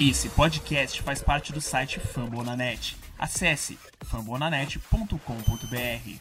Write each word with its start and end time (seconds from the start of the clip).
Esse 0.00 0.28
podcast 0.28 1.02
faz 1.02 1.20
parte 1.20 1.52
do 1.52 1.60
site 1.60 1.98
Fambonanet. 1.98 2.96
Acesse 3.18 3.76
fambonanet.com.br. 4.04 6.12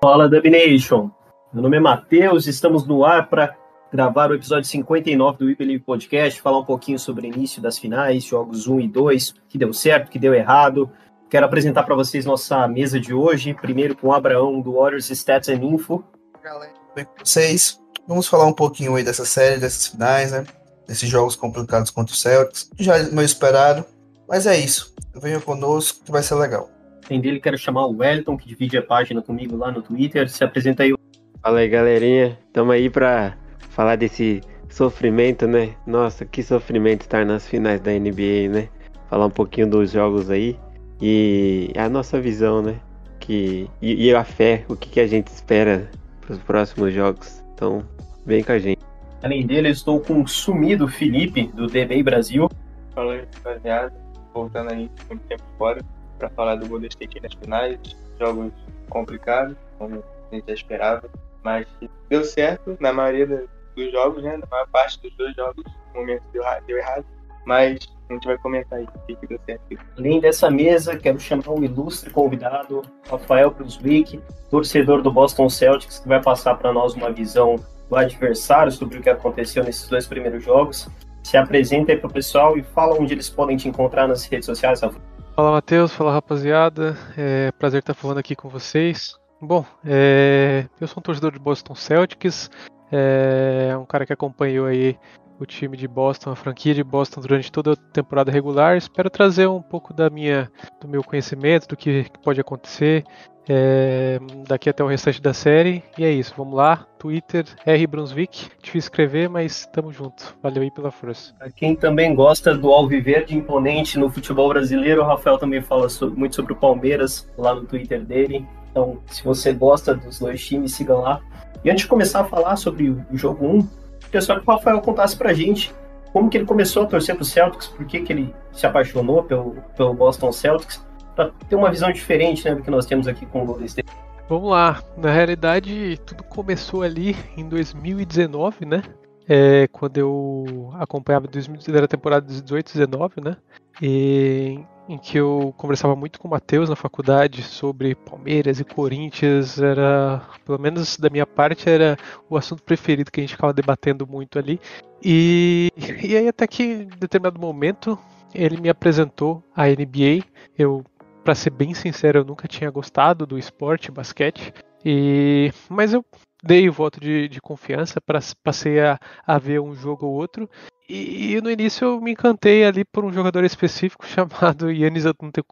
Fala 0.00 0.28
Dub 0.28 0.48
Nation. 0.48 1.10
Meu 1.52 1.64
nome 1.64 1.78
é 1.78 1.80
Matheus, 1.80 2.46
estamos 2.46 2.86
no 2.86 3.04
ar 3.04 3.28
para 3.28 3.56
gravar 3.92 4.30
o 4.30 4.34
episódio 4.34 4.70
59 4.70 5.38
do 5.38 5.56
Believe 5.56 5.82
Podcast, 5.82 6.40
falar 6.40 6.60
um 6.60 6.64
pouquinho 6.64 6.96
sobre 6.96 7.26
o 7.26 7.34
início 7.34 7.60
das 7.60 7.76
finais, 7.76 8.22
jogos 8.22 8.68
1 8.68 8.82
e 8.82 8.88
2, 8.88 9.34
que 9.48 9.58
deu 9.58 9.72
certo, 9.72 10.08
que 10.08 10.20
deu 10.20 10.32
errado. 10.32 10.88
Quero 11.28 11.46
apresentar 11.46 11.82
para 11.82 11.96
vocês 11.96 12.24
nossa 12.24 12.68
mesa 12.68 13.00
de 13.00 13.12
hoje, 13.12 13.52
primeiro 13.54 13.96
com 13.96 14.06
o 14.06 14.12
Abraão 14.12 14.60
do 14.60 14.74
Warriors 14.74 15.10
Stats 15.10 15.48
and 15.48 15.64
Info. 15.64 16.04
Galera, 16.40 16.72
tudo 16.72 16.94
bem 16.94 17.04
com 17.04 17.24
vocês? 17.24 17.80
Vamos 18.06 18.28
falar 18.28 18.46
um 18.46 18.52
pouquinho 18.52 18.94
aí 18.94 19.02
dessa 19.02 19.24
série, 19.24 19.58
dessas 19.58 19.88
finais, 19.88 20.30
né? 20.30 20.46
Desses 20.86 21.08
jogos 21.08 21.36
complicados 21.36 21.90
contra 21.90 22.14
o 22.14 22.16
Celtics. 22.16 22.70
Já 22.78 22.98
é 22.98 23.02
meu 23.04 23.24
esperado, 23.24 23.84
mas 24.28 24.46
é 24.46 24.58
isso. 24.58 24.94
Venha 25.14 25.40
conosco 25.40 26.04
que 26.04 26.12
vai 26.12 26.22
ser 26.22 26.34
legal. 26.34 26.70
Tem 27.06 27.20
dele, 27.20 27.40
quero 27.40 27.58
chamar 27.58 27.86
o 27.86 27.96
Wellington, 27.96 28.36
que 28.36 28.48
divide 28.48 28.78
a 28.78 28.82
página 28.82 29.22
comigo 29.22 29.56
lá 29.56 29.70
no 29.70 29.82
Twitter. 29.82 30.28
Se 30.28 30.42
apresenta 30.42 30.82
aí. 30.82 30.94
Fala 31.42 31.58
aí, 31.60 31.68
galerinha. 31.68 32.38
Tamo 32.52 32.72
aí 32.72 32.88
pra 32.88 33.36
falar 33.70 33.96
desse 33.96 34.40
sofrimento, 34.70 35.46
né? 35.46 35.74
Nossa, 35.86 36.24
que 36.24 36.42
sofrimento 36.42 37.02
estar 37.02 37.24
nas 37.24 37.46
finais 37.46 37.80
da 37.80 37.92
NBA, 37.92 38.48
né? 38.50 38.68
Falar 39.08 39.26
um 39.26 39.30
pouquinho 39.30 39.68
dos 39.68 39.90
jogos 39.90 40.30
aí 40.30 40.58
e 41.00 41.70
a 41.76 41.88
nossa 41.88 42.20
visão, 42.20 42.62
né? 42.62 42.80
Que, 43.20 43.68
e, 43.80 44.06
e 44.06 44.14
a 44.14 44.24
fé, 44.24 44.64
o 44.68 44.76
que, 44.76 44.88
que 44.88 45.00
a 45.00 45.06
gente 45.06 45.28
espera 45.28 45.90
para 46.20 46.34
os 46.34 46.42
próximos 46.42 46.92
jogos. 46.92 47.42
Então, 47.54 47.86
vem 48.24 48.42
com 48.42 48.52
a 48.52 48.58
gente. 48.58 48.80
Além 49.24 49.46
dele, 49.46 49.68
eu 49.68 49.72
estou 49.72 49.98
com 50.00 50.20
o 50.20 50.28
sumido 50.28 50.86
Felipe, 50.86 51.46
do 51.54 51.66
DBI 51.66 52.02
Brasil. 52.02 52.46
Fala 52.94 53.14
aí, 53.14 53.26
rapaziada. 53.36 53.94
Voltando 54.34 54.70
aí 54.70 54.90
muito 55.08 55.22
tempo 55.26 55.42
fora 55.56 55.80
para 56.18 56.28
falar 56.28 56.56
do 56.56 56.68
Golden 56.68 56.90
State 56.90 57.22
nas 57.22 57.32
finais. 57.32 57.78
Jogos 58.20 58.52
complicados, 58.90 59.56
como 59.78 60.04
a 60.30 60.34
gente 60.34 60.46
já 60.46 60.52
esperava. 60.52 61.08
Mas 61.42 61.66
deu 62.10 62.22
certo 62.22 62.76
na 62.78 62.92
maioria 62.92 63.46
dos 63.74 63.92
jogos, 63.92 64.22
né? 64.22 64.36
Na 64.36 64.46
maior 64.46 64.68
parte 64.68 65.00
dos 65.00 65.16
dois 65.16 65.34
jogos, 65.34 65.64
no 65.94 66.00
momento 66.00 66.22
deu, 66.30 66.42
deu 66.66 66.76
errado. 66.76 67.06
Mas 67.46 67.78
a 68.10 68.12
gente 68.12 68.26
vai 68.26 68.36
comentar 68.36 68.78
aí 68.78 68.84
o 68.84 69.16
que 69.16 69.26
deu 69.26 69.40
certo. 69.46 69.62
Além 69.96 70.20
dessa 70.20 70.50
mesa, 70.50 70.98
quero 70.98 71.18
chamar 71.18 71.48
um 71.48 71.64
ilustre 71.64 72.10
convidado, 72.10 72.82
Rafael 73.08 73.50
Brunswick, 73.50 74.20
torcedor 74.50 75.00
do 75.00 75.10
Boston 75.10 75.48
Celtics, 75.48 76.00
que 76.00 76.08
vai 76.08 76.22
passar 76.22 76.56
para 76.56 76.74
nós 76.74 76.92
uma 76.92 77.10
visão 77.10 77.56
do 77.88 77.96
adversário 77.96 78.72
sobre 78.72 78.98
o 78.98 79.02
que 79.02 79.10
aconteceu 79.10 79.62
nesses 79.64 79.88
dois 79.88 80.06
primeiros 80.06 80.44
jogos. 80.44 80.88
Se 81.22 81.36
apresenta 81.36 81.92
aí 81.92 81.98
pro 81.98 82.10
pessoal 82.10 82.56
e 82.58 82.62
fala 82.62 83.00
onde 83.00 83.14
eles 83.14 83.30
podem 83.30 83.56
te 83.56 83.68
encontrar 83.68 84.06
nas 84.06 84.24
redes 84.26 84.46
sociais, 84.46 84.80
Rafael. 84.80 85.02
Fala 85.34 85.50
Matheus, 85.50 85.92
fala 85.92 86.12
rapaziada, 86.12 86.96
é 87.16 87.50
prazer 87.52 87.80
estar 87.80 87.94
falando 87.94 88.18
aqui 88.18 88.36
com 88.36 88.48
vocês. 88.48 89.16
Bom, 89.40 89.64
é, 89.84 90.66
eu 90.80 90.86
sou 90.86 91.00
um 91.00 91.02
torcedor 91.02 91.32
de 91.32 91.38
Boston 91.38 91.74
Celtics, 91.74 92.48
é 92.92 93.76
um 93.76 93.84
cara 93.84 94.06
que 94.06 94.12
acompanhou 94.12 94.66
aí 94.66 94.96
o 95.40 95.44
time 95.44 95.76
de 95.76 95.88
Boston, 95.88 96.30
a 96.30 96.36
franquia 96.36 96.72
de 96.72 96.84
Boston 96.84 97.20
durante 97.20 97.50
toda 97.50 97.72
a 97.72 97.76
temporada 97.76 98.30
regular. 98.30 98.76
Espero 98.76 99.10
trazer 99.10 99.48
um 99.48 99.60
pouco 99.60 99.92
da 99.92 100.08
minha, 100.08 100.50
do 100.80 100.86
meu 100.86 101.02
conhecimento, 101.02 101.66
do 101.66 101.76
que, 101.76 102.04
que 102.04 102.18
pode 102.20 102.40
acontecer 102.40 103.04
é, 103.48 104.18
daqui 104.46 104.68
até 104.68 104.82
o 104.82 104.86
restante 104.86 105.20
da 105.20 105.32
série. 105.32 105.82
E 105.98 106.04
é 106.04 106.10
isso, 106.10 106.34
vamos 106.36 106.54
lá. 106.54 106.86
Twitter, 106.98 107.44
R 107.66 107.86
Brunswick. 107.86 108.48
Difícil 108.62 108.78
escrever, 108.78 109.28
mas 109.28 109.66
tamo 109.72 109.92
junto. 109.92 110.36
Valeu 110.42 110.62
aí 110.62 110.70
pela 110.70 110.90
força. 110.90 111.34
Quem 111.56 111.76
também 111.76 112.14
gosta 112.14 112.54
do 112.56 112.72
Alviverde 112.72 113.36
imponente 113.36 113.98
no 113.98 114.10
futebol 114.10 114.48
brasileiro, 114.48 115.02
o 115.02 115.04
Rafael 115.04 115.38
também 115.38 115.60
fala 115.60 115.86
muito 116.16 116.34
sobre 116.34 116.52
o 116.52 116.56
Palmeiras 116.56 117.28
lá 117.36 117.54
no 117.54 117.64
Twitter 117.64 118.02
dele. 118.02 118.46
Então, 118.70 118.98
se 119.06 119.22
você 119.22 119.52
gosta 119.52 119.94
dos 119.94 120.18
dois 120.18 120.44
times, 120.44 120.72
sigam 120.72 121.00
lá. 121.00 121.20
E 121.64 121.70
antes 121.70 121.82
de 121.82 121.88
começar 121.88 122.20
a 122.20 122.24
falar 122.24 122.56
sobre 122.56 122.90
o 122.90 123.16
jogo 123.16 123.46
1, 123.46 123.68
queria 124.06 124.20
só 124.20 124.38
que 124.38 124.46
o 124.46 124.50
Rafael 124.50 124.80
contasse 124.80 125.16
pra 125.16 125.32
gente 125.32 125.72
como 126.12 126.30
que 126.30 126.38
ele 126.38 126.46
começou 126.46 126.84
a 126.84 126.86
torcer 126.86 127.16
pro 127.16 127.24
Celtics, 127.24 127.66
por 127.66 127.84
que, 127.86 128.00
que 128.00 128.12
ele 128.12 128.34
se 128.52 128.64
apaixonou 128.66 129.24
pelo, 129.24 129.56
pelo 129.76 129.94
Boston 129.94 130.30
Celtics, 130.30 130.84
para 131.14 131.30
ter 131.48 131.56
uma 131.56 131.70
visão 131.70 131.92
diferente 131.92 132.44
né, 132.44 132.54
do 132.54 132.62
que 132.62 132.70
nós 132.70 132.86
temos 132.86 133.06
aqui 133.06 133.26
com 133.26 133.42
o 133.42 133.46
Golden 133.46 133.66
State. 133.66 133.90
Vamos 134.28 134.50
lá, 134.50 134.82
na 134.96 135.12
realidade 135.12 135.98
tudo 136.06 136.22
começou 136.24 136.82
ali 136.82 137.14
em 137.36 137.46
2019, 137.48 138.64
né? 138.64 138.82
É, 139.28 139.68
quando 139.68 139.98
eu 139.98 140.70
acompanhava 140.74 141.26
a 141.26 141.88
temporada 141.88 142.26
18-19, 142.26 143.22
né? 143.22 143.36
E 143.82 144.60
em 144.88 144.98
que 144.98 145.18
eu 145.18 145.54
conversava 145.56 145.96
muito 145.96 146.18
com 146.18 146.28
o 146.28 146.30
Matheus 146.30 146.68
na 146.68 146.76
faculdade 146.76 147.42
sobre 147.42 147.94
Palmeiras 147.94 148.60
e 148.60 148.64
Corinthians, 148.64 149.58
era, 149.58 150.22
pelo 150.44 150.58
menos 150.58 150.98
da 150.98 151.08
minha 151.08 151.26
parte, 151.26 151.68
era 151.68 151.96
o 152.28 152.36
assunto 152.36 152.62
preferido 152.62 153.10
que 153.10 153.20
a 153.20 153.22
gente 153.22 153.34
ficava 153.34 153.52
debatendo 153.52 154.06
muito 154.06 154.38
ali. 154.38 154.60
E, 155.02 155.70
e 156.02 156.16
aí 156.16 156.28
até 156.28 156.46
que 156.46 156.62
em 156.62 156.88
determinado 156.98 157.40
momento 157.40 157.98
ele 158.34 158.60
me 158.60 158.68
apresentou 158.68 159.42
a 159.54 159.66
NBA, 159.66 160.24
eu 160.58 160.84
para 161.24 161.34
ser 161.34 161.50
bem 161.50 161.74
sincero, 161.74 162.18
eu 162.20 162.24
nunca 162.24 162.46
tinha 162.46 162.70
gostado 162.70 163.26
do 163.26 163.38
esporte 163.38 163.90
basquete, 163.90 164.52
e 164.84 165.50
mas 165.68 165.94
eu 165.94 166.04
dei 166.42 166.68
o 166.68 166.72
voto 166.72 167.00
de, 167.00 167.28
de 167.28 167.40
confiança, 167.40 168.00
para 168.00 168.20
passei 168.42 168.80
a, 168.80 168.98
a 169.26 169.38
ver 169.38 169.60
um 169.60 169.74
jogo 169.74 170.06
ou 170.06 170.12
outro, 170.12 170.48
e, 170.88 171.40
no 171.40 171.50
início 171.50 171.86
eu 171.86 172.00
me 172.00 172.12
encantei 172.12 172.62
ali 172.64 172.84
por 172.84 173.04
um 173.04 173.12
jogador 173.12 173.42
específico 173.42 174.04
chamado 174.06 174.70
Yannis 174.70 175.04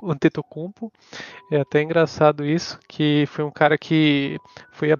Antetokounmpo. 0.03 0.93
É 1.51 1.61
até 1.61 1.83
engraçado 1.83 2.45
isso, 2.45 2.79
que 2.87 3.25
foi 3.29 3.45
um 3.45 3.51
cara 3.51 3.79
que 3.79 4.39
foi 4.71 4.93
a, 4.93 4.99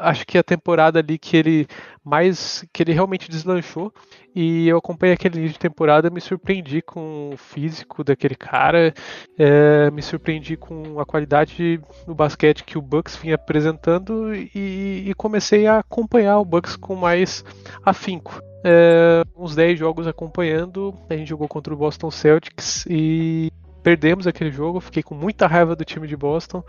acho 0.00 0.26
que 0.26 0.38
a 0.38 0.42
temporada 0.42 0.98
ali 0.98 1.18
que 1.18 1.36
ele 1.36 1.66
mais 2.04 2.64
que 2.72 2.82
ele 2.82 2.92
realmente 2.92 3.30
deslanchou 3.30 3.92
e 4.34 4.68
eu 4.68 4.78
acompanhei 4.78 5.14
aquele 5.14 5.38
início 5.38 5.54
de 5.54 5.58
temporada 5.58 6.10
me 6.10 6.20
surpreendi 6.20 6.82
com 6.82 7.30
o 7.32 7.36
físico 7.36 8.04
daquele 8.04 8.34
cara 8.34 8.92
é, 9.38 9.90
me 9.90 10.02
surpreendi 10.02 10.56
com 10.56 11.00
a 11.00 11.06
qualidade 11.06 11.80
do 12.06 12.14
basquete 12.14 12.64
que 12.64 12.78
o 12.78 12.82
Bucks 12.82 13.16
vinha 13.16 13.34
apresentando 13.34 14.34
e, 14.34 15.04
e 15.08 15.14
comecei 15.14 15.66
a 15.66 15.78
acompanhar 15.78 16.38
o 16.38 16.44
Bucks 16.44 16.76
com 16.76 16.94
mais 16.94 17.44
afinco 17.84 18.40
é, 18.64 19.22
uns 19.36 19.54
10 19.54 19.78
jogos 19.78 20.06
acompanhando. 20.06 20.94
A 21.10 21.14
gente 21.14 21.28
jogou 21.28 21.46
contra 21.46 21.74
o 21.74 21.76
Boston 21.76 22.10
Celtics 22.10 22.86
e 22.88 23.52
perdemos 23.84 24.26
aquele 24.26 24.50
jogo. 24.50 24.80
Fiquei 24.80 25.02
com 25.02 25.14
muita 25.14 25.46
raiva 25.46 25.76
do 25.76 25.84
time 25.84 26.08
de 26.08 26.16
Boston, 26.16 26.64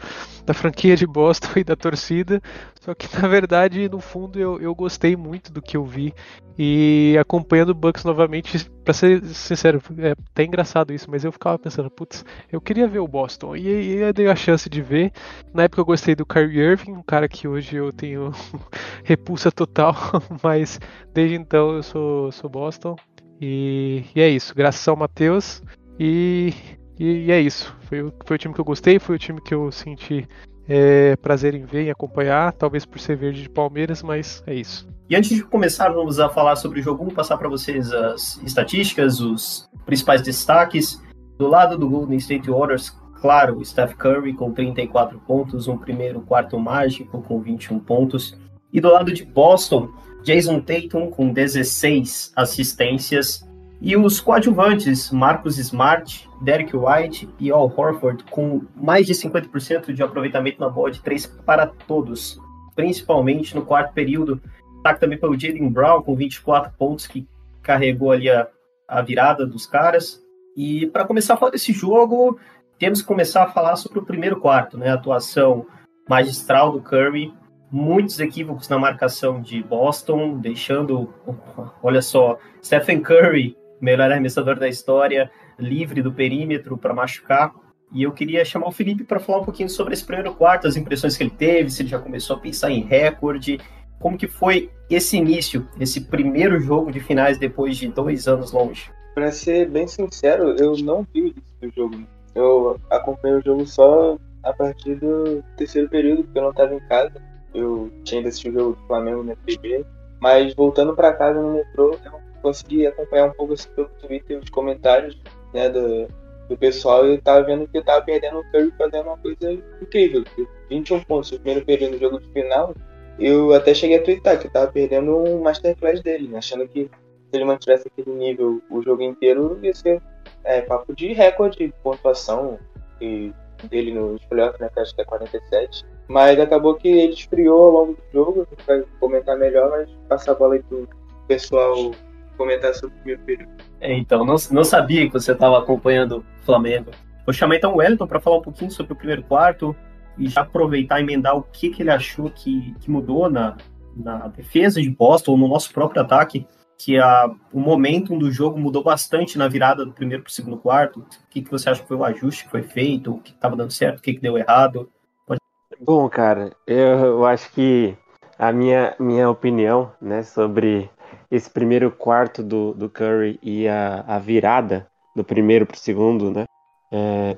da 0.46 0.54
franquia 0.54 0.96
de 0.98 1.08
Boston 1.08 1.48
e 1.58 1.64
da 1.64 1.76
torcida. 1.76 2.42
Só 2.82 2.94
que 2.94 3.08
na 3.20 3.28
verdade, 3.28 3.90
no 3.90 4.00
fundo, 4.00 4.38
eu, 4.38 4.60
eu 4.60 4.76
gostei 4.76 5.16
muito 5.16 5.52
do 5.52 5.62
que 5.62 5.78
eu 5.78 5.86
vi. 5.86 6.14
E 6.58 7.18
acompanhando 7.20 7.70
o 7.70 7.74
Bucks 7.74 8.04
novamente, 8.04 8.70
para 8.84 8.94
ser 8.94 9.24
sincero, 9.26 9.82
é 9.98 10.12
até 10.12 10.44
engraçado 10.44 10.94
isso, 10.94 11.10
mas 11.10 11.26
eu 11.26 11.32
ficava 11.32 11.58
pensando, 11.58 11.90
putz, 11.90 12.24
eu 12.52 12.62
queria 12.62 12.88
ver 12.88 13.00
o 13.00 13.08
Boston. 13.08 13.56
E, 13.56 13.68
e 13.68 13.96
eu 13.98 14.14
dei 14.14 14.28
a 14.28 14.36
chance 14.36 14.70
de 14.70 14.82
ver. 14.82 15.12
Na 15.54 15.64
época 15.64 15.82
eu 15.82 15.86
gostei 15.86 16.16
do 16.16 16.26
Kyrie 16.26 16.60
Irving, 16.60 16.92
um 16.92 17.04
cara 17.04 17.28
que 17.28 17.48
hoje 17.48 17.78
eu 17.78 17.92
tenho 17.92 18.32
repulsa 19.04 19.52
total, 19.52 19.96
mas 20.44 20.80
desde 21.14 21.36
então 21.36 21.76
eu 21.76 21.84
sou, 21.84 22.32
sou 22.32 22.50
Boston. 22.50 22.96
E, 23.42 24.04
e 24.16 24.22
é 24.22 24.30
isso, 24.30 24.54
graças 24.54 24.86
ao 24.88 24.96
Matheus. 24.96 25.62
E 26.00 26.54
e, 27.00 27.26
e 27.26 27.32
é 27.32 27.40
isso. 27.40 27.76
Foi, 27.82 28.12
foi 28.26 28.36
o 28.36 28.40
time 28.40 28.54
que 28.54 28.62
eu 28.62 28.66
gostei, 28.66 29.00
foi 29.00 29.16
o 29.16 29.20
time 29.20 29.42
que 29.42 29.54
eu 29.54 29.72
senti 29.72 30.28
é, 30.68 31.16
prazer 31.18 31.54
em 31.54 31.64
ver 31.64 31.86
e 31.86 31.90
acompanhar, 31.90 32.52
talvez 32.54 32.86
por 32.86 33.00
ser 33.00 33.16
verde 33.16 33.44
de 33.44 33.50
Palmeiras, 33.50 34.02
mas 34.02 34.44
é 34.48 34.54
isso. 34.54 34.88
E 35.10 35.16
antes 35.16 35.30
de 35.30 35.44
começar, 35.44 35.90
vamos 35.90 36.20
a 36.20 36.30
falar 36.30 36.56
sobre 36.56 36.80
o 36.80 36.84
jogo, 36.84 37.00
vamos 37.00 37.14
passar 37.14 37.38
para 37.38 37.48
vocês 37.48 37.92
as 37.92 38.42
estatísticas, 38.44 39.20
os 39.20 39.70
principais 39.86 40.22
destaques. 40.22 41.02
Do 41.38 41.48
lado 41.48 41.78
do 41.78 41.88
Golden 41.88 42.18
State 42.18 42.50
Warriors, 42.50 42.90
claro, 43.22 43.60
o 43.60 43.66
Steph 43.66 43.94
Curry 43.96 44.34
com 44.34 44.52
34 44.52 45.20
pontos, 45.20 45.68
um 45.68 45.78
primeiro 45.78 46.22
quarto 46.22 46.58
mágico 46.58 47.22
com 47.22 47.40
21 47.40 47.80
pontos. 47.80 48.36
E 48.74 48.82
do 48.82 48.92
lado 48.92 49.14
de 49.14 49.24
Boston, 49.24 49.90
Jason 50.24 50.60
Tatum 50.60 51.12
com 51.12 51.32
16 51.32 52.32
assistências, 52.36 53.48
e 53.82 53.96
os 53.98 54.20
coadjuvantes, 54.20 55.12
Marcos 55.12 55.58
Smart, 55.58 56.30
Derek 56.42 56.76
White 56.76 57.30
e 57.40 57.52
Al 57.52 57.72
Horford, 57.76 58.24
com 58.26 58.62
mais 58.76 59.06
de 59.06 59.14
50% 59.14 59.94
de 59.94 60.02
aproveitamento 60.02 60.60
na 60.60 60.70
bola 60.70 60.92
de 60.92 61.02
três 61.02 61.26
para 61.26 61.68
todos, 61.68 62.40
principalmente 62.76 63.56
no 63.56 63.66
quarto 63.66 63.94
período. 63.94 64.42
Destaque 64.76 65.00
também 65.00 65.20
pelo 65.20 65.38
Jalen 65.38 65.70
Brown, 65.70 66.02
com 66.02 66.16
24 66.16 66.72
pontos, 66.78 67.06
que 67.06 67.28
carregou 67.62 68.12
ali 68.12 68.30
a, 68.30 68.48
a 68.88 69.02
virada 69.02 69.46
dos 69.46 69.66
caras. 69.66 70.22
E 70.56 70.88
para 70.88 71.06
começar 71.06 71.34
a 71.34 71.38
falar 71.38 71.52
desse 71.52 71.74
jogo, 71.74 72.40
temos 72.80 73.02
que 73.02 73.08
começar 73.08 73.44
a 73.44 73.52
falar 73.52 73.76
sobre 73.76 74.00
o 74.00 74.06
primeiro 74.06 74.40
quarto, 74.40 74.78
né? 74.78 74.90
A 74.90 74.94
atuação 74.94 75.66
magistral 76.08 76.72
do 76.72 76.82
Curry, 76.82 77.34
muitos 77.70 78.20
equívocos 78.20 78.70
na 78.70 78.78
marcação 78.78 79.42
de 79.42 79.62
Boston, 79.62 80.38
deixando, 80.38 81.14
olha 81.84 82.02
só, 82.02 82.38
Stephen 82.64 83.02
Curry 83.02 83.58
melhor 83.82 84.12
arremessador 84.12 84.58
da 84.58 84.68
história, 84.68 85.30
livre 85.60 86.02
do 86.02 86.12
perímetro 86.12 86.78
para 86.78 86.94
machucar. 86.94 87.54
E 87.92 88.04
eu 88.04 88.12
queria 88.12 88.44
chamar 88.44 88.68
o 88.68 88.72
Felipe 88.72 89.04
para 89.04 89.20
falar 89.20 89.40
um 89.40 89.46
pouquinho 89.46 89.70
sobre 89.70 89.94
esse 89.94 90.06
primeiro 90.06 90.34
quarto, 90.34 90.68
as 90.68 90.76
impressões 90.76 91.16
que 91.16 91.24
ele 91.24 91.30
teve, 91.30 91.70
se 91.70 91.82
ele 91.82 91.90
já 91.90 92.00
começou 92.00 92.36
a 92.36 92.40
pensar 92.40 92.72
em 92.72 92.82
recorde, 92.82 93.60
como 94.00 94.18
que 94.18 94.28
foi 94.28 94.70
esse 94.90 95.18
início, 95.18 95.68
esse 95.80 96.02
primeiro 96.02 96.60
jogo 96.60 96.92
de 96.92 97.00
finais 97.00 97.38
depois 97.38 97.78
de 97.78 97.88
dois 97.88 98.28
anos 98.28 98.52
longe. 98.52 98.92
Para 99.14 99.32
ser 99.32 99.70
bem 99.70 99.88
sincero, 99.88 100.56
eu 100.60 100.76
não 100.78 101.08
vi 101.14 101.22
o 101.22 101.28
início 101.28 101.44
do 101.62 101.72
jogo. 101.72 102.04
Eu 102.36 102.80
acompanhei 102.90 103.38
o 103.38 103.44
jogo 103.44 103.66
só 103.66 104.18
a 104.44 104.54
partir 104.54 104.96
do 104.96 105.42
terceiro 105.56 105.90
período, 105.90 106.24
porque 106.24 106.38
eu 106.38 106.44
não 106.44 106.50
estava 106.52 106.76
em 106.76 106.80
casa. 106.88 107.14
Eu 107.54 107.90
tinha 108.04 108.20
ido 108.20 108.28
assistir 108.28 108.50
o 108.50 108.54
jogo 108.54 108.76
do 108.76 108.88
Flamengo 108.88 109.24
na 109.24 109.36
TV. 109.38 109.86
Mas 110.20 110.54
voltando 110.54 110.94
para 110.96 111.14
casa 111.14 111.42
no 111.42 111.54
metrô, 111.54 111.98
eu 112.04 112.25
consegui 112.46 112.86
acompanhar 112.86 113.26
um 113.26 113.32
pouco 113.32 113.54
assim 113.54 113.70
pelo 113.70 113.90
Twitter 114.00 114.38
os 114.38 114.50
comentários 114.50 115.20
né, 115.52 115.68
do, 115.68 116.08
do 116.48 116.56
pessoal 116.56 117.08
e 117.08 117.18
tava 117.18 117.44
vendo 117.44 117.68
que 117.68 117.82
tava 117.82 118.06
perdendo 118.06 118.40
o 118.40 118.52
Curry 118.52 118.72
fazendo 118.78 119.08
uma 119.08 119.18
coisa 119.18 119.52
incrível. 119.82 120.24
21 120.70 121.04
pontos 121.04 121.32
no 121.32 121.40
primeiro 121.40 121.66
período 121.66 121.94
do 121.94 122.00
jogo 122.00 122.20
de 122.20 122.28
final. 122.30 122.76
Eu 123.18 123.54
até 123.54 123.74
cheguei 123.74 123.98
a 123.98 124.04
twittar 124.04 124.40
que 124.40 124.50
tava 124.50 124.72
perdendo 124.72 125.18
um 125.18 125.42
masterclass 125.42 126.02
dele, 126.02 126.28
né, 126.28 126.38
achando 126.38 126.68
que 126.68 126.84
se 126.84 127.36
ele 127.36 127.46
mantivesse 127.46 127.88
aquele 127.88 128.16
nível 128.16 128.62
o 128.70 128.82
jogo 128.84 129.02
inteiro, 129.02 129.58
ia 129.64 129.74
ser 129.74 130.02
é, 130.44 130.62
papo 130.62 130.94
de 130.94 131.14
recorde 131.14 131.58
de 131.58 131.74
pontuação 131.82 132.60
e 133.02 133.34
dele 133.70 133.92
nos 133.94 134.24
playoffs, 134.26 134.60
né, 134.60 134.70
que 134.72 134.80
acho 134.80 134.94
que 134.94 135.02
é 135.02 135.06
47. 135.06 135.84
Mas 136.08 136.40
acabou 136.40 136.76
que 136.76 136.88
ele 136.88 137.14
esfriou 137.14 137.64
ao 137.64 137.72
longo 137.72 137.94
do 137.94 138.04
jogo, 138.14 138.48
vai 138.68 138.84
comentar 139.00 139.36
melhor, 139.36 139.72
mas 139.72 139.90
passar 140.08 140.34
a 140.34 140.36
bola 140.36 140.56
aí 140.56 140.64
pro 140.64 140.88
pessoal 141.28 141.92
comentar 142.36 142.74
sobre 142.74 142.96
o 142.96 142.98
primeiro 143.00 143.22
período. 143.24 143.52
É, 143.80 143.94
então, 143.94 144.26
não, 144.26 144.36
não 144.52 144.64
sabia 144.64 145.08
que 145.08 145.14
você 145.14 145.32
estava 145.32 145.60
acompanhando 145.60 146.20
o 146.20 146.46
Flamengo. 146.46 146.92
Vou 147.26 147.34
chamar 147.34 147.56
então 147.56 147.74
o 147.74 147.78
Wellington 147.78 148.08
para 148.08 148.20
falar 148.20 148.38
um 148.38 148.42
pouquinho 148.42 148.72
sobre 148.72 148.94
o 148.94 148.96
primeiro 148.96 149.24
quarto 149.24 149.76
e 150.18 150.30
já 150.30 150.42
aproveitar 150.42 151.00
e 151.00 151.04
emendar 151.04 151.36
o 151.36 151.44
que, 151.44 151.70
que 151.70 151.82
ele 151.82 151.92
achou 151.92 152.30
que, 152.30 152.74
que 152.80 152.90
mudou 152.90 153.30
na, 153.30 153.58
na 153.96 154.28
defesa 154.28 154.82
de 154.82 154.90
Boston, 154.90 155.32
ou 155.32 155.38
no 155.38 155.48
nosso 155.48 155.74
próprio 155.74 156.02
ataque, 156.02 156.46
que 156.78 156.98
a, 156.98 157.30
o 157.54 157.60
momento 157.60 158.18
do 158.18 158.32
jogo 158.32 158.60
mudou 158.60 158.84
bastante 158.84 159.38
na 159.38 159.48
virada 159.48 159.86
do 159.86 159.94
primeiro 159.94 160.24
para 160.24 160.30
o 160.30 160.34
segundo 160.34 160.58
quarto. 160.58 161.00
O 161.00 161.30
que, 161.30 161.42
que 161.42 161.52
você 161.52 161.70
acha 161.70 161.82
que 161.82 161.88
foi 161.88 161.98
o 161.98 162.04
ajuste 162.04 162.46
que 162.46 162.52
foi 162.52 162.64
feito, 162.64 163.14
o 163.14 163.20
que 163.20 163.32
estava 163.32 163.56
dando 163.56 163.72
certo, 163.72 164.00
o 164.00 164.02
que, 164.02 164.14
que 164.14 164.22
deu 164.22 164.38
errado? 164.38 164.90
Pode... 165.26 165.40
Bom, 165.80 166.08
cara, 166.10 166.52
eu, 166.68 166.78
eu 166.78 167.26
acho 167.26 167.52
que 167.52 167.98
a 168.38 168.52
minha, 168.52 168.96
minha 169.00 169.30
opinião 169.30 169.92
né, 170.02 170.22
sobre 170.24 170.90
esse 171.36 171.50
primeiro 171.50 171.92
quarto 171.92 172.42
do, 172.42 172.74
do 172.74 172.90
Curry 172.90 173.40
e 173.42 173.68
a, 173.68 174.04
a 174.08 174.20
virada 174.20 174.88
do 175.16 175.24
primeiro 175.24 175.66
para 175.66 175.76
o 175.76 175.80
segundo, 175.80 176.32
né? 176.32 176.46
É, 176.92 177.38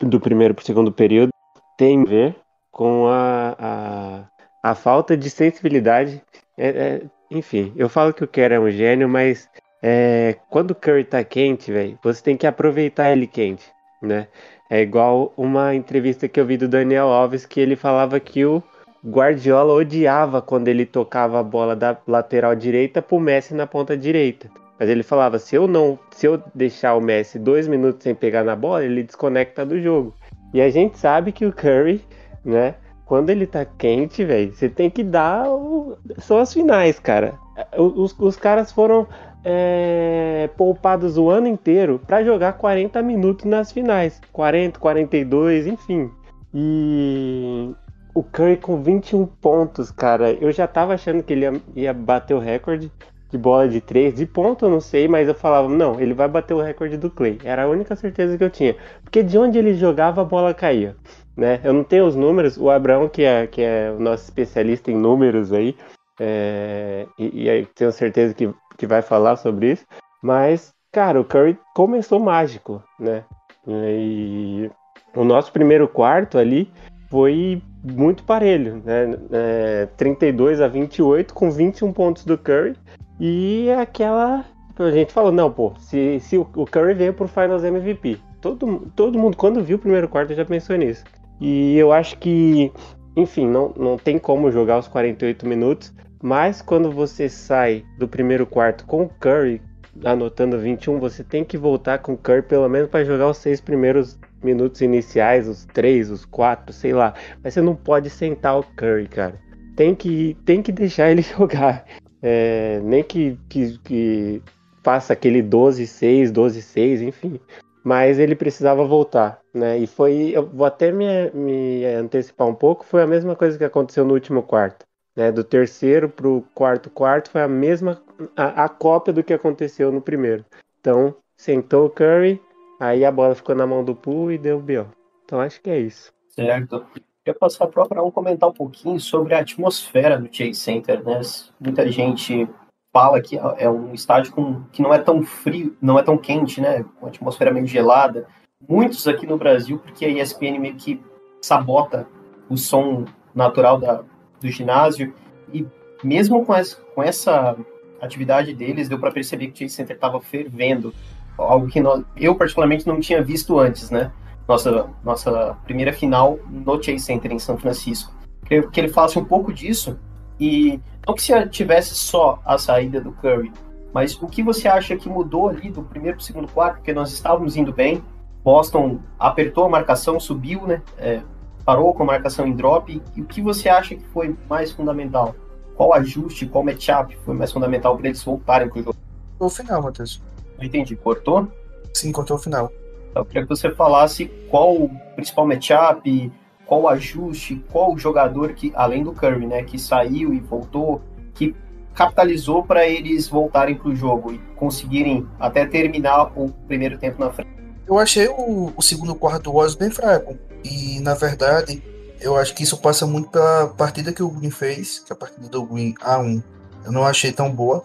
do 0.00 0.18
primeiro 0.18 0.54
para 0.54 0.62
o 0.62 0.66
segundo 0.66 0.90
período, 0.90 1.30
tem 1.76 2.02
a 2.02 2.04
ver 2.04 2.36
com 2.70 3.06
a, 3.08 3.56
a, 3.58 4.70
a 4.70 4.74
falta 4.74 5.16
de 5.16 5.28
sensibilidade. 5.28 6.22
É, 6.56 6.68
é, 6.68 7.02
enfim, 7.30 7.72
eu 7.76 7.88
falo 7.88 8.14
que 8.14 8.24
o 8.24 8.28
Kerr 8.28 8.52
é 8.52 8.60
um 8.60 8.70
gênio, 8.70 9.08
mas 9.08 9.48
é, 9.82 10.36
quando 10.48 10.70
o 10.70 10.74
Curry 10.74 11.04
tá 11.04 11.22
quente, 11.22 11.70
velho, 11.70 11.98
você 12.02 12.22
tem 12.22 12.36
que 12.36 12.46
aproveitar 12.46 13.10
ele 13.10 13.26
quente, 13.26 13.70
né? 14.00 14.28
É 14.68 14.80
igual 14.80 15.32
uma 15.36 15.74
entrevista 15.74 16.26
que 16.28 16.40
eu 16.40 16.46
vi 16.46 16.56
do 16.56 16.68
Daniel 16.68 17.08
Alves 17.08 17.46
que 17.46 17.60
ele 17.60 17.76
falava 17.76 18.18
que 18.18 18.44
o 18.44 18.62
Guardiola 19.06 19.72
odiava 19.72 20.42
quando 20.42 20.66
ele 20.66 20.84
tocava 20.84 21.38
a 21.38 21.42
bola 21.42 21.76
da 21.76 21.96
lateral 22.08 22.56
direita 22.56 23.00
pro 23.00 23.20
Messi 23.20 23.54
na 23.54 23.66
ponta 23.66 23.96
direita. 23.96 24.50
Mas 24.78 24.88
ele 24.88 25.02
falava, 25.02 25.38
se 25.38 25.54
eu 25.54 25.68
não, 25.68 25.98
se 26.10 26.26
eu 26.26 26.42
deixar 26.54 26.96
o 26.96 27.00
Messi 27.00 27.38
dois 27.38 27.68
minutos 27.68 28.02
sem 28.02 28.14
pegar 28.14 28.42
na 28.42 28.56
bola, 28.56 28.84
ele 28.84 29.04
desconecta 29.04 29.64
do 29.64 29.80
jogo. 29.80 30.12
E 30.52 30.60
a 30.60 30.68
gente 30.70 30.98
sabe 30.98 31.32
que 31.32 31.46
o 31.46 31.52
Curry, 31.52 32.02
né, 32.44 32.74
quando 33.04 33.30
ele 33.30 33.46
tá 33.46 33.64
quente, 33.64 34.24
velho, 34.24 34.52
você 34.52 34.68
tem 34.68 34.90
que 34.90 35.04
dar. 35.04 35.48
O... 35.48 35.96
São 36.18 36.38
as 36.38 36.52
finais, 36.52 36.98
cara. 36.98 37.34
Os, 37.78 38.14
os 38.18 38.36
caras 38.36 38.72
foram 38.72 39.06
é, 39.44 40.50
poupados 40.56 41.16
o 41.16 41.30
ano 41.30 41.46
inteiro 41.46 42.00
para 42.04 42.24
jogar 42.24 42.54
40 42.54 43.00
minutos 43.02 43.44
nas 43.44 43.70
finais. 43.70 44.20
40, 44.32 44.78
42, 44.78 45.68
enfim. 45.68 46.10
E 46.52 47.72
o 48.16 48.22
Curry 48.22 48.56
com 48.56 48.82
21 48.82 49.26
pontos, 49.26 49.90
cara. 49.90 50.32
Eu 50.32 50.50
já 50.50 50.66
tava 50.66 50.94
achando 50.94 51.22
que 51.22 51.32
ele 51.32 51.44
ia, 51.44 51.62
ia 51.74 51.94
bater 51.94 52.34
o 52.34 52.38
recorde 52.38 52.90
de 53.30 53.36
bola 53.36 53.68
de 53.68 53.80
3, 53.80 54.14
de 54.14 54.24
ponto 54.24 54.64
eu 54.64 54.70
não 54.70 54.80
sei, 54.80 55.06
mas 55.06 55.28
eu 55.28 55.34
falava, 55.34 55.68
não, 55.68 56.00
ele 56.00 56.14
vai 56.14 56.28
bater 56.28 56.54
o 56.54 56.62
recorde 56.62 56.96
do 56.96 57.10
Clay. 57.10 57.38
Era 57.44 57.64
a 57.64 57.68
única 57.68 57.94
certeza 57.94 58.38
que 58.38 58.44
eu 58.44 58.50
tinha. 58.50 58.74
Porque 59.02 59.22
de 59.22 59.36
onde 59.36 59.58
ele 59.58 59.74
jogava, 59.74 60.22
a 60.22 60.24
bola 60.24 60.54
caía 60.54 60.96
né? 61.36 61.60
Eu 61.62 61.72
não 61.74 61.84
tenho 61.84 62.06
os 62.06 62.16
números, 62.16 62.56
o 62.56 62.70
Abraão, 62.70 63.08
que 63.08 63.22
é, 63.22 63.46
que 63.46 63.60
é 63.60 63.92
o 63.94 64.00
nosso 64.00 64.24
especialista 64.24 64.90
em 64.90 64.96
números 64.96 65.52
aí, 65.52 65.76
é, 66.18 67.06
e, 67.18 67.44
e 67.44 67.50
aí 67.50 67.66
tenho 67.66 67.92
certeza 67.92 68.32
que, 68.32 68.50
que 68.78 68.86
vai 68.86 69.02
falar 69.02 69.36
sobre 69.36 69.72
isso, 69.72 69.84
mas, 70.22 70.72
cara, 70.90 71.20
o 71.20 71.24
Curry 71.24 71.58
começou 71.74 72.18
mágico, 72.18 72.82
né? 72.98 73.24
E 73.68 74.70
o 75.14 75.24
nosso 75.24 75.52
primeiro 75.52 75.86
quarto 75.86 76.38
ali 76.38 76.70
foi 77.10 77.62
muito 77.92 78.24
parelho, 78.24 78.82
né? 78.84 79.16
É, 79.32 79.88
32 79.96 80.60
a 80.60 80.68
28 80.68 81.32
com 81.32 81.50
21 81.50 81.92
pontos 81.92 82.24
do 82.24 82.36
Curry 82.36 82.76
e 83.18 83.70
aquela 83.70 84.44
a 84.78 84.90
gente 84.90 85.12
falou, 85.12 85.32
não, 85.32 85.50
pô, 85.50 85.72
se, 85.78 86.20
se 86.20 86.36
o 86.36 86.44
Curry 86.44 86.92
veio 86.92 87.14
pro 87.14 87.26
Finals 87.26 87.64
MVP, 87.64 88.18
todo, 88.42 88.92
todo 88.94 89.18
mundo 89.18 89.36
quando 89.36 89.64
viu 89.64 89.76
o 89.76 89.80
primeiro 89.80 90.08
quarto 90.08 90.34
já 90.34 90.44
pensou 90.44 90.76
nisso. 90.76 91.02
E 91.40 91.76
eu 91.76 91.92
acho 91.92 92.18
que, 92.18 92.70
enfim, 93.16 93.46
não, 93.46 93.72
não 93.76 93.96
tem 93.96 94.18
como 94.18 94.50
jogar 94.50 94.78
os 94.78 94.88
48 94.88 95.46
minutos, 95.46 95.94
mas 96.22 96.60
quando 96.60 96.90
você 96.90 97.28
sai 97.28 97.84
do 97.98 98.06
primeiro 98.06 98.46
quarto 98.46 98.84
com 98.84 99.04
o 99.04 99.08
Curry 99.08 99.62
anotando 100.04 100.58
21, 100.58 100.98
você 100.98 101.24
tem 101.24 101.42
que 101.42 101.56
voltar 101.56 101.98
com 102.00 102.12
o 102.12 102.18
Curry 102.18 102.42
pelo 102.42 102.68
menos 102.68 102.90
para 102.90 103.04
jogar 103.04 103.28
os 103.28 103.38
seis 103.38 103.60
primeiros 103.60 104.18
minutos 104.46 104.80
iniciais, 104.80 105.48
os 105.48 105.64
três, 105.66 106.10
os 106.10 106.24
quatro, 106.24 106.72
sei 106.72 106.92
lá. 106.92 107.14
Mas 107.42 107.54
você 107.54 107.60
não 107.60 107.74
pode 107.74 108.08
sentar 108.08 108.58
o 108.58 108.62
Curry, 108.62 109.08
cara. 109.08 109.34
Tem 109.74 109.94
que, 109.94 110.36
tem 110.44 110.62
que 110.62 110.72
deixar 110.72 111.10
ele 111.10 111.22
jogar. 111.36 111.84
É, 112.22 112.80
nem 112.82 113.02
que, 113.02 113.38
que, 113.48 113.78
que 113.78 114.42
faça 114.82 115.12
aquele 115.12 115.42
12-6, 115.42 116.32
12-6, 116.32 117.02
enfim 117.02 117.40
mas 117.86 118.18
ele 118.18 118.34
precisava 118.34 118.84
voltar, 118.84 119.40
né? 119.54 119.78
E 119.78 119.86
foi, 119.86 120.32
eu 120.34 120.44
vou 120.44 120.66
até 120.66 120.90
me, 120.90 121.30
me 121.30 121.84
antecipar 121.84 122.48
um 122.48 122.54
pouco, 122.54 122.84
foi 122.84 123.00
a 123.00 123.06
mesma 123.06 123.36
coisa 123.36 123.56
que 123.56 123.62
aconteceu 123.62 124.04
no 124.04 124.12
último 124.12 124.42
quarto, 124.42 124.84
né? 125.14 125.30
Do 125.30 125.44
terceiro 125.44 126.08
para 126.08 126.26
o 126.26 126.42
quarto 126.52 126.90
quarto 126.90 127.30
foi 127.30 127.42
a 127.42 127.46
mesma, 127.46 128.02
a, 128.36 128.64
a, 128.64 128.68
cópia 128.68 129.12
do 129.14 129.22
que 129.22 129.32
aconteceu 129.32 129.92
no 129.92 130.00
primeiro. 130.00 130.44
Então, 130.80 131.14
sentou 131.36 131.86
o 131.86 131.90
Curry, 131.90 132.42
aí 132.80 133.04
a 133.04 133.12
bola 133.12 133.34
ficou 133.34 133.54
na 133.54 133.66
mão 133.66 133.84
do 133.84 133.94
Poole 133.94 134.34
e 134.34 134.38
deu 134.38 134.60
B.O. 134.60 134.86
Então, 135.24 135.40
acho 135.40 135.60
que 135.60 135.70
é 135.70 135.78
isso. 135.80 136.12
Certo. 136.30 136.86
Eu 137.24 137.34
passar 137.34 137.66
para 137.66 138.02
o 138.02 138.12
comentar 138.12 138.48
um 138.48 138.52
pouquinho 138.52 139.00
sobre 139.00 139.34
a 139.34 139.40
atmosfera 139.40 140.16
do 140.16 140.28
Chase 140.30 140.54
Center, 140.54 141.02
né? 141.02 141.20
Muita 141.58 141.90
gente 141.90 142.48
fala 142.92 143.20
que 143.20 143.36
é 143.58 143.68
um 143.68 143.92
estádio 143.92 144.32
com, 144.32 144.62
que 144.72 144.80
não 144.80 144.94
é 144.94 144.98
tão 144.98 145.22
frio, 145.22 145.76
não 145.82 145.98
é 145.98 146.02
tão 146.02 146.16
quente, 146.16 146.60
né? 146.60 146.84
Com 147.00 147.08
atmosfera 147.08 147.52
meio 147.52 147.66
gelada. 147.66 148.28
Muitos 148.68 149.08
aqui 149.08 149.26
no 149.26 149.36
Brasil, 149.36 149.78
porque 149.78 150.04
a 150.04 150.08
ESPN 150.08 150.58
meio 150.60 150.76
que 150.76 151.02
sabota 151.42 152.06
o 152.48 152.56
som 152.56 153.04
natural 153.34 153.78
da, 153.78 154.04
do 154.40 154.48
ginásio. 154.48 155.12
E 155.52 155.66
mesmo 156.02 156.44
com 156.46 156.54
essa, 156.54 156.76
com 156.94 157.02
essa 157.02 157.56
atividade 158.00 158.54
deles, 158.54 158.88
deu 158.88 158.98
para 158.98 159.10
perceber 159.10 159.48
que 159.48 159.64
o 159.64 159.68
Chase 159.68 159.74
Center 159.74 159.96
estava 159.96 160.20
fervendo. 160.20 160.94
Algo 161.38 161.66
que 161.68 161.80
nós, 161.80 162.02
eu, 162.16 162.34
particularmente, 162.34 162.86
não 162.86 163.00
tinha 163.00 163.22
visto 163.22 163.58
antes, 163.58 163.90
né? 163.90 164.10
Nossa, 164.48 164.86
nossa 165.04 165.56
primeira 165.64 165.92
final 165.92 166.38
no 166.48 166.82
Chase 166.82 167.00
Center 167.00 167.32
em 167.32 167.38
São 167.38 167.58
Francisco. 167.58 168.14
Que 168.44 168.80
ele 168.80 168.88
falasse 168.88 169.18
um 169.18 169.24
pouco 169.24 169.52
disso 169.52 169.98
e 170.38 170.80
não 171.06 171.14
que 171.14 171.22
se 171.22 171.48
tivesse 171.48 171.94
só 171.94 172.40
a 172.44 172.56
saída 172.58 173.00
do 173.00 173.12
Curry, 173.12 173.52
mas 173.92 174.20
o 174.20 174.26
que 174.26 174.42
você 174.42 174.68
acha 174.68 174.96
que 174.96 175.08
mudou 175.08 175.48
ali 175.48 175.70
do 175.70 175.82
primeiro 175.82 176.16
para 176.16 176.22
o 176.22 176.26
segundo 176.26 176.48
quarto? 176.48 176.76
Porque 176.76 176.92
nós 176.92 177.12
estávamos 177.12 177.56
indo 177.56 177.72
bem, 177.72 178.02
Boston 178.44 179.00
apertou 179.18 179.64
a 179.64 179.68
marcação, 179.68 180.20
subiu, 180.20 180.66
né? 180.66 180.82
É, 180.98 181.22
parou 181.64 181.92
com 181.94 182.02
a 182.02 182.06
marcação 182.06 182.46
em 182.46 182.54
drop. 182.54 183.02
E 183.16 183.20
o 183.20 183.24
que 183.24 183.40
você 183.42 183.68
acha 183.68 183.96
que 183.96 184.04
foi 184.08 184.36
mais 184.48 184.70
fundamental? 184.70 185.34
Qual 185.74 185.92
ajuste, 185.94 186.46
qual 186.46 186.62
matchup 186.62 187.16
foi 187.24 187.34
mais 187.34 187.50
fundamental 187.50 187.96
para 187.96 188.06
eles 188.06 188.22
voltarem 188.22 188.68
para 188.68 188.78
o 188.78 188.82
jogo? 188.84 188.96
O 189.38 189.48
final, 189.48 189.82
Matheus. 189.82 190.22
Não 190.58 190.64
entendi. 190.64 190.96
Cortou? 190.96 191.48
Sim, 191.92 192.12
cortou 192.12 192.36
o 192.36 192.40
final. 192.40 192.70
Eu 193.14 193.24
queria 193.24 193.42
que 193.42 193.48
você 193.48 193.70
falasse 193.70 194.26
qual 194.50 194.74
o 194.74 194.90
principal 195.14 195.46
matchup, 195.46 196.32
qual 196.66 196.88
ajuste, 196.88 197.64
qual 197.72 197.96
jogador 197.96 198.52
que, 198.52 198.72
além 198.74 199.02
do 199.02 199.12
Curry, 199.12 199.46
né, 199.46 199.62
que 199.62 199.78
saiu 199.78 200.34
e 200.34 200.40
voltou, 200.40 201.00
que 201.34 201.54
capitalizou 201.94 202.62
para 202.62 202.86
eles 202.86 203.26
voltarem 203.26 203.74
para 203.74 203.88
o 203.88 203.96
jogo 203.96 204.32
e 204.32 204.38
conseguirem 204.56 205.26
até 205.40 205.64
terminar 205.64 206.32
o 206.36 206.50
primeiro 206.66 206.98
tempo 206.98 207.18
na 207.18 207.32
frente? 207.32 207.48
Eu 207.86 207.98
achei 207.98 208.28
o, 208.28 208.72
o 208.76 208.82
segundo 208.82 209.14
quarto 209.14 209.44
do 209.44 209.52
Warriors 209.52 209.76
bem 209.76 209.90
fraco. 209.90 210.36
E, 210.62 211.00
na 211.00 211.14
verdade, 211.14 211.82
eu 212.20 212.36
acho 212.36 212.54
que 212.54 212.64
isso 212.64 212.76
passa 212.78 213.06
muito 213.06 213.30
pela 213.30 213.68
partida 213.68 214.12
que 214.12 214.22
o 214.22 214.28
Green 214.28 214.50
fez, 214.50 214.98
que 214.98 215.12
é 215.12 215.14
a 215.14 215.18
partida 215.18 215.48
do 215.48 215.64
Green 215.64 215.94
A1. 215.94 216.42
Eu 216.84 216.92
não 216.92 217.04
achei 217.04 217.32
tão 217.32 217.50
boa. 217.50 217.82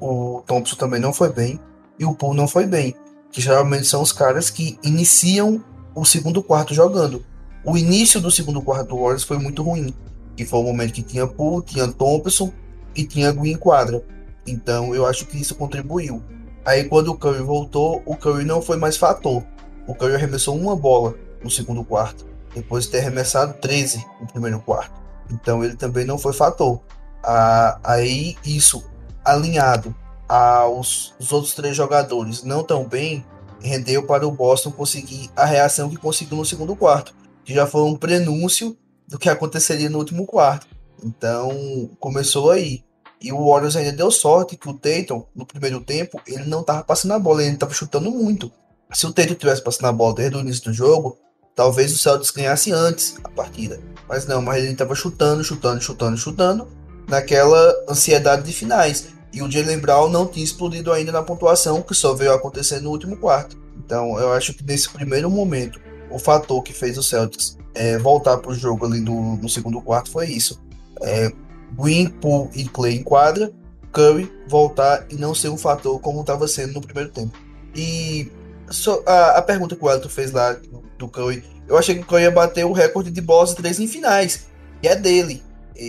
O 0.00 0.42
Thompson 0.46 0.76
também 0.76 1.00
não 1.00 1.12
foi 1.12 1.30
bem. 1.30 1.60
E 2.00 2.04
o 2.06 2.14
Poole 2.14 2.38
não 2.38 2.48
foi 2.48 2.66
bem. 2.66 2.94
Que 3.30 3.42
geralmente 3.42 3.86
são 3.86 4.00
os 4.00 4.10
caras 4.10 4.48
que 4.48 4.78
iniciam 4.82 5.62
o 5.94 6.04
segundo 6.06 6.42
quarto 6.42 6.72
jogando. 6.72 7.22
O 7.62 7.76
início 7.76 8.20
do 8.22 8.30
segundo 8.30 8.62
quarto 8.62 8.88
do 8.88 8.96
Warriors 8.96 9.22
foi 9.22 9.36
muito 9.36 9.62
ruim. 9.62 9.94
Que 10.34 10.46
foi 10.46 10.58
o 10.60 10.62
momento 10.62 10.94
que 10.94 11.02
tinha 11.02 11.26
Poole, 11.26 11.62
tinha 11.66 11.86
Thompson 11.86 12.50
e 12.96 13.04
tinha 13.04 13.30
Green 13.30 13.56
quadra. 13.56 14.02
Então 14.46 14.94
eu 14.94 15.04
acho 15.06 15.26
que 15.26 15.38
isso 15.38 15.54
contribuiu. 15.54 16.22
Aí 16.64 16.84
quando 16.84 17.08
o 17.08 17.16
Curry 17.16 17.42
voltou, 17.42 18.02
o 18.06 18.16
Curry 18.16 18.44
não 18.44 18.62
foi 18.62 18.78
mais 18.78 18.96
fator. 18.96 19.44
O 19.86 19.94
Curry 19.94 20.14
arremessou 20.14 20.56
uma 20.56 20.74
bola 20.74 21.14
no 21.42 21.50
segundo 21.50 21.84
quarto, 21.84 22.26
depois 22.54 22.84
de 22.84 22.90
ter 22.90 23.00
arremessado 23.00 23.54
13 23.60 24.04
no 24.20 24.26
primeiro 24.26 24.60
quarto. 24.60 24.98
Então 25.30 25.62
ele 25.62 25.76
também 25.76 26.04
não 26.04 26.18
foi 26.18 26.32
fator. 26.32 26.80
Ah, 27.22 27.78
aí 27.84 28.36
isso 28.44 28.82
alinhado 29.24 29.94
aos 30.30 31.12
outros 31.32 31.54
três 31.54 31.76
jogadores 31.76 32.44
não 32.44 32.62
tão 32.62 32.86
bem, 32.86 33.26
rendeu 33.60 34.06
para 34.06 34.24
o 34.24 34.30
Boston 34.30 34.70
conseguir 34.70 35.28
a 35.34 35.44
reação 35.44 35.90
que 35.90 35.96
conseguiu 35.96 36.36
no 36.36 36.44
segundo 36.44 36.76
quarto, 36.76 37.12
que 37.44 37.52
já 37.52 37.66
foi 37.66 37.82
um 37.82 37.96
prenúncio 37.96 38.76
do 39.08 39.18
que 39.18 39.28
aconteceria 39.28 39.90
no 39.90 39.98
último 39.98 40.24
quarto. 40.24 40.68
Então 41.04 41.90
começou 41.98 42.52
aí. 42.52 42.84
E 43.20 43.32
o 43.32 43.50
Warriors 43.50 43.74
ainda 43.74 43.92
deu 43.92 44.10
sorte 44.10 44.56
que 44.56 44.68
o 44.68 44.72
Tatum, 44.72 45.24
no 45.34 45.44
primeiro 45.44 45.80
tempo, 45.80 46.20
ele 46.26 46.44
não 46.44 46.60
estava 46.60 46.84
passando 46.84 47.12
a 47.12 47.18
bola, 47.18 47.42
ele 47.42 47.54
estava 47.54 47.74
chutando 47.74 48.08
muito. 48.10 48.52
Se 48.92 49.06
o 49.06 49.12
Tatum 49.12 49.34
tivesse 49.34 49.62
passando 49.62 49.86
a 49.86 49.92
bola 49.92 50.14
desde 50.14 50.36
o 50.36 50.40
início 50.40 50.64
do 50.64 50.72
jogo, 50.72 51.18
talvez 51.56 51.92
o 51.92 51.98
Celtics 51.98 52.30
ganhasse 52.30 52.70
antes 52.72 53.16
a 53.24 53.28
partida. 53.28 53.80
Mas 54.08 54.26
não, 54.26 54.40
mas 54.40 54.62
ele 54.62 54.72
estava 54.72 54.94
chutando, 54.94 55.42
chutando, 55.42 55.82
chutando, 55.82 56.16
chutando, 56.16 56.68
naquela 57.08 57.74
ansiedade 57.88 58.44
de 58.44 58.52
finais. 58.52 59.08
E 59.32 59.42
o 59.42 59.50
Jalen 59.50 59.78
Brown 59.78 60.08
não 60.08 60.26
tinha 60.26 60.44
explodido 60.44 60.92
ainda 60.92 61.12
na 61.12 61.22
pontuação, 61.22 61.82
que 61.82 61.94
só 61.94 62.14
veio 62.14 62.32
acontecer 62.32 62.80
no 62.80 62.90
último 62.90 63.16
quarto. 63.16 63.56
Então 63.84 64.18
eu 64.18 64.32
acho 64.32 64.52
que 64.54 64.64
nesse 64.64 64.88
primeiro 64.88 65.30
momento, 65.30 65.80
o 66.10 66.18
fator 66.18 66.62
que 66.62 66.72
fez 66.72 66.98
o 66.98 67.02
Celtics 67.02 67.56
é, 67.74 67.98
voltar 67.98 68.38
para 68.38 68.50
o 68.50 68.54
jogo 68.54 68.86
ali 68.86 69.00
no, 69.00 69.36
no, 69.36 69.48
segundo 69.48 69.80
quarto 69.80 70.10
foi 70.10 70.28
isso. 70.28 70.60
É, 71.00 71.32
Green, 71.72 72.08
Poole 72.08 72.50
e 72.54 72.68
Clay 72.68 72.96
em 72.96 73.02
quadra, 73.02 73.52
Curry 73.92 74.30
voltar 74.48 75.06
e 75.10 75.14
não 75.14 75.34
ser 75.34 75.48
um 75.48 75.56
fator 75.56 76.00
como 76.00 76.20
estava 76.20 76.46
sendo 76.48 76.74
no 76.74 76.80
primeiro 76.80 77.10
tempo. 77.10 77.32
E 77.74 78.30
so, 78.70 79.02
a, 79.06 79.38
a, 79.38 79.42
pergunta 79.42 79.76
que 79.76 79.84
o 79.84 79.90
Elton 79.90 80.08
fez 80.08 80.32
lá 80.32 80.56
do, 80.98 81.08
Curry, 81.08 81.44
eu 81.68 81.78
achei 81.78 81.94
que 81.94 82.02
o 82.02 82.06
Curry 82.06 82.22
ia 82.22 82.30
bater 82.30 82.64
o 82.64 82.72
recorde 82.72 83.10
de 83.10 83.20
bolas 83.20 83.50
de 83.50 83.56
três 83.56 83.78
em 83.78 83.86
finais, 83.86 84.46
que 84.82 84.88
é 84.88 84.96
dele, 84.96 85.42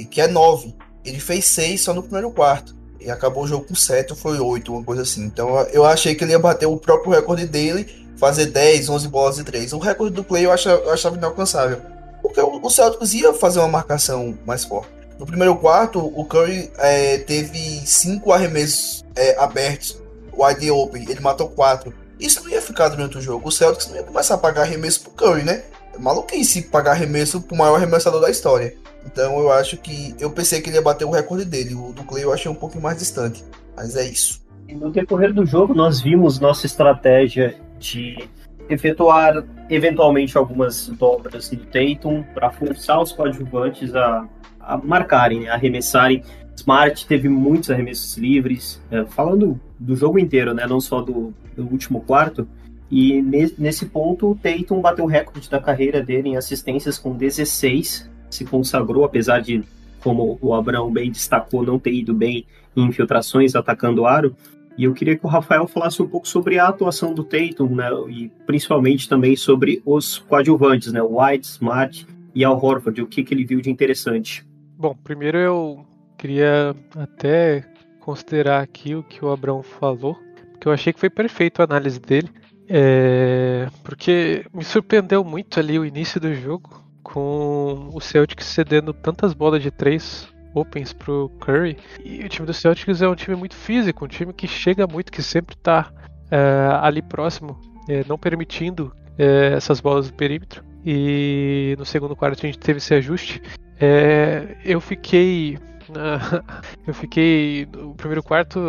que 0.09 0.21
é 0.21 0.27
nove. 0.27 0.75
Ele 1.03 1.19
fez 1.19 1.45
seis 1.45 1.81
só 1.81 1.93
no 1.93 2.03
primeiro 2.03 2.31
quarto. 2.31 2.75
E 3.03 3.09
acabou 3.09 3.43
o 3.43 3.47
jogo 3.47 3.65
com 3.65 3.75
sete 3.75 4.11
ou 4.11 4.17
foi 4.17 4.39
oito, 4.39 4.73
uma 4.73 4.83
coisa 4.83 5.01
assim. 5.01 5.23
Então 5.23 5.59
eu 5.73 5.85
achei 5.85 6.15
que 6.15 6.23
ele 6.23 6.31
ia 6.31 6.39
bater 6.39 6.65
o 6.65 6.77
próprio 6.77 7.11
recorde 7.11 7.45
dele, 7.45 8.07
fazer 8.17 8.47
10, 8.47 8.89
11 8.89 9.07
bolas 9.07 9.35
de 9.37 9.43
três. 9.43 9.73
O 9.73 9.79
recorde 9.79 10.13
do 10.13 10.23
Clay 10.23 10.45
eu 10.45 10.51
achava, 10.51 10.81
eu 10.83 10.91
achava 10.91 11.17
inalcançável. 11.17 11.81
Porque 12.21 12.39
o, 12.39 12.69
Celtics 12.69 13.13
ia 13.13 13.33
fazer 13.33 13.59
uma 13.59 13.67
marcação 13.67 14.37
mais 14.45 14.63
forte. 14.63 14.89
No 15.17 15.25
primeiro 15.25 15.55
quarto, 15.55 15.99
o 15.99 16.23
Curry 16.25 16.71
é, 16.77 17.17
teve 17.19 17.81
cinco 17.85 18.31
arremessos 18.31 19.03
é, 19.15 19.37
abertos, 19.39 19.99
wide 20.33 20.71
open. 20.71 21.05
Ele 21.09 21.19
matou 21.19 21.49
quatro. 21.49 21.93
Isso 22.19 22.43
não 22.43 22.51
ia 22.51 22.61
ficar 22.61 22.89
durante 22.89 23.17
o 23.17 23.21
jogo. 23.21 23.49
O 23.49 23.51
Celtics 23.51 23.87
não 23.87 23.95
ia 23.95 24.03
começar 24.03 24.35
a 24.35 24.37
pagar 24.37 24.61
arremesso 24.61 25.01
pro 25.01 25.11
Curry, 25.11 25.43
né? 25.43 25.63
Maluquice 25.99 26.63
pagar 26.63 26.91
arremesso 26.91 27.41
pro 27.41 27.55
maior 27.55 27.75
arremessador 27.75 28.21
da 28.21 28.29
história. 28.29 28.75
Então 29.05 29.39
eu 29.39 29.51
acho 29.51 29.77
que. 29.77 30.15
Eu 30.19 30.31
pensei 30.31 30.61
que 30.61 30.69
ele 30.69 30.77
ia 30.77 30.81
bater 30.81 31.05
o 31.05 31.11
recorde 31.11 31.45
dele. 31.45 31.75
O 31.75 31.91
do 31.93 32.03
Clay 32.03 32.23
eu 32.23 32.33
achei 32.33 32.51
um 32.51 32.55
pouco 32.55 32.79
mais 32.79 32.97
distante. 32.97 33.43
Mas 33.75 33.95
é 33.95 34.05
isso. 34.05 34.41
E 34.67 34.75
no 34.75 34.91
decorrer 34.91 35.33
do 35.33 35.45
jogo, 35.45 35.73
nós 35.73 36.01
vimos 36.01 36.39
nossa 36.39 36.65
estratégia 36.65 37.55
de 37.79 38.29
efetuar 38.69 39.43
eventualmente 39.69 40.37
algumas 40.37 40.87
dobras 40.87 41.49
do 41.49 41.65
Tatum 41.65 42.23
para 42.33 42.51
forçar 42.51 43.01
os 43.01 43.11
coadjuvantes 43.11 43.93
a 43.95 44.27
a 44.63 44.77
marcarem, 44.77 45.41
né, 45.41 45.49
a 45.49 45.55
arremessarem. 45.55 46.23
Smart 46.55 47.07
teve 47.07 47.27
muitos 47.27 47.69
arremessos 47.69 48.17
livres, 48.17 48.81
é, 48.91 49.05
falando 49.05 49.59
do 49.79 49.95
jogo 49.95 50.19
inteiro, 50.19 50.53
né, 50.53 50.67
não 50.67 50.79
só 50.79 51.01
do, 51.01 51.33
do 51.55 51.63
último 51.63 52.01
quarto. 52.01 52.47
E 52.91 53.21
nesse 53.57 53.85
ponto, 53.85 54.31
o 54.31 54.35
Tatum 54.35 54.81
bateu 54.81 55.05
o 55.05 55.07
recorde 55.07 55.49
da 55.49 55.61
carreira 55.61 56.03
dele 56.03 56.29
em 56.29 56.37
assistências 56.37 56.99
com 56.99 57.15
16, 57.15 58.11
se 58.29 58.43
consagrou, 58.43 59.05
apesar 59.05 59.39
de, 59.39 59.63
como 60.03 60.37
o 60.41 60.53
Abraão 60.53 60.91
bem 60.91 61.09
destacou, 61.09 61.63
não 61.63 61.79
ter 61.79 61.93
ido 61.93 62.13
bem 62.13 62.45
em 62.75 62.83
infiltrações 62.83 63.55
atacando 63.55 64.01
o 64.01 64.05
aro. 64.05 64.35
E 64.77 64.83
eu 64.83 64.93
queria 64.93 65.17
que 65.17 65.25
o 65.25 65.29
Rafael 65.29 65.67
falasse 65.67 66.01
um 66.01 66.07
pouco 66.07 66.27
sobre 66.27 66.59
a 66.59 66.67
atuação 66.67 67.13
do 67.13 67.23
Tatum, 67.23 67.75
né, 67.75 67.89
e 68.09 68.29
principalmente 68.45 69.07
também 69.07 69.37
sobre 69.37 69.81
os 69.85 70.17
coadjuvantes, 70.17 70.91
né, 70.91 71.01
White, 71.01 71.47
Smart 71.47 72.05
e 72.35 72.43
Al 72.43 72.61
Horford, 72.61 73.01
o 73.01 73.07
que, 73.07 73.23
que 73.23 73.33
ele 73.33 73.45
viu 73.45 73.61
de 73.61 73.69
interessante. 73.69 74.45
Bom, 74.77 74.95
primeiro 75.01 75.37
eu 75.37 75.85
queria 76.17 76.75
até 76.95 77.65
considerar 78.01 78.61
aqui 78.61 78.95
o 78.95 79.03
que 79.03 79.23
o 79.23 79.29
Abrão 79.29 79.61
falou, 79.61 80.17
porque 80.51 80.67
eu 80.67 80.71
achei 80.71 80.91
que 80.91 80.99
foi 80.99 81.09
perfeito 81.09 81.61
a 81.61 81.65
análise 81.65 81.99
dele, 81.99 82.29
é, 82.73 83.67
porque 83.83 84.45
me 84.53 84.63
surpreendeu 84.63 85.25
muito 85.25 85.59
ali 85.59 85.77
o 85.77 85.85
início 85.85 86.21
do 86.21 86.33
jogo, 86.33 86.81
com 87.03 87.89
o 87.93 87.99
Celtics 87.99 88.45
cedendo 88.45 88.93
tantas 88.93 89.33
bolas 89.33 89.61
de 89.61 89.69
três 89.69 90.31
opens 90.53 90.93
pro 90.93 91.29
Curry. 91.41 91.77
E 92.03 92.23
o 92.23 92.29
time 92.29 92.45
do 92.45 92.53
Celtics 92.53 93.01
é 93.01 93.07
um 93.09 93.15
time 93.15 93.35
muito 93.35 93.55
físico, 93.55 94.05
um 94.05 94.07
time 94.07 94.31
que 94.31 94.47
chega 94.47 94.87
muito, 94.87 95.11
que 95.11 95.21
sempre 95.21 95.55
tá 95.57 95.91
é, 96.29 96.79
ali 96.81 97.01
próximo, 97.01 97.59
é, 97.89 98.05
não 98.07 98.17
permitindo 98.17 98.95
é, 99.17 99.53
essas 99.53 99.81
bolas 99.81 100.09
do 100.09 100.13
perímetro. 100.13 100.63
E 100.85 101.75
no 101.77 101.85
segundo 101.85 102.15
quarto 102.15 102.39
a 102.39 102.45
gente 102.45 102.57
teve 102.57 102.77
esse 102.77 102.93
ajuste. 102.93 103.41
É, 103.79 104.55
eu 104.63 104.79
fiquei. 104.79 105.57
Eu 106.87 106.93
fiquei. 106.93 107.67
O 107.75 107.93
primeiro 107.93 108.23
quarto 108.23 108.59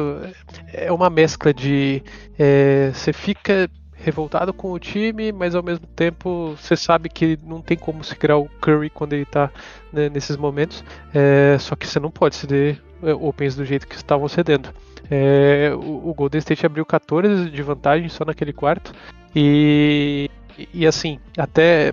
é 0.73 0.91
uma 0.91 1.09
mescla 1.09 1.55
de. 1.55 2.03
É, 2.37 2.91
você 2.93 3.13
fica 3.13 3.71
revoltado 4.03 4.53
com 4.53 4.73
o 4.73 4.79
time, 4.79 5.33
mas 5.33 5.55
ao 5.55 5.63
mesmo 5.63 5.87
tempo 5.87 6.55
você 6.57 6.77
sabe 6.77 7.09
que 7.09 7.39
não 7.45 7.61
tem 7.63 7.77
como 7.77 8.03
segurar 8.03 8.37
o 8.37 8.49
Curry 8.61 8.91
quando 8.91 9.13
ele 9.13 9.25
tá 9.25 9.51
né, 9.93 10.09
nesses 10.09 10.37
momentos. 10.37 10.85
É, 11.15 11.57
só 11.59 11.77
que 11.77 11.87
você 11.87 12.01
não 12.01 12.11
pode 12.11 12.37
ceder 12.37 12.83
é, 13.03 13.15
opens 13.15 13.57
do 13.57 13.65
jeito 13.65 13.87
que 13.87 13.95
estavam 13.95 14.29
cedendo. 14.29 14.73
É, 15.11 15.73
o, 15.75 16.11
o, 16.11 16.15
Golden 16.15 16.39
State 16.39 16.65
abriu 16.65 16.87
14 16.87 17.51
de 17.51 17.63
vantagem 17.63 18.09
só 18.09 18.25
naquele 18.25 18.53
quarto. 18.53 18.93
E, 19.35 20.31
e 20.73 20.87
assim, 20.87 21.19
até 21.37 21.93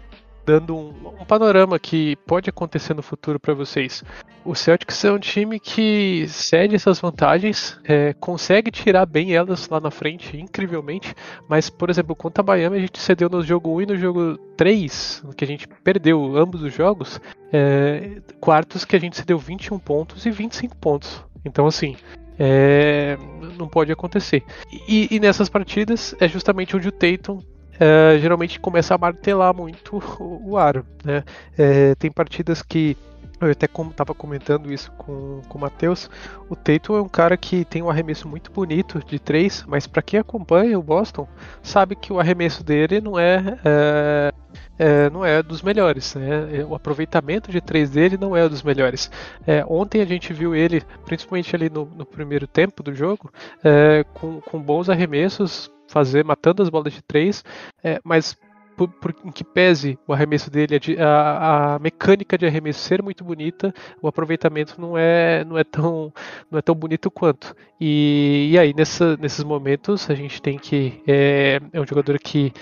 dando 0.50 0.76
um, 0.76 0.90
um, 1.22 1.26
panorama 1.26 1.78
que 1.78 2.16
pode 2.26 2.50
acontecer 2.50 2.96
no 2.96 3.04
futuro 3.04 3.40
para 3.40 3.54
vocês. 3.54 4.04
O 4.44 4.56
Celtics 4.56 5.06
é 5.06 5.12
um 5.12 5.20
time 5.20 5.60
que 5.60 6.26
cede 6.28 6.74
essas 6.74 7.00
vantagens, 7.00 7.80
é, 7.84 8.14
consegue 8.14 8.72
tirar 8.72 9.06
bem 9.06 9.36
elas 9.36 9.70
lá 9.70 9.80
na 9.80 9.92
frente, 9.92 10.36
incrivelmente, 10.38 11.14
mas, 11.48 11.70
por 11.70 11.88
exemplo, 11.88 12.16
contra 12.16 12.44
a 12.44 12.46
Miami 12.48 12.78
a 12.78 12.82
gente 12.82 13.00
cedeu 13.00 13.30
no 13.30 13.44
jogo 13.44 13.76
1 13.76 13.82
e 13.82 13.86
no 13.86 13.96
jogo 13.96 14.40
3, 14.58 15.24
que 15.38 15.44
a 15.44 15.48
gente 15.48 15.68
perdeu 15.84 16.36
ambos 16.36 16.64
os 16.64 16.74
jogos, 16.74 17.22
é, 17.54 18.20
quartos 18.40 18.84
que 18.84 18.96
a 18.96 19.00
gente 19.00 19.18
cedeu 19.18 19.38
21 19.38 19.78
pontos 19.78 20.26
e 20.26 20.32
25 20.32 20.76
pontos. 20.78 21.24
Então, 21.46 21.68
assim, 21.68 21.96
é, 22.40 23.20
não 23.56 23.68
pode 23.68 23.92
acontecer. 23.92 24.44
E, 24.88 25.10
e, 25.12 25.20
nessas 25.20 25.48
partidas 25.48 26.16
é 26.20 26.28
justamente 26.28 26.76
onde 26.76 26.88
o 26.88 26.92
Tatum 26.92 27.40
é, 27.80 28.18
geralmente 28.20 28.60
começa 28.60 28.94
a 28.94 28.98
martelar 28.98 29.56
muito 29.56 29.98
o, 30.20 30.52
o 30.52 30.58
aro. 30.58 30.86
Né? 31.04 31.24
É, 31.58 31.96
tem 31.96 32.12
partidas 32.12 32.62
que 32.62 32.98
eu 33.42 33.52
até 33.52 33.66
estava 33.66 34.14
comentando 34.14 34.72
isso 34.72 34.92
com, 34.98 35.42
com 35.48 35.58
o 35.58 35.62
Matheus. 35.62 36.10
O 36.50 36.56
Tatum 36.56 36.98
é 36.98 37.02
um 37.02 37.08
cara 37.08 37.38
que 37.38 37.64
tem 37.64 37.82
um 37.82 37.90
arremesso 37.90 38.28
muito 38.28 38.52
bonito 38.52 39.00
de 39.06 39.18
três, 39.18 39.64
mas 39.66 39.88
para 39.88 40.02
quem 40.02 40.20
acompanha 40.20 40.78
o 40.78 40.84
Boston, 40.84 41.28
sabe 41.64 41.96
que 41.96 42.12
o 42.12 42.20
arremesso 42.20 42.64
dele 42.64 43.00
não 43.00 43.18
é, 43.18 43.58
é, 43.64 44.34
é, 44.78 45.10
não 45.10 45.24
é 45.24 45.42
dos 45.42 45.62
melhores. 45.62 46.16
Né? 46.16 46.66
O 46.68 46.76
aproveitamento 46.76 47.50
de 47.50 47.62
três 47.62 47.90
dele 47.90 48.18
não 48.18 48.36
é 48.36 48.48
dos 48.50 48.62
melhores. 48.62 49.10
É, 49.48 49.64
ontem 49.66 50.02
a 50.02 50.06
gente 50.06 50.34
viu 50.34 50.54
ele, 50.54 50.84
principalmente 51.06 51.56
ali 51.56 51.70
no, 51.70 51.86
no 51.86 52.06
primeiro 52.06 52.46
tempo 52.46 52.84
do 52.84 52.94
jogo, 52.94 53.32
é, 53.64 54.04
com, 54.14 54.42
com 54.42 54.60
bons 54.60 54.90
arremessos, 54.90 55.72
fazer 55.90 56.24
matando 56.24 56.64
as 56.64 56.70
bolas 56.70 56.94
de 56.94 57.02
três, 57.02 57.44
é, 57.84 58.00
mas 58.04 58.38
por, 58.78 58.88
por, 58.88 59.16
em 59.26 59.32
que 59.32 59.44
pese 59.44 60.00
o 60.08 60.14
arremesso 60.14 60.50
dele, 60.50 60.80
a, 60.98 61.76
a, 61.76 61.80
mecânica 61.80 62.38
de 62.38 62.46
arremesso 62.46 62.80
ser 62.80 63.04
muito 63.04 63.26
bonita, 63.26 63.74
o 64.02 64.08
aproveitamento 64.08 64.80
não 64.80 64.98
é, 64.98 65.44
não 65.44 65.58
é, 65.58 65.66
tão, 65.66 66.14
não 66.50 66.58
é 66.58 66.62
tão 66.62 66.74
bonito 66.74 67.12
quanto. 67.12 67.54
E, 67.80 68.50
e 68.52 68.58
aí, 68.58 68.74
nessa, 68.74 69.18
nesses 69.18 69.44
momentos, 69.44 70.10
a 70.10 70.16
gente 70.16 70.42
tem 70.42 70.58
que. 70.58 71.04
É, 71.06 71.60
é 71.74 71.82
um 71.82 71.86
jogador 71.86 72.18
que 72.20 72.54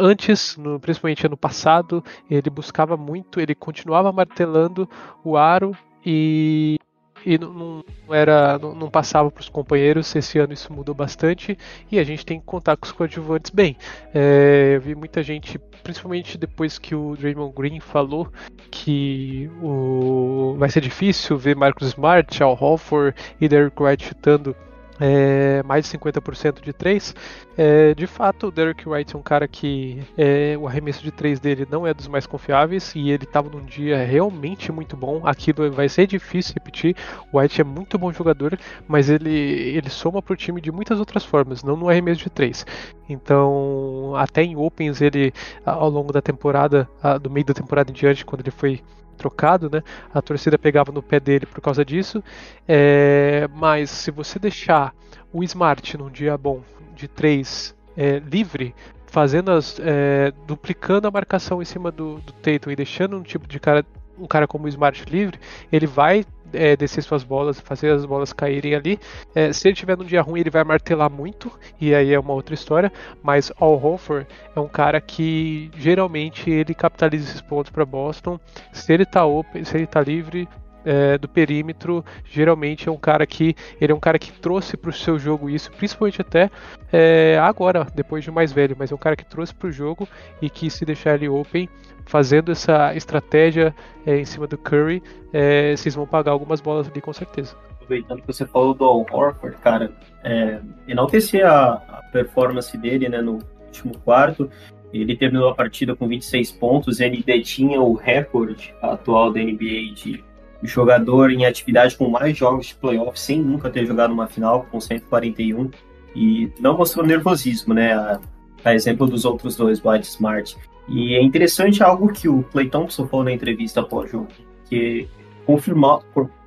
antes, 0.00 0.56
no, 0.56 0.80
principalmente 0.80 1.24
ano 1.24 1.36
passado, 1.36 2.02
ele 2.28 2.50
buscava 2.50 2.96
muito, 2.96 3.40
ele 3.40 3.54
continuava 3.54 4.12
martelando 4.12 4.88
o 5.22 5.36
aro 5.36 5.72
e 6.04 6.78
e 7.24 7.38
não, 7.38 7.84
era 8.10 8.58
não, 8.58 8.74
não 8.74 8.90
passava 8.90 9.30
para 9.30 9.40
os 9.40 9.48
companheiros. 9.48 10.14
Esse 10.14 10.38
ano 10.38 10.52
isso 10.52 10.72
mudou 10.72 10.94
bastante 10.94 11.56
e 11.90 11.98
a 11.98 12.04
gente 12.04 12.24
tem 12.24 12.38
que 12.40 12.46
contar 12.46 12.76
com 12.76 12.86
os 12.86 12.92
coadjuvantes 12.92 13.50
bem. 13.50 13.76
É, 14.14 14.72
eu 14.76 14.80
vi 14.80 14.94
muita 14.94 15.22
gente, 15.22 15.58
principalmente 15.82 16.38
depois 16.38 16.78
que 16.78 16.94
o 16.94 17.16
Draymond 17.16 17.54
Green 17.54 17.80
falou 17.80 18.28
que 18.70 19.50
o, 19.62 20.54
vai 20.58 20.68
ser 20.68 20.80
difícil 20.80 21.36
ver 21.36 21.56
Marcus 21.56 21.88
Smart, 21.88 22.42
Al 22.42 22.56
Horford 22.60 23.16
e 23.40 23.48
Derrick 23.48 23.82
White 23.82 24.06
chutando 24.06 24.54
é, 25.00 25.62
mais 25.64 25.84
de 25.84 25.98
50% 25.98 26.60
de 26.60 26.72
3. 26.72 27.14
É, 27.56 27.94
de 27.94 28.06
fato, 28.06 28.48
o 28.48 28.50
Derek 28.50 28.88
White 28.88 29.14
é 29.14 29.18
um 29.18 29.22
cara 29.22 29.46
que 29.46 30.02
é, 30.16 30.56
o 30.58 30.66
arremesso 30.66 31.02
de 31.02 31.10
3 31.10 31.40
dele 31.40 31.66
não 31.70 31.86
é 31.86 31.94
dos 31.94 32.08
mais 32.08 32.26
confiáveis 32.26 32.94
e 32.94 33.10
ele 33.10 33.24
estava 33.24 33.48
num 33.48 33.64
dia 33.64 34.04
realmente 34.04 34.70
muito 34.72 34.96
bom. 34.96 35.22
Aquilo 35.24 35.70
vai 35.70 35.88
ser 35.88 36.06
difícil 36.06 36.54
repetir. 36.54 36.96
O 37.32 37.38
White 37.38 37.60
é 37.60 37.64
muito 37.64 37.98
bom 37.98 38.12
jogador, 38.12 38.58
mas 38.86 39.08
ele, 39.08 39.30
ele 39.30 39.90
soma 39.90 40.22
para 40.22 40.32
o 40.32 40.36
time 40.36 40.60
de 40.60 40.72
muitas 40.72 40.98
outras 40.98 41.24
formas, 41.24 41.62
não 41.62 41.76
no 41.76 41.88
arremesso 41.88 42.22
de 42.22 42.30
3. 42.30 42.66
Então, 43.08 44.14
até 44.16 44.42
em 44.42 44.56
Opens, 44.56 45.00
ele 45.00 45.32
ao 45.64 45.88
longo 45.88 46.12
da 46.12 46.20
temporada, 46.20 46.88
do 47.22 47.30
meio 47.30 47.46
da 47.46 47.54
temporada 47.54 47.90
em 47.90 47.94
diante, 47.94 48.24
quando 48.24 48.42
ele 48.42 48.50
foi 48.50 48.82
trocado, 49.18 49.68
né? 49.70 49.82
A 50.14 50.22
torcida 50.22 50.58
pegava 50.58 50.90
no 50.90 51.02
pé 51.02 51.20
dele 51.20 51.44
por 51.44 51.60
causa 51.60 51.84
disso. 51.84 52.24
É, 52.66 53.48
mas 53.54 53.90
se 53.90 54.10
você 54.10 54.38
deixar 54.38 54.94
o 55.32 55.42
Smart 55.44 55.98
num 55.98 56.08
dia 56.08 56.38
bom 56.38 56.62
de 56.94 57.06
3 57.06 57.76
é, 57.96 58.18
livre, 58.20 58.74
fazendo 59.06 59.50
as. 59.50 59.78
É, 59.80 60.32
duplicando 60.46 61.08
a 61.08 61.10
marcação 61.10 61.60
em 61.60 61.64
cima 61.64 61.90
do, 61.90 62.18
do 62.18 62.32
Tatum 62.32 62.70
e 62.70 62.76
deixando 62.76 63.16
um 63.16 63.22
tipo 63.22 63.46
de 63.46 63.58
cara. 63.58 63.84
Um 64.18 64.26
cara 64.26 64.48
como 64.48 64.64
o 64.64 64.68
Smart 64.68 65.04
livre, 65.08 65.38
ele 65.70 65.86
vai 65.86 66.24
é, 66.52 66.76
descer 66.76 67.02
suas 67.02 67.22
bolas, 67.22 67.60
fazer 67.60 67.90
as 67.90 68.04
bolas 68.04 68.32
caírem 68.32 68.74
ali. 68.74 68.98
É, 69.34 69.52
se 69.52 69.68
ele 69.68 69.74
tiver 69.74 69.96
num 69.96 70.04
dia 70.04 70.22
ruim, 70.22 70.40
ele 70.40 70.50
vai 70.50 70.64
martelar 70.64 71.10
muito, 71.10 71.50
e 71.80 71.94
aí 71.94 72.12
é 72.12 72.18
uma 72.18 72.32
outra 72.32 72.54
história. 72.54 72.92
Mas 73.22 73.52
Al 73.60 73.82
Hofer 73.82 74.26
é 74.54 74.60
um 74.60 74.68
cara 74.68 75.00
que 75.00 75.70
geralmente 75.76 76.50
ele 76.50 76.74
capitaliza 76.74 77.30
esses 77.30 77.40
pontos 77.40 77.70
para 77.70 77.84
Boston. 77.84 78.38
Se 78.72 78.92
ele 78.92 79.04
tá 79.04 79.24
open, 79.24 79.64
se 79.64 79.76
ele 79.76 79.86
tá 79.86 80.00
livre, 80.00 80.48
é, 80.84 81.18
do 81.18 81.28
perímetro, 81.28 82.04
geralmente 82.24 82.88
é 82.88 82.92
um 82.92 82.96
cara 82.96 83.26
que 83.26 83.54
ele 83.80 83.92
é 83.92 83.94
um 83.94 84.00
cara 84.00 84.18
que 84.18 84.32
trouxe 84.32 84.76
para 84.76 84.90
o 84.90 84.92
seu 84.92 85.18
jogo 85.18 85.50
isso, 85.50 85.70
principalmente 85.72 86.20
até 86.20 86.50
é, 86.92 87.38
agora, 87.40 87.86
depois 87.94 88.24
de 88.24 88.30
mais 88.30 88.52
velho, 88.52 88.76
mas 88.78 88.90
é 88.90 88.94
um 88.94 88.98
cara 88.98 89.16
que 89.16 89.24
trouxe 89.24 89.54
para 89.54 89.68
o 89.68 89.72
jogo 89.72 90.08
e 90.40 90.48
que 90.48 90.70
se 90.70 90.84
deixar 90.84 91.14
ele 91.14 91.28
open, 91.28 91.68
fazendo 92.06 92.50
essa 92.50 92.94
estratégia 92.94 93.74
é, 94.06 94.18
em 94.18 94.24
cima 94.24 94.46
do 94.46 94.56
Curry, 94.56 95.02
é, 95.32 95.76
vocês 95.76 95.94
vão 95.94 96.06
pagar 96.06 96.32
algumas 96.32 96.60
bolas 96.60 96.88
ali 96.88 97.00
com 97.00 97.12
certeza. 97.12 97.54
Aproveitando 97.74 98.20
que 98.20 98.26
você 98.26 98.46
falou 98.46 98.74
do 98.74 98.84
Al 98.84 99.06
Horford, 99.10 99.56
cara, 99.58 99.92
é, 100.24 100.60
enaltecer 100.86 101.46
a, 101.46 101.74
a 101.74 102.02
performance 102.12 102.76
dele 102.76 103.08
né, 103.08 103.20
no 103.20 103.38
último 103.66 103.98
quarto. 103.98 104.50
Ele 104.92 105.14
terminou 105.16 105.50
a 105.50 105.54
partida 105.54 105.94
com 105.94 106.08
26 106.08 106.52
pontos, 106.52 106.98
ele 106.98 107.22
detinha 107.22 107.80
o 107.80 107.92
recorde 107.94 108.74
atual 108.80 109.30
da 109.30 109.40
NBA 109.40 109.92
de 109.94 110.24
jogador 110.62 111.30
em 111.30 111.46
atividade 111.46 111.96
com 111.96 112.08
mais 112.08 112.36
jogos 112.36 112.66
de 112.66 112.74
playoff 112.74 113.18
sem 113.18 113.40
nunca 113.40 113.70
ter 113.70 113.86
jogado 113.86 114.12
uma 114.12 114.26
final, 114.26 114.66
com 114.70 114.80
141, 114.80 115.70
e 116.14 116.50
não 116.58 116.76
mostrou 116.76 117.06
nervosismo, 117.06 117.74
né? 117.74 117.92
A, 117.92 118.20
a 118.64 118.74
exemplo 118.74 119.06
dos 119.06 119.24
outros 119.24 119.56
dois, 119.56 119.84
White 119.84 120.08
Smart. 120.08 120.56
E 120.88 121.14
é 121.14 121.22
interessante 121.22 121.82
algo 121.82 122.12
que 122.12 122.28
o 122.28 122.42
Clay 122.44 122.68
Thompson 122.68 123.06
falou 123.06 123.24
na 123.24 123.32
entrevista 123.32 123.80
após 123.80 124.10
jogo, 124.10 124.28
que 124.68 125.08
confirmou, 125.46 126.02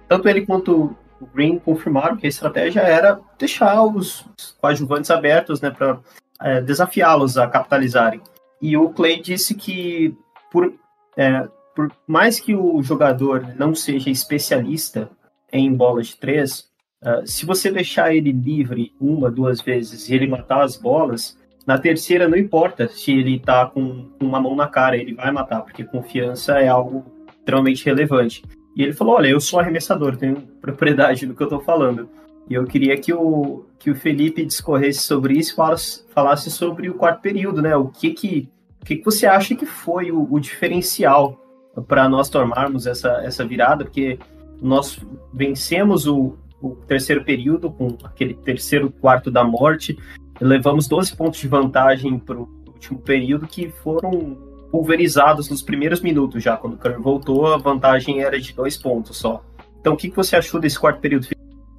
tanto 0.07 0.27
ele 0.27 0.45
quanto 0.45 0.95
o 1.21 1.27
Green 1.27 1.59
confirmaram 1.59 2.17
que 2.17 2.25
a 2.25 2.29
estratégia 2.29 2.81
era 2.81 3.19
deixar 3.37 3.81
os 3.83 4.25
coadjuvantes 4.59 5.11
abertos, 5.11 5.61
né, 5.61 5.69
para 5.69 5.99
é, 6.41 6.59
desafiá-los 6.59 7.37
a 7.37 7.47
capitalizarem. 7.47 8.21
E 8.59 8.75
o 8.75 8.89
Clay 8.89 9.21
disse 9.21 9.53
que 9.53 10.17
por 10.51 10.73
é, 11.15 11.47
por 11.75 11.91
mais 12.07 12.39
que 12.39 12.55
o 12.55 12.81
jogador 12.81 13.55
não 13.57 13.73
seja 13.73 14.09
especialista 14.09 15.09
em 15.51 15.73
bola 15.73 16.01
de 16.01 16.15
três, 16.15 16.69
uh, 17.03 17.25
se 17.25 17.45
você 17.45 17.71
deixar 17.71 18.15
ele 18.15 18.31
livre 18.31 18.93
uma, 18.99 19.29
duas 19.29 19.61
vezes 19.61 20.09
e 20.09 20.15
ele 20.15 20.27
matar 20.27 20.63
as 20.63 20.77
bolas, 20.77 21.37
na 21.65 21.77
terceira 21.77 22.27
não 22.27 22.37
importa 22.37 22.87
se 22.87 23.11
ele 23.11 23.39
tá 23.39 23.65
com 23.65 24.09
uma 24.19 24.39
mão 24.39 24.55
na 24.55 24.67
cara, 24.67 24.97
ele 24.97 25.13
vai 25.13 25.31
matar, 25.31 25.61
porque 25.61 25.83
confiança 25.83 26.59
é 26.59 26.67
algo 26.67 27.05
extremamente 27.39 27.85
relevante. 27.85 28.43
E 28.75 28.83
ele 28.83 28.93
falou: 28.93 29.15
Olha, 29.15 29.27
eu 29.27 29.39
sou 29.39 29.59
arremessador, 29.59 30.17
tenho 30.17 30.37
propriedade 30.61 31.25
do 31.25 31.35
que 31.35 31.43
eu 31.43 31.49
tô 31.49 31.59
falando. 31.59 32.09
E 32.49 32.53
eu 32.53 32.65
queria 32.65 32.97
que 32.97 33.13
o, 33.13 33.65
que 33.77 33.91
o 33.91 33.95
Felipe 33.95 34.45
discorresse 34.45 34.99
sobre 34.99 35.35
isso 35.37 35.55
falasse, 35.55 36.03
falasse 36.09 36.51
sobre 36.51 36.89
o 36.89 36.95
quarto 36.95 37.21
período, 37.21 37.61
né? 37.61 37.75
O 37.75 37.87
que 37.87 38.11
que, 38.11 38.49
o 38.81 38.85
que 38.85 39.01
você 39.03 39.25
acha 39.25 39.55
que 39.55 39.65
foi 39.65 40.11
o, 40.11 40.27
o 40.29 40.39
diferencial 40.39 41.40
para 41.87 42.09
nós 42.09 42.29
tomarmos 42.29 42.85
essa, 42.85 43.21
essa 43.23 43.45
virada, 43.45 43.85
porque 43.85 44.19
nós 44.61 44.99
vencemos 45.33 46.05
o, 46.07 46.37
o 46.61 46.75
terceiro 46.87 47.23
período 47.23 47.71
com 47.71 47.97
aquele 48.03 48.33
terceiro 48.33 48.91
quarto 48.91 49.31
da 49.31 49.43
morte, 49.43 49.97
levamos 50.39 50.87
12 50.87 51.15
pontos 51.15 51.39
de 51.39 51.47
vantagem 51.47 52.19
para 52.19 52.37
o 52.37 52.49
último 52.67 52.99
período 52.99 53.47
que 53.47 53.69
foram 53.69 54.37
pulverizados 54.71 55.49
nos 55.49 55.61
primeiros 55.61 56.01
minutos 56.01 56.43
já. 56.43 56.57
Quando 56.57 56.73
o 56.73 56.77
Curry 56.77 57.01
voltou, 57.01 57.53
a 57.53 57.57
vantagem 57.57 58.21
era 58.21 58.39
de 58.39 58.53
dois 58.53 58.77
pontos 58.77 59.17
só. 59.17 59.43
Então, 59.79 59.93
o 59.93 59.97
que, 59.97 60.09
que 60.09 60.15
você 60.15 60.35
achou 60.35 60.59
desse 60.59 60.79
quarto 60.79 60.99
período? 60.99 61.27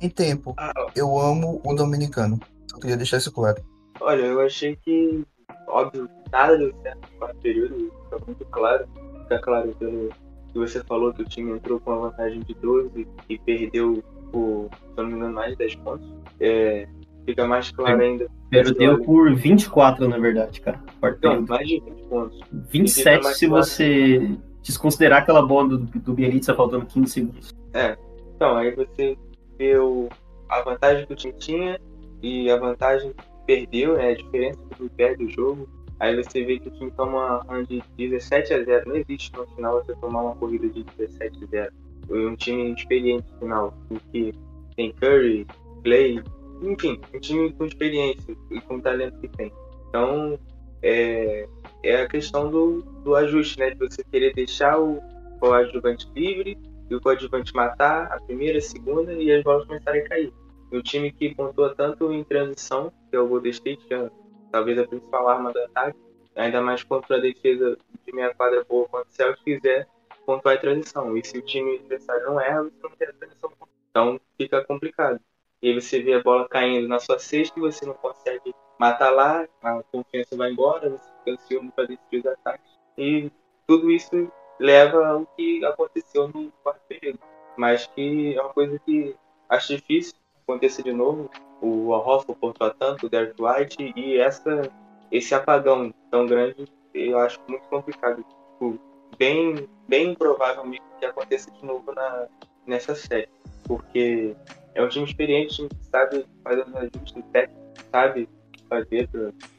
Em 0.00 0.08
tempo, 0.08 0.54
ah, 0.58 0.72
eu 0.96 1.18
amo 1.18 1.60
o 1.64 1.74
dominicano. 1.74 2.38
Só 2.66 2.78
queria 2.78 2.96
deixar 2.96 3.18
isso 3.18 3.30
claro. 3.30 3.62
Olha, 4.00 4.22
eu 4.22 4.40
achei 4.40 4.74
que, 4.76 5.24
óbvio, 5.68 6.08
nada 6.30 6.58
deu 6.58 6.74
certo 6.82 7.08
no 7.12 7.18
quarto 7.18 7.36
período, 7.36 7.92
foi 8.10 8.18
muito 8.26 8.44
claro 8.46 8.84
ficar 9.22 9.38
claro 9.40 9.74
pelo 9.78 10.10
que 10.52 10.58
você 10.58 10.84
falou 10.84 11.12
que 11.12 11.22
o 11.22 11.24
time 11.24 11.52
entrou 11.52 11.80
com 11.80 11.92
uma 11.92 12.10
vantagem 12.10 12.40
de 12.40 12.54
12 12.54 13.08
e 13.28 13.38
perdeu 13.38 14.04
por, 14.30 14.68
se 14.72 14.96
não 14.96 15.06
me 15.06 15.14
engano, 15.14 15.34
mais 15.34 15.52
de 15.52 15.58
10 15.58 15.74
pontos. 15.76 16.14
É, 16.38 16.86
fica 17.24 17.46
mais 17.46 17.70
claro 17.70 18.00
ainda. 18.00 18.30
Perdeu 18.50 19.02
por 19.02 19.34
24, 19.34 20.06
na 20.08 20.18
verdade, 20.18 20.60
cara. 20.60 20.80
Não, 21.22 21.42
mais 21.42 21.66
de 21.66 21.80
20 21.80 22.02
pontos. 22.04 22.40
27 22.52 23.26
se 23.28 23.48
claro. 23.48 23.64
você 23.64 24.38
desconsiderar 24.62 25.22
aquela 25.22 25.44
bola 25.44 25.70
do, 25.70 25.78
do 25.78 26.12
Bielitsa 26.12 26.54
faltando 26.54 26.86
15 26.86 27.10
segundos. 27.10 27.54
É. 27.72 27.96
Então, 28.36 28.56
aí 28.56 28.74
você 28.74 29.16
vê 29.58 29.78
o, 29.78 30.08
a 30.48 30.60
vantagem 30.62 31.06
que 31.06 31.12
o 31.12 31.16
time 31.16 31.34
tinha 31.34 31.80
e 32.22 32.50
a 32.50 32.56
vantagem 32.58 33.12
que 33.12 33.24
perdeu, 33.46 33.96
né, 33.96 34.10
a 34.10 34.14
diferença 34.14 34.60
do 34.78 34.88
pé 34.90 35.16
do 35.16 35.28
jogo 35.30 35.68
Aí 36.02 36.16
você 36.16 36.42
vê 36.42 36.58
que 36.58 36.66
o 36.66 36.72
time 36.72 36.90
toma 36.90 37.44
uma 37.44 37.62
de 37.62 37.80
17 37.96 38.54
a 38.54 38.64
0. 38.64 38.88
Não 38.88 38.96
existe 38.96 39.32
no 39.36 39.46
final 39.54 39.84
você 39.84 39.94
tomar 40.00 40.22
uma 40.22 40.34
corrida 40.34 40.68
de 40.68 40.82
17 40.82 41.44
a 41.44 41.46
0. 41.46 41.72
Foi 42.08 42.26
um 42.26 42.34
time 42.34 42.74
experiente 42.74 43.24
no 43.34 43.38
final, 43.38 43.74
que 44.10 44.34
tem 44.74 44.92
Curry, 44.94 45.46
Clay, 45.84 46.20
enfim, 46.60 47.00
um 47.14 47.20
time 47.20 47.52
com 47.52 47.66
experiência 47.66 48.36
e 48.50 48.60
com 48.62 48.80
talento 48.80 49.16
que 49.20 49.28
tem. 49.28 49.52
Então, 49.88 50.36
é, 50.82 51.46
é 51.84 52.02
a 52.02 52.08
questão 52.08 52.50
do, 52.50 52.82
do 53.04 53.14
ajuste, 53.14 53.60
né? 53.60 53.70
De 53.70 53.78
você 53.78 54.02
querer 54.02 54.34
deixar 54.34 54.80
o 54.80 55.00
coadjuvante 55.38 56.08
livre 56.16 56.58
e 56.90 56.94
o 56.96 57.00
coadjuvante 57.00 57.54
matar 57.54 58.10
a 58.10 58.20
primeira, 58.22 58.58
a 58.58 58.60
segunda 58.60 59.12
e 59.12 59.30
as 59.30 59.44
bolas 59.44 59.64
começarem 59.68 60.02
a 60.02 60.08
cair. 60.08 60.32
E 60.72 60.76
o 60.76 60.82
time 60.82 61.12
que 61.12 61.32
pontua 61.32 61.72
tanto 61.76 62.12
em 62.12 62.24
transição, 62.24 62.92
que 63.08 63.14
é 63.14 63.20
o 63.20 63.28
Golden 63.28 63.52
State, 63.52 63.86
é 63.88 64.10
talvez 64.52 64.78
a 64.78 64.86
principal 64.86 65.28
arma 65.28 65.52
do 65.52 65.58
ataque, 65.58 65.98
ainda 66.36 66.60
mais 66.60 66.84
contra 66.84 67.16
a 67.16 67.20
defesa 67.20 67.76
de 68.06 68.12
meia 68.14 68.32
quadra 68.34 68.64
boa 68.64 68.86
quanto 68.88 69.08
o 69.08 69.12
Celtics 69.12 69.42
quiser 69.42 69.88
pontuar 70.24 70.56
a 70.56 70.60
transição. 70.60 71.16
E 71.16 71.24
se 71.24 71.38
o 71.38 71.42
time 71.42 71.76
adversário 71.76 72.26
não 72.26 72.40
erra, 72.40 72.62
você 72.62 72.82
não 72.82 72.90
tem 72.90 73.08
a 73.08 73.12
transição. 73.12 73.50
Então 73.90 74.20
fica 74.36 74.64
complicado. 74.64 75.18
E 75.60 75.68
aí 75.68 75.80
você 75.80 76.02
vê 76.02 76.14
a 76.14 76.22
bola 76.22 76.48
caindo 76.48 76.86
na 76.86 76.98
sua 76.98 77.18
cesta 77.18 77.58
e 77.58 77.62
você 77.62 77.86
não 77.86 77.94
consegue 77.94 78.54
matar 78.78 79.10
lá, 79.10 79.46
a 79.62 79.82
confiança 79.92 80.36
vai 80.36 80.50
embora, 80.50 80.90
você 80.90 81.08
fica 81.18 81.32
ansioso 81.32 81.72
para 81.72 81.86
decidir 81.86 82.18
os 82.18 82.26
ataques. 82.26 82.72
E 82.98 83.30
tudo 83.66 83.90
isso 83.90 84.30
leva 84.58 85.06
ao 85.06 85.26
que 85.26 85.64
aconteceu 85.64 86.28
no 86.28 86.50
quarto 86.62 86.80
período. 86.88 87.20
Mas 87.56 87.86
que 87.86 88.36
é 88.36 88.40
uma 88.40 88.52
coisa 88.52 88.78
que 88.80 89.14
acho 89.48 89.76
difícil 89.76 90.14
acontecer 90.42 90.82
de 90.82 90.92
novo 90.92 91.30
o 91.62 92.34
pontua 92.34 92.74
tanto, 92.78 93.06
o 93.06 93.08
Derek 93.08 93.40
White, 93.40 93.92
e 93.96 94.18
essa, 94.18 94.70
esse 95.10 95.34
apagão 95.34 95.94
tão 96.10 96.26
grande 96.26 96.66
eu 96.92 97.18
acho 97.18 97.40
muito 97.48 97.62
complicado. 97.68 98.24
Tipo, 98.24 98.78
bem, 99.18 99.68
bem 99.88 100.10
improvável 100.10 100.64
que 100.98 101.06
aconteça 101.06 101.50
de 101.50 101.64
novo 101.64 101.92
na, 101.92 102.26
nessa 102.66 102.94
série. 102.94 103.28
Porque 103.64 104.34
é 104.74 104.82
um 104.82 104.88
time 104.88 105.06
experiente, 105.06 105.68
que 105.68 105.84
sabe 105.86 106.26
fazer 106.42 106.66
os 106.66 106.74
ajustes 106.74 107.24
técnicos, 107.32 107.84
sabe 107.90 108.28
fazer 108.68 109.08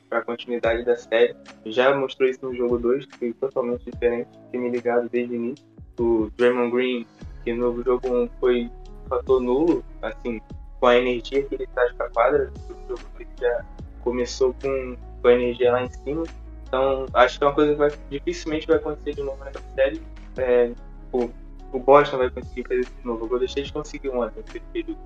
para 0.09 0.19
a 0.19 0.21
continuidade 0.23 0.83
da 0.83 0.95
série. 0.95 1.35
Já 1.65 1.95
mostrou 1.95 2.29
isso 2.29 2.45
no 2.45 2.53
jogo 2.53 2.77
2, 2.77 3.05
que 3.05 3.17
foi 3.17 3.33
totalmente 3.33 3.89
diferente, 3.89 4.29
time 4.51 4.69
ligado 4.69 5.09
desde 5.09 5.33
o 5.33 5.35
início. 5.35 5.65
O 5.99 6.29
Draymond 6.37 6.71
Green, 6.71 7.07
que 7.43 7.53
no 7.53 7.83
jogo 7.83 8.07
1 8.07 8.23
um 8.23 8.29
foi 8.39 8.69
um 9.05 9.09
fator 9.09 9.41
nulo, 9.41 9.83
assim, 10.01 10.41
com 10.83 10.87
a 10.87 10.97
energia 10.97 11.41
que 11.43 11.55
ele 11.55 11.65
traz 11.67 11.93
para 11.93 12.07
a 12.07 12.09
quadra, 12.09 12.51
o 12.69 12.89
jogo 12.89 13.01
já 13.39 13.63
começou 14.01 14.53
com, 14.61 14.97
com 15.21 15.27
a 15.29 15.33
energia 15.33 15.71
lá 15.71 15.83
em 15.83 15.89
cima. 15.89 16.23
Então, 16.67 17.05
acho 17.13 17.37
que 17.37 17.43
é 17.45 17.47
uma 17.47 17.53
coisa 17.53 17.71
que 17.71 17.77
vai, 17.77 17.91
dificilmente 18.11 18.67
vai 18.67 18.75
acontecer 18.75 19.13
de 19.13 19.23
novo 19.23 19.41
nessa 19.45 19.61
série. 19.75 20.01
É, 20.35 20.73
o, 21.13 21.29
o 21.71 21.79
Boston 21.79 22.17
vai 22.17 22.29
conseguir 22.29 22.63
fazer 22.63 22.81
isso 22.81 22.91
de 22.99 23.07
novo. 23.07 23.23
O 23.23 23.27
Golden 23.29 23.45
State 23.45 23.71
conseguiu 23.71 24.19
ontem, 24.19 24.43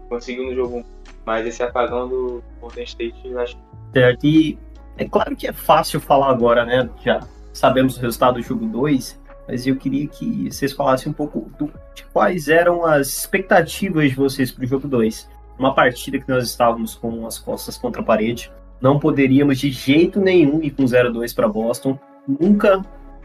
conseguiu 0.09 0.45
no 0.45 0.55
jogo 0.55 0.77
1. 0.77 0.85
Mas 1.23 1.45
esse 1.45 1.61
apagão 1.61 2.09
do 2.09 2.43
Golden 2.59 2.83
State, 2.83 3.15
eu 3.23 3.39
acho 3.39 3.55
Certo, 3.93 4.25
e 4.25 4.57
é 4.97 5.07
claro 5.07 5.35
que 5.35 5.45
é 5.45 5.53
fácil 5.53 5.99
falar 5.99 6.31
agora, 6.31 6.65
né? 6.65 6.89
Já 7.03 7.19
sabemos 7.53 7.97
o 7.97 8.01
resultado 8.01 8.37
do 8.37 8.41
jogo 8.41 8.65
2, 8.65 9.21
mas 9.47 9.67
eu 9.67 9.75
queria 9.75 10.07
que 10.07 10.51
vocês 10.51 10.73
falassem 10.73 11.11
um 11.11 11.13
pouco 11.13 11.51
do, 11.59 11.71
de 11.93 12.03
quais 12.05 12.47
eram 12.47 12.83
as 12.83 13.09
expectativas 13.09 14.09
de 14.09 14.15
vocês 14.15 14.51
para 14.51 14.63
o 14.63 14.67
jogo 14.67 14.87
2. 14.87 15.36
Uma 15.57 15.73
partida 15.73 16.19
que 16.19 16.29
nós 16.29 16.45
estávamos 16.45 16.95
com 16.95 17.25
as 17.25 17.39
costas 17.39 17.77
contra 17.77 18.01
a 18.01 18.05
parede, 18.05 18.51
não 18.79 18.99
poderíamos 18.99 19.59
de 19.59 19.71
jeito 19.71 20.19
nenhum 20.19 20.61
ir 20.61 20.71
com 20.71 20.83
0-2 20.83 21.33
para 21.33 21.47
Boston. 21.47 21.97
Nunca 22.27 22.81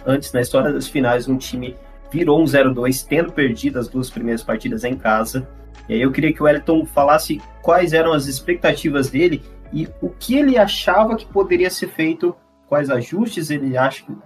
antes 0.07 0.33
na 0.33 0.41
história 0.41 0.73
das 0.73 0.89
finais 0.89 1.29
um 1.29 1.37
time 1.37 1.77
virou 2.11 2.41
um 2.41 2.45
0-2 2.45 3.07
tendo 3.07 3.33
perdido 3.33 3.79
as 3.79 3.89
duas 3.89 4.11
primeiras 4.11 4.43
partidas 4.43 4.85
em 4.85 4.97
casa. 4.97 5.49
E 5.89 5.95
aí 5.95 6.01
eu 6.01 6.13
queria 6.13 6.33
que 6.33 6.43
o 6.43 6.45
Wellington 6.45 6.87
falasse 6.87 7.41
quais 7.61 7.93
eram 7.93 8.13
as 8.13 8.27
expectativas 8.27 9.11
dele 9.11 9.43
e 9.73 9.89
o 10.01 10.09
que 10.09 10.37
ele 10.37 10.59
achava 10.59 11.17
que 11.17 11.27
poderia 11.27 11.71
ser 11.71 11.89
feito, 11.89 12.37
quais 12.67 12.91
ajustes 12.91 13.51
ele 13.51 13.75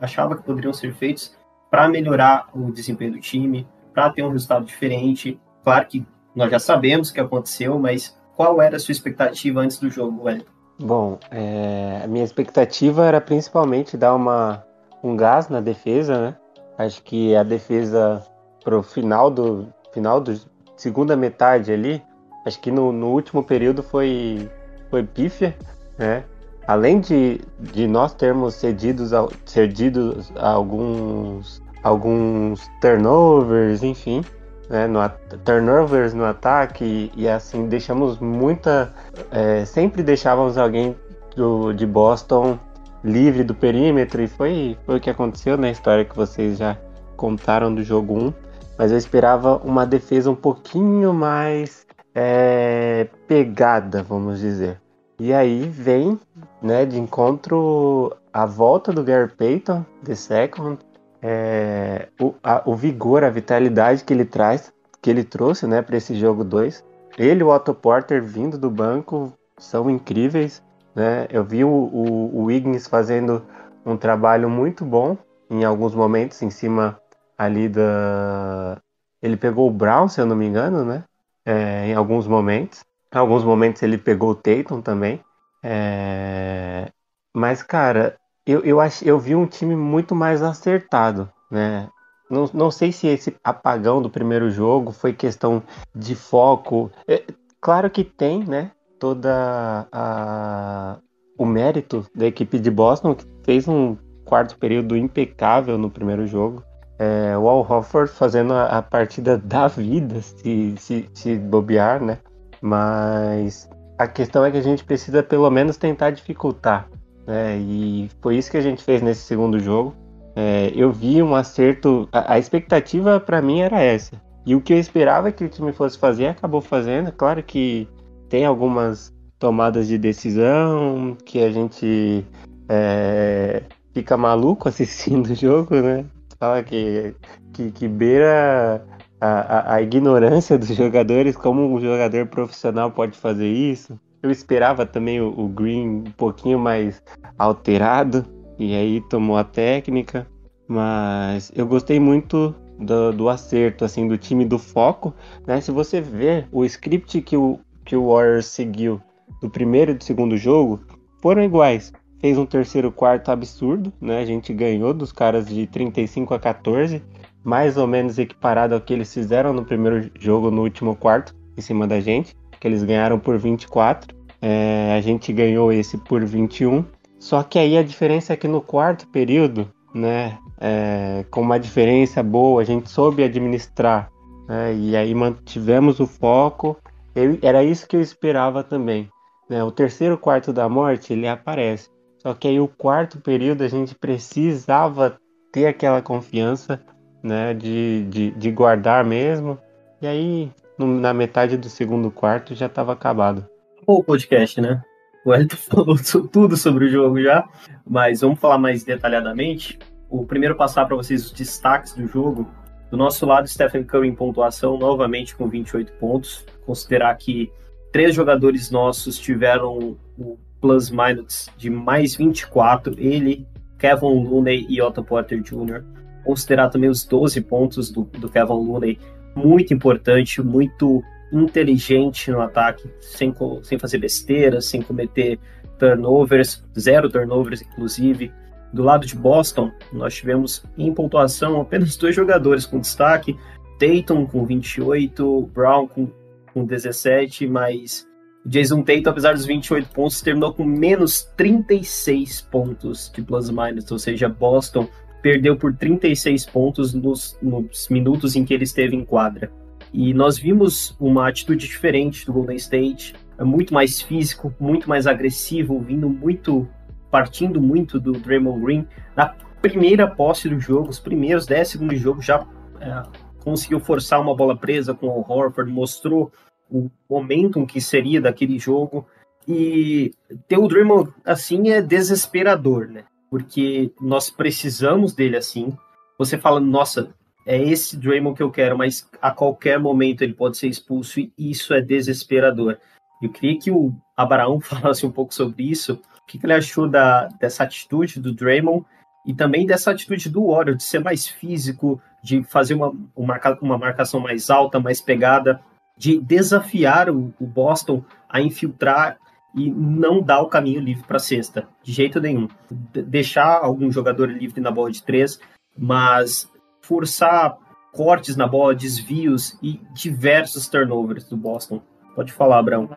achava 0.01 0.37
que 0.37 0.43
poderiam 0.43 0.73
ser 0.73 0.93
feitos 0.95 1.37
para 1.71 1.89
melhorar 1.89 2.49
o 2.53 2.71
desempenho 2.71 3.13
do 3.13 3.21
time, 3.21 3.67
para 3.93 4.11
ter 4.11 4.23
um 4.23 4.31
resultado 4.31 4.65
diferente. 4.65 5.41
Claro 5.63 5.87
que 5.87 6.07
nós 6.37 6.51
já 6.51 6.59
sabemos 6.59 7.09
o 7.09 7.15
que 7.15 7.21
aconteceu, 7.21 7.79
mas 7.79 8.15
qual 8.37 8.61
era 8.61 8.77
a 8.77 8.79
sua 8.79 8.93
expectativa 8.93 9.61
antes 9.61 9.79
do 9.79 9.89
jogo, 9.89 10.25
Wellington? 10.25 10.51
Bom, 10.79 11.19
é, 11.31 12.03
a 12.05 12.07
minha 12.07 12.25
expectativa 12.25 13.07
era 13.07 13.19
principalmente 13.19 13.97
dar 13.97 14.15
uma, 14.15 14.63
um 15.03 15.17
gás 15.17 15.49
na 15.49 15.61
defesa, 15.61 16.21
né? 16.21 16.37
Acho 16.77 17.03
que 17.03 17.35
a 17.35 17.43
defesa 17.43 18.23
pro 18.63 18.83
final 18.83 19.31
do 19.31 19.73
final 19.95 20.21
do 20.21 20.39
segunda 20.77 21.17
metade 21.17 21.73
ali, 21.73 22.03
acho 22.45 22.61
que 22.61 22.71
no, 22.71 22.93
no 22.93 23.07
último 23.07 23.43
período 23.43 23.83
foi 23.83 24.51
foi 24.91 25.03
pífia, 25.03 25.57
né? 25.97 26.25
Além 26.67 27.01
de, 27.01 27.41
de 27.59 27.87
nós 27.87 28.13
termos 28.13 28.55
cedidos, 28.55 29.13
cedidos 29.47 30.31
alguns, 30.37 31.63
alguns 31.83 32.69
turnovers, 32.81 33.83
enfim, 33.83 34.23
né, 34.69 34.87
no, 34.87 35.01
turnovers 35.45 36.15
no 36.15 36.25
ataque 36.25 36.85
e, 36.85 37.23
e 37.23 37.29
assim 37.29 37.67
deixamos 37.67 38.19
muita, 38.19 38.93
é, 39.31 39.65
sempre 39.65 40.03
deixávamos 40.03 40.59
alguém 40.59 40.97
do, 41.35 41.73
de 41.73 41.87
Boston 41.87 42.59
livre 43.05 43.45
do 43.45 43.55
perímetro 43.55 44.23
e 44.23 44.27
foi, 44.27 44.77
foi 44.85 44.97
o 44.97 45.01
que 45.01 45.11
aconteceu 45.11 45.57
na 45.57 45.71
história 45.71 46.05
que 46.05 46.17
vocês 46.17 46.59
já 46.59 46.77
contaram 47.17 47.75
do 47.75 47.83
jogo 47.83 48.15
1. 48.15 48.35
Mas 48.79 48.93
eu 48.93 48.99
esperava 48.99 49.57
uma 49.65 49.87
defesa 49.87 50.31
um 50.31 50.35
pouquinho 50.35 51.15
mais 51.15 51.87
é, 52.15 53.09
pegada, 53.27 54.03
vamos 54.03 54.41
dizer. 54.41 54.81
E 55.19 55.33
aí 55.33 55.67
vem, 55.67 56.21
né, 56.61 56.85
de 56.85 57.01
encontro 57.01 58.15
a 58.31 58.45
volta 58.45 58.93
do 58.93 59.03
Gary 59.03 59.31
Payton, 59.31 59.85
the 60.05 60.15
second, 60.15 60.79
é, 61.23 62.09
o, 62.21 62.35
a, 62.43 62.63
o 62.67 62.75
vigor, 62.75 63.25
a 63.25 63.31
vitalidade 63.31 64.05
que 64.05 64.13
ele 64.13 64.25
traz, 64.25 64.73
que 65.01 65.11
ele 65.11 65.25
trouxe, 65.25 65.67
né, 65.67 65.83
para 65.83 65.97
esse 65.97 66.15
jogo 66.15 66.45
2. 66.45 66.85
Ele 67.19 67.41
e 67.41 67.45
o 67.45 67.49
Otto 67.49 67.75
Porter 67.75 68.23
vindo 68.23 68.59
do 68.59 68.71
banco 68.71 69.33
são 69.59 69.89
incríveis, 69.89 70.63
né? 70.95 71.27
Eu 71.31 71.45
vi 71.45 71.65
o, 71.65 71.69
o, 71.69 72.45
o 72.45 72.81
fazendo 72.91 73.43
um 73.85 73.97
trabalho 73.97 74.51
muito 74.51 74.85
bom 74.85 75.17
em 75.49 75.65
alguns 75.65 75.95
momentos 75.95 76.43
em 76.43 76.51
cima 76.51 77.01
ali 77.39 77.69
da 77.69 78.79
ele 79.23 79.37
pegou 79.37 79.67
o 79.69 79.73
Brown, 79.73 80.09
se 80.09 80.21
eu 80.21 80.27
não 80.27 80.37
me 80.37 80.47
engano, 80.47 80.85
né? 80.85 81.05
é, 81.47 81.87
em 81.87 81.95
alguns 81.95 82.27
momentos. 82.27 82.85
Em 83.15 83.19
alguns 83.19 83.45
momentos 83.45 83.81
ele 83.83 83.97
pegou 83.97 84.31
o 84.31 84.35
Tatum 84.35 84.83
também. 84.83 85.21
É... 85.63 86.91
Mas, 87.33 87.63
cara, 87.63 88.19
eu, 88.47 88.61
eu, 88.61 88.81
ach, 88.81 89.03
eu 89.03 89.19
vi 89.19 89.35
um 89.35 89.47
time 89.47 89.75
muito 89.75 90.15
mais 90.15 90.43
acertado, 90.43 91.29
né? 91.51 91.89
Não, 92.31 92.49
não 92.53 92.71
sei 92.71 92.93
se 92.93 93.07
esse 93.07 93.37
apagão 93.43 94.01
do 94.01 94.11
primeiro 94.11 94.51
jogo 94.51 94.93
foi 94.93 95.13
questão 95.13 95.63
de 95.95 96.15
foco. 96.15 96.91
É, 97.09 97.25
claro 97.61 97.91
que 97.91 98.05
tem, 98.05 98.45
né? 98.45 98.71
Toda 98.99 99.87
a, 99.93 100.99
o 101.39 101.45
mérito 101.45 102.07
da 102.15 102.27
equipe 102.27 102.59
de 102.59 102.71
Boston, 102.71 103.15
que 103.15 103.27
fez 103.45 103.69
um 103.69 103.97
quarto 104.25 104.59
período 104.59 104.97
impecável 104.97 105.77
no 105.79 105.91
primeiro 105.91 106.27
jogo. 106.27 106.63
É, 106.99 107.37
o 107.37 107.49
Al 107.49 107.61
Hofford 107.61 108.11
fazendo 108.11 108.55
a, 108.55 108.79
a, 108.79 108.83
partida 108.83 109.37
da 109.45 109.69
vida, 109.69 110.21
se, 110.23 110.75
se, 110.79 111.11
se 111.13 111.37
bobear, 111.37 112.03
né? 112.03 112.19
Mas 112.61 113.69
a 113.99 114.07
questão 114.07 114.45
é 114.45 114.51
que 114.51 114.57
a 114.57 114.63
gente 114.63 114.85
precisa 114.85 115.23
pelo 115.23 115.51
menos 115.51 115.77
tentar 115.77 116.11
dificultar. 116.11 116.89
Né? 117.27 117.59
E 117.59 118.11
foi 118.21 118.37
isso 118.37 118.51
que 118.51 118.57
a 118.57 118.63
gente 118.63 118.83
fez 118.83 119.03
nesse 119.03 119.23
segundo 119.23 119.59
jogo. 119.59 119.95
É, 120.35 120.73
eu 120.75 120.93
vi 120.93 121.23
um 121.23 121.35
acerto. 121.35 122.09
A, 122.13 122.35
a 122.35 122.39
expectativa 122.39 123.19
para 123.19 123.43
mim 123.43 123.61
era 123.61 123.81
essa. 123.81 124.21
E 124.45 124.55
o 124.55 124.61
que 124.61 124.73
eu 124.73 124.79
esperava 124.79 125.33
que 125.33 125.45
o 125.45 125.49
time 125.49 125.73
fosse 125.73 125.99
fazer, 125.99 126.27
acabou 126.27 126.61
fazendo. 126.61 127.11
Claro 127.11 127.43
que 127.43 127.89
tem 128.29 128.45
algumas 128.45 129.13
tomadas 129.39 129.89
de 129.89 129.99
decisão 129.99 131.17
que 131.25 131.43
a 131.43 131.51
gente 131.51 132.25
é, 132.69 133.63
fica 133.93 134.17
maluco 134.17 134.69
assistindo 134.69 135.31
o 135.31 135.35
jogo, 135.35 135.75
né? 135.77 136.05
fala 136.39 136.63
que, 136.63 137.15
que, 137.53 137.71
que 137.71 137.89
beira 137.89 138.85
a, 139.21 139.27
a, 139.27 139.75
a, 139.75 139.83
ignorância 139.83 140.59
dos 140.59 140.69
jogadores, 140.69 141.37
como 141.37 141.75
um 141.75 141.81
jogador 141.81 142.27
profissional 142.27 142.91
pode 142.91 143.17
fazer 143.17 143.49
isso. 143.49 143.99
Eu 144.23 144.31
esperava 144.31 144.87
também 144.87 145.21
o, 145.21 145.29
o 145.29 145.49
Green 145.49 145.89
um 145.89 146.13
pouquinho 146.17 146.59
mais 146.59 147.03
alterado, 147.39 148.25
e 148.59 148.75
aí 148.75 149.01
tomou 149.09 149.37
a 149.37 149.45
técnica, 149.45 150.27
mas 150.67 151.53
eu 151.55 151.67
gostei 151.67 152.01
muito 152.01 152.55
do, 152.79 153.13
do, 153.13 153.29
acerto, 153.29 153.85
assim, 153.85 154.09
do 154.09 154.19
time 154.19 154.45
do 154.45 154.59
foco, 154.59 155.15
né? 155.47 155.61
Se 155.61 155.71
você 155.71 156.01
ver 156.01 156.49
o 156.51 156.65
script 156.65 157.21
que 157.23 157.37
o, 157.37 157.59
que 157.85 157.97
o 157.97 158.13
Warriors 158.13 158.47
seguiu 158.47 159.01
do 159.41 159.51
primeiro 159.51 159.93
e 159.93 159.95
do 159.95 160.05
segundo 160.05 160.37
jogo, 160.37 160.81
foram 161.21 161.43
iguais 161.43 161.93
fez 162.21 162.39
um 162.39 162.47
terceiro 162.47 162.91
quarto 162.91 163.31
absurdo, 163.31 163.93
né? 164.01 164.19
A 164.19 164.25
gente 164.25 164.53
ganhou 164.53 164.93
dos 164.93 165.13
caras 165.13 165.47
de 165.47 165.67
35 165.67 166.35
a 166.35 166.39
14, 166.39 167.03
mais 167.45 167.77
ou 167.77 167.87
menos 167.87 168.19
equiparado 168.19 168.75
ao 168.75 168.81
que 168.81 168.93
eles 168.93 169.13
fizeram 169.13 169.53
no 169.53 169.65
primeiro 169.65 170.11
jogo 170.19 170.51
no 170.51 170.63
último 170.63 170.97
quarto, 170.97 171.35
em 171.57 171.61
cima 171.61 171.87
da 171.87 172.01
gente, 172.01 172.35
que 172.61 172.67
eles 172.67 172.83
ganharam 172.83 173.19
por 173.19 173.39
24. 173.39 174.15
É, 174.41 174.95
a 174.97 175.01
gente 175.01 175.33
ganhou 175.33 175.73
esse 175.73 175.97
por 175.99 176.25
21. 176.25 176.85
Só 177.19 177.43
que 177.43 177.59
aí 177.59 177.77
a 177.77 177.83
diferença 177.83 178.33
é 178.33 178.37
que 178.37 178.47
no 178.47 178.61
quarto 178.61 179.09
período, 179.09 179.71
né, 179.95 180.39
é, 180.61 181.25
com 181.31 181.41
uma 181.41 181.59
diferença 181.59 182.23
boa, 182.23 182.61
a 182.63 182.65
gente 182.65 182.91
soube 182.91 183.25
administrar, 183.25 184.11
né, 184.49 184.75
e 184.75 184.97
aí 184.97 185.15
mantivemos 185.15 185.99
o 185.99 186.07
foco. 186.07 186.77
Eu, 187.15 187.39
era 187.43 187.65
isso 187.65 187.89
que 187.89 187.97
eu 187.97 188.01
esperava 188.01 188.63
também. 188.63 189.09
Né, 189.49 189.63
o 189.65 189.71
terceiro 189.71 190.19
quarto 190.19 190.53
da 190.53 190.69
morte 190.69 191.13
ele 191.13 191.27
aparece. 191.27 191.89
Só 192.19 192.35
que 192.35 192.49
aí 192.49 192.61
o 192.61 192.69
quarto 192.69 193.21
período 193.21 193.63
a 193.63 193.69
gente 193.69 193.95
precisava 193.95 195.19
ter 195.53 195.67
aquela 195.67 196.03
confiança, 196.03 196.83
né, 197.23 197.55
de, 197.55 198.05
de, 198.11 198.31
de 198.33 198.51
guardar 198.51 199.05
mesmo. 199.05 199.59
E 200.03 200.07
aí, 200.07 200.53
na 200.79 201.15
metade 201.15 201.57
do 201.57 201.69
segundo 201.69 202.11
quarto, 202.11 202.55
já 202.55 202.67
estava 202.67 202.93
acabado. 202.93 203.47
O 203.87 204.03
podcast, 204.03 204.61
né? 204.61 204.83
O 205.25 205.35
Elton 205.35 205.57
falou 205.57 205.97
tudo 206.31 206.57
sobre 206.57 206.87
o 206.87 206.89
jogo 206.89 207.21
já, 207.21 207.49
mas 207.87 208.21
vamos 208.21 208.39
falar 208.39 208.59
mais 208.59 208.85
detalhadamente. 208.85 209.79
O 210.09 210.25
primeiro 210.25 210.55
passar 210.55 210.87
para 210.87 210.97
vocês 210.97 211.25
os 211.25 211.33
destaques 211.33 211.95
do 211.95 212.07
jogo. 212.07 212.49
Do 212.91 212.97
nosso 212.97 213.27
lado, 213.27 213.49
Stephen 213.49 213.83
Curry 213.83 214.09
em 214.09 214.15
pontuação, 214.15 214.79
novamente 214.79 215.35
com 215.35 215.49
28 215.49 215.93
pontos. 215.95 216.45
Considerar 216.65 217.15
que 217.17 217.51
três 217.91 218.15
jogadores 218.15 218.71
nossos 218.71 219.19
tiveram 219.19 219.97
o 220.17 220.39
plus 220.61 220.91
minus 220.91 221.49
de 221.57 221.69
mais 221.69 222.15
24, 222.15 222.95
ele 222.99 223.47
Kevin 223.79 224.25
Looney 224.25 224.67
e 224.69 224.81
Otto 224.81 225.03
Porter 225.03 225.41
Jr. 225.41 225.85
Considerar 226.25 226.71
também 226.71 226.91
os 226.91 227.05
12 227.05 227.41
pontos 227.43 227.91
do, 227.91 228.03
do 228.03 228.29
Kevin 228.29 228.53
Looney, 228.53 228.99
muito 229.37 229.73
importante, 229.75 230.43
muito 230.43 231.05
inteligente 231.33 232.31
no 232.31 232.41
ataque, 232.41 232.91
sem, 233.01 233.35
sem 233.63 233.79
fazer 233.79 233.99
besteiras, 233.99 234.67
sem 234.67 234.81
cometer 234.81 235.39
turnovers, 235.79 236.65
zero 236.79 237.11
turnovers, 237.11 237.63
inclusive. 237.63 238.33
Do 238.73 238.83
lado 238.83 239.07
de 239.07 239.15
Boston, 239.15 239.71
nós 239.93 240.15
tivemos 240.15 240.65
em 240.77 240.93
pontuação 240.93 241.61
apenas 241.61 241.97
dois 241.97 242.15
jogadores 242.15 242.67
com 242.67 242.81
destaque: 242.81 243.37
Tatum 243.79 244.27
com 244.27 244.45
28, 244.45 245.51
Brown 245.55 245.87
com, 245.87 246.11
com 246.53 246.65
17, 246.65 247.47
mas 247.47 248.07
Jason 248.45 248.83
Tatum, 248.83 249.11
apesar 249.11 249.35
dos 249.35 249.45
28 249.47 249.89
pontos, 249.91 250.21
terminou 250.21 250.53
com 250.53 250.65
menos 250.65 251.23
36 251.37 252.43
pontos 252.43 253.11
de 253.15 253.23
plus 253.23 253.51
minus, 253.51 253.91
ou 253.91 253.99
seja, 253.99 254.29
Boston 254.29 254.89
perdeu 255.27 255.57
por 255.57 255.75
36 255.75 256.47
pontos 256.47 256.95
nos, 256.95 257.37
nos 257.43 257.89
minutos 257.89 258.37
em 258.37 258.45
que 258.45 258.55
ele 258.55 258.63
esteve 258.63 258.95
em 258.95 259.05
quadra. 259.05 259.51
E 259.93 260.15
nós 260.15 260.39
vimos 260.39 260.97
uma 261.01 261.29
atitude 261.29 261.67
diferente 261.67 262.25
do 262.25 262.33
Golden 262.33 262.55
State, 262.55 263.13
muito 263.41 263.75
mais 263.75 264.01
físico, 264.01 264.55
muito 264.61 264.89
mais 264.89 265.05
agressivo, 265.05 265.81
vindo 265.81 266.09
muito, 266.09 266.69
partindo 267.11 267.61
muito 267.61 267.99
do 267.99 268.13
Draymond 268.13 268.65
Green. 268.65 268.87
Na 269.17 269.35
primeira 269.61 270.07
posse 270.07 270.49
do 270.49 270.61
jogo, 270.61 270.91
os 270.91 271.01
primeiros 271.01 271.45
10 271.45 271.71
segundos 271.71 271.97
de 271.97 272.05
jogo, 272.05 272.23
já 272.23 272.47
é, 272.81 273.03
conseguiu 273.43 273.81
forçar 273.81 274.21
uma 274.21 274.37
bola 274.37 274.57
presa 274.57 274.95
com 274.95 275.09
o 275.09 275.25
Horford, 275.29 275.73
mostrou 275.73 276.31
o 276.71 276.89
momentum 277.11 277.67
que 277.67 277.81
seria 277.81 278.21
daquele 278.21 278.61
jogo. 278.61 279.05
E 279.49 280.13
ter 280.47 280.57
o 280.57 280.69
Draymond 280.69 281.13
assim 281.25 281.71
é 281.71 281.83
desesperador, 281.83 282.87
né? 282.87 283.03
Porque 283.31 283.93
nós 284.01 284.31
precisamos 284.31 285.13
dele 285.13 285.37
assim. 285.37 285.77
Você 286.19 286.39
fala, 286.39 286.61
nossa, 286.61 287.15
é 287.47 287.63
esse 287.63 287.97
Draymond 287.97 288.37
que 288.37 288.43
eu 288.43 288.51
quero, 288.51 288.77
mas 288.77 289.09
a 289.23 289.31
qualquer 289.31 289.79
momento 289.79 290.23
ele 290.23 290.35
pode 290.35 290.57
ser 290.57 290.69
expulso 290.69 291.21
e 291.21 291.33
isso 291.39 291.73
é 291.73 291.81
desesperador. 291.81 292.77
Eu 293.23 293.31
queria 293.31 293.59
que 293.59 293.71
o 293.71 293.95
Abraão 294.17 294.59
falasse 294.61 295.07
um 295.07 295.11
pouco 295.11 295.33
sobre 295.33 295.71
isso, 295.71 295.95
o 296.23 296.27
que 296.27 296.41
ele 296.43 296.53
achou 296.53 296.89
da, 296.89 297.29
dessa 297.41 297.63
atitude 297.63 298.21
do 298.21 298.33
Draymond 298.33 298.85
e 299.25 299.33
também 299.33 299.67
dessa 299.67 299.93
atitude 299.93 300.29
do 300.29 300.49
Warrior 300.49 300.77
de 300.77 300.83
ser 300.83 300.99
mais 300.99 301.27
físico, 301.27 302.01
de 302.23 302.43
fazer 302.43 302.75
uma, 302.75 302.93
uma 303.17 303.79
marcação 303.79 304.19
mais 304.21 304.51
alta, 304.51 304.81
mais 304.81 305.01
pegada, 305.01 305.61
de 305.97 306.21
desafiar 306.21 307.09
o, 307.09 307.33
o 307.41 307.47
Boston 307.47 308.05
a 308.29 308.41
infiltrar 308.41 309.19
e 309.57 309.71
não 309.71 310.21
dar 310.21 310.43
o 310.43 310.49
caminho 310.49 310.81
livre 310.81 311.03
para 311.05 311.17
a 311.17 311.21
cesta, 311.21 311.67
de 311.83 311.91
jeito 311.91 312.21
nenhum. 312.21 312.47
De 312.93 313.03
deixar 313.03 313.59
algum 313.63 313.91
jogador 313.91 314.29
livre 314.29 314.61
na 314.61 314.71
bola 314.71 314.93
de 314.93 315.03
três, 315.03 315.41
mas 315.77 316.49
forçar 316.83 317.57
cortes 317.93 318.37
na 318.37 318.47
bola, 318.47 318.75
desvios 318.75 319.57
e 319.63 319.81
diversos 319.95 320.69
turnovers 320.69 321.25
do 321.25 321.37
Boston. 321.37 321.81
Pode 322.15 322.33
falar, 322.33 322.59
Abraão. 322.59 322.89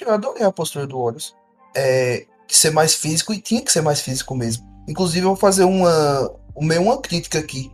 Eu 0.00 0.12
adorei 0.12 0.44
a 0.44 0.52
postura 0.52 0.86
do 0.86 1.00
Warriors. 1.00 1.34
É, 1.76 2.26
ser 2.48 2.72
mais 2.72 2.94
físico 2.94 3.32
e 3.32 3.40
tinha 3.40 3.62
que 3.62 3.70
ser 3.70 3.80
mais 3.80 4.00
físico 4.00 4.34
mesmo. 4.34 4.66
Inclusive, 4.88 5.24
eu 5.24 5.30
vou 5.30 5.36
fazer 5.36 5.64
uma, 5.64 6.30
uma 6.56 7.00
crítica 7.00 7.38
aqui 7.38 7.70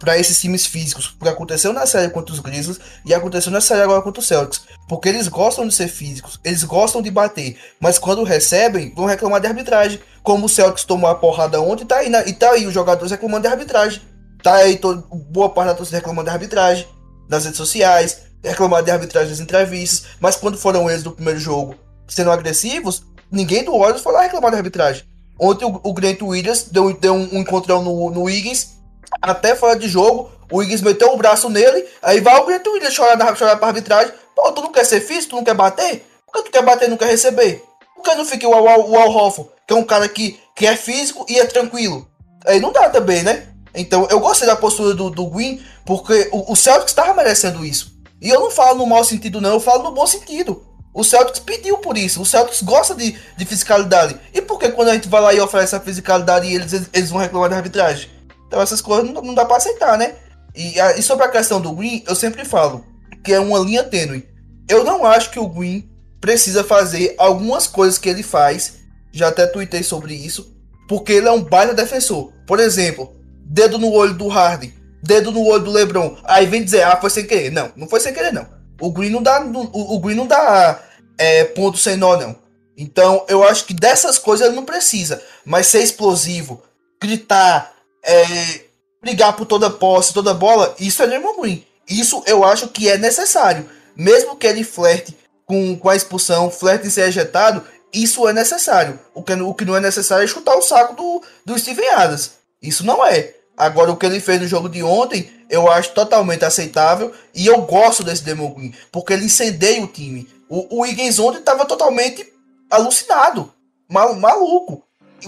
para 0.00 0.18
esses 0.18 0.40
times 0.40 0.66
físicos, 0.66 1.08
porque 1.08 1.28
aconteceu 1.28 1.74
na 1.74 1.86
série 1.86 2.10
contra 2.10 2.34
os 2.34 2.40
Grizzlies 2.40 2.80
e 3.04 3.12
aconteceu 3.12 3.52
na 3.52 3.60
série 3.60 3.82
agora 3.82 4.00
contra 4.00 4.18
os 4.18 4.26
Celtics, 4.26 4.62
porque 4.88 5.10
eles 5.10 5.28
gostam 5.28 5.68
de 5.68 5.74
ser 5.74 5.88
físicos, 5.88 6.40
eles 6.42 6.64
gostam 6.64 7.02
de 7.02 7.10
bater, 7.10 7.58
mas 7.78 7.98
quando 7.98 8.24
recebem, 8.24 8.94
vão 8.94 9.04
reclamar 9.04 9.42
de 9.42 9.46
arbitragem, 9.46 10.00
como 10.22 10.46
o 10.46 10.48
Celtics 10.48 10.84
tomou 10.84 11.08
a 11.08 11.14
porrada 11.14 11.60
ontem, 11.60 11.84
tá 11.84 11.98
aí, 11.98 12.08
na, 12.08 12.26
e 12.26 12.32
tá 12.32 12.50
aí 12.52 12.66
os 12.66 12.72
jogadores 12.72 13.10
reclamando 13.10 13.42
de 13.42 13.48
arbitragem, 13.48 14.00
tá 14.42 14.54
aí 14.54 14.78
todo, 14.78 15.06
boa 15.30 15.50
parte 15.50 15.68
da 15.68 15.74
torcida 15.74 15.98
reclamando 15.98 16.30
de 16.30 16.34
arbitragem, 16.34 16.88
nas 17.28 17.44
redes 17.44 17.58
sociais, 17.58 18.22
reclamando 18.42 18.86
de 18.86 18.90
arbitragem 18.90 19.30
nas 19.30 19.40
entrevistas, 19.40 20.06
mas 20.18 20.34
quando 20.34 20.56
foram 20.56 20.88
eles 20.88 21.02
do 21.02 21.12
primeiro 21.12 21.38
jogo 21.38 21.74
sendo 22.08 22.30
agressivos, 22.30 23.02
ninguém 23.30 23.62
do 23.64 23.78
Warriors 23.78 24.02
foi 24.02 24.14
lá 24.14 24.22
reclamar 24.22 24.50
de 24.50 24.56
arbitragem. 24.56 25.04
Ontem 25.38 25.66
o, 25.66 25.78
o 25.82 25.92
Grant 25.92 26.20
Williams 26.22 26.68
deu, 26.72 26.92
deu 26.94 27.14
um, 27.14 27.36
um 27.36 27.40
encontrão 27.40 27.82
no, 27.82 28.10
no 28.10 28.22
Wiggins 28.22 28.79
até 29.20 29.54
fora 29.54 29.78
de 29.78 29.88
jogo, 29.88 30.30
o 30.50 30.58
Wiggins 30.58 30.80
meteu 30.80 31.12
o 31.12 31.16
braço 31.16 31.48
nele, 31.48 31.86
aí 32.02 32.20
vai 32.20 32.38
o 32.40 32.46
Grant 32.46 32.66
Williams 32.66 32.94
chorar, 32.94 33.36
chorar 33.36 33.56
pra 33.56 33.68
arbitragem. 33.68 34.12
Pô, 34.34 34.50
tu 34.52 34.62
não 34.62 34.72
quer 34.72 34.84
ser 34.84 35.00
físico, 35.00 35.30
tu 35.30 35.36
não 35.36 35.44
quer 35.44 35.54
bater? 35.54 36.06
Por 36.26 36.34
que 36.34 36.44
tu 36.44 36.52
quer 36.52 36.62
bater 36.62 36.86
e 36.86 36.90
não 36.90 36.96
quer 36.96 37.08
receber? 37.08 37.64
Por 37.94 38.02
que 38.02 38.14
não 38.14 38.24
fica 38.24 38.48
o, 38.48 38.52
o, 38.52 38.90
o 38.90 38.98
Al 38.98 39.10
Hoffman, 39.10 39.48
que 39.66 39.72
é 39.72 39.76
um 39.76 39.84
cara 39.84 40.08
que, 40.08 40.40
que 40.56 40.66
é 40.66 40.76
físico 40.76 41.24
e 41.28 41.38
é 41.38 41.46
tranquilo? 41.46 42.08
Aí 42.46 42.58
não 42.60 42.72
dá 42.72 42.88
também, 42.88 43.22
né? 43.22 43.48
Então 43.74 44.06
eu 44.10 44.18
gostei 44.20 44.46
da 44.46 44.56
postura 44.56 44.94
do, 44.94 45.10
do 45.10 45.26
Green, 45.26 45.62
porque 45.84 46.28
o, 46.32 46.52
o 46.52 46.56
Celtics 46.56 46.90
estava 46.90 47.14
merecendo 47.14 47.64
isso. 47.64 47.92
E 48.20 48.28
eu 48.28 48.40
não 48.40 48.50
falo 48.50 48.78
no 48.78 48.86
mau 48.86 49.04
sentido, 49.04 49.40
não, 49.40 49.54
eu 49.54 49.60
falo 49.60 49.84
no 49.84 49.92
bom 49.92 50.06
sentido. 50.06 50.64
O 50.92 51.04
Celtics 51.04 51.38
pediu 51.38 51.78
por 51.78 51.96
isso. 51.96 52.20
O 52.20 52.26
Celtics 52.26 52.62
gosta 52.62 52.94
de, 52.94 53.16
de 53.36 53.44
fiscalidade. 53.44 54.18
E 54.34 54.42
por 54.42 54.58
que 54.58 54.70
quando 54.70 54.88
a 54.88 54.94
gente 54.94 55.08
vai 55.08 55.20
lá 55.20 55.32
e 55.32 55.40
oferece 55.40 55.76
a 55.76 55.80
fiscalidade, 55.80 56.52
eles, 56.52 56.88
eles 56.92 57.10
vão 57.10 57.20
reclamar 57.20 57.48
da 57.48 57.56
arbitragem? 57.56 58.10
Então 58.50 58.60
essas 58.60 58.80
coisas 58.80 59.08
não, 59.08 59.22
não 59.22 59.32
dá 59.32 59.44
para 59.44 59.58
aceitar, 59.58 59.96
né? 59.96 60.16
E, 60.56 60.74
e, 60.98 61.02
sobre 61.02 61.24
a 61.24 61.28
questão 61.28 61.60
do 61.60 61.70
Green, 61.70 62.02
eu 62.04 62.16
sempre 62.16 62.44
falo 62.44 62.84
que 63.22 63.32
é 63.32 63.38
uma 63.38 63.60
linha 63.60 63.84
tênue. 63.84 64.28
Eu 64.68 64.82
não 64.82 65.06
acho 65.06 65.30
que 65.30 65.38
o 65.38 65.46
Green 65.46 65.88
precisa 66.20 66.64
fazer 66.64 67.14
algumas 67.16 67.68
coisas 67.68 67.96
que 67.96 68.08
ele 68.08 68.24
faz. 68.24 68.80
Já 69.12 69.28
até 69.28 69.46
tuitei 69.46 69.84
sobre 69.84 70.14
isso. 70.14 70.52
Porque 70.88 71.12
ele 71.12 71.28
é 71.28 71.30
um 71.30 71.44
baita 71.44 71.72
defensor. 71.72 72.32
Por 72.44 72.58
exemplo, 72.58 73.14
dedo 73.44 73.78
no 73.78 73.92
olho 73.92 74.14
do 74.14 74.26
Harden, 74.26 74.74
dedo 75.00 75.30
no 75.30 75.46
olho 75.46 75.62
do 75.62 75.70
LeBron. 75.70 76.16
Aí 76.24 76.46
vem 76.46 76.64
dizer, 76.64 76.82
ah, 76.82 76.98
foi 77.00 77.10
sem 77.10 77.24
querer. 77.24 77.52
Não, 77.52 77.70
não 77.76 77.88
foi 77.88 78.00
sem 78.00 78.12
querer, 78.12 78.32
não. 78.32 78.48
O 78.80 78.90
Green 78.90 79.10
não 79.10 79.22
dá, 79.22 79.40
o, 79.40 79.94
o 79.94 80.00
Green 80.00 80.16
não 80.16 80.26
dá 80.26 80.82
é, 81.16 81.44
ponto 81.44 81.78
sem 81.78 81.96
nó, 81.96 82.16
não. 82.16 82.34
Então, 82.76 83.24
eu 83.28 83.44
acho 83.44 83.66
que 83.66 83.74
dessas 83.74 84.18
coisas 84.18 84.44
ele 84.44 84.56
não 84.56 84.64
precisa. 84.64 85.22
Mas 85.44 85.68
ser 85.68 85.84
explosivo, 85.84 86.60
gritar, 87.00 87.72
é, 88.02 88.60
brigar 89.00 89.34
por 89.34 89.46
toda 89.46 89.70
posse, 89.70 90.12
toda 90.12 90.34
bola, 90.34 90.74
isso 90.78 91.02
é 91.02 91.06
Draymond 91.06 91.40
Green. 91.40 91.64
Isso 91.88 92.22
eu 92.26 92.44
acho 92.44 92.68
que 92.68 92.88
é 92.88 92.96
necessário. 92.96 93.68
Mesmo 93.96 94.36
que 94.36 94.46
ele 94.46 94.62
flerte 94.62 95.16
com, 95.44 95.76
com 95.76 95.88
a 95.88 95.96
expulsão, 95.96 96.50
flerte 96.50 96.86
em 96.86 96.90
ser 96.90 97.08
ejetado, 97.08 97.64
isso 97.92 98.28
é 98.28 98.32
necessário. 98.32 98.98
O 99.12 99.22
que, 99.22 99.32
o 99.32 99.54
que 99.54 99.64
não 99.64 99.76
é 99.76 99.80
necessário 99.80 100.24
é 100.24 100.28
chutar 100.28 100.56
o 100.56 100.62
saco 100.62 100.94
do, 100.94 101.22
do 101.44 101.58
Steven 101.58 101.88
Adams. 101.88 102.32
Isso 102.62 102.86
não 102.86 103.04
é. 103.04 103.34
Agora, 103.56 103.90
o 103.90 103.96
que 103.96 104.06
ele 104.06 104.20
fez 104.20 104.40
no 104.40 104.46
jogo 104.46 104.68
de 104.68 104.82
ontem, 104.82 105.30
eu 105.50 105.70
acho 105.70 105.92
totalmente 105.92 106.44
aceitável. 106.44 107.12
E 107.34 107.46
eu 107.46 107.60
gosto 107.62 108.04
desse 108.04 108.22
Draymond 108.22 108.54
Green, 108.54 108.74
porque 108.92 109.12
ele 109.12 109.26
incendeia 109.26 109.82
o 109.82 109.88
time. 109.88 110.28
O, 110.48 110.80
o 110.80 110.86
Higgins 110.86 111.18
ontem 111.18 111.38
estava 111.38 111.64
totalmente 111.64 112.26
alucinado, 112.70 113.52
mal, 113.88 114.14
maluco. 114.14 114.82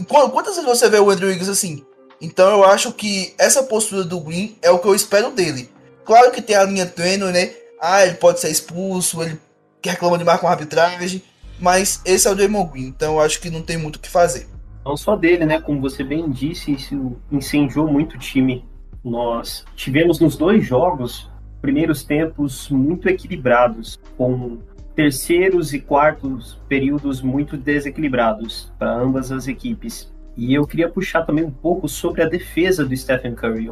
Quantas 0.06 0.54
vezes 0.54 0.68
você 0.68 0.88
vê 0.88 0.98
o 0.98 1.10
Andrew 1.10 1.30
Higgins 1.30 1.48
assim? 1.48 1.84
Então 2.22 2.48
eu 2.50 2.64
acho 2.64 2.92
que 2.92 3.34
essa 3.36 3.64
postura 3.64 4.04
do 4.04 4.20
Green 4.20 4.56
é 4.62 4.70
o 4.70 4.78
que 4.78 4.86
eu 4.86 4.94
espero 4.94 5.32
dele. 5.32 5.68
Claro 6.04 6.30
que 6.30 6.40
tem 6.40 6.54
a 6.54 6.62
linha 6.62 6.86
tênue, 6.86 7.32
né? 7.32 7.50
Ah, 7.80 8.06
ele 8.06 8.14
pode 8.14 8.38
ser 8.38 8.48
expulso, 8.48 9.20
ele 9.22 9.38
reclama 9.84 10.16
demais 10.16 10.40
com 10.40 10.46
a 10.46 10.50
arbitragem, 10.50 11.20
mas 11.58 12.00
esse 12.04 12.28
é 12.28 12.30
o 12.30 12.34
Draymond 12.34 12.70
Green, 12.70 12.86
então 12.86 13.14
eu 13.14 13.20
acho 13.20 13.40
que 13.40 13.50
não 13.50 13.60
tem 13.60 13.76
muito 13.76 13.96
o 13.96 13.98
que 13.98 14.08
fazer. 14.08 14.46
Não 14.84 14.96
só 14.96 15.16
dele, 15.16 15.44
né? 15.44 15.60
Como 15.60 15.80
você 15.80 16.04
bem 16.04 16.30
disse, 16.30 16.72
isso 16.72 17.16
incendiou 17.30 17.88
muito 17.88 18.14
o 18.14 18.18
time. 18.18 18.64
Nós 19.04 19.64
tivemos 19.74 20.20
nos 20.20 20.36
dois 20.36 20.64
jogos 20.64 21.28
primeiros 21.60 22.04
tempos 22.04 22.68
muito 22.68 23.08
equilibrados, 23.08 23.98
com 24.16 24.58
terceiros 24.94 25.72
e 25.72 25.80
quartos 25.80 26.60
períodos 26.68 27.22
muito 27.22 27.56
desequilibrados 27.56 28.72
para 28.78 28.92
ambas 28.92 29.32
as 29.32 29.46
equipes. 29.46 30.11
E 30.36 30.54
eu 30.54 30.66
queria 30.66 30.88
puxar 30.88 31.22
também 31.22 31.44
um 31.44 31.50
pouco 31.50 31.88
sobre 31.88 32.22
a 32.22 32.28
defesa 32.28 32.84
do 32.84 32.96
Stephen 32.96 33.34
Curry. 33.34 33.70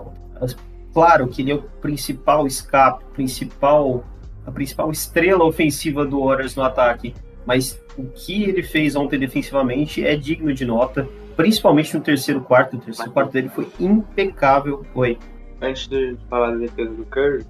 Claro 0.92 1.28
que 1.28 1.42
ele 1.42 1.52
é 1.52 1.54
o 1.54 1.62
principal 1.62 2.46
escape, 2.46 3.04
principal, 3.14 4.04
a 4.44 4.50
principal 4.50 4.90
estrela 4.90 5.44
ofensiva 5.44 6.04
do 6.04 6.24
Warriors 6.24 6.56
no 6.56 6.62
ataque, 6.62 7.14
mas 7.46 7.80
o 7.96 8.04
que 8.04 8.44
ele 8.44 8.62
fez 8.62 8.96
ontem 8.96 9.18
defensivamente 9.18 10.04
é 10.04 10.16
digno 10.16 10.52
de 10.52 10.64
nota, 10.64 11.08
principalmente 11.36 11.96
no 11.96 12.02
terceiro 12.02 12.40
quarto. 12.40 12.76
O 12.76 12.80
terceiro 12.80 13.10
quarto 13.12 13.32
dele 13.32 13.48
foi 13.48 13.68
impecável. 13.78 14.84
Oi. 14.94 15.18
Antes 15.62 15.86
de 15.88 16.16
falar 16.28 16.52
da 16.52 16.56
defesa 16.56 16.90
do 16.90 17.04
Curry, 17.06 17.44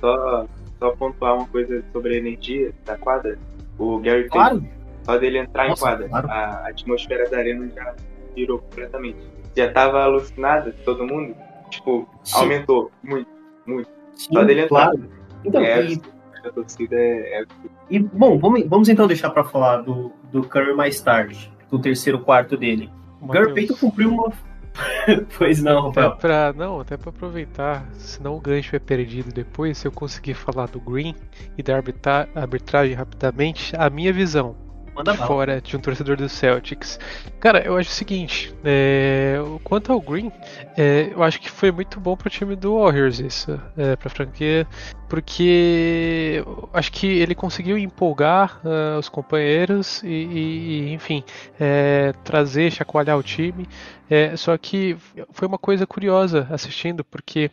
só, 0.00 0.46
só 0.78 0.90
pontuar 0.92 1.36
uma 1.36 1.46
coisa 1.46 1.82
sobre 1.92 2.14
a 2.14 2.18
energia 2.18 2.72
da 2.84 2.96
quadra. 2.96 3.38
O 3.78 3.98
Gary 3.98 4.28
claro. 4.28 4.64
só 5.02 5.18
dele 5.18 5.38
entrar 5.38 5.68
Nossa, 5.68 5.80
em 5.80 5.88
quadra, 5.88 6.08
claro. 6.08 6.30
a 6.30 6.68
atmosfera 6.68 7.28
da 7.28 7.38
arena 7.38 7.68
já 7.74 7.94
virou 8.34 8.58
completamente. 8.58 9.18
Já 9.56 9.72
tava 9.72 10.02
alucinada, 10.02 10.74
todo 10.84 11.06
mundo. 11.06 11.34
Tipo, 11.70 12.08
Sim. 12.24 12.36
aumentou 12.38 12.90
muito, 13.02 13.28
muito. 13.66 13.88
Sim, 14.14 14.34
Só 14.34 14.44
dele 14.44 14.66
claro. 14.68 15.08
Então, 15.44 15.62
é, 15.62 15.84
e... 15.84 16.00
a 16.44 16.50
torcida 16.50 16.96
é, 16.96 17.42
é... 17.42 17.44
E, 17.88 17.98
bom, 17.98 18.38
vamos, 18.38 18.64
vamos 18.66 18.88
então 18.88 19.06
deixar 19.06 19.30
para 19.30 19.44
falar 19.44 19.78
do, 19.78 20.12
do 20.30 20.42
Curry 20.42 20.74
mais 20.74 21.00
tarde, 21.00 21.50
do 21.70 21.78
terceiro 21.78 22.20
quarto 22.20 22.56
dele. 22.56 22.90
O 23.20 23.26
Gary 23.26 23.54
Payton 23.54 23.74
cumpriu 23.74 24.10
uma. 24.10 24.32
pois 25.36 25.62
não, 25.62 25.88
Até 25.88 26.00
Rafael. 26.00 26.16
pra, 26.16 26.52
não, 26.56 26.80
até 26.80 26.96
pra 26.96 27.10
aproveitar, 27.10 27.86
senão 27.94 28.36
o 28.36 28.40
gancho 28.40 28.74
é 28.76 28.78
perdido 28.78 29.32
depois, 29.32 29.78
se 29.78 29.86
eu 29.88 29.92
conseguir 29.92 30.34
falar 30.34 30.68
do 30.68 30.80
Green 30.80 31.14
e 31.58 31.62
da 31.62 31.76
arbitra- 31.76 32.28
arbitragem 32.34 32.94
rapidamente, 32.94 33.74
a 33.76 33.90
minha 33.90 34.12
visão, 34.12 34.54
Manda 34.94 35.14
fora 35.14 35.60
de 35.60 35.76
um 35.76 35.80
torcedor 35.80 36.16
do 36.16 36.28
Celtics. 36.28 36.98
Cara, 37.38 37.60
eu 37.64 37.76
acho 37.76 37.88
o 37.90 37.92
seguinte, 37.92 38.54
é, 38.64 39.36
quanto 39.64 39.92
ao 39.92 40.00
Green, 40.00 40.30
é, 40.76 41.10
eu 41.12 41.22
acho 41.22 41.40
que 41.40 41.50
foi 41.50 41.70
muito 41.70 41.98
bom 41.98 42.16
pro 42.16 42.28
time 42.28 42.54
do 42.54 42.78
Warriors 42.78 43.18
isso, 43.18 43.58
é, 43.78 43.96
pra 43.96 44.10
franquia, 44.10 44.66
porque 45.08 46.44
acho 46.72 46.92
que 46.92 47.06
ele 47.06 47.34
conseguiu 47.34 47.78
empolgar 47.78 48.60
ah, 48.64 48.98
os 48.98 49.08
companheiros 49.08 50.02
e, 50.02 50.06
e- 50.08 50.80
e, 50.90 50.92
enfim, 50.92 51.24
é, 51.58 52.12
trazer, 52.24 52.70
chacoalhar 52.70 53.16
o 53.16 53.22
time. 53.22 53.66
É, 54.08 54.36
só 54.36 54.58
que 54.58 54.96
foi 55.30 55.46
uma 55.46 55.58
coisa 55.58 55.86
curiosa 55.86 56.46
assistindo, 56.50 57.04
porque 57.04 57.50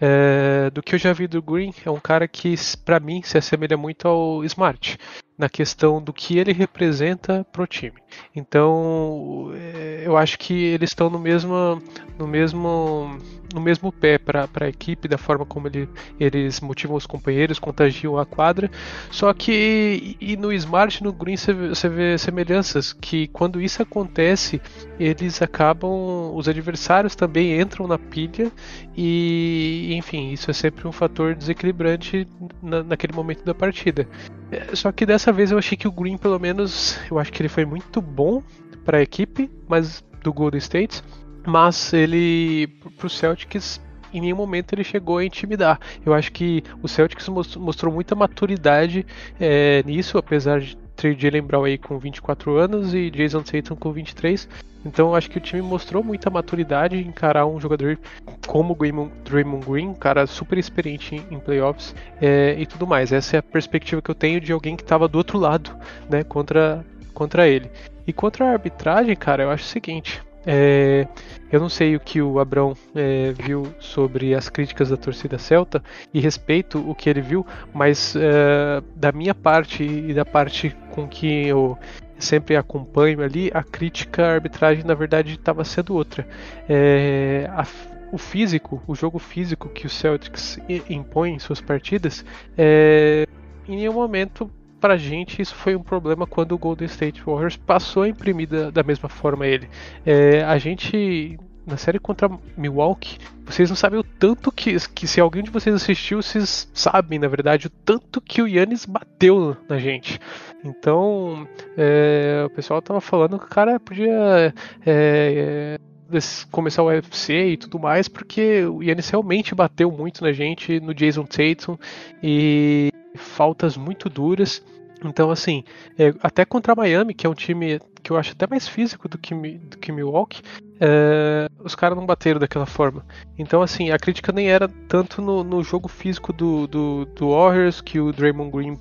é, 0.00 0.70
do 0.70 0.82
que 0.82 0.94
eu 0.94 0.98
já 0.98 1.12
vi 1.12 1.26
do 1.26 1.42
Green, 1.42 1.74
é 1.84 1.90
um 1.90 1.98
cara 2.00 2.26
que, 2.28 2.54
pra 2.84 3.00
mim, 3.00 3.22
se 3.22 3.36
assemelha 3.36 3.76
muito 3.76 4.06
ao 4.06 4.44
Smart, 4.44 4.96
na 5.38 5.48
questão 5.48 6.02
do 6.02 6.12
que 6.12 6.38
ele 6.38 6.52
representa 6.52 7.44
pro 7.52 7.66
time. 7.66 8.00
Então, 8.34 9.52
é, 9.54 10.02
eu 10.04 10.16
acho 10.16 10.38
que 10.38 10.52
eles 10.52 10.90
estão 10.90 11.08
no 11.08 11.18
mesmo, 11.18 11.80
no 12.18 12.26
mesmo, 12.26 13.18
no 13.54 13.60
mesmo 13.60 13.90
pé 13.90 14.18
para 14.18 14.48
a 14.60 14.68
equipe, 14.68 15.08
da 15.08 15.18
forma 15.18 15.46
como 15.46 15.68
ele, 15.68 15.88
eles 16.20 16.60
motivam 16.60 16.96
os 16.96 17.06
companheiros, 17.06 17.58
contagiam 17.58 18.18
a 18.18 18.26
quadra. 18.26 18.70
Só 19.10 19.32
que 19.32 20.16
e 20.20 20.36
no 20.36 20.52
Smart, 20.52 21.02
no 21.02 21.12
Green, 21.12 21.36
você 21.36 21.88
vê, 21.88 22.18
semelhanças 22.18 22.92
que 22.92 23.26
quando 23.28 23.60
isso 23.60 23.82
acontece, 23.82 24.60
eles 24.98 25.40
acabam, 25.40 26.34
os 26.34 26.48
adversários 26.48 27.14
também 27.14 27.60
entram 27.60 27.86
na 27.86 27.98
pilha 27.98 28.50
e, 28.96 29.94
enfim, 29.94 30.30
isso 30.32 30.50
é 30.50 30.54
sempre 30.54 30.86
um 30.86 30.92
fator 30.92 31.34
desequilibrante 31.34 32.26
na, 32.62 32.82
naquele 32.82 33.12
momento 33.12 33.44
da 33.44 33.54
partida. 33.54 34.06
É, 34.50 34.74
Só 34.74 34.92
que 34.92 35.04
dessa 35.04 35.32
vez 35.32 35.50
eu 35.50 35.58
achei 35.58 35.76
que 35.76 35.88
o 35.88 35.92
Green, 35.92 36.16
pelo 36.16 36.38
menos, 36.38 36.98
eu 37.10 37.18
acho 37.18 37.32
que 37.32 37.42
ele 37.42 37.48
foi 37.48 37.64
muito 37.64 38.00
bom 38.06 38.42
para 38.84 38.98
a 38.98 39.02
equipe, 39.02 39.50
mas 39.68 40.04
do 40.22 40.32
Golden 40.32 40.58
State, 40.58 41.02
mas 41.46 41.92
ele 41.92 42.66
pro 42.96 43.08
Celtics 43.08 43.80
em 44.14 44.20
nenhum 44.20 44.36
momento 44.36 44.72
ele 44.72 44.84
chegou 44.84 45.18
a 45.18 45.24
intimidar. 45.24 45.78
Eu 46.04 46.14
acho 46.14 46.32
que 46.32 46.62
o 46.82 46.88
Celtics 46.88 47.28
mos- 47.28 47.56
mostrou 47.56 47.92
muita 47.92 48.14
maturidade 48.14 49.04
é, 49.38 49.82
nisso, 49.84 50.16
apesar 50.16 50.60
de 50.60 50.76
ter 50.96 51.18
Jalen 51.18 51.42
Brown 51.42 51.64
aí 51.64 51.76
com 51.76 51.98
24 51.98 52.56
anos 52.56 52.94
e 52.94 53.10
Jason 53.10 53.42
Tatum 53.42 53.76
com 53.76 53.92
23. 53.92 54.48
Então 54.84 55.08
eu 55.08 55.14
acho 55.14 55.28
que 55.28 55.36
o 55.36 55.40
time 55.40 55.60
mostrou 55.60 56.02
muita 56.02 56.30
maturidade 56.30 56.96
em 56.96 57.08
encarar 57.08 57.44
um 57.44 57.60
jogador 57.60 57.98
como 58.46 58.72
o 58.72 59.10
Draymond 59.24 59.66
Green, 59.66 59.88
um 59.88 59.94
cara 59.94 60.26
super 60.26 60.56
experiente 60.56 61.22
em 61.30 61.38
playoffs 61.38 61.94
é, 62.20 62.54
e 62.58 62.64
tudo 62.64 62.86
mais. 62.86 63.12
Essa 63.12 63.36
é 63.36 63.38
a 63.40 63.42
perspectiva 63.42 64.00
que 64.00 64.10
eu 64.10 64.14
tenho 64.14 64.40
de 64.40 64.52
alguém 64.52 64.76
que 64.76 64.82
estava 64.82 65.08
do 65.08 65.18
outro 65.18 65.38
lado, 65.38 65.76
né, 66.08 66.22
contra, 66.22 66.84
contra 67.16 67.48
ele. 67.48 67.70
E 68.06 68.12
contra 68.12 68.44
a 68.44 68.52
arbitragem, 68.52 69.16
cara, 69.16 69.44
eu 69.44 69.50
acho 69.50 69.64
o 69.64 69.68
seguinte. 69.68 70.22
é, 70.46 71.08
eu 71.50 71.58
não 71.58 71.68
sei 71.68 71.96
o 71.96 72.00
que 72.00 72.20
o 72.20 72.38
Abrão 72.38 72.74
é, 72.94 73.32
viu 73.32 73.66
sobre 73.80 74.34
as 74.34 74.48
críticas 74.48 74.90
da 74.90 74.96
torcida 74.96 75.38
celta 75.38 75.82
e 76.14 76.20
respeito 76.20 76.78
o 76.78 76.94
que 76.94 77.08
ele 77.08 77.22
viu, 77.22 77.44
mas 77.74 78.14
é, 78.14 78.82
da 78.94 79.10
minha 79.10 79.34
parte 79.34 79.82
e 79.82 80.12
da 80.12 80.24
parte 80.24 80.76
com 80.92 81.08
que 81.08 81.46
eu 81.46 81.76
sempre 82.18 82.56
acompanho 82.56 83.22
ali, 83.22 83.50
a 83.52 83.62
crítica 83.62 84.24
à 84.24 84.34
arbitragem 84.34 84.84
na 84.84 84.94
verdade 84.94 85.32
estava 85.32 85.64
sendo 85.64 85.94
outra. 85.94 86.26
É, 86.68 87.50
a 87.50 87.66
o 88.12 88.18
físico, 88.18 88.80
o 88.86 88.94
jogo 88.94 89.18
físico 89.18 89.68
que 89.68 89.84
o 89.84 89.90
Celtics 89.90 90.60
impõe 90.88 91.32
em 91.32 91.38
suas 91.40 91.60
partidas, 91.60 92.24
é, 92.56 93.26
em 93.68 93.76
nenhum 93.76 93.92
momento 93.92 94.48
pra 94.86 94.96
gente 94.96 95.42
isso 95.42 95.54
foi 95.54 95.74
um 95.74 95.82
problema 95.82 96.26
quando 96.28 96.52
o 96.52 96.58
Golden 96.58 96.86
State 96.86 97.20
Warriors 97.24 97.56
passou 97.56 98.04
a 98.04 98.08
imprimir 98.08 98.48
da, 98.48 98.70
da 98.70 98.82
mesma 98.84 99.08
forma 99.08 99.44
ele. 99.44 99.68
É, 100.04 100.44
a 100.44 100.56
gente 100.58 101.36
na 101.66 101.76
série 101.76 101.98
contra 101.98 102.30
Milwaukee, 102.56 103.18
vocês 103.44 103.68
não 103.68 103.74
sabem 103.74 103.98
o 103.98 104.04
tanto 104.04 104.52
que, 104.52 104.76
que 104.94 105.04
se 105.08 105.20
alguém 105.20 105.42
de 105.42 105.50
vocês 105.50 105.74
assistiu, 105.74 106.22
vocês 106.22 106.70
sabem, 106.72 107.18
na 107.18 107.26
verdade, 107.26 107.66
o 107.66 107.70
tanto 107.70 108.20
que 108.20 108.40
o 108.40 108.46
Yannis 108.46 108.84
bateu 108.86 109.56
na 109.68 109.76
gente. 109.76 110.20
Então, 110.64 111.44
é, 111.76 112.44
o 112.46 112.50
pessoal 112.50 112.80
tava 112.80 113.00
falando 113.00 113.36
que 113.36 113.46
o 113.46 113.48
cara 113.48 113.80
podia 113.80 114.54
é, 114.86 115.76
des- 116.08 116.44
começar 116.52 116.84
o 116.84 116.86
UFC 116.86 117.48
e 117.48 117.56
tudo 117.56 117.80
mais, 117.80 118.06
porque 118.06 118.64
o 118.64 118.80
Yannis 118.80 119.10
realmente 119.10 119.52
bateu 119.52 119.90
muito 119.90 120.22
na 120.22 120.32
gente, 120.32 120.78
no 120.78 120.94
Jason 120.94 121.24
Tatum, 121.24 121.76
e 122.22 122.92
faltas 123.16 123.76
muito 123.76 124.08
duras. 124.08 124.62
Então, 125.04 125.30
assim, 125.30 125.62
é, 125.98 126.14
até 126.22 126.44
contra 126.44 126.74
Miami, 126.74 127.14
que 127.14 127.26
é 127.26 127.30
um 127.30 127.34
time 127.34 127.80
que 128.02 128.10
eu 128.10 128.16
acho 128.16 128.32
até 128.32 128.46
mais 128.48 128.66
físico 128.68 129.08
do 129.08 129.18
que, 129.18 129.34
do 129.34 129.78
que 129.78 129.92
Milwaukee, 129.92 130.42
é, 130.80 131.48
os 131.62 131.74
caras 131.74 131.96
não 131.96 132.06
bateram 132.06 132.40
daquela 132.40 132.66
forma. 132.66 133.04
Então, 133.38 133.62
assim, 133.62 133.90
a 133.90 133.98
crítica 133.98 134.32
nem 134.32 134.48
era 134.48 134.68
tanto 134.88 135.20
no, 135.20 135.42
no 135.42 135.62
jogo 135.62 135.88
físico 135.88 136.32
do, 136.32 136.66
do, 136.66 137.04
do 137.06 137.30
Warriors, 137.30 137.80
que 137.80 138.00
o 138.00 138.12
Draymond 138.12 138.50
Green 138.50 138.78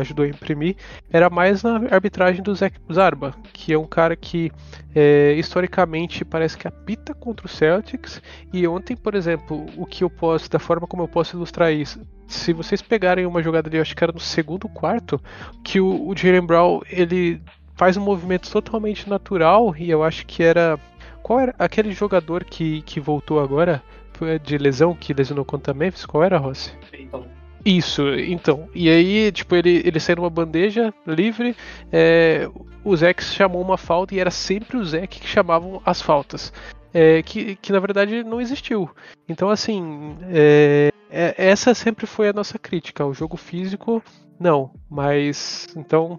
ajudou 0.00 0.24
a 0.24 0.28
imprimir, 0.28 0.76
era 1.10 1.30
mais 1.30 1.62
na 1.62 1.76
arbitragem 1.90 2.42
do 2.42 2.54
Zach 2.54 2.76
Zarba, 2.92 3.34
que 3.52 3.72
é 3.72 3.78
um 3.78 3.86
cara 3.86 4.16
que 4.16 4.50
eh, 4.94 5.34
historicamente 5.38 6.24
parece 6.24 6.56
que 6.56 6.66
apita 6.66 7.14
contra 7.14 7.46
o 7.46 7.48
Celtics. 7.48 8.20
E 8.52 8.66
ontem, 8.66 8.96
por 8.96 9.14
exemplo, 9.14 9.66
o 9.76 9.86
que 9.86 10.04
eu 10.04 10.10
posso, 10.10 10.50
da 10.50 10.58
forma 10.58 10.86
como 10.86 11.02
eu 11.02 11.08
posso 11.08 11.36
ilustrar 11.36 11.72
isso, 11.72 12.00
se 12.26 12.52
vocês 12.52 12.82
pegarem 12.82 13.26
uma 13.26 13.42
jogada 13.42 13.68
ali, 13.68 13.76
eu 13.76 13.82
acho 13.82 13.96
que 13.96 14.04
era 14.04 14.12
no 14.12 14.20
segundo 14.20 14.68
quarto, 14.68 15.20
que 15.64 15.80
o, 15.80 16.08
o 16.08 16.16
Jalen 16.16 16.46
Brown 16.46 16.80
ele 16.88 17.40
faz 17.74 17.96
um 17.96 18.02
movimento 18.02 18.50
totalmente 18.50 19.08
natural 19.08 19.74
e 19.76 19.90
eu 19.90 20.02
acho 20.02 20.26
que 20.26 20.42
era 20.42 20.78
qual 21.22 21.40
era 21.40 21.54
aquele 21.58 21.92
jogador 21.92 22.44
que, 22.44 22.82
que 22.82 23.00
voltou 23.00 23.40
agora 23.40 23.82
de 24.42 24.58
lesão 24.58 24.94
que 24.94 25.14
lesionou 25.14 25.44
contra 25.44 25.72
Memphis? 25.72 26.04
Qual 26.04 26.22
era, 26.22 26.36
Rossi? 26.36 26.72
Então, 26.92 27.24
Isso, 27.64 28.08
então. 28.14 28.68
E 28.74 28.88
aí, 28.88 29.30
tipo, 29.32 29.54
ele, 29.54 29.82
ele 29.84 30.00
saiu 30.00 30.16
numa 30.16 30.30
bandeja 30.30 30.92
livre, 31.06 31.56
é, 31.92 32.48
o 32.84 32.96
Zeke 32.96 33.22
chamou 33.22 33.60
uma 33.60 33.76
falta 33.76 34.14
e 34.14 34.18
era 34.18 34.30
sempre 34.30 34.76
o 34.76 34.84
Zeke 34.84 35.20
que 35.20 35.28
chamavam 35.28 35.80
as 35.84 36.00
faltas. 36.00 36.52
É, 36.92 37.22
que, 37.22 37.54
que 37.56 37.70
na 37.72 37.78
verdade 37.78 38.24
não 38.24 38.40
existiu. 38.40 38.90
Então, 39.28 39.48
assim, 39.48 40.16
é, 40.28 40.90
é- 41.10 41.34
essa 41.36 41.72
sempre 41.72 42.06
foi 42.06 42.28
a 42.28 42.32
nossa 42.32 42.58
crítica. 42.58 43.06
O 43.06 43.14
jogo 43.14 43.36
físico, 43.36 44.02
não. 44.40 44.72
Mas, 44.88 45.68
então, 45.76 46.18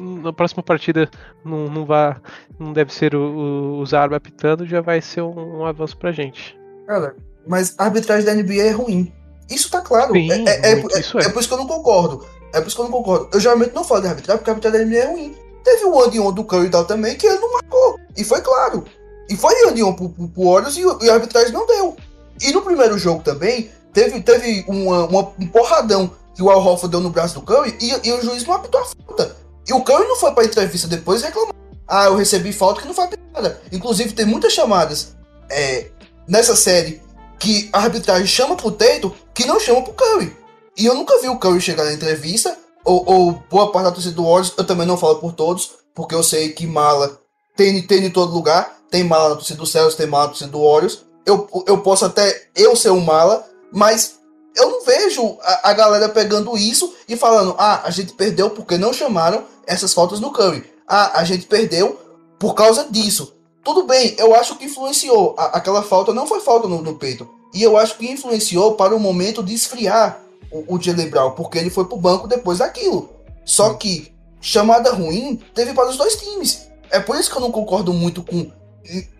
na 0.00 0.32
próxima 0.32 0.62
partida 0.62 1.10
não, 1.44 1.68
não, 1.68 1.84
vai, 1.84 2.16
não 2.60 2.72
deve 2.72 2.94
ser 2.94 3.14
o, 3.16 3.20
o, 3.20 3.78
o 3.80 3.86
Zarba 3.86 4.16
apitando, 4.16 4.66
já 4.66 4.80
vai 4.80 5.00
ser 5.00 5.22
um, 5.22 5.58
um 5.60 5.66
avanço 5.66 5.96
pra 5.96 6.12
gente. 6.12 6.56
Cara, 6.86 7.16
mas 7.46 7.74
a 7.78 7.84
arbitragem 7.84 8.24
da 8.24 8.34
NBA 8.34 8.62
é 8.62 8.70
ruim. 8.70 9.12
Isso 9.48 9.70
tá 9.70 9.80
claro. 9.80 10.12
Sim, 10.12 10.30
é, 10.30 10.50
é- 10.50 10.72
é- 10.72 10.76
muito, 10.76 10.98
isso 10.98 11.18
é. 11.18 11.22
é 11.24 11.28
por 11.30 11.40
isso 11.40 11.48
que 11.48 11.54
eu 11.54 11.58
não 11.58 11.66
concordo. 11.66 12.24
É 12.52 12.60
por 12.60 12.66
isso 12.66 12.76
que 12.76 12.82
eu 12.82 12.86
não 12.86 12.92
concordo. 12.92 13.28
Eu 13.32 13.40
geralmente 13.40 13.74
não 13.74 13.84
falo 13.84 14.00
de 14.02 14.08
arbitragem 14.08 14.38
porque 14.38 14.50
a 14.50 14.52
arbitragem 14.54 14.78
da 14.80 14.84
NBA 14.86 14.98
é 14.98 15.06
ruim. 15.12 15.36
Teve 15.64 15.84
o 15.84 15.94
one 15.94 16.20
on 16.20 16.32
do 16.32 16.44
Curry 16.44 16.66
e 16.66 16.70
tal 16.70 16.84
também 16.84 17.16
que 17.16 17.26
ele 17.26 17.38
não 17.38 17.52
marcou. 17.52 17.98
E 18.16 18.24
foi 18.24 18.40
claro. 18.40 18.84
E 19.28 19.36
foi 19.36 19.54
one 19.66 19.82
on 19.82 19.92
pro, 19.94 20.08
pro, 20.08 20.28
pro 20.28 20.44
Warriors 20.44 20.76
e, 20.76 21.04
e 21.04 21.10
a 21.10 21.14
arbitragem 21.14 21.52
não 21.52 21.66
deu. 21.66 21.96
E 22.40 22.52
no 22.52 22.62
primeiro 22.62 22.96
jogo 22.98 23.22
também, 23.22 23.70
teve, 23.92 24.20
teve 24.22 24.64
uma, 24.68 25.04
uma- 25.06 25.32
um 25.38 25.46
porradão 25.46 26.10
que 26.34 26.42
o 26.42 26.48
Al 26.50 26.64
Horford 26.64 26.90
deu 26.92 27.00
no 27.00 27.10
braço 27.10 27.34
do 27.34 27.42
Curry 27.42 27.76
e, 27.80 28.08
e 28.08 28.12
o 28.12 28.22
juiz 28.22 28.44
não 28.46 28.54
apitou 28.54 28.80
a 28.80 28.84
falta. 28.84 29.36
E 29.66 29.72
o 29.72 29.82
Curry 29.82 30.06
não 30.08 30.16
foi 30.16 30.32
pra 30.32 30.44
entrevista 30.44 30.86
depois 30.88 31.22
reclamar. 31.22 31.52
Ah, 31.86 32.04
eu 32.06 32.16
recebi 32.16 32.52
falta 32.52 32.80
que 32.80 32.86
não 32.86 32.94
foi 32.94 33.04
apitada. 33.04 33.60
Inclusive, 33.72 34.12
tem 34.12 34.24
muitas 34.24 34.52
chamadas 34.52 35.14
é, 35.50 35.88
nessa 36.26 36.54
série 36.56 37.02
que 37.38 37.68
a 37.72 37.78
arbitragem 37.80 38.26
chama 38.26 38.56
pro 38.56 38.70
Tatum 38.70 39.10
que 39.38 39.46
não 39.46 39.60
chama 39.60 39.82
pro 39.82 39.92
Curry. 39.92 40.36
E 40.76 40.84
eu 40.84 40.94
nunca 40.96 41.16
vi 41.20 41.28
o 41.28 41.38
Curry 41.38 41.60
chegar 41.60 41.84
na 41.84 41.92
entrevista, 41.92 42.58
ou, 42.84 43.04
ou 43.08 43.32
boa 43.48 43.70
parte 43.70 43.84
da 43.84 43.92
torcida 43.92 44.16
do 44.16 44.24
Warriors, 44.24 44.52
eu 44.56 44.66
também 44.66 44.84
não 44.84 44.96
falo 44.96 45.20
por 45.20 45.32
todos, 45.32 45.70
porque 45.94 46.12
eu 46.12 46.24
sei 46.24 46.48
que 46.50 46.66
mala 46.66 47.20
tem, 47.56 47.80
tem 47.86 48.04
em 48.04 48.10
todo 48.10 48.34
lugar, 48.34 48.78
tem 48.90 49.04
mala 49.04 49.28
na 49.28 49.34
torcida 49.36 49.58
do 49.60 49.66
Celtics, 49.66 49.94
tem 49.96 50.08
mala 50.08 50.24
na 50.24 50.28
torcida 50.30 50.50
do 50.50 50.60
Warriors. 50.64 51.04
Eu, 51.24 51.48
eu 51.68 51.78
posso 51.78 52.04
até 52.04 52.48
eu 52.56 52.74
ser 52.74 52.90
um 52.90 53.00
mala, 53.00 53.46
mas 53.72 54.18
eu 54.56 54.70
não 54.70 54.84
vejo 54.84 55.38
a, 55.40 55.70
a 55.70 55.72
galera 55.72 56.08
pegando 56.08 56.58
isso 56.58 56.92
e 57.08 57.16
falando, 57.16 57.54
ah, 57.58 57.82
a 57.84 57.90
gente 57.90 58.14
perdeu 58.14 58.50
porque 58.50 58.76
não 58.76 58.92
chamaram 58.92 59.44
essas 59.68 59.94
faltas 59.94 60.18
no 60.18 60.32
Curry. 60.32 60.64
Ah, 60.86 61.20
a 61.20 61.22
gente 61.22 61.46
perdeu 61.46 61.96
por 62.40 62.54
causa 62.54 62.88
disso. 62.90 63.34
Tudo 63.62 63.84
bem, 63.84 64.16
eu 64.18 64.34
acho 64.34 64.56
que 64.56 64.64
influenciou. 64.64 65.36
A- 65.38 65.58
aquela 65.58 65.82
falta 65.82 66.12
não 66.12 66.26
foi 66.26 66.40
falta 66.40 66.66
no, 66.66 66.82
no 66.82 66.96
peito. 66.96 67.37
E 67.54 67.62
eu 67.62 67.76
acho 67.76 67.96
que 67.96 68.10
influenciou 68.10 68.74
para 68.74 68.94
o 68.94 69.00
momento 69.00 69.42
de 69.42 69.54
esfriar 69.54 70.20
o, 70.50 70.74
o 70.76 70.80
Jalen 70.80 71.08
Brown, 71.08 71.30
porque 71.32 71.58
ele 71.58 71.70
foi 71.70 71.84
pro 71.86 71.96
banco 71.96 72.26
depois 72.28 72.58
daquilo. 72.58 73.10
Só 73.44 73.74
que 73.74 74.12
chamada 74.40 74.92
ruim 74.92 75.40
teve 75.54 75.72
para 75.72 75.88
os 75.88 75.96
dois 75.96 76.16
times. 76.16 76.68
É 76.90 77.00
por 77.00 77.16
isso 77.16 77.30
que 77.30 77.36
eu 77.36 77.40
não 77.40 77.50
concordo 77.50 77.92
muito 77.92 78.22
com 78.22 78.50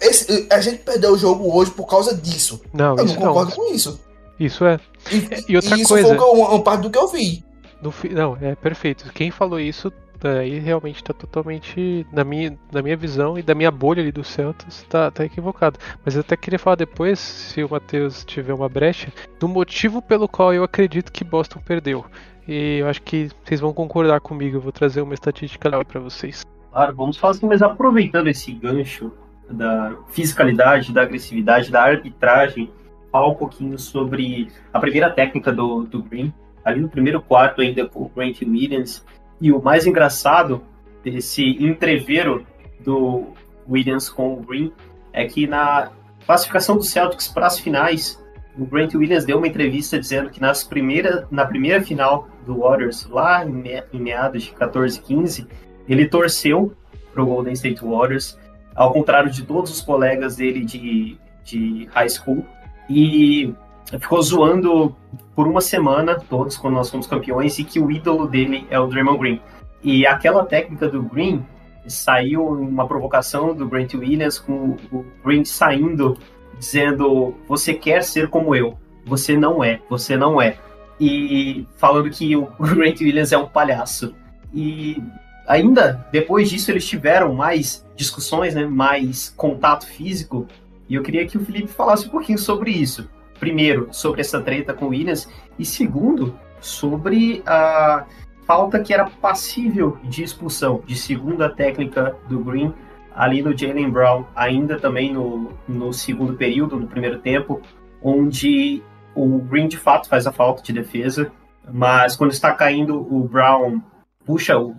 esse- 0.01 0.47
a 0.51 0.61
gente 0.61 0.79
perdeu 0.79 1.13
o 1.13 1.19
jogo 1.19 1.55
hoje 1.55 1.71
por 1.71 1.87
causa 1.87 2.15
disso. 2.15 2.61
Não, 2.73 2.91
eu 2.91 2.97
não 2.97 3.05
isso 3.05 3.17
concordo 3.17 3.51
não. 3.51 3.57
com 3.57 3.75
isso. 3.75 4.01
Isso 4.39 4.65
é. 4.65 4.79
E, 5.11 5.53
E 5.53 5.57
outra 5.57 5.77
isso 5.77 5.89
coisa- 5.89 6.09
foi 6.09 6.17
o 6.17 6.19
que 6.19 6.25
eu- 6.25 6.45
uma 6.47 6.63
parte 6.63 6.83
do 6.83 6.91
que 6.91 6.99
eu 6.99 7.09
vi. 7.09 7.45
No 7.83 7.93
Não, 8.11 8.37
é 8.41 8.55
perfeito. 8.55 9.11
Quem 9.13 9.31
falou 9.31 9.59
isso 9.61 9.93
aí 10.23 10.59
realmente 10.59 11.03
tá 11.03 11.13
totalmente, 11.13 12.07
na 12.13 12.25
minha, 12.25 12.59
na 12.73 12.83
minha 12.83 12.97
visão 12.97 13.39
e 13.39 13.43
da 13.43 13.55
minha 13.55 13.71
bolha 13.71 14.03
ali 14.03 14.11
do 14.11 14.25
Celtics, 14.25 14.85
tá, 14.89 15.11
tá 15.11 15.25
equivocado. 15.25 15.79
Mas 16.05 16.15
eu 16.15 16.21
até 16.21 16.37
queria 16.37 16.59
falar 16.59 16.77
depois, 16.77 17.19
se 17.19 17.63
o 17.63 17.71
Matheus 17.71 18.25
tiver 18.25 18.55
uma 18.55 18.69
brecha, 18.69 19.13
do 19.39 19.47
motivo 19.47 20.03
pelo 20.03 20.29
qual 20.29 20.53
eu 20.53 20.65
acredito 20.65 21.13
que 21.13 21.25
Boston 21.25 21.61
perdeu. 21.61 22.05
E 22.49 22.79
eu 22.79 22.89
acho 22.89 23.03
que 23.03 23.29
vocês 23.45 23.61
vão 23.61 23.75
concordar 23.75 24.21
comigo. 24.21 24.57
Eu 24.57 24.61
vou 24.61 24.73
trazer 24.73 25.03
uma 25.03 25.13
estatística 25.13 25.69
lá 25.69 25.85
pra 25.85 26.01
vocês. 26.01 26.47
Claro, 26.73 26.97
vamos 26.97 27.19
falar 27.19 27.33
assim, 27.33 27.47
mas 27.47 27.61
aproveitando 27.61 28.29
esse 28.29 28.53
gancho 28.53 29.13
da 29.51 29.95
fisicalidade, 30.09 30.93
da 30.93 31.03
agressividade, 31.03 31.71
da 31.71 31.83
arbitragem, 31.83 32.71
falar 33.13 33.29
um 33.29 33.35
pouquinho 33.35 33.79
sobre 33.79 34.49
a 34.73 34.79
primeira 34.79 35.11
técnica 35.11 35.53
do, 35.53 35.85
do 35.85 36.03
Green, 36.03 36.33
ali 36.65 36.81
no 36.81 36.89
primeiro 36.89 37.21
quarto 37.21 37.61
ainda 37.61 37.87
com 37.87 38.03
o 38.03 38.11
Grant 38.15 38.41
Williams, 38.43 39.05
e 39.41 39.53
o 39.53 39.63
mais 39.63 39.87
engraçado 39.87 40.63
desse 41.05 41.45
entreveiro 41.63 42.45
do 42.81 43.27
Williams 43.69 44.09
com 44.09 44.35
o 44.35 44.37
Green 44.37 44.73
é 45.13 45.25
que 45.27 45.47
na 45.47 45.91
classificação 46.27 46.77
do 46.77 46.83
Celtics 46.83 47.29
para 47.29 47.47
as 47.47 47.59
finais, 47.59 48.23
o 48.59 48.65
Grant 48.67 48.95
Williams 48.95 49.25
deu 49.25 49.39
uma 49.39 49.47
entrevista 49.47 49.99
dizendo 49.99 50.31
que 50.31 50.41
nas 50.41 50.65
primeira, 50.65 51.27
na 51.31 51.47
primeira 51.47 51.81
final 51.83 52.29
do 52.45 52.59
Warriors, 52.59 53.07
lá 53.09 53.45
em, 53.45 53.51
me- 53.53 53.85
em 53.93 54.01
meados 54.01 54.43
de 54.45 54.51
14 54.53 55.01
15, 55.01 55.47
ele 55.89 56.07
torceu 56.07 56.73
pro 57.13 57.25
Golden 57.27 57.53
State 57.53 57.83
Warriors, 57.85 58.39
ao 58.75 58.93
contrário 58.93 59.31
de 59.31 59.45
todos 59.45 59.71
os 59.71 59.81
colegas 59.81 60.37
dele 60.37 60.65
de, 60.65 61.17
de 61.45 61.89
high 61.93 62.09
school, 62.09 62.45
e 62.89 63.53
ficou 63.99 64.21
zoando 64.21 64.95
por 65.35 65.47
uma 65.47 65.61
semana, 65.61 66.19
todos, 66.29 66.57
quando 66.57 66.75
nós 66.75 66.91
fomos 66.91 67.07
campeões, 67.07 67.59
e 67.59 67.65
que 67.65 67.81
o 67.81 67.91
ídolo 67.91 68.27
dele 68.27 68.67
é 68.71 68.79
o 68.79 68.87
Draymond 68.87 69.19
Green. 69.19 69.41
E 69.83 70.07
aquela 70.07 70.45
técnica 70.45 70.89
do 70.89 71.03
Green 71.03 71.45
saiu 71.87 72.47
uma 72.47 72.87
provocação 72.87 73.55
do 73.55 73.67
Grant 73.67 73.95
Williams, 73.95 74.39
com 74.39 74.77
o 74.93 75.05
Green 75.25 75.45
saindo, 75.45 76.19
dizendo: 76.59 77.35
Você 77.49 77.73
quer 77.73 78.03
ser 78.03 78.29
como 78.29 78.55
eu, 78.55 78.77
você 79.07 79.37
não 79.37 79.63
é, 79.63 79.81
você 79.89 80.17
não 80.17 80.43
é. 80.43 80.59
E 81.01 81.67
falando 81.77 82.11
que 82.11 82.37
o 82.37 82.47
Grant 82.61 83.01
Williams 83.01 83.33
é 83.33 83.39
um 83.39 83.47
palhaço. 83.47 84.15
E 84.53 85.03
ainda 85.47 86.07
depois 86.13 86.51
disso 86.51 86.71
eles 86.71 86.87
tiveram 86.87 87.33
mais 87.33 87.87
discussões, 87.97 88.55
né, 88.55 88.67
mais 88.67 89.33
contato 89.37 89.87
físico, 89.87 90.47
e 90.89 90.95
eu 90.95 91.03
queria 91.03 91.27
que 91.27 91.37
o 91.37 91.45
Felipe 91.45 91.69
falasse 91.69 92.07
um 92.07 92.11
pouquinho 92.11 92.39
sobre 92.39 92.71
isso. 92.71 93.09
Primeiro, 93.39 93.89
sobre 93.93 94.21
essa 94.21 94.41
treta 94.41 94.75
com 94.75 94.87
o 94.87 94.89
Williams, 94.89 95.29
e 95.59 95.65
segundo, 95.65 96.39
sobre 96.61 97.43
a 97.47 98.05
falta 98.47 98.81
que 98.81 98.95
era 98.95 99.09
passível 99.09 99.99
de 100.05 100.23
expulsão, 100.23 100.83
de 100.87 100.97
segunda 100.97 101.49
técnica 101.49 102.17
do 102.29 102.41
Green, 102.41 102.73
ali 103.15 103.43
no 103.43 103.57
Jalen 103.57 103.91
Brown, 103.91 104.25
ainda 104.35 104.79
também 104.79 105.13
no, 105.13 105.53
no 105.69 105.93
segundo 105.93 106.35
período, 106.35 106.79
no 106.79 106.87
primeiro 106.87 107.19
tempo, 107.19 107.61
onde 108.03 108.83
o 109.15 109.39
Green 109.41 109.69
de 109.69 109.77
fato 109.77 110.09
faz 110.09 110.27
a 110.27 110.33
falta 110.33 110.63
de 110.63 110.73
defesa, 110.73 111.31
mas 111.71 112.17
quando 112.17 112.33
está 112.33 112.53
caindo, 112.53 112.97
o 112.97 113.25
Brown 113.25 113.83
puxa 114.25 114.59
o, 114.59 114.75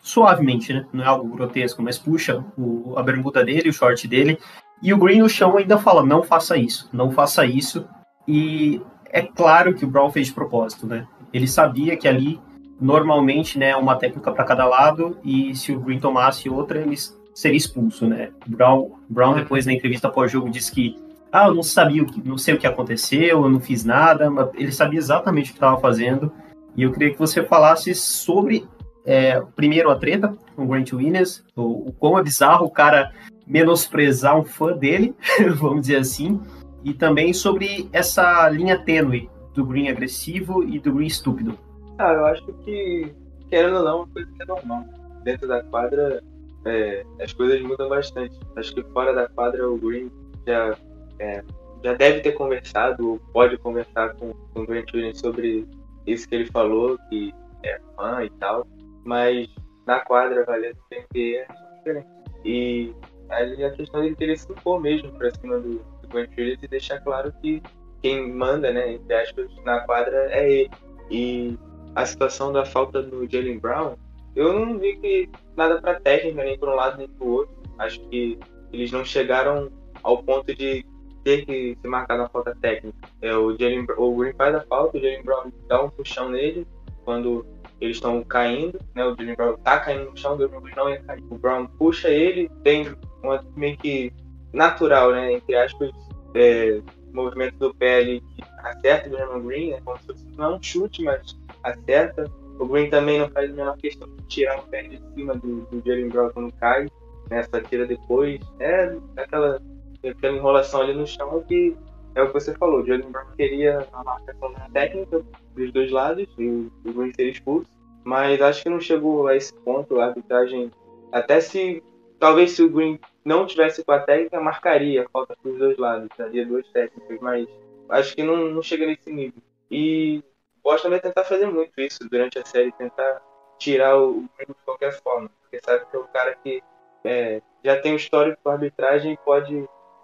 suavemente, 0.00 0.72
né? 0.72 0.86
Não 0.92 1.04
é 1.04 1.06
algo 1.06 1.28
grotesco, 1.28 1.82
mas 1.82 1.98
puxa 1.98 2.42
o, 2.56 2.94
a 2.96 3.02
bermuda 3.02 3.44
dele, 3.44 3.68
o 3.68 3.72
short 3.72 4.06
dele, 4.08 4.38
e 4.82 4.92
o 4.92 4.98
Green 4.98 5.20
no 5.20 5.28
chão 5.28 5.56
ainda 5.56 5.78
fala: 5.78 6.04
não 6.04 6.22
faça 6.22 6.56
isso, 6.56 6.88
não 6.92 7.10
faça 7.10 7.44
isso. 7.44 7.86
E 8.26 8.80
é 9.10 9.22
claro 9.22 9.74
que 9.74 9.84
o 9.84 9.88
Brown 9.88 10.10
fez 10.10 10.28
de 10.28 10.34
propósito, 10.34 10.86
né? 10.86 11.06
Ele 11.32 11.46
sabia 11.46 11.96
que 11.96 12.06
ali, 12.06 12.40
normalmente, 12.80 13.58
né, 13.58 13.76
uma 13.76 13.96
técnica 13.96 14.32
para 14.32 14.44
cada 14.44 14.64
lado, 14.66 15.18
e 15.24 15.54
se 15.54 15.72
o 15.72 15.80
Green 15.80 15.98
tomasse 15.98 16.48
outra, 16.48 16.80
ele 16.80 16.96
seria 17.34 17.56
expulso, 17.56 18.06
né? 18.06 18.30
Brown, 18.46 18.92
Brown 19.08 19.34
depois 19.34 19.66
na 19.66 19.72
entrevista 19.72 20.08
pós-jogo 20.08 20.50
disse 20.50 20.72
que 20.72 20.96
ah, 21.30 21.48
eu 21.48 21.54
não 21.54 21.62
sabia 21.62 22.02
o 22.02 22.06
que, 22.06 22.26
não 22.26 22.38
sei 22.38 22.54
o 22.54 22.58
que 22.58 22.66
aconteceu, 22.66 23.42
eu 23.44 23.50
não 23.50 23.60
fiz 23.60 23.84
nada, 23.84 24.30
mas 24.30 24.48
ele 24.54 24.72
sabia 24.72 24.98
exatamente 24.98 25.50
o 25.50 25.52
que 25.52 25.58
estava 25.58 25.78
fazendo. 25.78 26.32
E 26.74 26.82
eu 26.82 26.92
queria 26.92 27.12
que 27.12 27.18
você 27.18 27.42
falasse 27.42 27.94
sobre 27.94 28.66
é, 29.04 29.40
primeiro 29.54 29.90
a 29.90 29.96
treta 29.96 30.34
com 30.54 30.64
o 30.64 30.66
Grant 30.66 30.92
Williams, 30.92 31.44
o, 31.54 31.88
o 31.88 31.92
quão 31.92 32.18
é 32.18 32.22
bizarro 32.22 32.66
o 32.66 32.70
cara 32.70 33.10
menosprezar 33.48 34.38
um 34.38 34.44
fã 34.44 34.76
dele, 34.76 35.14
vamos 35.56 35.82
dizer 35.82 35.96
assim, 35.96 36.40
e 36.84 36.92
também 36.92 37.32
sobre 37.32 37.88
essa 37.92 38.48
linha 38.48 38.78
tênue 38.78 39.28
do 39.54 39.64
Green 39.64 39.88
agressivo 39.88 40.62
e 40.62 40.78
do 40.78 40.92
Green 40.92 41.06
estúpido. 41.06 41.58
Ah, 41.98 42.12
eu 42.12 42.26
acho 42.26 42.46
que, 42.64 43.12
querendo 43.48 43.78
ou 43.78 43.84
não, 43.84 43.90
é 43.90 43.94
uma 43.96 44.06
coisa 44.08 44.30
que 44.30 44.42
é 44.42 44.46
normal. 44.46 44.84
Dentro 45.24 45.48
da 45.48 45.62
quadra, 45.64 46.22
é, 46.64 47.04
as 47.20 47.32
coisas 47.32 47.60
mudam 47.62 47.88
bastante. 47.88 48.38
Acho 48.56 48.74
que 48.74 48.82
fora 48.92 49.12
da 49.12 49.28
quadra, 49.28 49.68
o 49.68 49.76
Green 49.78 50.10
já, 50.46 50.76
é, 51.18 51.42
já 51.82 51.94
deve 51.94 52.20
ter 52.20 52.32
conversado, 52.32 53.12
ou 53.12 53.18
pode 53.32 53.56
conversar 53.58 54.14
com, 54.14 54.32
com 54.54 54.60
o 54.60 54.66
Grant 54.66 54.90
sobre 55.14 55.66
isso 56.06 56.28
que 56.28 56.36
ele 56.36 56.46
falou, 56.46 56.98
que 57.08 57.34
é 57.64 57.80
fã 57.96 58.22
e 58.22 58.30
tal. 58.30 58.66
Mas 59.04 59.48
na 59.86 60.00
quadra, 60.00 60.44
valendo 60.44 60.76
o 60.76 60.94
NBA 60.94 61.38
é 61.38 61.46
diferente. 61.78 62.06
E 62.44 62.94
ali 63.30 63.64
a 63.64 63.70
questão 63.70 64.00
dele 64.00 64.16
querer 64.16 64.38
se 64.38 64.50
impor 64.50 64.80
mesmo 64.80 65.10
pra 65.12 65.30
cima 65.30 65.58
do, 65.58 65.80
do 66.02 66.16
Williams 66.16 66.62
e 66.62 66.68
deixar 66.68 67.00
claro 67.00 67.32
que 67.40 67.62
quem 68.02 68.32
manda, 68.32 68.72
né, 68.72 68.92
entre 68.92 69.14
aspas, 69.14 69.50
na 69.64 69.80
quadra 69.80 70.28
é 70.30 70.50
ele. 70.50 70.70
E 71.10 71.58
a 71.94 72.06
situação 72.06 72.52
da 72.52 72.64
falta 72.64 73.02
do 73.02 73.28
Jalen 73.28 73.58
Brown, 73.58 73.94
eu 74.36 74.52
não 74.52 74.78
vi 74.78 74.96
que 74.96 75.28
nada 75.56 75.80
para 75.80 76.00
técnica, 76.00 76.44
nem 76.44 76.58
para 76.58 76.70
um 76.70 76.76
lado 76.76 76.98
nem 76.98 77.08
para 77.08 77.26
o 77.26 77.30
outro. 77.30 77.54
Acho 77.78 78.00
que 78.08 78.38
eles 78.72 78.92
não 78.92 79.04
chegaram 79.04 79.70
ao 80.02 80.22
ponto 80.22 80.54
de 80.54 80.84
ter 81.24 81.44
que 81.44 81.76
se 81.80 81.88
marcar 81.88 82.18
na 82.18 82.28
falta 82.28 82.56
técnica. 82.60 83.08
É, 83.20 83.34
o, 83.34 83.56
Jalen, 83.58 83.86
o 83.96 84.16
Green 84.16 84.32
faz 84.34 84.54
a 84.54 84.60
falta, 84.62 84.96
o 84.96 85.00
Jalen 85.00 85.22
Brown 85.22 85.52
dá 85.66 85.82
um 85.82 85.90
puxão 85.90 86.28
nele 86.28 86.66
quando 87.04 87.44
eles 87.80 87.96
estão 87.96 88.22
caindo, 88.22 88.78
né? 88.94 89.04
O 89.04 89.16
Jalen 89.16 89.34
Brown 89.34 89.56
tá 89.58 89.80
caindo 89.80 90.10
no 90.10 90.16
chão, 90.16 90.34
o 90.34 90.38
Jalen 90.38 90.60
Brown 90.60 90.74
não 90.76 90.90
ia 90.90 91.02
cair. 91.02 91.24
O 91.30 91.38
Brown 91.38 91.66
puxa 91.78 92.08
ele, 92.08 92.50
tem 92.62 92.94
uma 93.22 93.44
meio 93.56 93.76
que 93.76 94.12
natural, 94.52 95.12
né? 95.12 95.32
Entre 95.32 95.54
aspas, 95.54 95.90
é, 96.34 96.80
movimento 97.12 97.58
do 97.58 97.74
pé 97.74 97.98
ali 97.98 98.20
que 98.20 98.44
acerta 98.58 99.08
o 99.08 99.12
Jalen 99.12 99.46
Green, 99.46 99.70
né? 99.70 99.80
Como 99.84 99.98
se 99.98 100.06
fosse, 100.06 100.26
não 100.36 100.44
é 100.44 100.56
um 100.56 100.62
chute, 100.62 101.02
mas 101.02 101.36
acerta. 101.62 102.30
O 102.58 102.66
Green 102.66 102.90
também 102.90 103.20
não 103.20 103.28
faz 103.30 103.50
a 103.50 103.54
menor 103.54 103.76
questão 103.76 104.08
de 104.08 104.22
tirar 104.26 104.58
o 104.58 104.62
pé 104.62 104.82
de 104.82 105.00
cima 105.14 105.34
do, 105.34 105.60
do 105.66 105.82
Jalen 105.84 106.08
Brown 106.08 106.30
quando 106.30 106.52
cai, 106.54 106.88
né? 107.30 107.42
Só 107.44 107.60
tira 107.60 107.86
depois. 107.86 108.40
É 108.58 108.96
aquela, 109.16 109.60
aquela 110.04 110.36
enrolação 110.36 110.82
ali 110.82 110.94
no 110.94 111.06
chão 111.06 111.42
que 111.46 111.76
é 112.14 112.22
o 112.22 112.26
que 112.28 112.32
você 112.32 112.54
falou. 112.54 112.80
O 112.80 112.86
Jalen 112.86 113.10
Brown 113.10 113.26
queria 113.36 113.86
a 113.92 114.04
marcação 114.04 114.52
técnica 114.72 115.22
dos 115.54 115.72
dois 115.72 115.90
lados 115.90 116.26
e 116.36 116.46
o, 116.46 116.72
o 116.84 116.92
Green 116.92 117.12
seria 117.14 117.32
expulso. 117.32 117.68
Mas 118.04 118.40
acho 118.40 118.62
que 118.62 118.70
não 118.70 118.80
chegou 118.80 119.26
a 119.26 119.36
esse 119.36 119.52
ponto. 119.54 120.00
A 120.00 120.06
arbitragem, 120.06 120.70
até 121.12 121.40
se 121.40 121.82
talvez 122.18 122.52
se 122.52 122.62
o 122.62 122.70
Green 122.70 122.98
não 123.24 123.46
tivesse 123.46 123.84
com 123.84 123.92
a 123.92 124.00
técnica, 124.00 124.40
marcaria 124.40 125.04
a 125.04 125.08
falta 125.08 125.36
dos 125.42 125.58
dois 125.58 125.76
lados, 125.78 126.08
daria 126.16 126.46
duas 126.46 126.66
técnicas, 126.68 127.18
mas 127.20 127.48
acho 127.88 128.14
que 128.14 128.22
não, 128.22 128.36
não 128.48 128.62
chega 128.62 128.86
nesse 128.86 129.10
nível. 129.12 129.42
E 129.70 130.22
Boston 130.62 130.90
vai 130.90 131.00
tentar 131.00 131.24
fazer 131.24 131.46
muito 131.46 131.80
isso 131.80 131.98
durante 132.08 132.38
a 132.38 132.44
série, 132.44 132.72
tentar 132.72 133.22
tirar 133.58 133.96
o 133.96 134.24
Green 134.36 134.48
de 134.48 134.64
qualquer 134.64 134.92
forma, 135.02 135.30
porque 135.40 135.60
sabe 135.64 135.84
que 135.90 135.96
é 135.96 135.98
o 135.98 136.08
cara 136.08 136.34
que 136.36 136.62
é, 137.04 137.42
já 137.64 137.80
tem 137.80 137.92
um 137.92 137.96
histórico 137.96 138.38
com 138.42 138.50
arbitragem 138.50 139.12
e 139.12 139.18
pode 139.18 139.54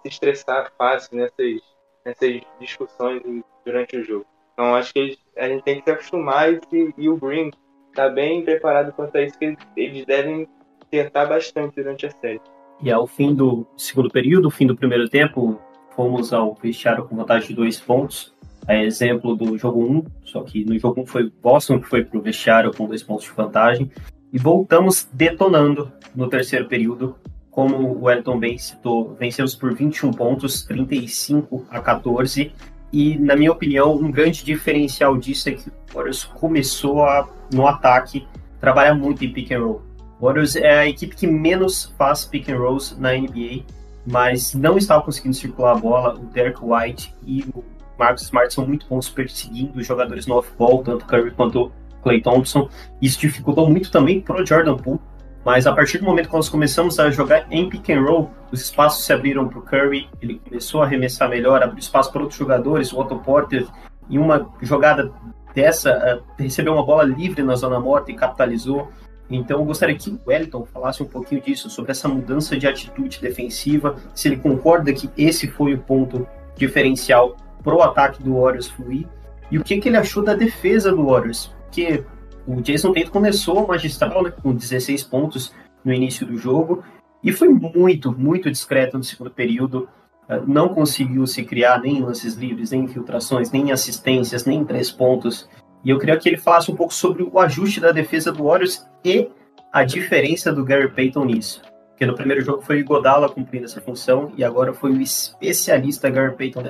se 0.01 0.07
estressar 0.07 0.71
fácil 0.77 1.17
nessas, 1.17 1.61
nessas 2.03 2.41
discussões 2.59 3.21
durante 3.65 3.97
o 3.97 4.03
jogo. 4.03 4.25
Então 4.53 4.75
acho 4.75 4.93
que 4.93 5.17
a 5.35 5.47
gente 5.47 5.63
tem 5.63 5.79
que 5.79 5.83
se 5.83 5.91
acostumar 5.91 6.51
e, 6.53 6.59
e 6.97 7.09
o 7.09 7.17
Green 7.17 7.51
está 7.89 8.09
bem 8.09 8.43
preparado 8.43 8.93
quanto 8.93 9.17
a 9.17 9.21
isso, 9.21 9.37
que 9.37 9.57
eles 9.75 10.05
devem 10.05 10.47
tentar 10.89 11.25
bastante 11.25 11.75
durante 11.75 12.05
a 12.05 12.11
série. 12.11 12.41
E 12.81 12.91
ao 12.91 13.07
fim 13.07 13.33
do 13.33 13.65
segundo 13.77 14.09
período, 14.09 14.49
fim 14.49 14.67
do 14.67 14.75
primeiro 14.75 15.07
tempo, 15.07 15.59
fomos 15.95 16.33
ao 16.33 16.53
vestiário 16.55 17.05
com 17.05 17.15
vantagem 17.15 17.49
de 17.49 17.55
dois 17.55 17.79
pontos. 17.79 18.33
É 18.67 18.83
exemplo 18.83 19.35
do 19.35 19.57
jogo 19.57 19.83
1, 19.83 20.03
só 20.23 20.41
que 20.41 20.65
no 20.65 20.77
jogo 20.77 21.01
1 21.01 21.05
foi 21.05 21.31
Boston 21.41 21.79
que 21.79 21.87
foi 21.87 22.03
para 22.03 22.17
o 22.17 22.21
vestiário 22.21 22.73
com 22.73 22.87
dois 22.87 23.03
pontos 23.03 23.25
de 23.25 23.31
vantagem. 23.31 23.91
E 24.33 24.37
voltamos 24.37 25.07
detonando 25.13 25.91
no 26.15 26.27
terceiro 26.27 26.65
período. 26.67 27.15
Como 27.51 27.77
o 27.77 28.03
Wellington 28.03 28.37
bem 28.37 28.57
citou, 28.57 29.15
vencemos 29.17 29.55
por 29.55 29.73
21 29.73 30.11
pontos, 30.11 30.63
35 30.63 31.65
a 31.69 31.79
14. 31.79 32.51
E, 32.91 33.17
na 33.17 33.35
minha 33.35 33.51
opinião, 33.51 33.95
um 33.95 34.11
grande 34.11 34.43
diferencial 34.43 35.15
disso 35.17 35.49
é 35.49 35.53
que 35.53 35.69
o 35.69 35.73
Warriors 35.93 36.25
começou 36.25 37.03
a, 37.03 37.29
no 37.53 37.65
ataque, 37.67 38.27
trabalhar 38.59 38.95
muito 38.95 39.23
em 39.23 39.31
pick 39.31 39.51
and 39.51 39.59
roll. 39.59 39.81
Warriors 40.25 40.55
é 40.55 40.79
a 40.79 40.87
equipe 40.87 41.15
que 41.15 41.27
menos 41.27 41.93
faz 41.97 42.25
pick 42.25 42.49
and 42.49 42.57
rolls 42.57 42.95
na 42.99 43.13
NBA 43.13 43.63
mas 44.05 44.53
não 44.53 44.77
estava 44.77 45.01
conseguindo 45.01 45.35
circular 45.35 45.71
a 45.71 45.75
bola. 45.75 46.13
O 46.13 46.25
Derek 46.25 46.59
White 46.61 47.13
e 47.25 47.43
o 47.53 47.63
Marcus 47.97 48.23
Smart 48.23 48.53
são 48.53 48.65
muito 48.65 48.85
bons 48.87 49.09
perseguindo 49.09 49.79
os 49.79 49.87
jogadores 49.87 50.27
no 50.27 50.35
off-ball, 50.35 50.83
tanto 50.83 51.05
Curry 51.05 51.31
quanto 51.31 51.71
Clay 52.03 52.21
Thompson. 52.21 52.69
Isso 53.01 53.19
dificultou 53.19 53.69
muito 53.69 53.89
também 53.89 54.21
para 54.21 54.41
o 54.41 54.45
Jordan 54.45 54.77
Poole, 54.77 54.99
mas 55.43 55.65
a 55.65 55.73
partir 55.73 55.97
do 55.97 56.05
momento 56.05 56.29
que 56.29 56.35
nós 56.35 56.49
começamos 56.49 56.99
a 56.99 57.09
jogar 57.09 57.47
em 57.49 57.67
pick 57.67 57.89
and 57.89 58.01
roll, 58.01 58.29
os 58.51 58.61
espaços 58.61 59.05
se 59.05 59.11
abriram 59.11 59.47
para 59.47 59.59
o 59.59 59.61
Curry, 59.61 60.07
ele 60.21 60.39
começou 60.47 60.83
a 60.83 60.85
arremessar 60.85 61.29
melhor, 61.29 61.63
abriu 61.63 61.79
espaço 61.79 62.11
para 62.11 62.21
outros 62.21 62.37
jogadores, 62.37 62.93
o 62.93 62.99
Otto 62.99 63.17
Porter, 63.17 63.65
em 64.09 64.19
uma 64.19 64.47
jogada 64.61 65.11
dessa, 65.53 66.21
uh, 66.21 66.33
recebeu 66.37 66.73
uma 66.73 66.85
bola 66.85 67.03
livre 67.03 67.41
na 67.41 67.55
zona 67.55 67.79
morta 67.79 68.11
e 68.11 68.15
capitalizou. 68.15 68.91
Então 69.29 69.59
eu 69.59 69.65
gostaria 69.65 69.95
que 69.95 70.09
o 70.09 70.19
Wellington 70.25 70.65
falasse 70.65 71.01
um 71.01 71.07
pouquinho 71.07 71.41
disso, 71.41 71.69
sobre 71.69 71.91
essa 71.91 72.07
mudança 72.07 72.57
de 72.57 72.67
atitude 72.67 73.19
defensiva, 73.19 73.95
se 74.13 74.27
ele 74.27 74.37
concorda 74.37 74.93
que 74.93 75.09
esse 75.17 75.47
foi 75.47 75.73
o 75.73 75.79
ponto 75.79 76.27
diferencial 76.55 77.35
pro 77.63 77.81
ataque 77.81 78.21
do 78.21 78.39
Warriors 78.39 78.67
fluir, 78.67 79.07
e 79.51 79.57
o 79.57 79.63
que, 79.63 79.79
que 79.79 79.89
ele 79.89 79.97
achou 79.97 80.23
da 80.23 80.33
defesa 80.33 80.91
do 80.91 81.05
Warriors, 81.05 81.53
porque 81.65 82.03
o 82.47 82.61
Jason 82.61 82.93
Tatum 82.93 83.09
começou 83.09 83.67
magistral, 83.67 84.23
né, 84.23 84.31
com 84.31 84.53
16 84.53 85.03
pontos 85.03 85.51
no 85.83 85.91
início 85.91 86.25
do 86.25 86.37
jogo, 86.37 86.83
e 87.23 87.31
foi 87.31 87.49
muito, 87.49 88.11
muito 88.11 88.51
discreto 88.51 88.97
no 88.97 89.03
segundo 89.03 89.31
período, 89.31 89.89
ah, 90.29 90.37
não 90.45 90.69
conseguiu 90.69 91.25
se 91.25 91.43
criar 91.43 91.81
nem 91.81 92.01
lances 92.01 92.35
livres, 92.35 92.71
nem 92.71 92.83
infiltrações, 92.83 93.51
nem 93.51 93.71
assistências, 93.71 94.45
nem 94.45 94.63
três 94.63 94.91
pontos, 94.91 95.49
e 95.83 95.89
eu 95.89 95.99
queria 95.99 96.17
que 96.17 96.29
ele 96.29 96.37
falasse 96.37 96.71
um 96.71 96.75
pouco 96.75 96.93
sobre 96.93 97.23
o 97.23 97.39
ajuste 97.39 97.79
da 97.79 97.91
defesa 97.91 98.31
do 98.31 98.43
Warriors 98.43 98.85
e 99.05 99.29
a 99.71 99.83
diferença 99.83 100.51
do 100.51 100.65
Gary 100.65 100.89
Payton 100.89 101.25
nisso. 101.25 101.61
Porque 101.89 102.05
no 102.05 102.15
primeiro 102.15 102.41
jogo 102.41 102.61
foi 102.61 102.81
o 102.81 102.85
Godala 102.85 103.29
cumprindo 103.29 103.65
essa 103.65 103.79
função 103.79 104.33
e 104.35 104.43
agora 104.43 104.73
foi 104.73 104.91
o 104.91 105.01
especialista 105.01 106.09
Gary 106.09 106.35
Payton 106.35 106.63
the 106.63 106.69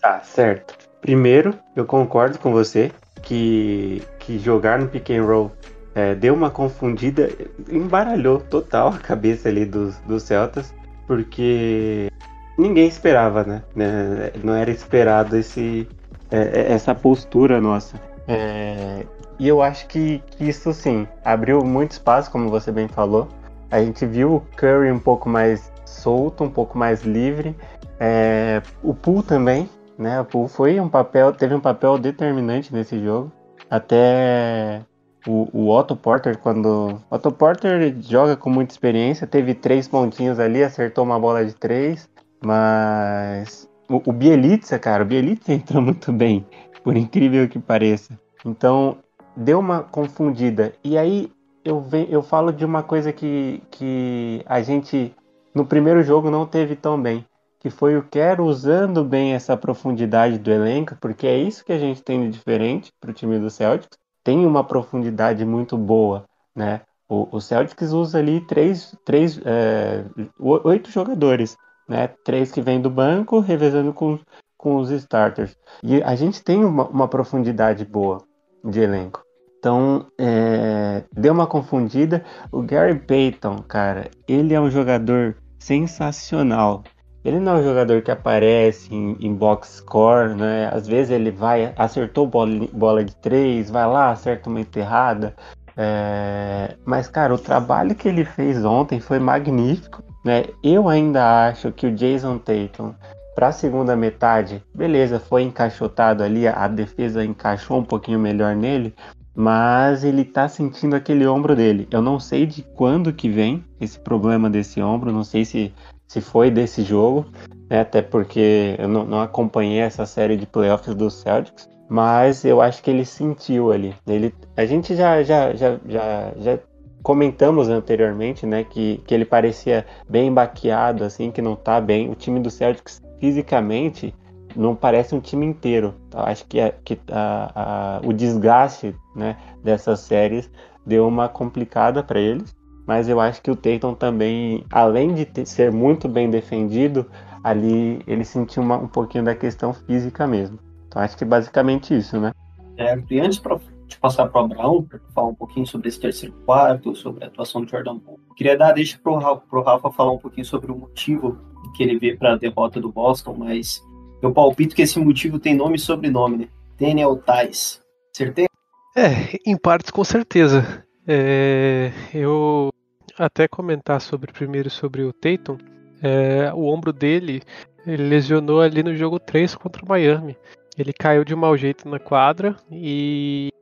Tá, 0.00 0.20
certo. 0.20 0.76
Primeiro, 1.00 1.54
eu 1.74 1.86
concordo 1.86 2.38
com 2.38 2.52
você 2.52 2.90
que, 3.22 4.02
que 4.18 4.38
jogar 4.38 4.78
no 4.78 4.88
pick 4.88 5.10
and 5.10 5.24
roll 5.24 5.52
é, 5.94 6.14
deu 6.14 6.34
uma 6.34 6.50
confundida, 6.50 7.30
embaralhou 7.70 8.40
total 8.40 8.88
a 8.88 8.98
cabeça 8.98 9.48
ali 9.48 9.64
dos, 9.64 9.96
dos 10.00 10.24
Celtas, 10.24 10.74
porque 11.06 12.10
ninguém 12.58 12.88
esperava, 12.88 13.44
né? 13.44 13.62
né? 13.74 14.32
Não 14.42 14.54
era 14.54 14.70
esperado 14.70 15.36
esse, 15.36 15.88
é, 16.30 16.72
essa 16.72 16.94
postura 16.94 17.60
nossa. 17.60 18.00
É, 18.26 19.06
e 19.38 19.48
eu 19.48 19.62
acho 19.62 19.86
que, 19.86 20.22
que, 20.30 20.48
isso 20.48 20.72
sim 20.72 21.06
abriu 21.24 21.64
muito 21.64 21.92
espaço, 21.92 22.30
como 22.30 22.48
você 22.48 22.70
bem 22.70 22.88
falou. 22.88 23.28
A 23.70 23.82
gente 23.82 24.06
viu 24.06 24.36
o 24.36 24.40
Curry 24.56 24.92
um 24.92 24.98
pouco 24.98 25.28
mais 25.28 25.72
solto, 25.84 26.44
um 26.44 26.50
pouco 26.50 26.78
mais 26.78 27.02
livre. 27.02 27.56
É, 27.98 28.62
o 28.82 28.94
Poole 28.94 29.22
também, 29.22 29.68
né? 29.98 30.20
O 30.20 30.24
Poole 30.24 30.48
foi 30.48 30.80
um 30.80 30.88
papel, 30.88 31.32
teve 31.32 31.54
um 31.54 31.60
papel 31.60 31.98
determinante 31.98 32.72
nesse 32.72 33.02
jogo. 33.02 33.32
Até 33.68 34.82
o, 35.26 35.48
o 35.52 35.70
Otto 35.70 35.96
Porter, 35.96 36.38
quando. 36.38 37.00
Otto 37.10 37.32
Porter 37.32 37.94
joga 38.00 38.36
com 38.36 38.50
muita 38.50 38.72
experiência, 38.72 39.26
teve 39.26 39.54
três 39.54 39.88
pontinhos 39.88 40.38
ali, 40.38 40.62
acertou 40.62 41.04
uma 41.04 41.18
bola 41.18 41.44
de 41.44 41.54
três, 41.54 42.08
mas. 42.44 43.68
O, 43.88 44.10
o 44.10 44.12
Bielitsa, 44.12 44.78
cara, 44.78 45.02
o 45.02 45.06
Bielitsa 45.06 45.52
entrou 45.54 45.82
muito 45.82 46.12
bem 46.12 46.46
por 46.82 46.96
incrível 46.96 47.48
que 47.48 47.58
pareça. 47.58 48.18
Então, 48.44 48.98
deu 49.36 49.58
uma 49.58 49.82
confundida. 49.82 50.72
E 50.82 50.96
aí 50.96 51.30
eu, 51.64 51.80
ve, 51.80 52.06
eu 52.10 52.22
falo 52.22 52.52
de 52.52 52.64
uma 52.64 52.82
coisa 52.82 53.12
que, 53.12 53.62
que 53.70 54.42
a 54.46 54.60
gente 54.60 55.14
no 55.54 55.64
primeiro 55.64 56.02
jogo 56.02 56.30
não 56.30 56.44
teve 56.44 56.74
tão 56.74 57.00
bem, 57.00 57.24
que 57.60 57.70
foi 57.70 57.96
o 57.96 58.02
Quero 58.02 58.44
usando 58.44 59.04
bem 59.04 59.32
essa 59.32 59.56
profundidade 59.56 60.38
do 60.38 60.50
elenco, 60.50 60.96
porque 61.00 61.26
é 61.26 61.38
isso 61.38 61.64
que 61.64 61.72
a 61.72 61.78
gente 61.78 62.02
tem 62.02 62.22
de 62.22 62.30
diferente 62.30 62.92
para 63.00 63.10
o 63.10 63.14
time 63.14 63.38
do 63.38 63.48
Celtics. 63.48 63.96
Tem 64.22 64.44
uma 64.44 64.64
profundidade 64.64 65.44
muito 65.44 65.78
boa, 65.78 66.24
né? 66.54 66.80
O, 67.08 67.36
o 67.36 67.40
Celtics 67.40 67.92
usa 67.92 68.18
ali 68.18 68.40
três, 68.40 68.96
três, 69.04 69.40
é, 69.44 70.04
oito 70.38 70.90
jogadores, 70.90 71.56
né? 71.88 72.08
Três 72.24 72.50
que 72.50 72.60
vêm 72.60 72.80
do 72.80 72.90
banco, 72.90 73.38
revezando 73.38 73.92
com, 73.92 74.18
com 74.58 74.76
os 74.76 74.90
starters. 74.90 75.56
E 75.82 76.02
a 76.02 76.14
gente 76.16 76.42
tem 76.42 76.64
uma, 76.64 76.88
uma 76.88 77.08
profundidade 77.08 77.84
boa 77.84 78.22
de 78.64 78.80
elenco. 78.80 79.23
Então, 79.64 80.04
é, 80.20 81.04
deu 81.16 81.32
uma 81.32 81.46
confundida. 81.46 82.22
O 82.52 82.60
Gary 82.60 82.98
Payton, 82.98 83.60
cara, 83.66 84.10
ele 84.28 84.52
é 84.52 84.60
um 84.60 84.70
jogador 84.70 85.36
sensacional. 85.58 86.84
Ele 87.24 87.40
não 87.40 87.56
é 87.56 87.60
um 87.60 87.64
jogador 87.64 88.02
que 88.02 88.10
aparece 88.10 88.94
em, 88.94 89.16
em 89.18 89.34
box 89.34 89.76
score, 89.78 90.34
né? 90.34 90.68
Às 90.70 90.86
vezes 90.86 91.12
ele 91.12 91.30
vai, 91.30 91.72
acertou 91.78 92.26
bola, 92.26 92.68
bola 92.74 93.02
de 93.02 93.16
três, 93.16 93.70
vai 93.70 93.86
lá, 93.86 94.10
acerta 94.10 94.50
uma 94.50 94.60
enterrada. 94.60 95.34
É, 95.74 96.76
mas, 96.84 97.08
cara, 97.08 97.32
o 97.34 97.38
trabalho 97.38 97.94
que 97.94 98.06
ele 98.06 98.26
fez 98.26 98.62
ontem 98.66 99.00
foi 99.00 99.18
magnífico. 99.18 100.02
Né? 100.22 100.44
Eu 100.62 100.90
ainda 100.90 101.48
acho 101.48 101.72
que 101.72 101.86
o 101.86 101.94
Jason 101.94 102.36
Tatum 102.36 102.92
para 103.34 103.48
a 103.48 103.52
segunda 103.52 103.96
metade, 103.96 104.62
beleza, 104.74 105.18
foi 105.18 105.42
encaixotado 105.42 106.22
ali, 106.22 106.46
a 106.46 106.68
defesa 106.68 107.24
encaixou 107.24 107.78
um 107.78 107.84
pouquinho 107.84 108.18
melhor 108.18 108.54
nele, 108.54 108.94
mas 109.34 110.04
ele 110.04 110.24
tá 110.24 110.48
sentindo 110.48 110.94
aquele 110.94 111.26
ombro 111.26 111.56
dele. 111.56 111.88
Eu 111.90 112.00
não 112.00 112.20
sei 112.20 112.46
de 112.46 112.62
quando 112.62 113.12
que 113.12 113.28
vem 113.28 113.64
esse 113.80 113.98
problema 113.98 114.48
desse 114.48 114.80
ombro, 114.80 115.12
não 115.12 115.24
sei 115.24 115.44
se, 115.44 115.72
se 116.06 116.20
foi 116.20 116.50
desse 116.50 116.82
jogo, 116.82 117.26
né, 117.68 117.80
até 117.80 118.00
porque 118.00 118.76
eu 118.78 118.88
não, 118.88 119.04
não, 119.04 119.20
acompanhei 119.20 119.80
essa 119.80 120.06
série 120.06 120.36
de 120.36 120.46
playoffs 120.46 120.94
do 120.94 121.10
Celtics, 121.10 121.68
mas 121.88 122.44
eu 122.44 122.60
acho 122.60 122.82
que 122.82 122.90
ele 122.90 123.04
sentiu 123.04 123.72
ali. 123.72 123.94
Ele, 124.06 124.32
a 124.56 124.64
gente 124.64 124.94
já, 124.94 125.22
já, 125.22 125.54
já, 125.54 125.78
já, 125.86 126.32
já 126.38 126.58
comentamos 127.02 127.68
anteriormente, 127.68 128.46
né, 128.46 128.64
que, 128.64 129.02
que 129.06 129.14
ele 129.14 129.24
parecia 129.24 129.84
bem 130.08 130.32
baqueado, 130.32 131.04
assim, 131.04 131.30
que 131.30 131.42
não 131.42 131.56
tá 131.56 131.80
bem. 131.80 132.10
O 132.10 132.14
time 132.14 132.40
do 132.40 132.50
Celtics 132.50 133.02
fisicamente 133.20 134.14
não 134.56 134.74
parece 134.74 135.14
um 135.14 135.20
time 135.20 135.46
inteiro. 135.46 135.94
Acho 136.12 136.46
que, 136.46 136.58
é, 136.58 136.74
que 136.84 136.98
a, 137.10 138.00
a, 138.02 138.06
o 138.06 138.12
desgaste 138.12 138.94
né, 139.14 139.36
dessas 139.62 140.00
séries 140.00 140.50
deu 140.86 141.06
uma 141.06 141.28
complicada 141.28 142.02
para 142.02 142.20
eles. 142.20 142.54
Mas 142.86 143.08
eu 143.08 143.18
acho 143.18 143.40
que 143.40 143.50
o 143.50 143.56
Tatum 143.56 143.94
também, 143.94 144.64
além 144.70 145.14
de 145.14 145.24
ter, 145.24 145.46
ser 145.46 145.72
muito 145.72 146.08
bem 146.08 146.28
defendido, 146.28 147.06
ali 147.42 148.02
ele 148.06 148.24
sentiu 148.24 148.62
uma, 148.62 148.76
um 148.76 148.88
pouquinho 148.88 149.24
da 149.24 149.34
questão 149.34 149.72
física 149.72 150.26
mesmo. 150.26 150.58
Então 150.86 151.00
acho 151.00 151.16
que 151.16 151.24
basicamente 151.24 151.96
isso, 151.96 152.20
né? 152.20 152.32
É, 152.76 152.98
e 153.10 153.20
antes 153.20 153.38
pra, 153.38 153.58
de 153.86 153.96
passar 153.98 154.28
para 154.28 154.42
o 154.42 154.44
Abraão, 154.44 154.82
para 154.82 154.98
falar 155.14 155.28
um 155.28 155.34
pouquinho 155.34 155.66
sobre 155.66 155.88
esse 155.88 155.98
terceiro 155.98 156.34
quarto, 156.44 156.94
sobre 156.94 157.24
a 157.24 157.28
atuação 157.28 157.62
do 157.62 157.70
Jordan 157.70 157.98
Poole, 157.98 158.20
queria 158.36 158.56
dar 158.56 158.72
deixa 158.72 158.98
para 158.98 159.12
o 159.12 159.62
Rafa 159.62 159.90
falar 159.90 160.12
um 160.12 160.18
pouquinho 160.18 160.44
sobre 160.44 160.70
o 160.70 160.76
motivo 160.76 161.38
que 161.74 161.82
ele 161.82 161.98
vê 161.98 162.16
para 162.16 162.34
a 162.34 162.36
derrota 162.36 162.80
do 162.80 162.92
Boston, 162.92 163.34
mas 163.38 163.82
eu 164.26 164.32
palpito 164.32 164.74
que 164.74 164.82
esse 164.82 164.98
motivo 164.98 165.38
tem 165.38 165.54
nome 165.54 165.76
e 165.76 165.78
sobrenome, 165.78 166.36
né? 166.36 166.48
Daniel 166.78 167.16
Tais. 167.16 167.80
Certeza? 168.12 168.48
É, 168.96 169.38
em 169.46 169.56
partes 169.56 169.90
com 169.90 170.04
certeza. 170.04 170.84
É, 171.06 171.92
eu 172.12 172.70
até 173.18 173.46
comentar 173.46 174.00
sobre 174.00 174.32
primeiro 174.32 174.70
sobre 174.70 175.02
o 175.02 175.12
Tatum, 175.12 175.58
é, 176.02 176.52
o 176.54 176.64
ombro 176.66 176.92
dele 176.92 177.42
ele 177.86 178.08
lesionou 178.08 178.60
ali 178.60 178.82
no 178.82 178.96
jogo 178.96 179.18
3 179.18 179.54
contra 179.54 179.84
o 179.84 179.88
Miami. 179.88 180.36
Ele 180.76 180.92
caiu 180.92 181.24
de 181.24 181.34
mau 181.34 181.56
jeito 181.56 181.88
na 181.88 181.98
quadra 181.98 182.56
e, 182.70 183.52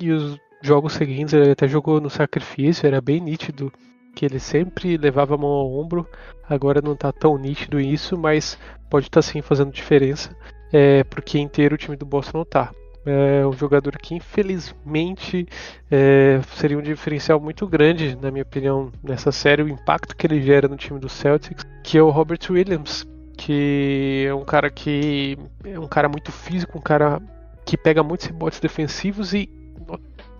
e 0.00 0.10
os 0.10 0.36
jogos 0.62 0.94
seguintes 0.94 1.34
ele 1.34 1.52
até 1.52 1.68
jogou 1.68 2.00
no 2.00 2.10
sacrifício, 2.10 2.86
era 2.86 3.00
bem 3.00 3.20
nítido 3.20 3.72
que 4.14 4.24
ele 4.24 4.38
sempre 4.38 4.96
levava 4.96 5.34
a 5.34 5.38
mão 5.38 5.50
ao 5.50 5.72
ombro, 5.72 6.06
agora 6.48 6.80
não 6.82 6.92
está 6.92 7.12
tão 7.12 7.38
nítido 7.38 7.80
isso, 7.80 8.16
mas 8.18 8.58
pode 8.88 9.06
estar 9.06 9.22
tá, 9.22 9.22
sim 9.22 9.40
fazendo 9.40 9.72
diferença, 9.72 10.34
é, 10.72 11.04
porque 11.04 11.38
inteiro 11.38 11.74
o 11.74 11.78
time 11.78 11.96
do 11.96 12.06
Boston 12.06 12.38
não 12.38 12.42
está. 12.42 12.70
É 13.06 13.46
um 13.46 13.52
jogador 13.52 13.96
que 13.96 14.14
infelizmente 14.14 15.46
é, 15.90 16.40
seria 16.56 16.78
um 16.78 16.82
diferencial 16.82 17.40
muito 17.40 17.66
grande, 17.66 18.16
na 18.20 18.30
minha 18.30 18.42
opinião, 18.42 18.92
nessa 19.02 19.32
série, 19.32 19.62
o 19.62 19.68
impacto 19.68 20.14
que 20.14 20.26
ele 20.26 20.42
gera 20.42 20.68
no 20.68 20.76
time 20.76 21.00
do 21.00 21.08
Celtics, 21.08 21.64
que 21.82 21.96
é 21.96 22.02
o 22.02 22.10
Robert 22.10 22.40
Williams, 22.50 23.06
que 23.38 24.26
é 24.28 24.34
um 24.34 24.44
cara 24.44 24.70
que 24.70 25.38
é 25.64 25.78
um 25.78 25.88
cara 25.88 26.10
muito 26.10 26.30
físico, 26.30 26.76
um 26.76 26.82
cara 26.82 27.22
que 27.64 27.74
pega 27.76 28.02
muitos 28.02 28.26
rebotes 28.26 28.60
defensivos 28.60 29.32
e 29.32 29.48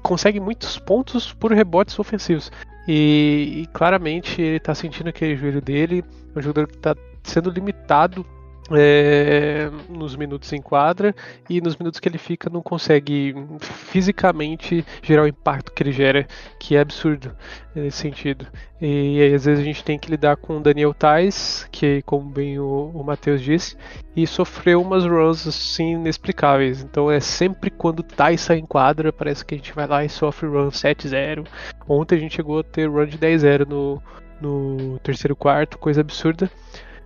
consegue 0.03 0.39
muitos 0.39 0.79
pontos 0.79 1.33
por 1.33 1.53
rebotes 1.53 1.99
ofensivos. 1.99 2.51
E, 2.93 3.63
e 3.63 3.67
claramente 3.67 4.43
ele 4.43 4.57
está 4.57 4.75
sentindo 4.75 5.11
aquele 5.11 5.37
joelho 5.37 5.63
dele, 5.63 6.05
é 6.35 6.39
um 6.41 6.43
jogador 6.43 6.67
que 6.67 6.75
está 6.75 6.97
sendo 7.23 7.49
limitado 7.49 8.27
é, 8.73 9.71
nos 9.89 10.17
minutos 10.17 10.53
em 10.53 10.63
quadra 10.63 11.15
e 11.49 11.61
nos 11.61 11.77
minutos 11.77 12.01
que 12.01 12.09
ele 12.09 12.19
fica 12.19 12.49
não 12.49 12.63
consegue 12.63 13.35
fisicamente 13.61 14.85
gerar 15.03 15.23
o 15.23 15.27
impacto 15.27 15.73
que 15.73 15.83
ele 15.83 15.93
gera, 15.93 16.27
que 16.59 16.77
é 16.77 16.81
absurdo 16.81 17.35
nesse 17.75 17.99
sentido. 17.99 18.47
E 18.81 19.21
aí, 19.21 19.35
às 19.35 19.45
vezes 19.45 19.61
a 19.61 19.65
gente 19.65 19.85
tem 19.85 19.99
que 19.99 20.11
lidar 20.11 20.37
com 20.37 20.57
o 20.57 20.61
Daniel 20.61 20.95
Tais, 20.95 21.69
que 21.71 22.01
como 22.03 22.31
bem 22.31 22.59
o, 22.59 22.91
o 22.95 23.05
Matheus 23.05 23.43
disse, 23.43 23.77
e 24.17 24.27
sofreu 24.27 24.81
umas 24.81 25.05
runs 25.05 25.47
assim 25.47 25.95
inexplicáveis. 25.95 26.83
Então 26.83 27.11
é 27.11 27.21
sempre 27.21 27.71
quando 27.71 28.03
Tais 28.03 28.41
sai 28.41 28.59
em 28.59 28.67
quadra, 28.67 29.13
parece 29.13 29.45
que 29.45 29.55
a 29.55 29.59
gente 29.59 29.73
vai 29.75 29.87
lá 29.87 30.05
e 30.05 30.09
sofre 30.09 30.49
run 30.49 30.69
7-0. 30.69 31.47
Ontem 31.89 32.17
a 32.17 32.19
gente 32.19 32.37
chegou 32.37 32.61
a 32.61 32.65
ter 32.65 32.89
run 32.89 33.07
de 33.07 33.19
10-0 33.19 33.67
no, 33.67 34.03
no 34.41 34.99
terceiro 35.01 35.37
quarto, 35.37 35.79
coisa 35.79 36.01
absurda. 36.01 36.51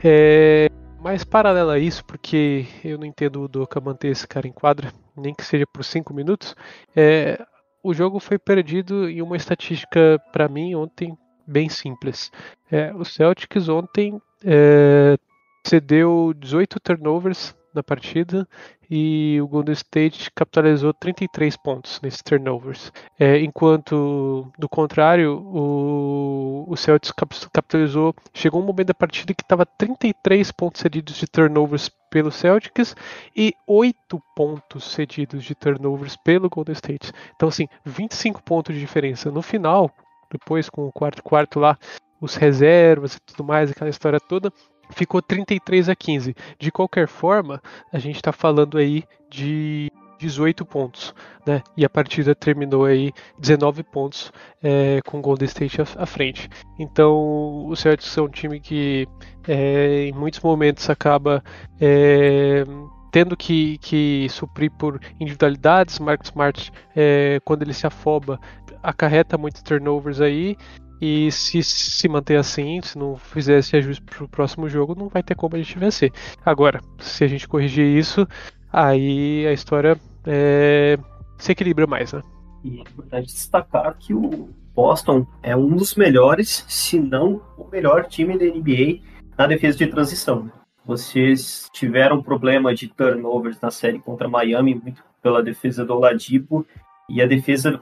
É, 0.03 0.71
mas 1.05 1.23
paralelo 1.23 1.69
a 1.69 1.79
isso, 1.79 2.03
porque 2.03 2.67
eu 2.83 2.97
não 2.97 3.05
entendo 3.05 3.43
o 3.43 3.47
Doca 3.47 3.79
manter 3.79 4.09
esse 4.09 4.27
cara 4.27 4.49
em 4.49 4.53
quadra, 4.53 4.91
nem 5.15 5.35
que 5.35 5.45
seja 5.45 5.67
por 5.67 5.85
5 5.85 6.15
minutos, 6.15 6.57
é, 6.97 7.45
o 7.83 7.93
jogo 7.93 8.19
foi 8.19 8.39
perdido 8.39 9.07
em 9.11 9.21
uma 9.21 9.37
estatística 9.37 10.19
para 10.33 10.49
mim 10.49 10.75
ontem 10.75 11.15
bem 11.47 11.69
simples. 11.69 12.33
É, 12.73 12.91
o 12.95 13.05
Celtics 13.05 13.69
ontem 13.69 14.19
é, 14.43 15.19
cedeu 15.67 16.33
18 16.35 16.81
turnovers 16.81 17.55
na 17.75 17.83
partida 17.83 18.47
e 18.91 19.39
o 19.43 19.49
Golden 19.49 19.72
State 19.72 20.31
capitalizou 20.35 20.93
33 20.93 21.57
pontos 21.57 22.01
nesses 22.03 22.22
turnovers. 22.22 22.93
É, 23.18 23.41
enquanto, 23.41 24.51
do 24.59 24.68
contrário, 24.68 25.39
o, 25.39 26.64
o 26.68 26.77
Celtics 26.77 27.12
capitalizou. 27.53 28.14
Chegou 28.33 28.62
um 28.62 28.66
momento 28.66 28.89
da 28.89 28.95
partida 28.95 29.35
que 29.35 29.43
estava 29.43 29.66
33 29.66 30.51
pontos 30.53 30.81
cedidos 30.81 31.16
de 31.16 31.27
turnovers 31.27 31.91
pelo 32.11 32.31
Celtics 32.31 32.95
e 33.37 33.55
8 33.66 34.22
pontos 34.37 34.93
cedidos 34.93 35.45
de 35.45 35.55
turnovers 35.55 36.16
pelo 36.16 36.49
Golden 36.49 36.75
State. 36.75 37.12
Então, 37.35 37.49
assim, 37.49 37.66
25 37.85 38.43
pontos 38.43 38.75
de 38.75 38.81
diferença. 38.81 39.31
No 39.31 39.43
final, 39.43 39.91
depois 40.31 40.68
com 40.68 40.87
o 40.87 40.93
quarto 40.93 41.22
quarto 41.22 41.59
lá, 41.59 41.79
os 42.20 42.37
reservas 42.37 43.14
e 43.16 43.20
tudo 43.20 43.45
mais, 43.45 43.70
aquela 43.70 43.91
história 43.91 44.18
toda, 44.20 44.53
ficou 44.91 45.22
33 45.22 45.89
a 45.89 45.95
15. 45.95 46.35
De 46.59 46.70
qualquer 46.70 47.09
forma, 47.09 47.62
a 47.93 47.99
gente 47.99 48.16
está 48.16 48.32
falando 48.32 48.78
aí 48.78 49.05
de 49.30 49.91
18 50.18 50.64
pontos, 50.64 51.14
né? 51.47 51.62
E 51.76 51.85
a 51.85 51.89
partida 51.89 52.35
terminou 52.35 52.85
aí 52.85 53.12
19 53.39 53.82
pontos 53.82 54.32
é, 54.62 55.01
com 55.05 55.18
o 55.18 55.20
Golden 55.20 55.47
State 55.47 55.78
à, 55.80 56.07
frente. 56.07 56.49
Então, 56.78 57.66
o 57.66 57.76
Celtics 57.76 58.16
é 58.16 58.22
um 58.22 58.28
time 58.28 58.61
que 58.61 59.07
é, 59.47 60.07
em 60.07 60.12
muitos 60.12 60.41
momentos 60.41 60.89
acaba 60.89 61.43
é, 61.80 62.64
tendo 63.11 63.37
que, 63.37 63.78
que 63.78 64.26
suprir 64.30 64.70
por 64.72 65.01
individualidades. 65.20 65.99
Marcus 65.99 66.28
Smart, 66.28 66.72
é, 66.97 67.41
quando 67.45 67.62
ele 67.62 67.74
se 67.74 67.87
afoba, 67.87 68.41
acarreta 68.82 69.39
muitos 69.39 69.62
turnovers 69.62 70.20
aí 70.20 70.57
e 71.01 71.30
se 71.30 71.62
se 71.62 72.09
manter 72.09 72.36
assim, 72.36 72.80
se 72.82 72.99
não 72.99 73.16
fizer 73.16 73.59
esse 73.59 73.76
ajuste 73.76 74.03
para 74.03 74.24
o 74.24 74.28
próximo 74.28 74.68
jogo, 74.68 74.95
não 74.95 75.09
vai 75.09 75.22
ter 75.22 75.34
como 75.34 75.55
a 75.55 75.59
gente 75.59 75.78
vencer. 75.78 76.12
Agora, 76.45 76.80
se 76.99 77.24
a 77.24 77.26
gente 77.26 77.49
corrigir 77.49 77.86
isso, 77.86 78.26
aí 78.72 79.47
a 79.47 79.53
história 79.53 79.99
é, 80.26 80.99
se 81.38 81.53
equilibra 81.53 81.86
mais, 81.86 82.12
né? 82.12 82.22
E 82.62 82.78
é 82.78 82.80
importante 82.80 83.26
destacar 83.26 83.97
que 83.99 84.14
o 84.14 84.49
Boston 84.74 85.26
é 85.42 85.55
um 85.55 85.76
dos 85.76 85.95
melhores, 85.95 86.64
se 86.68 86.99
não 86.99 87.42
o 87.59 87.68
melhor 87.70 88.07
time 88.07 88.38
da 88.38 88.45
NBA 88.47 89.01
na 89.36 89.47
defesa 89.47 89.78
de 89.78 89.86
transição. 89.86 90.51
Vocês 90.84 91.68
tiveram 91.72 92.22
problema 92.22 92.74
de 92.74 92.88
turnovers 92.88 93.61
na 93.61 93.70
série 93.70 93.99
contra 93.99 94.28
Miami, 94.28 94.74
muito 94.74 95.03
pela 95.22 95.42
defesa 95.42 95.84
do 95.84 95.95
Oladipo, 95.95 96.66
e 97.09 97.22
a 97.22 97.26
defesa 97.26 97.78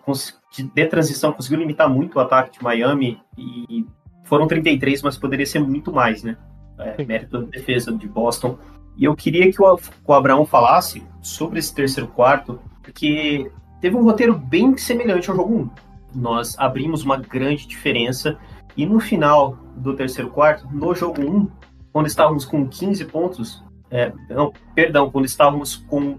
de 0.52 0.86
transição 0.86 1.32
conseguiu 1.32 1.60
limitar 1.60 1.88
muito 1.88 2.16
o 2.16 2.20
ataque 2.20 2.58
de 2.58 2.62
Miami 2.62 3.18
e 3.38 3.86
foram 4.24 4.46
33, 4.46 5.02
mas 5.02 5.16
poderia 5.16 5.46
ser 5.46 5.60
muito 5.60 5.92
mais, 5.92 6.22
né? 6.22 6.36
É, 6.78 7.04
mérito 7.04 7.40
da 7.40 7.46
defesa 7.46 7.92
de 7.92 8.08
Boston. 8.08 8.58
E 8.96 9.04
eu 9.04 9.14
queria 9.14 9.50
que 9.50 9.62
o, 9.62 9.78
o 10.06 10.12
Abraão 10.12 10.44
falasse 10.44 11.02
sobre 11.22 11.58
esse 11.58 11.74
terceiro 11.74 12.08
quarto, 12.08 12.60
porque 12.82 13.50
teve 13.80 13.96
um 13.96 14.02
roteiro 14.02 14.36
bem 14.36 14.76
semelhante 14.76 15.30
ao 15.30 15.36
jogo 15.36 15.54
1. 15.54 15.70
Nós 16.14 16.58
abrimos 16.58 17.02
uma 17.02 17.16
grande 17.16 17.66
diferença 17.66 18.38
e 18.76 18.84
no 18.84 19.00
final 19.00 19.56
do 19.76 19.94
terceiro 19.94 20.30
quarto, 20.30 20.66
no 20.70 20.94
jogo 20.94 21.22
1, 21.22 21.48
quando 21.92 22.06
estávamos 22.06 22.44
com 22.44 22.66
15 22.66 23.04
pontos, 23.06 23.62
é, 23.90 24.12
não, 24.30 24.52
perdão, 24.74 25.10
quando 25.10 25.26
estávamos 25.26 25.76
com, 25.76 26.18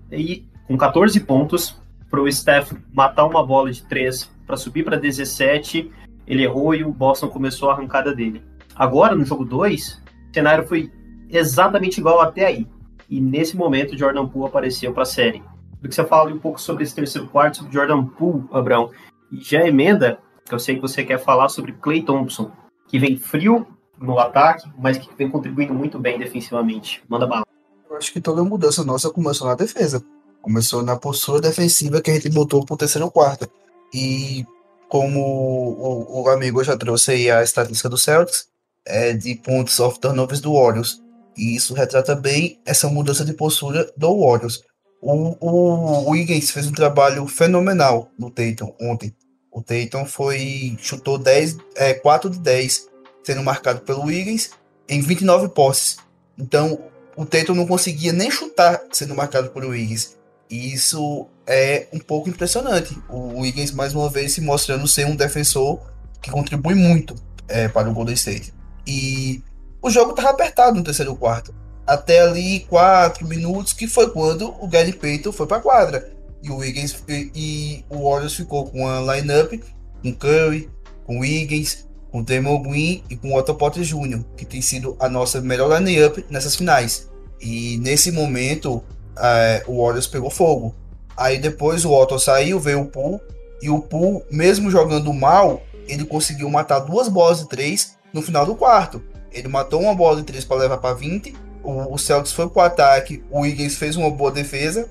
com 0.67 0.77
14 0.77 1.19
pontos, 1.21 1.75
para 2.13 2.21
o 2.21 2.31
Steph 2.31 2.73
matar 2.93 3.25
uma 3.25 3.43
bola 3.43 3.71
de 3.71 3.81
três 3.81 4.29
para 4.45 4.55
subir 4.55 4.85
para 4.85 4.99
17, 4.99 5.91
ele 6.27 6.43
errou 6.43 6.75
e 6.75 6.83
o 6.83 6.93
Boston 6.93 7.27
começou 7.27 7.71
a 7.71 7.73
arrancada 7.73 8.13
dele. 8.13 8.43
Agora, 8.75 9.15
no 9.15 9.25
jogo 9.25 9.43
2, 9.43 10.03
o 10.29 10.33
cenário 10.35 10.67
foi 10.67 10.91
exatamente 11.27 11.99
igual 11.99 12.21
até 12.21 12.45
aí. 12.45 12.67
E 13.09 13.19
nesse 13.19 13.57
momento, 13.57 13.97
Jordan 13.97 14.27
Poole 14.27 14.45
apareceu 14.45 14.93
para 14.93 15.01
a 15.01 15.07
série. 15.07 15.41
Do 15.81 15.89
que 15.89 15.95
você 15.95 16.03
fala 16.03 16.31
um 16.31 16.37
pouco 16.37 16.61
sobre 16.61 16.83
esse 16.83 16.93
terceiro 16.93 17.27
quarto, 17.29 17.57
sobre 17.57 17.73
Jordan 17.73 18.05
Poole, 18.05 18.43
Abrão. 18.51 18.91
E 19.31 19.41
já 19.41 19.67
emenda, 19.67 20.19
que 20.45 20.53
eu 20.53 20.59
sei 20.59 20.75
que 20.75 20.81
você 20.81 21.03
quer 21.03 21.17
falar 21.17 21.49
sobre 21.49 21.71
Clay 21.71 22.03
Thompson, 22.03 22.51
que 22.87 22.99
vem 22.99 23.17
frio 23.17 23.65
no 23.99 24.19
ataque, 24.19 24.69
mas 24.77 24.99
que 24.99 25.09
vem 25.17 25.31
contribuindo 25.31 25.73
muito 25.73 25.97
bem 25.97 26.19
defensivamente. 26.19 27.03
Manda 27.09 27.25
bala. 27.25 27.43
Eu 27.89 27.97
acho 27.97 28.13
que 28.13 28.21
toda 28.21 28.43
mudança 28.43 28.83
nossa 28.83 29.09
começou 29.09 29.47
na 29.47 29.55
defesa. 29.55 30.05
Começou 30.43 30.83
na 30.83 30.97
postura 30.97 31.39
defensiva 31.39 32.01
que 32.01 32.11
a 32.11 32.13
gente 32.13 32.29
botou 32.29 32.65
pro 32.65 32.75
terceiro 32.75 33.09
quarto. 33.09 33.49
E 33.93 34.45
como 34.89 35.21
o, 35.21 36.21
o 36.21 36.29
amigo 36.29 36.61
já 36.63 36.77
trouxe 36.77 37.11
aí 37.11 37.31
a 37.31 37.41
estatística 37.41 37.87
do 37.87 37.97
Celtics, 37.97 38.47
é 38.85 39.13
de 39.13 39.35
pontos 39.35 39.79
off 39.79 39.97
turnovers 39.99 40.41
do 40.41 40.53
Warriors. 40.53 41.01
E 41.37 41.55
isso 41.55 41.73
retrata 41.73 42.13
bem 42.13 42.59
essa 42.65 42.89
mudança 42.89 43.23
de 43.23 43.33
postura 43.33 43.89
do 43.95 44.19
Warriors. 44.19 44.61
O, 45.01 45.35
o, 45.39 46.07
o 46.07 46.09
Wiggins 46.09 46.51
fez 46.51 46.67
um 46.67 46.73
trabalho 46.73 47.25
fenomenal 47.25 48.11
no 48.19 48.29
Tatum 48.29 48.73
ontem. 48.81 49.15
O 49.49 49.61
Tatum 49.61 50.05
foi 50.05 50.75
chutou 50.77 51.17
10, 51.17 51.57
é, 51.75 51.93
4 51.93 52.29
de 52.29 52.39
10, 52.39 52.89
sendo 53.23 53.43
marcado 53.43 53.79
pelo 53.81 54.03
Wiggins 54.03 54.51
em 54.89 54.99
29 54.99 55.47
posses. 55.49 55.97
Então, 56.37 56.91
o 57.15 57.25
Tatum 57.25 57.53
não 57.53 57.65
conseguia 57.65 58.11
nem 58.11 58.29
chutar 58.29 58.81
sendo 58.91 59.15
marcado 59.15 59.49
por 59.49 59.63
Wiggins. 59.63 60.17
E 60.49 60.73
isso 60.73 61.27
é 61.47 61.87
um 61.93 61.99
pouco 61.99 62.29
impressionante. 62.29 62.97
O 63.09 63.39
Wiggins, 63.41 63.71
mais 63.71 63.93
uma 63.93 64.09
vez, 64.09 64.33
se 64.33 64.41
mostrando 64.41 64.87
ser 64.87 65.05
um 65.05 65.15
defensor 65.15 65.79
que 66.21 66.31
contribui 66.31 66.75
muito 66.75 67.15
é, 67.47 67.67
para 67.67 67.89
o 67.89 67.93
Golden 67.93 68.15
State. 68.15 68.53
E 68.85 69.41
o 69.81 69.89
jogo 69.89 70.11
estava 70.11 70.29
apertado 70.29 70.77
no 70.77 70.83
terceiro 70.83 71.15
quarto. 71.15 71.53
Até 71.85 72.21
ali, 72.21 72.61
quatro 72.61 73.27
minutos, 73.27 73.73
que 73.73 73.87
foi 73.87 74.09
quando 74.09 74.55
o 74.63 74.67
Gary 74.67 74.93
Payton 74.93 75.31
foi 75.31 75.45
para 75.45 75.57
a 75.57 75.61
quadra. 75.61 76.13
E 76.41 76.49
o 76.49 76.57
Wiggins 76.57 77.03
e, 77.07 77.31
e, 77.35 77.85
o 77.89 78.09
Warriors 78.09 78.35
ficou 78.35 78.69
com 78.69 78.87
a 78.87 79.15
lineup 79.15 79.53
com 80.01 80.13
Curry, 80.13 80.69
com 81.05 81.19
Wiggins, 81.19 81.87
com 82.11 82.21
Damon 82.21 82.61
Green 82.61 83.03
e 83.09 83.15
com 83.15 83.33
Otto 83.33 83.55
Potter 83.55 83.83
Jr., 83.83 84.23
que 84.35 84.45
tem 84.45 84.61
sido 84.61 84.95
a 84.99 85.09
nossa 85.09 85.41
melhor 85.41 85.81
lineup 85.81 86.17
nessas 86.29 86.55
finais. 86.55 87.09
E 87.41 87.77
nesse 87.77 88.11
momento, 88.11 88.83
é, 89.17 89.63
o 89.67 89.83
Warriors 89.83 90.07
pegou 90.07 90.29
fogo. 90.29 90.73
Aí 91.15 91.37
depois 91.37 91.85
o 91.85 91.91
Otto 91.91 92.17
saiu, 92.19 92.59
veio 92.59 92.81
o 92.81 92.85
Pool, 92.85 93.21
e 93.61 93.69
o 93.69 93.79
Pool, 93.79 94.25
mesmo 94.29 94.69
jogando 94.69 95.13
mal, 95.13 95.61
ele 95.87 96.05
conseguiu 96.05 96.49
matar 96.49 96.79
duas 96.79 97.07
bolas 97.07 97.39
de 97.39 97.47
três 97.47 97.97
no 98.11 98.21
final 98.21 98.45
do 98.45 98.55
quarto. 98.55 99.01
Ele 99.31 99.47
matou 99.47 99.81
uma 99.81 99.95
bola 99.95 100.17
de 100.17 100.23
três 100.23 100.45
para 100.45 100.57
levar 100.57 100.77
para 100.77 100.93
20. 100.93 101.35
O, 101.63 101.93
o 101.93 101.97
Celtics 101.97 102.33
foi 102.33 102.49
pro 102.49 102.61
ataque, 102.61 103.23
o 103.31 103.41
Wiggins 103.41 103.75
fez 103.75 103.95
uma 103.95 104.11
boa 104.11 104.31
defesa, 104.31 104.89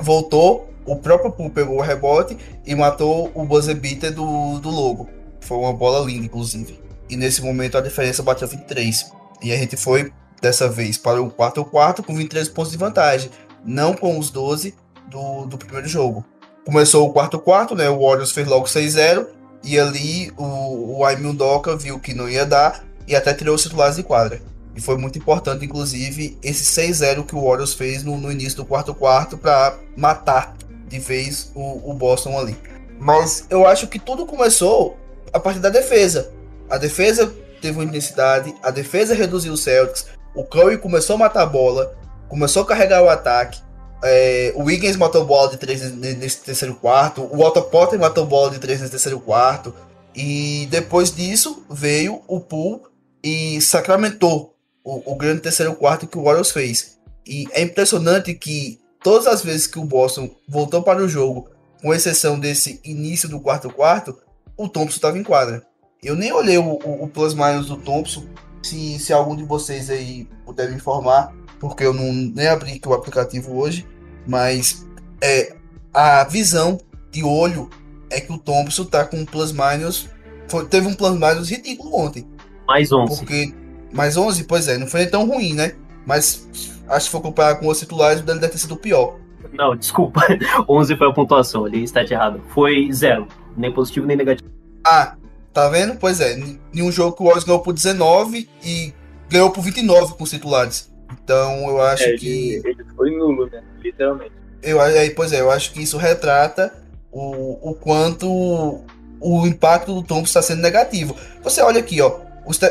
voltou, 0.00 0.70
o 0.86 0.96
próprio 0.96 1.30
Pool 1.32 1.50
pegou 1.50 1.78
o 1.78 1.82
rebote 1.82 2.36
e 2.64 2.74
matou 2.74 3.30
o 3.34 3.44
buzzer 3.44 3.76
beater 3.76 4.12
do, 4.12 4.58
do 4.58 4.70
Logo. 4.70 5.08
Foi 5.40 5.56
uma 5.56 5.72
bola 5.72 6.04
linda, 6.06 6.26
inclusive. 6.26 6.80
E 7.08 7.16
nesse 7.16 7.42
momento 7.42 7.76
a 7.76 7.80
diferença 7.80 8.22
bateu 8.22 8.46
23. 8.48 9.12
E 9.42 9.52
a 9.52 9.56
gente 9.56 9.76
foi, 9.76 10.12
dessa 10.40 10.68
vez, 10.68 10.96
para 10.96 11.20
o 11.20 11.30
quarto 11.30 11.64
quarto 11.64 12.02
com 12.02 12.14
23 12.14 12.48
pontos 12.48 12.72
de 12.72 12.78
vantagem 12.78 13.30
não 13.64 13.94
com 13.94 14.18
os 14.18 14.30
12 14.30 14.74
do, 15.08 15.46
do 15.46 15.58
primeiro 15.58 15.88
jogo. 15.88 16.24
Começou 16.64 17.08
o 17.08 17.12
quarto 17.12 17.38
quarto, 17.38 17.74
né? 17.74 17.88
O 17.90 18.00
Warriors 18.00 18.32
fez 18.32 18.46
logo 18.46 18.66
6-0 18.66 19.26
e 19.64 19.78
ali 19.78 20.32
o, 20.36 20.98
o 20.98 21.04
Aimil 21.04 21.32
Doca 21.32 21.76
viu 21.76 21.98
que 21.98 22.14
não 22.14 22.28
ia 22.28 22.46
dar 22.46 22.84
e 23.06 23.16
até 23.16 23.34
tirou 23.34 23.54
os 23.54 23.62
titulares 23.62 23.96
de 23.96 24.02
quadra. 24.02 24.40
E 24.74 24.80
foi 24.80 24.96
muito 24.96 25.18
importante, 25.18 25.64
inclusive, 25.64 26.38
esse 26.42 26.64
6-0 26.80 27.26
que 27.26 27.34
o 27.34 27.44
Warriors 27.44 27.74
fez 27.74 28.02
no, 28.02 28.16
no 28.16 28.32
início 28.32 28.56
do 28.56 28.64
quarto 28.64 28.94
quarto 28.94 29.36
para 29.36 29.76
matar 29.96 30.54
de 30.88 30.98
vez 30.98 31.50
o, 31.54 31.90
o 31.90 31.94
Boston 31.94 32.38
ali. 32.38 32.56
Mas 32.98 33.46
eu 33.50 33.66
acho 33.66 33.86
que 33.88 33.98
tudo 33.98 34.24
começou 34.24 34.96
a 35.32 35.40
partir 35.40 35.58
da 35.58 35.68
defesa. 35.68 36.30
A 36.70 36.78
defesa 36.78 37.34
teve 37.60 37.78
uma 37.78 37.84
intensidade, 37.84 38.54
a 38.62 38.70
defesa 38.70 39.14
reduziu 39.14 39.52
o 39.52 39.56
Celtics, 39.56 40.06
o 40.34 40.44
Curry 40.44 40.78
começou 40.78 41.16
a 41.16 41.18
matar 41.18 41.42
a 41.42 41.46
bola, 41.46 41.94
começou 42.32 42.62
a 42.62 42.66
carregar 42.66 43.02
o 43.02 43.10
ataque. 43.10 43.60
É, 44.02 44.54
o 44.56 44.62
Wiggins 44.62 44.96
matou 44.96 45.22
bola 45.26 45.50
de 45.50 45.58
3 45.58 45.92
nesse 46.16 46.38
terceiro 46.38 46.74
quarto. 46.74 47.20
O 47.24 47.44
Otto 47.44 47.60
Potter 47.60 48.00
matou 48.00 48.24
bola 48.24 48.50
de 48.50 48.58
3 48.58 48.80
nesse 48.80 48.90
terceiro 48.90 49.20
quarto. 49.20 49.74
E 50.16 50.66
depois 50.70 51.14
disso 51.14 51.62
veio 51.68 52.22
o 52.26 52.40
Pool 52.40 52.88
e 53.22 53.60
sacramentou 53.60 54.56
o, 54.82 55.12
o 55.12 55.14
grande 55.14 55.42
terceiro 55.42 55.74
quarto 55.74 56.06
que 56.06 56.16
o 56.16 56.22
Warriors 56.22 56.50
fez. 56.50 56.96
E 57.26 57.46
é 57.52 57.60
impressionante 57.60 58.32
que 58.32 58.80
todas 59.04 59.26
as 59.26 59.42
vezes 59.42 59.66
que 59.66 59.78
o 59.78 59.84
Boston 59.84 60.30
voltou 60.48 60.82
para 60.82 61.02
o 61.02 61.08
jogo, 61.08 61.50
com 61.82 61.92
exceção 61.92 62.40
desse 62.40 62.80
início 62.82 63.28
do 63.28 63.40
quarto 63.40 63.68
quarto, 63.68 64.18
o 64.56 64.70
Thompson 64.70 64.96
estava 64.96 65.18
em 65.18 65.22
quadra. 65.22 65.66
Eu 66.02 66.16
nem 66.16 66.32
olhei 66.32 66.56
o, 66.56 66.64
o, 66.64 67.04
o 67.04 67.08
plus 67.08 67.34
minus 67.34 67.66
do 67.66 67.76
Thompson, 67.76 68.24
se, 68.62 68.98
se 68.98 69.12
algum 69.12 69.36
de 69.36 69.44
vocês 69.44 69.90
aí 69.90 70.26
puder 70.46 70.70
me 70.70 70.76
informar, 70.76 71.34
porque 71.62 71.84
eu 71.84 71.94
não 71.94 72.12
nem 72.12 72.48
abri 72.48 72.80
o 72.84 72.92
aplicativo 72.92 73.56
hoje, 73.56 73.86
mas 74.26 74.84
é, 75.22 75.54
a 75.94 76.24
visão 76.24 76.76
de 77.12 77.22
olho 77.22 77.70
é 78.10 78.20
que 78.20 78.32
o 78.32 78.36
Thompson 78.36 78.84
tá 78.84 79.04
com 79.04 79.18
um 79.18 79.24
plus 79.24 79.52
minus, 79.52 80.08
foi, 80.48 80.66
teve 80.66 80.88
um 80.88 80.94
plus 80.94 81.12
minus 81.12 81.48
ridículo 81.48 81.94
ontem. 81.94 82.26
Mais 82.66 82.90
11. 82.90 83.16
Porque 83.16 83.54
mais 83.92 84.16
11, 84.16 84.42
pois 84.42 84.66
é, 84.66 84.76
não 84.76 84.88
foi 84.88 85.06
tão 85.06 85.24
ruim, 85.24 85.54
né? 85.54 85.76
Mas 86.04 86.48
acho 86.88 86.98
que 86.98 87.04
se 87.04 87.10
for 87.10 87.20
comparar 87.20 87.54
com 87.54 87.68
os 87.68 87.78
titulares, 87.78 88.20
o 88.20 88.24
dele 88.24 88.40
deve 88.40 88.54
ter 88.54 88.58
sido 88.58 88.76
pior. 88.76 89.20
Não, 89.52 89.76
desculpa. 89.76 90.20
11 90.68 90.96
foi 90.96 91.08
a 91.08 91.12
pontuação, 91.12 91.64
ali 91.64 91.84
está 91.84 92.02
errado. 92.02 92.40
Foi 92.48 92.90
zero, 92.92 93.28
nem 93.56 93.72
positivo 93.72 94.04
nem 94.04 94.16
negativo. 94.16 94.50
Ah, 94.84 95.14
tá 95.52 95.68
vendo? 95.68 95.94
Pois 95.94 96.20
é, 96.20 96.36
em 96.74 96.82
um 96.82 96.90
jogo 96.90 97.14
que 97.14 97.22
o 97.22 97.26
Warriors 97.26 97.44
ganhou 97.44 97.60
por 97.60 97.72
19 97.72 98.48
e 98.64 98.92
ganhou 99.30 99.50
por 99.50 99.62
29 99.62 100.14
com 100.14 100.24
os 100.24 100.30
titulares. 100.30 100.91
Então 101.12 101.68
eu 101.68 101.80
acho 101.80 102.04
É, 102.04 102.16
que. 102.16 102.54
ele, 102.54 102.68
ele 102.68 102.84
foi 102.96 103.10
nulo, 103.10 103.48
né? 103.50 103.62
Literalmente. 103.82 104.32
Eu, 104.62 104.80
aí, 104.80 105.10
pois 105.10 105.32
é, 105.32 105.40
eu 105.40 105.50
acho 105.50 105.72
que 105.72 105.82
isso 105.82 105.96
retrata 105.96 106.72
o, 107.10 107.70
o 107.70 107.74
quanto 107.74 108.84
o 109.20 109.46
impacto 109.46 109.94
do 109.94 110.02
Thompson 110.02 110.38
está 110.38 110.42
sendo 110.42 110.62
negativo. 110.62 111.16
Você 111.42 111.60
olha 111.60 111.80
aqui, 111.80 112.00
ó. 112.00 112.20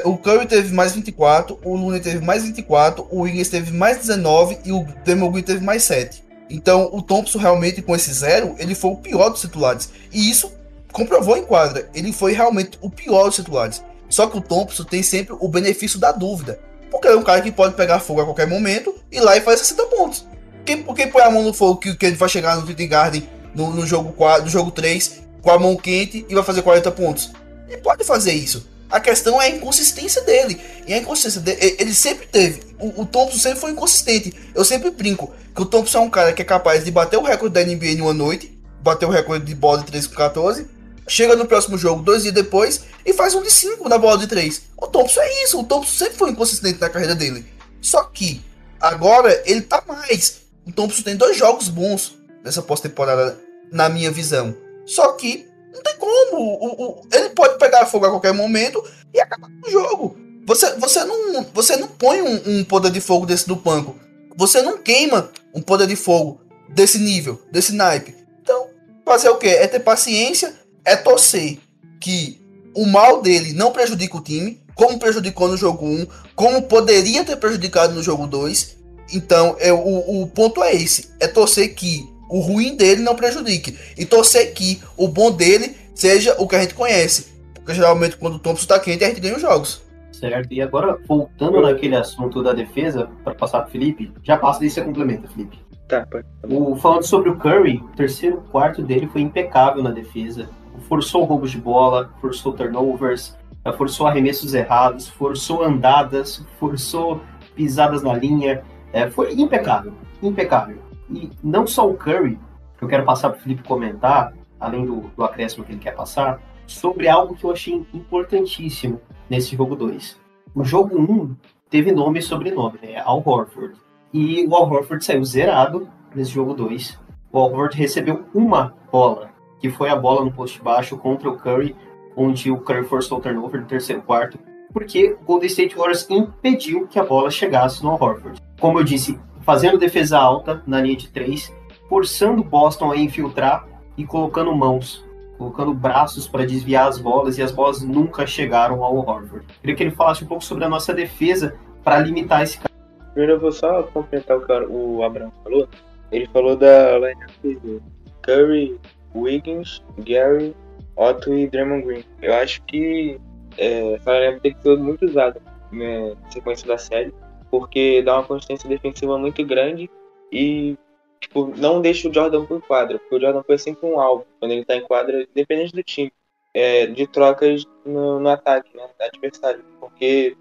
O, 0.04 0.18
Curry 0.18 0.48
teve 0.48 0.74
mais 0.74 0.94
24, 0.94 1.58
o 1.64 1.78
Looney 1.78 2.02
teve 2.02 2.20
mais 2.24 2.44
24, 2.44 3.08
o 3.10 3.22
Wiggins 3.22 3.48
teve 3.48 3.72
mais 3.72 4.00
19 4.00 4.58
e 4.66 4.72
o 4.74 4.84
Green 4.84 5.42
teve 5.42 5.64
mais 5.64 5.84
7. 5.84 6.22
Então 6.50 6.90
o 6.92 7.02
Thompson 7.02 7.40
realmente 7.40 7.82
com 7.82 7.96
esse 7.96 8.12
zero, 8.12 8.54
ele 8.60 8.76
foi 8.76 8.92
o 8.92 8.98
pior 8.98 9.30
dos 9.30 9.40
titulares. 9.40 9.90
E 10.12 10.30
isso 10.30 10.52
comprovou 10.92 11.38
em 11.38 11.44
quadra. 11.44 11.90
Ele 11.96 12.12
foi 12.12 12.34
realmente 12.34 12.78
o 12.82 12.90
pior 12.90 13.28
dos 13.28 13.36
titulares. 13.36 13.82
Só 14.10 14.28
que 14.28 14.38
o 14.38 14.42
Thompson 14.42 14.84
tem 14.84 15.02
sempre 15.02 15.36
o 15.40 15.48
benefício 15.48 15.98
da 15.98 16.12
dúvida. 16.12 16.60
Porque 16.92 17.08
é 17.08 17.16
um 17.16 17.24
cara 17.24 17.42
que 17.42 17.52
pode 17.52 17.74
pegar 17.76 18.00
fogo 18.02 18.22
a 18.22 18.26
qualquer 18.26 18.46
momento 18.46 18.94
e 19.10 19.20
lá 19.20 19.38
e 19.38 19.42
faz 19.42 19.62
60 19.62 19.86
pontos. 19.86 20.28
Quem, 20.66 20.84
quem 20.84 21.08
põe 21.10 21.24
a 21.24 21.32
mão 21.32 21.42
no 21.42 21.54
fogo 21.54 21.80
que, 21.80 21.96
que 21.96 22.06
ele 22.06 22.18
vai 22.18 22.30
chegar 22.30 22.58
no 22.58 22.64
Twitter 22.64 22.88
Garden 22.88 23.28
no, 23.56 23.72
no 23.72 23.88
jogo 23.88 24.12
4, 24.12 24.44
no 24.44 24.50
jogo 24.50 24.70
3, 24.72 25.22
com 25.42 25.50
a 25.50 25.58
mão 25.58 25.76
quente 25.76 26.26
e 26.28 26.36
vai 26.36 26.44
fazer 26.44 26.62
40 26.62 26.92
pontos? 26.92 27.32
Ele 27.70 27.82
pode 27.82 28.04
fazer 28.04 28.34
isso. 28.34 28.70
A 28.90 29.00
questão 29.00 29.42
é 29.42 29.46
a 29.46 29.50
inconsistência 29.50 30.22
dele. 30.24 30.60
E 30.86 30.94
a 30.94 30.98
inconsistência 30.98 31.40
dele, 31.40 31.78
ele 31.80 31.94
sempre 31.94 32.28
teve. 32.28 32.62
O, 32.78 33.02
o 33.02 33.06
Thompson 33.06 33.38
sempre 33.38 33.60
foi 33.60 33.72
inconsistente. 33.72 34.34
Eu 34.54 34.66
sempre 34.66 34.92
brinco 34.92 35.32
que 35.56 35.62
o 35.62 35.66
Thompson 35.66 36.00
é 36.00 36.02
um 36.02 36.10
cara 36.10 36.34
que 36.34 36.42
é 36.42 36.46
capaz 36.46 36.84
de 36.84 36.92
bater 36.92 37.18
o 37.18 37.24
recorde 37.24 37.54
da 37.54 37.64
NBA 37.64 37.92
em 37.92 38.02
uma 38.02 38.14
noite, 38.14 38.60
bater 38.82 39.06
o 39.06 39.10
recorde 39.10 39.46
de 39.46 39.56
bola 39.56 39.80
de 39.80 39.86
3 39.86 40.08
com 40.08 40.16
14, 40.16 40.68
chega 41.12 41.36
no 41.36 41.46
próximo 41.46 41.78
jogo, 41.78 42.02
dois 42.02 42.24
dias 42.24 42.34
depois, 42.34 42.82
e 43.06 43.14
faz 43.14 43.36
um 43.36 43.42
de 43.44 43.52
5 43.52 43.88
na 43.90 43.98
bola 43.98 44.18
de 44.18 44.28
3. 44.28 44.62
O 44.78 44.88
Thompson 44.88 45.22
é 45.22 45.44
isso. 45.44 45.60
O 45.60 45.64
Thompson 45.64 45.98
sempre 46.06 46.16
foi 46.18 46.30
inconsistente 46.32 46.80
na 46.80 46.90
carreira 46.90 47.16
dele. 47.16 47.46
Só 47.82 48.04
que 48.04 48.42
agora 48.80 49.42
ele 49.46 49.62
tá 49.62 49.84
mais. 49.88 50.42
O 50.66 50.72
Thompson 50.72 51.02
tem 51.04 51.16
dois 51.16 51.36
jogos 51.38 51.68
bons 51.70 52.16
nessa 52.44 52.62
pós-temporada, 52.62 53.38
na 53.72 53.90
minha 53.90 54.12
visão. 54.12 54.56
Só 54.86 55.12
que 55.14 55.46
não 55.74 55.82
tem 55.82 55.96
como. 55.98 56.38
O- 56.38 56.84
o- 56.84 57.02
ele 57.12 57.30
pode 57.30 57.58
pegar 57.58 57.86
fogo 57.86 58.06
a 58.06 58.10
qualquer 58.10 58.34
momento 58.34 58.84
e 59.14 59.20
acabar 59.20 59.48
com 59.62 59.68
o 59.68 59.72
jogo. 59.72 60.18
Você, 60.46 60.72
você, 60.76 61.04
não, 61.04 61.44
você 61.54 61.76
não 61.78 61.88
põe 61.88 62.22
um, 62.22 62.42
um 62.60 62.64
poder 62.64 62.92
de 62.92 63.00
fogo 63.00 63.26
desse 63.26 63.48
no 63.48 63.56
banco. 63.56 63.96
Você 64.36 64.62
não 64.62 64.78
queima 64.78 65.30
um 65.54 65.62
poder 65.62 65.88
de 65.88 65.96
fogo 65.96 66.42
desse 66.70 66.98
nível, 66.98 67.42
desse 67.52 67.74
naipe. 67.74 68.16
Então, 68.42 68.68
fazer 69.06 69.30
o 69.30 69.36
quê? 69.38 69.50
É 69.50 69.68
ter 69.68 69.80
paciência, 69.82 70.54
é 70.86 70.96
torcer 70.96 71.58
que 72.00 72.40
o 72.76 72.86
mal 72.86 73.22
dele 73.22 73.54
não 73.54 73.72
prejudique 73.72 74.16
o 74.16 74.22
time, 74.22 74.60
como 74.74 74.98
prejudicou 74.98 75.48
no 75.48 75.58
jogo 75.58 75.86
1, 75.86 76.08
como 76.36 76.64
poderia 76.64 77.24
ter 77.24 77.36
prejudicado 77.36 77.94
no 77.94 78.02
jogo 78.02 78.28
2. 78.28 78.78
Então, 79.14 79.56
é, 79.60 79.72
o, 79.72 80.22
o 80.22 80.28
ponto 80.28 80.64
é 80.64 80.74
esse: 80.74 81.10
é 81.20 81.28
torcer 81.28 81.76
que 81.76 82.10
o 82.30 82.40
ruim 82.40 82.76
dele 82.76 83.02
não 83.02 83.16
prejudique. 83.16 83.78
E 83.98 84.06
torcer 84.06 84.54
que 84.54 84.82
o 84.96 85.08
bom 85.08 85.32
dele 85.32 85.76
seja 85.94 86.36
o 86.40 86.48
que 86.48 86.56
a 86.56 86.62
gente 86.62 86.74
conhece. 86.74 87.32
Porque 87.54 87.74
geralmente 87.74 88.18
quando 88.18 88.36
o 88.36 88.40
Thompson 88.40 88.68
tá 88.68 88.80
quente, 88.80 89.04
a 89.04 89.08
gente 89.10 89.20
ganha 89.20 89.36
os 89.36 89.42
jogos. 89.42 89.84
Certo. 90.12 90.54
E 90.54 90.62
agora, 90.62 90.98
voltando 91.08 91.62
naquele 91.62 91.96
assunto 91.96 92.42
da 92.42 92.54
defesa, 92.54 93.10
para 93.24 93.34
passar 93.36 93.62
pro 93.62 93.72
Felipe, 93.72 94.12
já 94.24 94.38
passa 94.38 94.60
daí 94.60 94.70
você 94.70 94.82
complementa, 94.82 95.28
Felipe. 95.28 95.60
Tá, 95.88 96.08
pode. 96.10 96.26
O, 96.44 96.76
falando 96.76 97.04
sobre 97.04 97.30
o 97.30 97.38
Curry, 97.38 97.78
o 97.84 97.96
terceiro 97.96 98.42
quarto 98.52 98.82
dele 98.82 99.08
foi 99.08 99.22
impecável 99.22 99.84
na 99.84 99.92
defesa. 99.92 100.48
Forçou 100.88 101.24
roubos 101.24 101.52
de 101.52 101.58
bola, 101.58 102.14
forçou 102.20 102.54
turnovers, 102.54 103.38
eh, 103.64 103.72
forçou 103.72 104.08
arremessos 104.08 104.54
errados, 104.54 105.08
forçou 105.08 105.64
andadas, 105.64 106.46
forçou 106.60 107.22
pisadas 107.56 108.04
na 108.04 108.14
linha. 108.14 108.64
Eh, 108.94 109.10
foi 109.10 109.34
impecável, 109.34 109.94
impecável. 110.22 110.78
E 111.10 111.30
não 111.44 111.68
só 111.68 111.90
o 111.90 111.96
Curry, 111.96 112.40
que 112.78 112.84
eu 112.84 112.88
quero 112.88 113.06
passar 113.06 113.30
para 113.30 113.40
o 113.40 113.42
Felipe 113.42 113.64
comentar, 113.64 114.34
além 114.60 114.86
do, 114.86 115.12
do 115.16 115.24
acréscimo 115.24 115.64
que 115.64 115.72
ele 115.72 115.80
quer 115.80 115.96
passar, 115.96 116.42
sobre 116.66 117.08
algo 117.08 117.36
que 117.36 117.44
eu 117.44 117.52
achei 117.52 117.86
importantíssimo 117.94 119.02
nesse 119.30 119.56
jogo 119.56 119.76
2. 119.76 120.20
O 120.54 120.64
jogo 120.64 120.98
1 120.98 121.12
um 121.12 121.36
teve 121.70 121.92
nome 121.92 122.20
e 122.20 122.22
sobrenome, 122.22 122.80
né? 122.82 123.02
Al 123.04 123.22
Horford. 123.26 123.76
E 124.14 124.46
o 124.46 124.56
Al 124.56 124.70
Horford 124.70 125.04
saiu 125.04 125.24
zerado 125.24 125.88
nesse 126.14 126.32
jogo 126.32 126.54
2. 126.54 127.00
O 127.32 127.40
Al 127.40 127.46
Horford 127.46 127.78
recebeu 127.78 128.26
uma 128.34 128.74
bola, 128.92 129.31
que 129.62 129.70
foi 129.70 129.90
a 129.90 129.96
bola 129.96 130.26
no 130.26 130.32
poste 130.32 130.62
baixo 130.62 130.98
contra 130.98 131.30
o 131.30 131.38
Curry, 131.38 131.76
onde 132.18 132.52
o 132.52 132.58
Curry 132.58 132.84
forçou 132.84 133.20
o 133.20 133.22
turnover 133.22 133.62
no 133.62 133.68
terceiro 133.68 134.02
quarto, 134.02 134.40
porque 134.74 135.16
o 135.22 135.24
Golden 135.24 135.48
State 135.48 135.76
Warriors 135.76 136.10
impediu 136.10 136.88
que 136.88 137.00
a 137.00 137.06
bola 137.06 137.30
chegasse 137.30 137.84
no 137.84 137.92
Horford. 137.92 138.42
Como 138.60 138.80
eu 138.80 138.84
disse, 138.84 139.20
fazendo 139.42 139.78
defesa 139.78 140.18
alta 140.18 140.64
na 140.66 140.82
linha 140.82 140.96
de 140.96 141.10
três, 141.10 141.54
forçando 141.88 142.42
o 142.42 142.46
Boston 142.46 142.92
a 142.92 142.98
infiltrar 142.98 143.68
e 143.98 144.06
colocando 144.06 144.56
mãos, 144.56 145.06
colocando 145.38 145.74
braços 145.74 146.28
para 146.28 146.46
desviar 146.46 146.88
as 146.88 146.98
bolas, 146.98 147.38
e 147.38 147.42
as 147.42 147.52
bolas 147.52 147.82
nunca 147.82 148.26
chegaram 148.26 148.84
ao 148.84 148.96
Horford. 148.98 149.46
Queria 149.60 149.76
que 149.76 149.84
ele 149.84 149.92
falasse 149.92 150.24
um 150.24 150.28
pouco 150.28 150.44
sobre 150.44 150.64
a 150.64 150.70
nossa 150.70 150.94
defesa 150.94 151.56
para 151.84 152.00
limitar 152.00 152.42
esse 152.42 152.58
cara. 152.58 152.72
Primeiro 153.14 153.34
eu 153.34 153.40
vou 153.40 153.52
só 153.52 153.84
complementar 153.84 154.38
o 154.38 154.46
que 154.46 154.52
o 154.70 155.04
Abraão 155.04 155.32
falou. 155.44 155.68
Ele 156.12 156.28
falou 156.28 156.56
da 156.56 156.98
lineup 156.98 157.62
do 157.62 157.82
Curry, 158.22 158.80
Wiggins, 159.16 159.84
Gary, 160.00 160.56
Otto 160.96 161.34
e 161.34 161.48
Draymond 161.48 161.86
Green. 161.86 162.04
Eu 162.22 162.34
acho 162.36 162.62
que 162.64 163.20
é, 163.58 163.94
essa 163.94 164.12
lineup 164.12 164.42
tem 164.42 164.54
que 164.54 164.62
ser 164.62 164.78
muito 164.78 165.06
usada 165.06 165.42
na 165.72 166.16
sequência 166.32 166.68
da 166.68 166.78
série, 166.78 167.14
porque 167.50 168.02
dá 168.02 168.16
uma 168.16 168.24
consistência 168.24 168.70
defensiva 168.70 169.18
muito 169.18 169.46
grande 169.46 169.90
e 170.32 170.78
tipo, 171.20 171.54
não 171.58 171.82
deixa 171.82 172.10
o 172.10 172.14
Jordan 172.14 172.46
por 172.46 172.62
quadra, 172.62 172.98
porque 173.00 173.16
o 173.16 173.20
Jordan 173.20 173.44
foi 173.44 173.58
sempre 173.58 173.86
um 173.88 174.00
alvo 174.00 174.26
quando 174.40 174.52
ele 174.52 174.66
tá 174.66 174.76
em 174.76 174.82
quadra, 174.82 175.22
independente 175.24 175.74
do 175.74 175.84
time, 175.84 176.12
é, 176.54 176.88
de 176.88 177.08
trocas 177.08 177.64
no, 177.86 178.20
no 178.20 178.30
ataque, 178.30 178.76
né, 178.76 178.90
adversário, 179.00 179.64
porque 179.80 180.36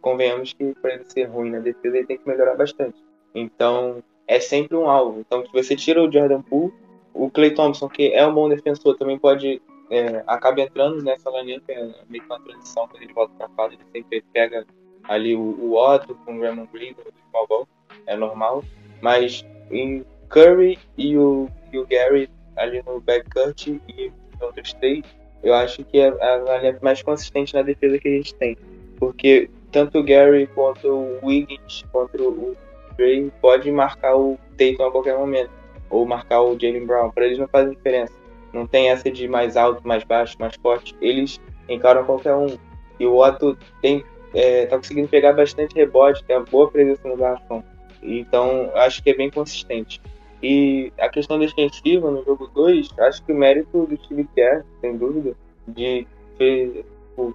convenhamos 0.00 0.52
que 0.52 0.74
para 0.74 0.94
ele 0.94 1.04
ser 1.04 1.24
ruim 1.24 1.50
na 1.50 1.60
defesa 1.60 1.96
ele 1.96 2.06
tem 2.06 2.18
que 2.18 2.28
melhorar 2.28 2.56
bastante. 2.56 3.02
Então 3.34 4.02
é 4.26 4.40
sempre 4.40 4.76
um 4.76 4.88
alvo. 4.88 5.20
Então 5.20 5.44
se 5.46 5.52
você 5.52 5.74
tira 5.76 6.02
o 6.02 6.12
Jordan 6.12 6.42
Poole, 6.42 6.72
o 7.14 7.30
Clay 7.30 7.52
Thompson, 7.52 7.88
que 7.88 8.12
é 8.12 8.26
um 8.26 8.34
bom 8.34 8.48
defensor, 8.48 8.96
também 8.96 9.18
pode 9.18 9.62
é, 9.90 10.24
acaba 10.26 10.60
entrando 10.60 11.02
nessa 11.02 11.30
linha, 11.42 11.60
que 11.60 11.72
é 11.72 11.90
meio 12.08 12.22
que 12.22 12.30
uma 12.30 12.40
transição 12.40 12.88
quando 12.88 13.02
ele 13.02 13.12
volta 13.12 13.32
para 13.38 13.48
quadra, 13.48 13.76
ele 13.76 13.84
sempre 13.92 14.24
pega 14.32 14.66
ali 15.04 15.34
o, 15.34 15.40
o 15.40 15.76
Otto 15.76 16.14
com 16.24 16.36
o 16.36 16.40
Raymond 16.40 16.68
Green 16.72 16.92
do 16.94 17.02
small 17.30 17.46
ball, 17.46 17.68
é 18.06 18.16
normal, 18.16 18.64
mas 19.00 19.44
em 19.70 20.04
Curry 20.28 20.78
e 20.96 21.16
o, 21.16 21.48
e 21.72 21.78
o 21.78 21.86
Gary 21.86 22.28
ali 22.56 22.82
no 22.86 23.00
backcourt 23.00 23.66
e 23.66 24.12
os 24.34 24.40
outros 24.40 24.72
três, 24.74 25.04
eu 25.42 25.54
acho 25.54 25.84
que 25.84 25.98
é 25.98 26.08
a 26.08 26.58
linha 26.58 26.78
mais 26.82 27.02
consistente 27.02 27.54
na 27.54 27.62
defesa 27.62 27.98
que 27.98 28.08
a 28.08 28.12
gente 28.12 28.34
tem. 28.36 28.56
Porque 28.98 29.50
tanto 29.70 29.98
o 29.98 30.02
Gary 30.02 30.46
quanto 30.48 30.88
o 30.88 31.26
Wiggins, 31.26 31.84
quanto 31.92 32.22
o 32.22 32.56
Gray 32.96 33.30
pode 33.40 33.70
marcar 33.70 34.16
o 34.16 34.38
Tatum 34.56 34.84
a 34.84 34.90
qualquer 34.90 35.18
momento. 35.18 35.50
Ou 35.90 36.06
marcar 36.06 36.42
o 36.42 36.58
Jalen 36.58 36.86
Brown. 36.86 37.10
Para 37.10 37.26
eles 37.26 37.38
não 37.38 37.48
faz 37.48 37.70
diferença. 37.70 38.12
Não 38.52 38.66
tem 38.66 38.90
essa 38.90 39.10
de 39.10 39.26
mais 39.26 39.56
alto, 39.56 39.86
mais 39.86 40.04
baixo, 40.04 40.36
mais 40.38 40.54
forte. 40.56 40.94
Eles 41.00 41.40
encaram 41.68 42.04
qualquer 42.04 42.34
um. 42.34 42.56
E 42.98 43.06
o 43.06 43.18
Otto 43.18 43.56
tem, 43.82 44.04
é, 44.32 44.66
tá 44.66 44.76
conseguindo 44.76 45.08
pegar 45.08 45.32
bastante 45.32 45.74
rebote, 45.74 46.24
tem 46.24 46.36
uma 46.36 46.44
boa 46.44 46.70
presença 46.70 47.08
no 47.08 47.16
garrafão. 47.16 47.64
Então, 48.02 48.70
acho 48.74 49.02
que 49.02 49.10
é 49.10 49.14
bem 49.14 49.30
consistente. 49.30 50.00
E 50.42 50.92
a 50.98 51.08
questão 51.08 51.38
defensiva 51.38 52.10
no 52.10 52.22
jogo 52.22 52.48
2, 52.54 52.90
acho 52.98 53.24
que 53.24 53.32
o 53.32 53.36
mérito 53.36 53.86
do 53.86 53.96
Steve 54.04 54.28
Kerr, 54.34 54.62
sem 54.80 54.96
dúvida, 54.96 55.34
de 55.66 56.06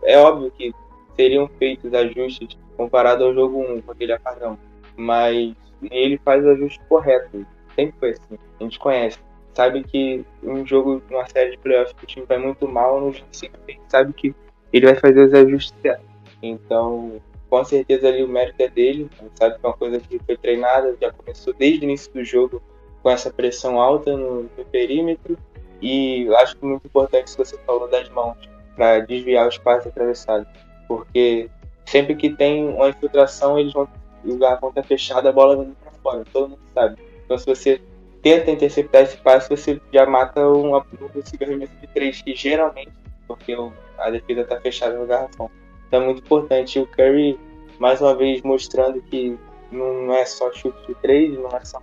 é 0.04 0.18
óbvio 0.18 0.52
que 0.52 0.74
seriam 1.16 1.47
feitos 1.58 1.93
ajustes 1.93 2.58
comparado 2.78 3.24
ao 3.24 3.34
jogo 3.34 3.62
1 3.62 3.82
com 3.82 3.91
aquele 3.91 4.14
apagão, 4.14 4.58
mas 4.95 5.54
ele 5.89 6.20
faz 6.24 6.45
o 6.45 6.50
ajuste 6.50 6.80
correto. 6.88 7.45
Sempre 7.80 7.96
foi 8.00 8.10
assim. 8.12 8.40
A 8.60 8.64
gente 8.64 8.78
conhece. 8.80 9.20
Sabe 9.54 9.84
que 9.84 10.26
um 10.44 10.66
jogo, 10.66 11.02
uma 11.10 11.28
série 11.28 11.52
de 11.52 11.58
playoffs 11.58 11.94
que 11.94 12.04
o 12.04 12.08
time 12.08 12.26
vai 12.26 12.38
muito 12.38 12.68
mal, 12.68 13.00
no 13.00 13.12
jogo 13.12 13.28
seguinte 13.32 13.80
sabe 13.88 14.14
que 14.14 14.36
ele 14.72 14.86
vai 14.86 14.96
fazer 14.96 15.22
os 15.22 15.34
ajustes 15.34 15.74
certos. 15.82 16.06
Então, 16.42 17.22
com 17.50 17.64
certeza 17.64 18.08
ali 18.08 18.24
o 18.24 18.28
mérito 18.28 18.62
é 18.62 18.68
dele. 18.68 19.10
Sabe 19.36 19.58
que 19.58 19.66
é 19.66 19.68
uma 19.68 19.76
coisa 19.76 20.00
que 20.00 20.20
foi 20.20 20.38
treinada, 20.38 20.96
já 21.02 21.12
começou 21.12 21.54
desde 21.54 21.82
o 21.82 21.86
início 21.86 22.14
do 22.14 22.24
jogo 22.24 22.62
com 23.02 23.10
essa 23.10 23.32
pressão 23.32 23.80
alta 23.80 24.16
no, 24.16 24.44
no 24.44 24.66
perímetro. 24.72 25.38
E 25.82 26.28
acho 26.36 26.58
que 26.58 26.66
muito 26.66 26.86
importante 26.86 27.28
isso 27.28 27.38
que 27.38 27.46
você 27.46 27.58
falou 27.60 27.88
das 27.88 28.10
mãos, 28.10 28.38
para 28.76 29.00
desviar 29.00 29.46
o 29.46 29.50
espaço 29.50 29.88
atravessado. 29.88 30.46
Porque 30.88 31.50
sempre 31.86 32.16
que 32.16 32.30
tem 32.30 32.68
uma 32.68 32.90
infiltração, 32.90 33.58
eles 33.58 33.74
vão, 33.74 33.88
o 34.26 34.38
garrafão 34.38 34.70
está 34.70 34.84
fechado, 34.84 35.28
a 35.28 35.32
bola 35.32 35.56
vai 35.56 35.68
para 35.82 35.92
fora, 36.04 36.26
todo 36.32 36.50
mundo 36.50 36.62
sabe. 36.74 37.09
Então 37.30 37.38
se 37.38 37.46
você 37.46 37.80
tenta 38.24 38.50
interceptar 38.50 39.04
esse 39.04 39.18
passe, 39.18 39.48
você 39.48 39.80
já 39.94 40.04
mata 40.08 40.42
um, 40.50 40.72
um 40.72 40.76
arremesso 40.76 41.76
de 41.80 41.88
três, 41.94 42.24
que 42.24 42.34
geralmente, 42.34 42.92
porque 43.28 43.56
a 44.00 44.10
defesa 44.10 44.42
está 44.42 44.60
fechada 44.60 44.98
no 44.98 45.06
garrafão. 45.06 45.48
Então 45.88 46.02
é 46.02 46.06
muito 46.06 46.24
importante. 46.24 46.80
O 46.80 46.88
Curry, 46.88 47.40
mais 47.78 48.02
uma 48.02 48.16
vez, 48.16 48.42
mostrando 48.42 49.00
que 49.04 49.38
não 49.72 50.12
é 50.12 50.26
só 50.26 50.52
chute 50.52 50.88
de 50.88 50.96
três, 50.96 51.38
não 51.38 51.56
é 51.56 51.64
só 51.64 51.80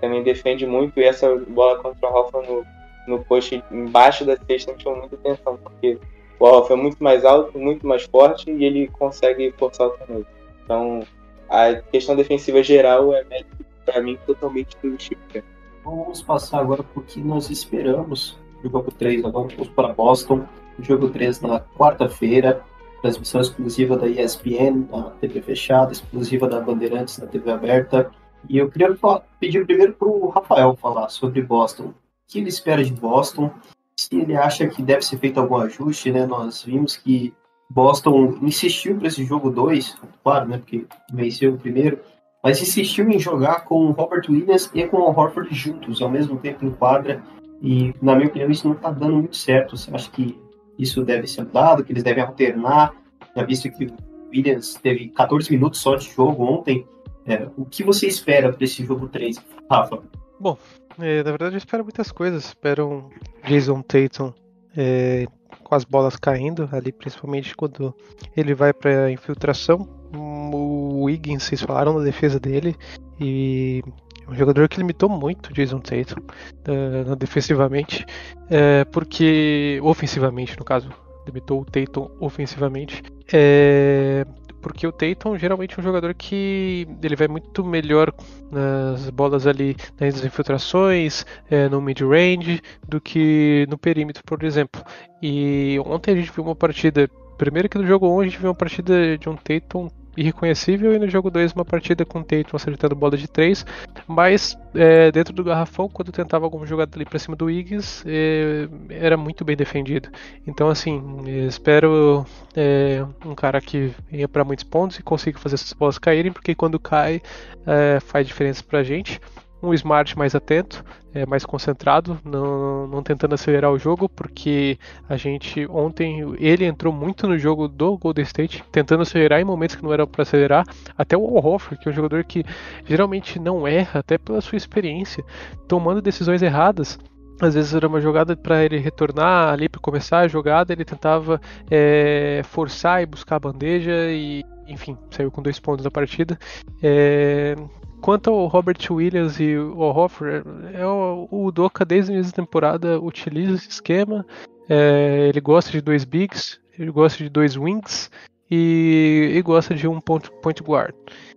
também 0.00 0.24
defende 0.24 0.66
muito 0.66 0.98
e 0.98 1.04
essa 1.04 1.36
bola 1.36 1.78
contra 1.78 2.08
o 2.08 2.12
Rafa 2.12 2.42
no, 2.42 2.66
no 3.06 3.24
post 3.24 3.62
embaixo 3.70 4.24
da 4.24 4.36
cesta 4.36 4.72
me 4.72 4.82
chamou 4.82 4.98
muita 4.98 5.14
atenção, 5.14 5.56
porque 5.58 5.98
o 6.40 6.50
Rafa 6.50 6.72
é 6.72 6.76
muito 6.76 7.04
mais 7.04 7.24
alto, 7.24 7.56
muito 7.56 7.86
mais 7.86 8.02
forte 8.04 8.50
e 8.50 8.64
ele 8.64 8.88
consegue 8.88 9.54
forçar 9.56 9.86
o 9.86 9.90
torneio. 9.90 10.26
Então, 10.64 11.06
a 11.48 11.74
questão 11.74 12.16
defensiva 12.16 12.60
geral 12.62 13.14
é 13.14 13.22
mérito 13.24 13.69
para 13.90 14.02
mim 14.02 14.16
totalmente 14.24 14.76
do 14.82 15.00
Chip. 15.00 15.42
Vamos 15.84 16.22
passar 16.22 16.60
agora 16.60 16.82
por 16.82 17.04
que 17.04 17.20
nós 17.20 17.50
esperamos 17.50 18.38
do 18.62 18.70
jogo 18.70 18.92
3. 18.92 19.24
Agora 19.24 19.48
vamos 19.48 19.68
para 19.70 19.92
Boston. 19.92 20.46
Jogo 20.78 21.10
3 21.10 21.40
na 21.40 21.60
quarta-feira. 21.60 22.62
Transmissão 23.02 23.40
exclusiva 23.40 23.96
da 23.96 24.06
ESPN, 24.06 24.86
na 24.90 25.10
TV 25.20 25.40
fechada, 25.40 25.90
exclusiva 25.90 26.46
da 26.46 26.60
Bandeirantes 26.60 27.18
na 27.18 27.26
TV 27.26 27.50
aberta. 27.50 28.10
E 28.48 28.58
eu 28.58 28.70
queria 28.70 28.94
pedir 29.38 29.64
primeiro 29.66 29.94
para 29.94 30.08
o 30.08 30.28
Rafael 30.28 30.76
falar 30.76 31.08
sobre 31.08 31.42
Boston. 31.42 31.84
O 31.84 31.94
que 32.28 32.38
ele 32.38 32.48
espera 32.48 32.84
de 32.84 32.92
Boston? 32.92 33.50
Se 33.96 34.20
ele 34.20 34.36
acha 34.36 34.66
que 34.68 34.82
deve 34.82 35.02
ser 35.02 35.18
feito 35.18 35.40
algum 35.40 35.56
ajuste, 35.56 36.12
né? 36.12 36.26
Nós 36.26 36.62
vimos 36.62 36.96
que 36.96 37.34
Boston 37.68 38.38
insistiu 38.42 38.96
para 38.96 39.08
esse 39.08 39.24
jogo 39.24 39.50
2, 39.50 39.96
claro, 40.22 40.48
né? 40.48 40.58
Porque 40.58 40.86
venceu 41.12 41.54
o 41.54 41.58
primeiro, 41.58 41.98
mas 42.42 42.60
insistiu 42.60 43.08
em 43.08 43.18
jogar 43.18 43.64
com 43.64 43.86
o 43.86 43.90
Robert 43.92 44.24
Williams 44.28 44.70
e 44.74 44.86
com 44.86 44.98
o 44.98 45.10
Horford 45.10 45.54
juntos, 45.54 46.00
ao 46.00 46.08
mesmo 46.08 46.38
tempo 46.38 46.64
em 46.64 46.70
quadra. 46.70 47.22
E, 47.62 47.94
na 48.00 48.14
minha 48.14 48.28
opinião, 48.28 48.50
isso 48.50 48.66
não 48.66 48.74
está 48.74 48.90
dando 48.90 49.14
muito 49.14 49.36
certo. 49.36 49.76
Você 49.76 49.94
acha 49.94 50.10
que 50.10 50.38
isso 50.78 51.04
deve 51.04 51.26
ser 51.26 51.42
mudado, 51.42 51.84
que 51.84 51.92
eles 51.92 52.02
devem 52.02 52.24
alternar? 52.24 52.94
Já 53.36 53.44
visto 53.44 53.70
que 53.70 53.84
o 53.84 53.94
Williams 54.32 54.74
teve 54.82 55.08
14 55.08 55.50
minutos 55.50 55.80
só 55.80 55.94
de 55.96 56.10
jogo 56.10 56.42
ontem. 56.42 56.86
É, 57.26 57.46
o 57.56 57.66
que 57.66 57.84
você 57.84 58.06
espera 58.06 58.50
para 58.52 58.64
esse 58.64 58.84
jogo 58.84 59.06
3, 59.08 59.36
Rafa? 59.70 60.02
Bom, 60.38 60.56
é, 60.98 61.22
na 61.22 61.30
verdade 61.30 61.54
eu 61.54 61.58
espero 61.58 61.84
muitas 61.84 62.10
coisas. 62.10 62.46
Espero 62.46 62.88
um 62.88 63.10
Jason 63.46 63.82
Tatum 63.82 64.32
é, 64.74 65.26
com 65.62 65.74
as 65.74 65.84
bolas 65.84 66.16
caindo 66.16 66.68
ali, 66.72 66.90
principalmente 66.90 67.54
quando 67.54 67.94
ele 68.34 68.54
vai 68.54 68.72
para 68.72 69.10
infiltração. 69.10 69.99
O 70.12 71.04
Wiggins, 71.04 71.44
vocês 71.44 71.62
falaram 71.62 71.96
da 71.96 72.04
defesa 72.04 72.40
dele 72.40 72.76
e 73.20 73.82
é 74.26 74.30
um 74.30 74.34
jogador 74.34 74.68
que 74.68 74.78
limitou 74.78 75.08
muito 75.08 75.52
Jason 75.52 75.80
Tatum 75.80 76.20
uh, 76.20 77.16
defensivamente, 77.16 78.04
uh, 78.46 78.88
porque 78.90 79.80
ofensivamente 79.82 80.58
no 80.58 80.64
caso 80.64 80.90
limitou 81.26 81.60
o 81.60 81.64
Tatum 81.64 82.08
ofensivamente. 82.20 83.02
É, 83.32 84.26
porque 84.60 84.86
o 84.86 84.92
Tatum 84.92 85.38
geralmente 85.38 85.78
é 85.78 85.80
um 85.80 85.84
jogador 85.84 86.12
que 86.14 86.86
ele 87.02 87.16
vai 87.16 87.28
muito 87.28 87.64
melhor 87.64 88.12
nas 88.50 89.08
bolas 89.10 89.46
ali 89.46 89.76
nas 89.98 90.24
infiltrações, 90.24 91.24
no 91.70 91.80
mid-range, 91.80 92.60
do 92.86 93.00
que 93.00 93.66
no 93.70 93.78
perímetro, 93.78 94.22
por 94.24 94.42
exemplo. 94.42 94.82
E 95.22 95.78
ontem 95.86 96.12
a 96.12 96.16
gente 96.16 96.32
viu 96.32 96.44
uma 96.44 96.56
partida, 96.56 97.08
primeiro 97.38 97.68
que 97.68 97.78
no 97.78 97.86
jogo 97.86 98.08
1 98.08 98.20
a 98.20 98.24
gente 98.24 98.38
viu 98.38 98.48
uma 98.48 98.54
partida 98.54 99.16
de 99.16 99.28
um 99.28 99.36
Tatum 99.36 99.88
irreconhecível 100.16 100.94
e 100.94 100.98
no 100.98 101.08
jogo 101.08 101.30
2 101.30 101.52
uma 101.52 101.64
partida 101.64 102.04
com 102.04 102.20
o 102.20 102.24
Tatum 102.24 102.56
acertando 102.56 102.94
bola 102.94 103.16
de 103.16 103.28
3, 103.28 103.64
mas 104.06 104.58
é, 104.74 105.10
dentro 105.10 105.32
do 105.32 105.44
garrafão, 105.44 105.88
quando 105.88 106.12
tentava 106.12 106.44
alguma 106.44 106.66
jogada 106.66 106.96
ali 106.96 107.04
para 107.04 107.18
cima 107.18 107.36
do 107.36 107.46
Wiggins, 107.46 108.04
é, 108.06 108.68
era 108.90 109.16
muito 109.16 109.44
bem 109.44 109.56
defendido. 109.56 110.08
Então 110.46 110.68
assim, 110.68 111.02
espero 111.46 112.26
é, 112.54 113.04
um 113.24 113.34
cara 113.34 113.60
que 113.60 113.92
ia 114.10 114.28
para 114.28 114.44
muitos 114.44 114.64
pontos 114.64 114.98
e 114.98 115.02
consiga 115.02 115.38
fazer 115.38 115.54
essas 115.54 115.72
bolas 115.72 115.98
caírem, 115.98 116.32
porque 116.32 116.54
quando 116.54 116.78
cai 116.78 117.22
é, 117.66 118.00
faz 118.00 118.26
diferença 118.26 118.62
pra 118.62 118.82
gente 118.82 119.20
um 119.62 119.74
Smart 119.74 120.16
mais 120.16 120.34
atento, 120.34 120.84
é, 121.12 121.26
mais 121.26 121.44
concentrado, 121.44 122.18
não, 122.24 122.86
não 122.86 123.02
tentando 123.02 123.34
acelerar 123.34 123.70
o 123.70 123.78
jogo, 123.78 124.08
porque 124.08 124.78
a 125.08 125.16
gente 125.16 125.66
ontem 125.66 126.34
ele 126.38 126.64
entrou 126.64 126.92
muito 126.92 127.26
no 127.26 127.38
jogo 127.38 127.68
do 127.68 127.96
Golden 127.98 128.24
State, 128.24 128.64
tentando 128.70 129.02
acelerar 129.02 129.40
em 129.40 129.44
momentos 129.44 129.76
que 129.76 129.82
não 129.82 129.92
era 129.92 130.06
para 130.06 130.22
acelerar. 130.22 130.64
Até 130.96 131.16
o 131.16 131.36
Hofer, 131.36 131.78
que 131.78 131.88
é 131.88 131.92
um 131.92 131.94
jogador 131.94 132.24
que 132.24 132.44
geralmente 132.86 133.38
não 133.38 133.66
erra, 133.66 134.00
até 134.00 134.16
pela 134.18 134.40
sua 134.40 134.56
experiência, 134.56 135.24
tomando 135.68 136.00
decisões 136.00 136.42
erradas. 136.42 136.98
Às 137.40 137.54
vezes 137.54 137.74
era 137.74 137.88
uma 137.88 138.00
jogada 138.02 138.36
para 138.36 138.62
ele 138.62 138.78
retornar 138.78 139.50
ali 139.50 139.66
para 139.66 139.80
começar 139.80 140.18
a 140.18 140.28
jogada, 140.28 140.74
ele 140.74 140.84
tentava 140.84 141.40
é, 141.70 142.42
forçar 142.44 143.02
e 143.02 143.06
buscar 143.06 143.36
a 143.36 143.40
bandeja 143.40 144.10
e 144.10 144.44
enfim, 144.68 144.96
saiu 145.10 145.30
com 145.30 145.42
dois 145.42 145.58
pontos 145.58 145.82
da 145.82 145.90
partida. 145.90 146.38
É, 146.82 147.56
Quanto 148.00 148.30
ao 148.30 148.46
Robert 148.46 148.78
Williams 148.90 149.38
e 149.38 149.56
o 149.56 149.80
Hoffer, 149.80 150.42
é 150.72 150.86
o, 150.86 151.28
o 151.30 151.52
Doca 151.52 151.84
desde 151.84 152.12
o 152.12 152.14
início 152.14 152.32
da 152.32 152.42
temporada 152.42 153.00
utiliza 153.00 153.54
esse 153.54 153.68
esquema. 153.68 154.26
É, 154.68 155.28
ele 155.28 155.40
gosta 155.40 155.70
de 155.70 155.80
dois 155.80 156.04
bigs, 156.04 156.60
ele 156.78 156.90
gosta 156.90 157.22
de 157.22 157.28
dois 157.28 157.56
wings 157.56 158.10
e, 158.50 159.32
e 159.34 159.42
gosta 159.42 159.74
de 159.74 159.86
um 159.86 160.00
point, 160.00 160.30
point 160.42 160.62
guard. 160.62 160.94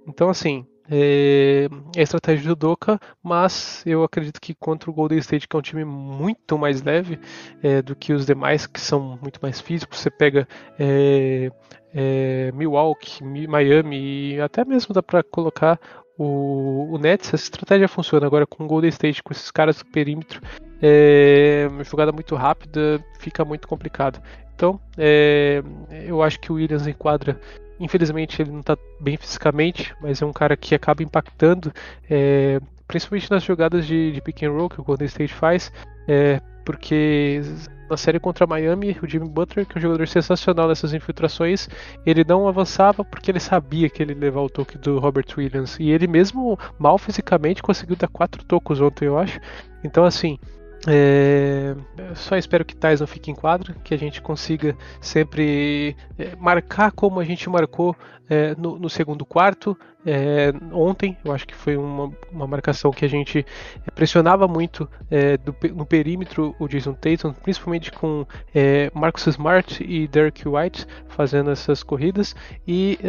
Então, 0.08 0.30
assim, 0.30 0.66
é, 0.90 1.70
é, 1.96 2.00
a 2.00 2.04
estratégia 2.04 2.50
do 2.50 2.56
Doca, 2.56 3.00
mas 3.22 3.84
eu 3.86 4.04
acredito 4.04 4.40
que 4.42 4.54
contra 4.54 4.90
o 4.90 4.94
Golden 4.94 5.18
State, 5.20 5.48
que 5.48 5.56
é 5.56 5.60
um 5.60 5.62
time 5.62 5.86
muito 5.86 6.58
mais 6.58 6.82
leve 6.82 7.20
é, 7.62 7.82
do 7.82 7.96
que 7.96 8.14
os 8.14 8.26
demais, 8.26 8.68
que 8.68 8.80
são 8.80 9.18
muito 9.22 9.40
mais 9.42 9.62
físicos, 9.62 10.00
você 10.00 10.10
pega 10.10 10.48
é, 10.78 11.52
é 11.94 12.52
Milwaukee, 12.54 13.24
Miami 13.48 14.34
e 14.36 14.42
até 14.42 14.66
mesmo 14.66 14.94
dá 14.94 15.02
para 15.02 15.24
colocar 15.24 15.80
o, 16.18 16.90
o 16.92 16.98
Nets, 16.98 17.34
essa 17.34 17.44
estratégia 17.44 17.88
funciona 17.88 18.26
agora 18.26 18.46
com 18.46 18.64
o 18.64 18.68
Golden 18.68 18.90
State, 18.90 19.24
com 19.24 19.34
esses 19.34 19.50
caras 19.52 19.78
do 19.78 19.86
perímetro. 19.86 20.42
É, 20.82 21.70
jogada 21.84 22.12
muito 22.12 22.36
rápida, 22.36 23.04
fica 23.20 23.44
muito 23.44 23.68
complicado. 23.68 24.22
Então, 24.56 24.80
é, 24.98 25.64
eu 26.06 26.22
acho 26.22 26.40
que 26.40 26.52
o 26.52 26.56
Williams 26.56 26.88
enquadra. 26.88 27.40
Infelizmente, 27.80 28.42
ele 28.42 28.52
não 28.52 28.60
está 28.60 28.78
bem 29.00 29.18
fisicamente, 29.18 29.96
mas 30.02 30.22
é 30.22 30.26
um 30.26 30.34
cara 30.34 30.56
que 30.56 30.76
acaba 30.76 31.02
impactando, 31.02 31.74
é, 32.10 32.60
principalmente 32.88 33.32
nas 33.32 33.44
jogadas 33.44 33.86
de, 33.88 34.12
de 34.12 34.22
pick 34.22 34.44
and 34.44 34.52
roll 34.52 34.70
que 34.70 34.80
o 34.80 34.84
Golden 34.84 35.08
State 35.08 35.34
faz, 35.34 35.72
é, 36.08 36.40
porque 36.64 37.42
na 37.90 37.98
série 37.98 38.20
contra 38.20 38.48
Miami, 38.48 38.98
o 39.02 39.08
Jimmy 39.08 39.30
Butler, 39.30 39.66
que 39.66 39.78
é 39.78 39.80
um 39.80 39.82
jogador 39.82 40.08
sensacional 40.08 40.68
nessas 40.68 40.94
infiltrações, 40.94 41.70
ele 42.06 42.24
não 42.24 42.48
avançava 42.48 43.04
porque 43.04 43.30
ele 43.30 43.40
sabia 43.40 43.90
que 43.90 44.02
ele 44.02 44.14
levar 44.14 44.42
o 44.42 44.50
toque 44.50 44.78
do 44.78 45.00
Robert 45.00 45.28
Williams. 45.38 45.78
E 45.80 45.90
ele 45.92 46.08
mesmo, 46.08 46.58
mal 46.80 46.98
fisicamente, 46.98 47.62
conseguiu 47.62 47.96
dar 47.96 48.08
quatro 48.08 48.44
tocos 48.44 48.82
ontem, 48.82 49.06
eu 49.06 49.18
acho. 49.18 49.40
Então, 49.84 50.04
assim, 50.04 50.40
é, 50.86 51.76
só 52.16 52.36
espero 52.36 52.66
que 52.66 52.76
Tyson 52.76 53.08
fique 53.08 53.32
em 53.32 53.36
quadra, 53.36 53.74
que 53.84 53.94
a 53.94 53.98
gente 53.98 54.22
consiga 54.22 54.76
sempre 55.00 55.96
é, 56.18 56.36
marcar 56.36 56.92
como 56.92 57.20
a 57.20 57.24
gente 57.24 57.50
marcou 57.50 57.96
é, 58.30 58.54
no, 58.56 58.78
no, 58.78 58.90
segundo 58.90 59.26
quarto. 59.26 59.78
É, 60.06 60.52
ontem, 60.74 61.18
eu 61.24 61.32
acho 61.32 61.48
que 61.48 61.56
foi 61.56 61.78
uma, 61.78 62.12
uma, 62.30 62.46
marcação 62.46 62.92
que 62.92 63.06
a 63.06 63.08
gente 63.08 63.46
pressionava 63.96 64.46
muito 64.46 64.90
é, 65.10 65.38
do, 65.38 65.56
no 65.74 65.86
perímetro 65.86 66.54
o 66.60 66.68
Jason 66.68 66.94
Tatum, 66.94 67.32
principalmente 67.32 67.90
com 67.92 68.26
é, 68.54 68.92
Marcus 68.94 69.28
Smart 69.28 69.82
e 69.82 70.08
Derek 70.08 70.48
White 70.48 70.86
fazendo 71.08 71.50
essas 71.52 71.82
corridas. 71.82 72.36
E 72.68 73.00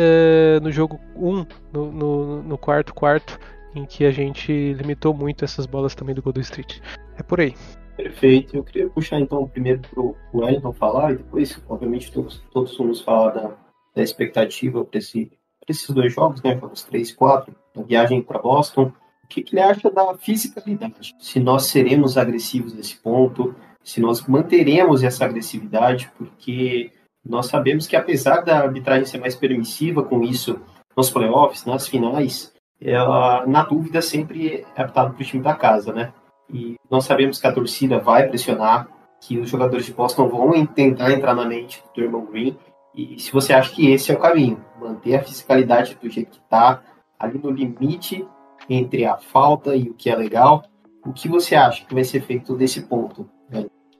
no 0.62 0.70
jogo 0.70 1.00
1, 1.16 1.28
um, 1.28 1.46
no, 1.72 1.92
no, 1.92 2.42
no 2.42 2.58
quarto 2.58 2.94
quarto, 2.94 3.38
em 3.74 3.84
que 3.84 4.04
a 4.04 4.12
gente 4.12 4.72
limitou 4.74 5.12
muito 5.12 5.44
essas 5.44 5.66
bolas 5.66 5.94
também 5.94 6.14
do 6.14 6.22
Golden 6.22 6.42
Street. 6.42 6.78
É 7.16 7.22
por 7.22 7.40
aí. 7.40 7.54
Perfeito. 7.96 8.56
Eu 8.56 8.64
queria 8.64 8.88
puxar 8.88 9.20
então 9.20 9.46
primeiro 9.46 9.80
para 9.80 10.00
o 10.00 10.16
Wellington 10.34 10.72
falar 10.72 11.12
e 11.12 11.16
depois, 11.16 11.62
obviamente, 11.68 12.12
todos, 12.12 12.42
todos 12.52 12.76
vamos 12.76 13.00
falar 13.00 13.30
da, 13.30 13.56
da 13.94 14.02
expectativa 14.02 14.84
para 14.84 14.98
esse, 14.98 15.30
esses 15.68 15.88
dois 15.90 16.12
jogos, 16.12 16.42
né? 16.42 16.58
Jogos 16.58 16.82
3 16.82 17.10
e 17.10 17.14
4, 17.14 17.54
a 17.76 17.82
viagem 17.82 18.22
para 18.22 18.40
Boston. 18.40 18.92
O 19.22 19.26
que, 19.28 19.42
que 19.42 19.54
ele 19.54 19.62
acha 19.62 19.90
da 19.90 20.14
fisicalidade? 20.16 21.14
Se 21.18 21.40
nós 21.40 21.66
seremos 21.66 22.18
agressivos 22.18 22.74
nesse 22.74 22.96
ponto, 22.96 23.54
se 23.82 24.00
nós 24.00 24.26
manteremos 24.26 25.02
essa 25.02 25.24
agressividade, 25.24 26.10
porque 26.18 26.92
nós 27.24 27.46
sabemos 27.46 27.86
que 27.86 27.96
apesar 27.96 28.42
da 28.42 28.58
arbitragem 28.58 29.06
ser 29.06 29.18
mais 29.18 29.34
permissiva 29.34 30.02
com 30.02 30.22
isso 30.22 30.60
nos 30.96 31.10
playoffs, 31.10 31.64
nas 31.64 31.88
finais, 31.88 32.52
ela, 32.80 33.46
na 33.46 33.62
dúvida, 33.62 34.02
sempre 34.02 34.64
é 34.76 34.82
aptado 34.82 35.14
para 35.14 35.22
o 35.22 35.24
time 35.24 35.42
da 35.42 35.54
casa, 35.54 35.92
né? 35.92 36.12
E 36.53 36.76
nós 36.90 37.05
sabemos 37.05 37.40
que 37.40 37.47
a 37.47 37.53
torcida 37.53 37.99
vai 37.99 38.28
pressionar, 38.28 38.88
que 39.20 39.38
os 39.38 39.49
jogadores 39.49 39.86
de 39.86 39.92
Boston 39.92 40.28
vão 40.28 40.66
tentar 40.66 41.12
entrar 41.12 41.34
na 41.34 41.45
mente 41.45 41.82
do 41.82 41.92
Draymond 41.95 42.30
Green. 42.30 42.57
E 42.95 43.18
se 43.18 43.32
você 43.32 43.53
acha 43.53 43.72
que 43.72 43.90
esse 43.90 44.12
é 44.12 44.14
o 44.14 44.20
caminho, 44.20 44.62
manter 44.80 45.16
a 45.16 45.22
fiscalidade 45.22 45.99
do 46.01 46.09
jeito 46.09 46.30
que 46.30 46.45
está, 46.45 46.82
ali 47.18 47.38
no 47.42 47.51
limite 47.51 48.26
entre 48.68 49.05
a 49.05 49.16
falta 49.16 49.74
e 49.74 49.88
o 49.88 49.95
que 49.95 50.11
é 50.11 50.16
legal, 50.16 50.62
o 51.05 51.12
que 51.12 51.28
você 51.28 51.55
acha 51.55 51.84
que 51.84 51.95
vai 51.95 52.05
ser 52.05 52.20
feito 52.20 52.57
nesse 52.57 52.82
ponto? 52.82 53.28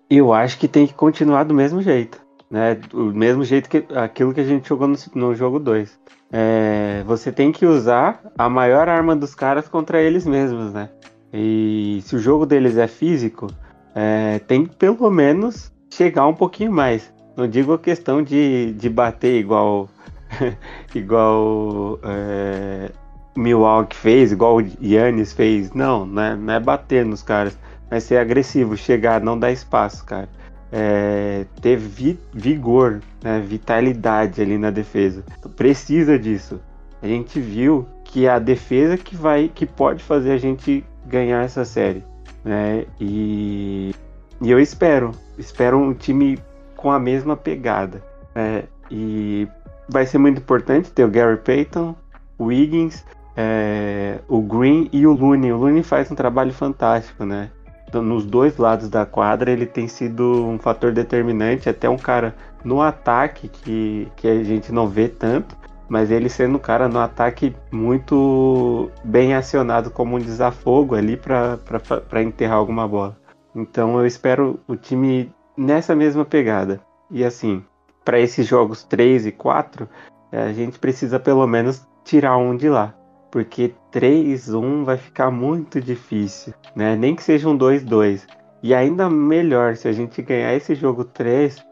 Eu 0.09 0.33
acho 0.33 0.59
que 0.59 0.69
tem 0.69 0.87
que 0.87 0.95
continuar 0.95 1.45
do 1.45 1.55
mesmo 1.55 1.83
jeito. 1.83 2.25
Né? 2.51 2.75
Do 2.75 3.07
mesmo 3.15 3.43
jeito 3.43 3.69
que 3.69 3.85
aquilo 3.95 4.33
que 4.33 4.41
a 4.41 4.45
gente 4.45 4.69
jogou 4.69 4.87
no, 4.87 4.97
no 5.15 5.35
jogo 5.35 5.59
2. 5.59 5.99
É, 6.33 7.03
você 7.07 7.33
tem 7.33 7.51
que 7.51 7.67
usar 7.67 8.23
a 8.37 8.49
maior 8.49 8.89
arma 8.89 9.17
dos 9.17 9.35
caras 9.35 9.69
contra 9.69 10.01
eles 10.01 10.27
mesmos, 10.27 10.73
né? 10.73 10.91
E 11.37 12.01
se 12.05 12.15
o 12.15 12.19
jogo 12.21 12.47
deles 12.47 12.77
é 12.77 12.87
físico, 12.87 13.49
é, 13.93 14.39
tem 14.39 14.65
que 14.65 14.77
pelo 14.77 15.11
menos 15.11 15.73
chegar 15.91 16.29
um 16.29 16.35
pouquinho 16.35 16.71
mais. 16.71 17.13
Não 17.37 17.49
digo 17.49 17.73
a 17.73 17.79
questão 17.79 18.23
de, 18.23 18.73
de 18.75 18.89
bater 18.89 19.41
igual 19.41 19.89
igual 20.95 21.99
é, 22.05 22.89
Milwaukee 23.37 23.97
fez, 23.97 24.31
igual 24.31 24.61
Yannis 24.81 25.33
fez. 25.33 25.73
Não, 25.73 26.07
não 26.07 26.23
é, 26.23 26.37
não 26.37 26.55
é 26.55 26.61
bater 26.61 27.05
nos 27.05 27.21
caras, 27.21 27.59
mas 27.91 28.05
ser 28.05 28.19
agressivo, 28.19 28.77
chegar, 28.77 29.21
não 29.21 29.37
dar 29.37 29.51
espaço, 29.51 30.05
cara. 30.05 30.29
É, 30.71 31.47
ter 31.61 31.77
vi, 31.77 32.17
vigor, 32.33 33.01
né, 33.23 33.41
vitalidade 33.41 34.41
ali 34.41 34.57
na 34.57 34.71
defesa. 34.71 35.25
Precisa 35.57 36.17
disso. 36.17 36.61
A 37.03 37.09
gente 37.09 37.41
viu 37.41 37.87
que 38.05 38.27
é 38.27 38.31
a 38.31 38.39
defesa 38.39 38.97
que 38.97 39.17
vai, 39.17 39.51
que 39.53 39.67
pode 39.67 40.03
fazer 40.03 40.31
a 40.31 40.39
gente 40.39 40.85
ganhar 41.07 41.45
essa 41.45 41.65
série, 41.65 42.05
né? 42.45 42.85
E, 43.01 43.95
e 44.41 44.51
eu 44.51 44.59
espero, 44.59 45.13
espero 45.39 45.79
um 45.79 45.95
time 45.95 46.39
com 46.77 46.91
a 46.91 46.99
mesma 46.99 47.37
pegada, 47.37 48.03
né? 48.35 48.65
E 48.91 49.49
vai 49.89 50.07
ser 50.07 50.19
muito 50.19 50.39
importante 50.39 50.91
ter 50.91 51.05
o 51.05 51.11
Gary 51.11 51.39
Payton, 51.39 51.95
o 52.39 52.45
Wiggins, 52.45 53.05
é, 53.37 54.19
o 54.29 54.41
Green 54.41 54.89
e 54.93 55.07
o 55.07 55.13
Looney. 55.13 55.53
O 55.53 55.59
Looney 55.59 55.83
faz 55.83 56.11
um 56.11 56.15
trabalho 56.15 56.53
fantástico, 56.53 57.25
né? 57.25 57.51
Então, 57.89 58.03
nos 58.03 58.25
dois 58.25 58.57
lados 58.57 58.89
da 58.89 59.07
quadra 59.07 59.51
ele 59.51 59.67
tem 59.67 59.87
sido 59.87 60.47
um 60.47 60.59
fator 60.59 60.93
determinante, 60.93 61.69
até 61.69 61.89
um 61.89 61.97
cara 61.97 62.35
no 62.65 62.83
ataque 62.83 63.49
que, 63.49 64.09
que 64.17 64.27
a 64.27 64.43
gente 64.43 64.73
não 64.73 64.89
vê 64.89 65.09
tanto, 65.09 65.57
mas 65.89 66.11
ele 66.11 66.29
sendo 66.29 66.57
um 66.57 66.61
cara 66.61 66.89
no 66.89 66.99
ataque 66.99 67.55
muito 67.71 68.91
bem 69.05 69.35
acionado 69.35 69.91
como 69.91 70.17
um 70.17 70.21
desafogo 70.21 70.95
ali 70.95 71.17
para 71.17 72.23
enterrar 72.23 72.57
alguma 72.57 72.87
bola. 72.89 73.17
Então 73.55 73.99
eu 73.99 74.07
espero 74.07 74.59
o 74.67 74.77
time 74.77 75.33
nessa 75.57 75.95
mesma 75.95 76.25
pegada. 76.25 76.81
E 77.11 77.25
assim, 77.25 77.65
para 78.05 78.19
esses 78.19 78.47
jogos 78.47 78.83
3 78.85 79.27
e 79.27 79.33
4, 79.33 79.89
a 80.33 80.53
gente 80.53 80.79
precisa 80.79 81.21
pelo 81.21 81.47
menos 81.47 81.87
tirar 82.05 82.37
um 82.37 82.57
de 82.57 82.69
lá. 82.69 82.95
Porque 83.31 83.75
3-1 83.93 84.85
vai 84.85 84.97
ficar 84.97 85.31
muito 85.31 85.81
difícil, 85.81 86.55
né? 86.75 86.95
Nem 86.95 87.17
que 87.17 87.23
seja 87.23 87.49
um 87.49 87.59
2-2. 87.59 88.27
E 88.63 88.73
ainda 88.73 89.11
melhor, 89.11 89.77
se 89.77 89.89
a 89.89 89.93
gente 89.93 90.23
ganhar 90.23 90.55
esse 90.55 90.75
jogo 90.75 91.05
3, 91.05 91.63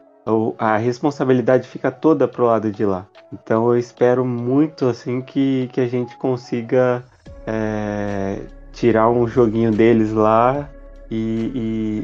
a 0.57 0.77
responsabilidade 0.77 1.67
fica 1.67 1.89
toda 1.89 2.27
pro 2.27 2.45
lado 2.45 2.71
de 2.71 2.85
lá. 2.85 3.07
Então 3.33 3.71
eu 3.71 3.79
espero 3.79 4.23
muito 4.23 4.87
assim 4.87 5.21
que, 5.21 5.69
que 5.73 5.81
a 5.81 5.87
gente 5.87 6.15
consiga 6.17 7.03
é, 7.47 8.41
tirar 8.71 9.09
um 9.09 9.27
joguinho 9.27 9.71
deles 9.71 10.13
lá 10.13 10.69
e, 11.09 11.51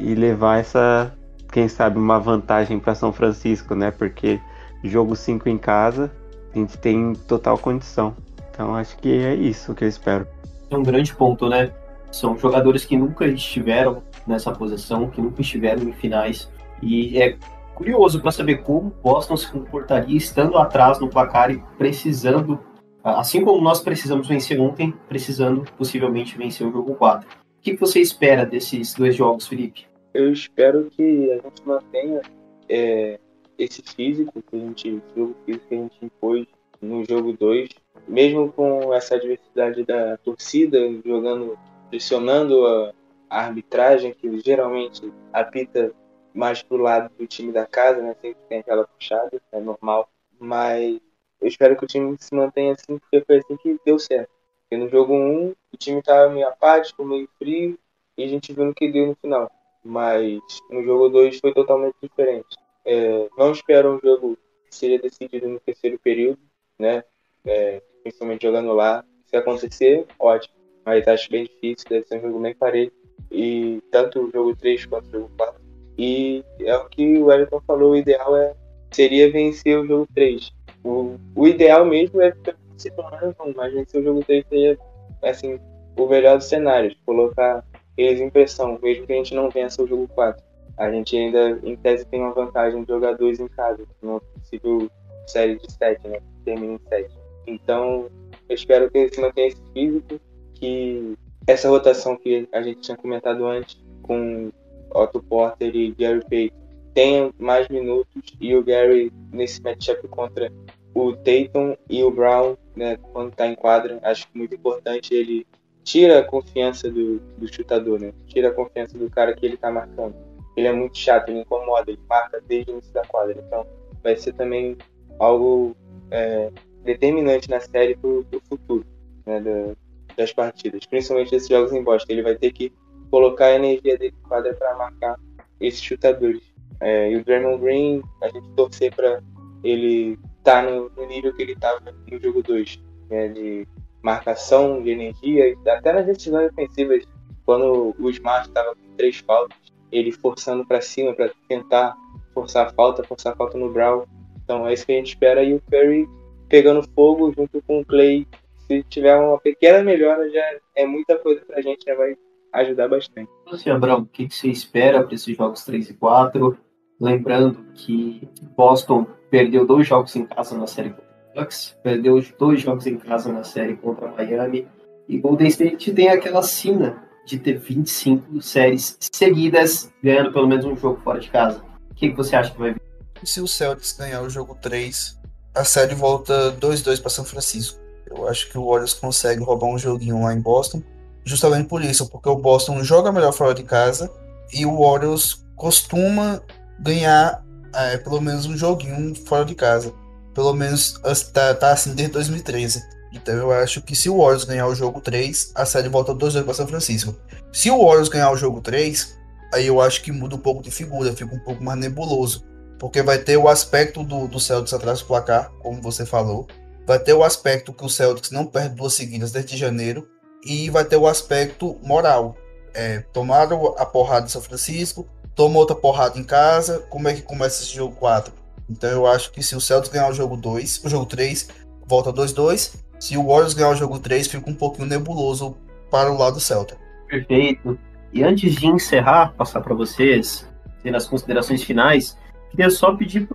e, 0.02 0.10
e, 0.10 0.14
levar 0.14 0.58
essa, 0.58 1.12
quem 1.52 1.68
sabe, 1.68 1.98
uma 1.98 2.18
vantagem 2.18 2.78
para 2.78 2.94
São 2.94 3.12
Francisco, 3.12 3.74
né? 3.74 3.90
Porque 3.90 4.40
jogo 4.82 5.14
5 5.14 5.48
em 5.48 5.58
casa, 5.58 6.10
a 6.54 6.58
gente 6.58 6.76
tem 6.78 7.12
total 7.28 7.56
condição. 7.58 8.14
Então 8.50 8.74
acho 8.74 8.96
que 8.98 9.08
é 9.08 9.34
isso 9.34 9.74
que 9.74 9.84
eu 9.84 9.88
espero. 9.88 10.26
É 10.68 10.76
um 10.76 10.82
grande 10.82 11.14
ponto, 11.14 11.48
né? 11.48 11.70
São 12.10 12.36
jogadores 12.36 12.84
que 12.84 12.96
nunca 12.96 13.26
estiveram 13.26 14.02
nessa 14.26 14.50
posição, 14.50 15.08
que 15.08 15.20
nunca 15.20 15.40
estiveram 15.40 15.82
em 15.82 15.92
finais. 15.92 16.48
E 16.82 17.20
é 17.20 17.36
curioso 17.80 18.20
para 18.20 18.30
saber 18.30 18.62
como 18.62 18.90
Boston 19.02 19.38
se 19.38 19.50
comportaria 19.50 20.14
estando 20.14 20.58
atrás 20.58 21.00
no 21.00 21.08
placar 21.08 21.50
e 21.50 21.62
precisando, 21.78 22.60
assim 23.02 23.42
como 23.42 23.58
nós 23.62 23.80
precisamos 23.80 24.28
vencer 24.28 24.60
ontem, 24.60 24.92
precisando 25.08 25.64
possivelmente 25.78 26.36
vencer 26.36 26.66
o 26.66 26.70
jogo 26.70 26.94
4. 26.94 27.26
O 27.26 27.62
que 27.62 27.74
você 27.76 27.98
espera 27.98 28.44
desses 28.44 28.92
dois 28.92 29.16
jogos, 29.16 29.48
Felipe? 29.48 29.86
Eu 30.12 30.30
espero 30.30 30.90
que 30.90 31.30
a 31.32 31.36
gente 31.36 31.62
mantenha 31.64 32.20
é, 32.68 33.18
esse 33.58 33.80
físico 33.80 34.42
que 34.42 34.56
a 34.56 34.58
gente, 34.58 35.02
jogo 35.16 35.34
físico 35.46 35.66
que 35.66 35.74
a 35.74 35.78
gente 35.78 36.04
impôs 36.04 36.46
no 36.82 37.02
jogo 37.08 37.32
2, 37.32 37.70
mesmo 38.06 38.52
com 38.52 38.92
essa 38.92 39.14
adversidade 39.14 39.84
da 39.84 40.18
torcida 40.18 40.78
jogando, 41.02 41.58
pressionando 41.88 42.66
a, 42.66 42.92
a 43.30 43.40
arbitragem 43.46 44.12
que 44.12 44.38
geralmente 44.40 45.10
apita 45.32 45.94
mais 46.34 46.62
pro 46.62 46.76
lado 46.76 47.10
do 47.18 47.26
time 47.26 47.52
da 47.52 47.66
casa, 47.66 48.00
né? 48.00 48.14
Sempre 48.20 48.42
tem 48.48 48.58
aquela 48.60 48.86
puxada, 48.86 49.40
é 49.52 49.60
normal. 49.60 50.08
Mas 50.38 51.00
eu 51.40 51.48
espero 51.48 51.76
que 51.76 51.84
o 51.84 51.88
time 51.88 52.16
se 52.18 52.34
mantenha 52.34 52.72
assim, 52.72 52.98
porque 52.98 53.22
foi 53.24 53.38
assim 53.38 53.56
que 53.56 53.78
deu 53.84 53.98
certo. 53.98 54.30
Porque 54.62 54.76
no 54.76 54.88
jogo 54.88 55.14
1, 55.14 55.54
o 55.72 55.76
time 55.76 56.02
tava 56.02 56.30
meio 56.30 56.48
apático, 56.48 57.04
meio 57.04 57.28
frio, 57.38 57.78
e 58.16 58.24
a 58.24 58.28
gente 58.28 58.52
viu 58.52 58.64
no 58.64 58.74
que 58.74 58.90
deu 58.90 59.06
no 59.06 59.16
final. 59.16 59.50
Mas 59.84 60.40
no 60.70 60.82
jogo 60.84 61.08
2 61.08 61.40
foi 61.40 61.52
totalmente 61.52 61.96
diferente. 62.02 62.56
É, 62.84 63.28
não 63.36 63.52
espero 63.52 63.96
um 63.96 64.00
jogo 64.00 64.36
que 64.68 64.74
seria 64.76 65.00
decidido 65.00 65.48
no 65.48 65.58
terceiro 65.60 65.98
período, 65.98 66.38
né? 66.78 67.02
É, 67.44 67.82
principalmente 68.02 68.42
jogando 68.42 68.72
lá. 68.72 69.04
Se 69.26 69.36
acontecer, 69.36 70.06
ótimo. 70.18 70.54
Mas 70.84 71.06
acho 71.06 71.30
bem 71.30 71.44
difícil, 71.44 71.88
deve 71.88 72.06
ser 72.06 72.18
um 72.18 72.22
jogo 72.22 72.40
bem 72.40 72.54
parelho. 72.54 72.92
E 73.30 73.82
tanto 73.90 74.20
o 74.20 74.30
jogo 74.30 74.56
3 74.56 74.86
quanto 74.86 75.06
o 75.08 75.10
jogo 75.10 75.30
4 75.36 75.59
e 76.00 76.42
é 76.60 76.74
o 76.74 76.88
que 76.88 77.18
o 77.18 77.26
Wellington 77.26 77.60
falou, 77.66 77.90
o 77.90 77.96
ideal 77.96 78.34
é, 78.34 78.54
seria 78.90 79.30
vencer 79.30 79.78
o 79.78 79.86
jogo 79.86 80.08
3. 80.14 80.50
O, 80.82 81.16
o 81.36 81.46
ideal 81.46 81.84
mesmo 81.84 82.22
é 82.22 82.32
se 82.78 82.90
tornar 82.92 83.22
um, 83.22 83.52
mas 83.54 83.74
vencer 83.74 84.00
o 84.00 84.04
jogo 84.04 84.24
3 84.24 84.46
seria 84.48 84.78
assim, 85.22 85.60
o 85.98 86.06
melhor 86.06 86.38
dos 86.38 86.46
cenários, 86.46 86.96
colocar 87.04 87.62
eles 87.98 88.18
em 88.18 88.30
pressão, 88.30 88.78
mesmo 88.82 89.06
que 89.06 89.12
a 89.12 89.16
gente 89.16 89.34
não 89.34 89.50
vença 89.50 89.82
o 89.82 89.86
jogo 89.86 90.08
4. 90.14 90.42
A 90.78 90.90
gente 90.90 91.14
ainda, 91.18 91.60
em 91.62 91.76
tese, 91.76 92.06
tem 92.06 92.20
uma 92.20 92.32
vantagem 92.32 92.82
de 92.82 92.88
jogar 92.88 93.12
dois 93.12 93.38
em 93.38 93.48
casa, 93.48 93.84
no 94.00 94.22
possível 94.22 94.90
série 95.26 95.56
de 95.56 95.70
7, 95.70 96.08
né? 96.08 96.18
Termina 96.46 96.72
em 96.72 96.88
7. 96.88 97.14
Então, 97.46 98.08
eu 98.48 98.54
espero 98.54 98.90
que 98.90 99.06
se 99.10 99.20
mantenha 99.20 99.48
esse 99.48 99.62
físico, 99.74 100.18
que 100.54 101.14
essa 101.46 101.68
rotação 101.68 102.16
que 102.16 102.48
a 102.52 102.62
gente 102.62 102.80
tinha 102.80 102.96
comentado 102.96 103.44
antes, 103.44 103.78
com 104.02 104.50
Otto 104.94 105.22
Porter 105.22 105.74
e 105.74 105.92
Gary 105.92 106.24
Payton 106.28 106.56
tenham 106.94 107.32
mais 107.38 107.68
minutos 107.68 108.22
e 108.40 108.54
o 108.54 108.62
Gary 108.62 109.12
nesse 109.32 109.62
matchup 109.62 110.06
contra 110.08 110.50
o 110.94 111.12
Tatum 111.12 111.76
e 111.88 112.02
o 112.02 112.10
Brown, 112.10 112.56
né, 112.74 112.96
quando 113.12 113.30
está 113.30 113.46
em 113.46 113.54
quadra, 113.54 114.00
acho 114.02 114.26
que 114.28 114.36
muito 114.36 114.54
importante 114.54 115.14
ele 115.14 115.46
tira 115.84 116.18
a 116.18 116.24
confiança 116.24 116.90
do, 116.90 117.18
do 117.38 117.52
chutador, 117.52 117.98
né? 118.00 118.12
Tira 118.26 118.48
a 118.48 118.52
confiança 118.52 118.98
do 118.98 119.08
cara 119.10 119.34
que 119.34 119.46
ele 119.46 119.54
está 119.54 119.70
marcando. 119.70 120.14
Ele 120.56 120.66
é 120.66 120.72
muito 120.72 120.96
chato, 120.98 121.28
ele 121.28 121.40
incomoda, 121.40 121.90
ele 121.90 122.00
marca 122.08 122.40
desde 122.46 122.70
o 122.70 122.74
início 122.74 122.92
da 122.92 123.04
quadra. 123.06 123.36
Então, 123.44 123.66
vai 124.02 124.16
ser 124.16 124.32
também 124.34 124.76
algo 125.18 125.74
é, 126.10 126.50
determinante 126.84 127.48
na 127.48 127.60
série 127.60 127.96
para 127.96 128.10
o 128.10 128.24
futuro 128.48 128.84
né, 129.24 129.40
da, 129.40 129.74
das 130.16 130.32
partidas, 130.32 130.86
principalmente 130.86 131.30
desses 131.30 131.48
jogos 131.48 131.72
em 131.72 131.82
Boston. 131.82 132.12
Ele 132.12 132.22
vai 132.22 132.36
ter 132.36 132.52
que 132.52 132.72
colocar 133.10 133.46
a 133.46 133.54
energia 133.54 133.98
quadra 134.28 134.54
para 134.54 134.76
marcar 134.76 135.16
esses 135.60 135.82
chutadores. 135.82 136.42
É, 136.80 137.10
e 137.10 137.16
o 137.16 137.24
Draymond 137.24 137.60
Green, 137.62 138.02
a 138.22 138.28
gente 138.28 138.48
torcer 138.50 138.94
para 138.94 139.22
ele 139.62 140.18
estar 140.38 140.62
tá 140.64 140.70
no, 140.70 140.90
no, 140.90 141.06
nível 141.06 141.34
que 141.34 141.42
ele 141.42 141.52
estava 141.52 141.80
no 142.10 142.18
jogo 142.18 142.42
2, 142.42 142.80
né, 143.10 143.28
de 143.28 143.68
marcação, 144.02 144.82
de 144.82 144.90
energia, 144.90 145.54
até 145.68 145.92
nas 145.92 146.06
decisões 146.06 146.50
ofensivas, 146.50 147.04
quando 147.44 147.94
o 147.98 148.10
Smart 148.10 148.48
estava 148.48 148.74
com 148.74 148.96
três 148.96 149.18
faltas, 149.18 149.58
ele 149.92 150.12
forçando 150.12 150.64
para 150.64 150.80
cima 150.80 151.12
para 151.12 151.30
tentar 151.48 151.94
forçar 152.32 152.66
a 152.66 152.70
falta, 152.70 153.04
forçar 153.04 153.32
a 153.32 153.36
falta 153.36 153.58
no 153.58 153.72
Brown. 153.72 154.04
Então 154.42 154.66
é 154.66 154.72
isso 154.72 154.86
que 154.86 154.92
a 154.92 154.96
gente 154.96 155.08
espera. 155.08 155.42
E 155.42 155.54
o 155.54 155.62
Curry 155.70 156.08
pegando 156.48 156.88
fogo 156.94 157.32
junto 157.36 157.60
com 157.62 157.80
o 157.80 157.84
Clay. 157.84 158.26
Se 158.66 158.82
tiver 158.84 159.16
uma 159.16 159.38
pequena 159.38 159.82
melhora, 159.82 160.30
já 160.30 160.42
é 160.76 160.86
muita 160.86 161.16
coisa 161.16 161.40
para 161.44 161.58
a 161.58 161.62
gente, 161.62 161.84
já 161.84 161.94
vai 161.94 162.16
ajudar 162.52 162.88
bastante. 162.88 163.30
Você, 163.50 163.70
Abrão, 163.70 164.00
o 164.00 164.06
que 164.06 164.28
você 164.28 164.48
espera 164.48 165.02
para 165.02 165.14
esses 165.14 165.36
jogos 165.36 165.64
3 165.64 165.90
e 165.90 165.94
4? 165.94 166.56
Lembrando 167.00 167.64
que 167.74 168.28
Boston 168.56 169.06
perdeu 169.30 169.66
dois 169.66 169.86
jogos 169.86 170.14
em 170.16 170.26
casa 170.26 170.56
na 170.56 170.66
série 170.66 170.90
contra 170.90 171.04
o 171.04 171.40
Bucks, 171.40 171.76
perdeu 171.82 172.22
dois 172.38 172.60
jogos 172.60 172.86
em 172.86 172.98
casa 172.98 173.32
na 173.32 173.44
série 173.44 173.76
contra 173.76 174.10
Miami, 174.10 174.66
e 175.08 175.18
Golden 175.18 175.48
State 175.48 175.92
tem 175.92 176.08
aquela 176.08 176.42
sina 176.42 177.02
de 177.24 177.38
ter 177.38 177.58
25 177.58 178.40
séries 178.42 178.96
seguidas, 179.12 179.90
ganhando 180.02 180.32
pelo 180.32 180.46
menos 180.46 180.64
um 180.64 180.76
jogo 180.76 181.00
fora 181.02 181.20
de 181.20 181.30
casa. 181.30 181.62
O 181.90 181.94
que, 181.94 182.10
que 182.10 182.16
você 182.16 182.36
acha 182.36 182.50
que 182.52 182.58
vai 182.58 182.72
vir? 182.72 182.82
Se 183.22 183.40
o 183.40 183.46
Celtics 183.46 183.96
ganhar 183.98 184.22
o 184.22 184.30
jogo 184.30 184.56
3, 184.60 185.18
a 185.54 185.64
série 185.64 185.94
volta 185.94 186.52
2-2 186.58 187.00
para 187.00 187.10
São 187.10 187.24
Francisco. 187.24 187.78
Eu 188.06 188.28
acho 188.28 188.50
que 188.50 188.58
o 188.58 188.66
Warriors 188.66 188.94
consegue 188.94 189.42
roubar 189.42 189.66
um 189.66 189.78
joguinho 189.78 190.22
lá 190.22 190.34
em 190.34 190.40
Boston, 190.40 190.82
justamente 191.24 191.68
por 191.68 191.82
isso, 191.82 192.08
porque 192.08 192.28
o 192.28 192.36
Boston 192.36 192.82
joga 192.82 193.12
melhor 193.12 193.32
fora 193.32 193.54
de 193.54 193.62
casa 193.62 194.10
e 194.52 194.66
o 194.66 194.80
Warriors 194.82 195.44
costuma 195.56 196.42
ganhar 196.78 197.44
é, 197.74 197.96
pelo 197.98 198.20
menos 198.20 198.46
um 198.46 198.56
joguinho 198.56 199.14
fora 199.26 199.44
de 199.44 199.54
casa. 199.54 199.92
Pelo 200.34 200.52
menos 200.54 200.94
tá, 201.32 201.54
tá 201.54 201.72
assim 201.72 201.94
desde 201.94 202.12
2013. 202.14 202.82
Então 203.12 203.34
eu 203.34 203.50
acho 203.50 203.82
que 203.82 203.96
se 203.96 204.08
o 204.08 204.18
Warriors 204.18 204.44
ganhar 204.44 204.66
o 204.66 204.74
jogo 204.74 205.00
3, 205.00 205.52
a 205.54 205.66
série 205.66 205.88
volta 205.88 206.14
2-2 206.14 206.44
para 206.44 206.54
São 206.54 206.66
Francisco. 206.66 207.14
Se 207.52 207.70
o 207.70 207.84
Warriors 207.84 208.08
ganhar 208.08 208.30
o 208.30 208.36
jogo 208.36 208.60
3, 208.60 209.18
aí 209.52 209.66
eu 209.66 209.80
acho 209.80 210.02
que 210.02 210.12
muda 210.12 210.36
um 210.36 210.40
pouco 210.40 210.62
de 210.62 210.70
figura, 210.70 211.12
fica 211.14 211.34
um 211.34 211.40
pouco 211.40 211.62
mais 211.62 211.78
nebuloso. 211.78 212.44
Porque 212.78 213.02
vai 213.02 213.18
ter 213.18 213.36
o 213.36 213.48
aspecto 213.48 214.02
do, 214.02 214.26
do 214.26 214.40
Celtics 214.40 214.72
atrás 214.72 215.00
do 215.00 215.06
placar, 215.06 215.50
como 215.60 215.82
você 215.82 216.06
falou. 216.06 216.46
Vai 216.86 216.98
ter 216.98 217.12
o 217.12 217.22
aspecto 217.22 217.72
que 217.72 217.84
o 217.84 217.88
Celtics 217.88 218.30
não 218.30 218.46
perde 218.46 218.76
duas 218.76 218.94
seguidas 218.94 219.32
desde 219.32 219.56
janeiro. 219.56 220.08
E 220.44 220.70
vai 220.70 220.84
ter 220.84 220.96
o 220.96 221.06
aspecto 221.06 221.76
moral. 221.82 222.36
É, 222.72 223.00
tomaram 223.12 223.74
a 223.78 223.84
porrada 223.84 224.26
de 224.26 224.32
São 224.32 224.40
Francisco, 224.40 225.06
toma 225.34 225.58
outra 225.58 225.76
porrada 225.76 226.18
em 226.18 226.24
casa. 226.24 226.80
Como 226.88 227.08
é 227.08 227.14
que 227.14 227.22
começa 227.22 227.62
esse 227.62 227.74
jogo 227.74 227.94
4? 227.96 228.32
Então 228.68 228.88
eu 228.90 229.06
acho 229.06 229.32
que 229.32 229.42
se 229.42 229.56
o 229.56 229.60
Celtics 229.60 229.92
ganhar 229.92 230.08
o 230.08 230.14
jogo 230.14 230.36
2, 230.36 230.84
o 230.84 230.88
jogo 230.88 231.06
3, 231.06 231.48
volta 231.86 232.12
2-2. 232.12 232.76
Se 233.00 233.16
o 233.16 233.26
Warriors 233.26 233.54
ganhar 233.54 233.70
o 233.70 233.74
jogo 233.74 233.98
3, 233.98 234.28
fica 234.28 234.48
um 234.48 234.54
pouquinho 234.54 234.86
nebuloso 234.86 235.56
para 235.90 236.12
o 236.12 236.16
lado 236.16 236.34
do 236.34 236.40
Celta. 236.40 236.76
Perfeito. 237.08 237.78
E 238.12 238.22
antes 238.22 238.54
de 238.54 238.66
encerrar, 238.66 239.34
passar 239.36 239.60
para 239.60 239.74
vocês, 239.74 240.46
ter 240.82 240.94
as 240.94 241.06
considerações 241.06 241.62
finais, 241.62 242.16
queria 242.50 242.70
só 242.70 242.94
pedir 242.94 243.28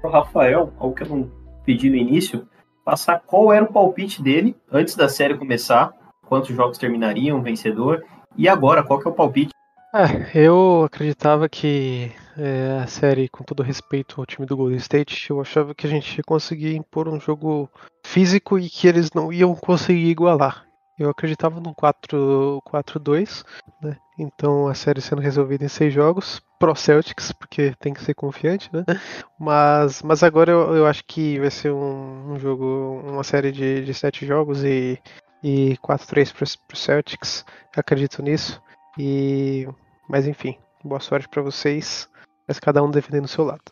para 0.00 0.10
o 0.10 0.12
Rafael, 0.12 0.72
algo 0.78 0.94
que 0.94 1.02
eu 1.02 1.08
não 1.08 1.30
pedi 1.64 1.88
no 1.88 1.96
início, 1.96 2.46
passar 2.84 3.20
qual 3.20 3.52
era 3.52 3.64
o 3.64 3.72
palpite 3.72 4.22
dele 4.22 4.56
antes 4.70 4.96
da 4.96 5.08
série 5.08 5.38
começar, 5.38 5.92
quantos 6.32 6.56
jogos 6.56 6.78
terminariam, 6.78 7.42
vencedor, 7.42 8.02
e 8.38 8.48
agora, 8.48 8.82
qual 8.82 8.98
que 8.98 9.06
é 9.06 9.10
o 9.10 9.14
palpite? 9.14 9.52
É, 9.94 10.46
eu 10.46 10.82
acreditava 10.82 11.46
que 11.46 12.10
é, 12.38 12.80
a 12.82 12.86
série, 12.86 13.28
com 13.28 13.44
todo 13.44 13.62
respeito 13.62 14.18
ao 14.18 14.24
time 14.24 14.46
do 14.46 14.56
Golden 14.56 14.78
State, 14.78 15.28
eu 15.28 15.42
achava 15.42 15.74
que 15.74 15.86
a 15.86 15.90
gente 15.90 16.16
ia 16.16 16.24
conseguir 16.24 16.74
impor 16.74 17.06
um 17.06 17.20
jogo 17.20 17.68
físico 18.02 18.58
e 18.58 18.70
que 18.70 18.88
eles 18.88 19.10
não 19.12 19.30
iam 19.30 19.54
conseguir 19.54 20.08
igualar. 20.08 20.64
Eu 20.98 21.10
acreditava 21.10 21.60
num 21.60 21.74
4-2, 21.74 23.44
né? 23.82 23.98
Então 24.18 24.68
a 24.68 24.74
série 24.74 25.02
sendo 25.02 25.20
resolvida 25.20 25.66
em 25.66 25.68
seis 25.68 25.92
jogos, 25.92 26.40
pro 26.58 26.74
Celtics, 26.74 27.30
porque 27.30 27.74
tem 27.78 27.92
que 27.92 28.02
ser 28.02 28.14
confiante, 28.14 28.70
né? 28.72 28.84
Mas, 29.38 30.00
mas 30.02 30.22
agora 30.22 30.50
eu, 30.52 30.76
eu 30.76 30.86
acho 30.86 31.04
que 31.04 31.38
vai 31.40 31.50
ser 31.50 31.72
um, 31.72 32.32
um 32.32 32.38
jogo, 32.38 33.02
uma 33.04 33.24
série 33.24 33.50
de, 33.50 33.84
de 33.84 33.92
sete 33.92 34.24
jogos 34.24 34.62
e, 34.62 34.96
e 35.42 35.76
4-3 35.78 36.32
pro, 36.32 36.46
pro 36.68 36.76
Celtics. 36.76 37.44
acredito 37.76 38.22
nisso. 38.22 38.62
E, 38.98 39.66
mas 40.08 40.26
enfim, 40.26 40.56
boa 40.84 41.00
sorte 41.00 41.28
para 41.28 41.42
vocês 41.42 42.08
mas 42.46 42.58
cada 42.58 42.82
um 42.82 42.90
defendendo 42.90 43.24
o 43.24 43.28
seu 43.28 43.44
lado. 43.44 43.62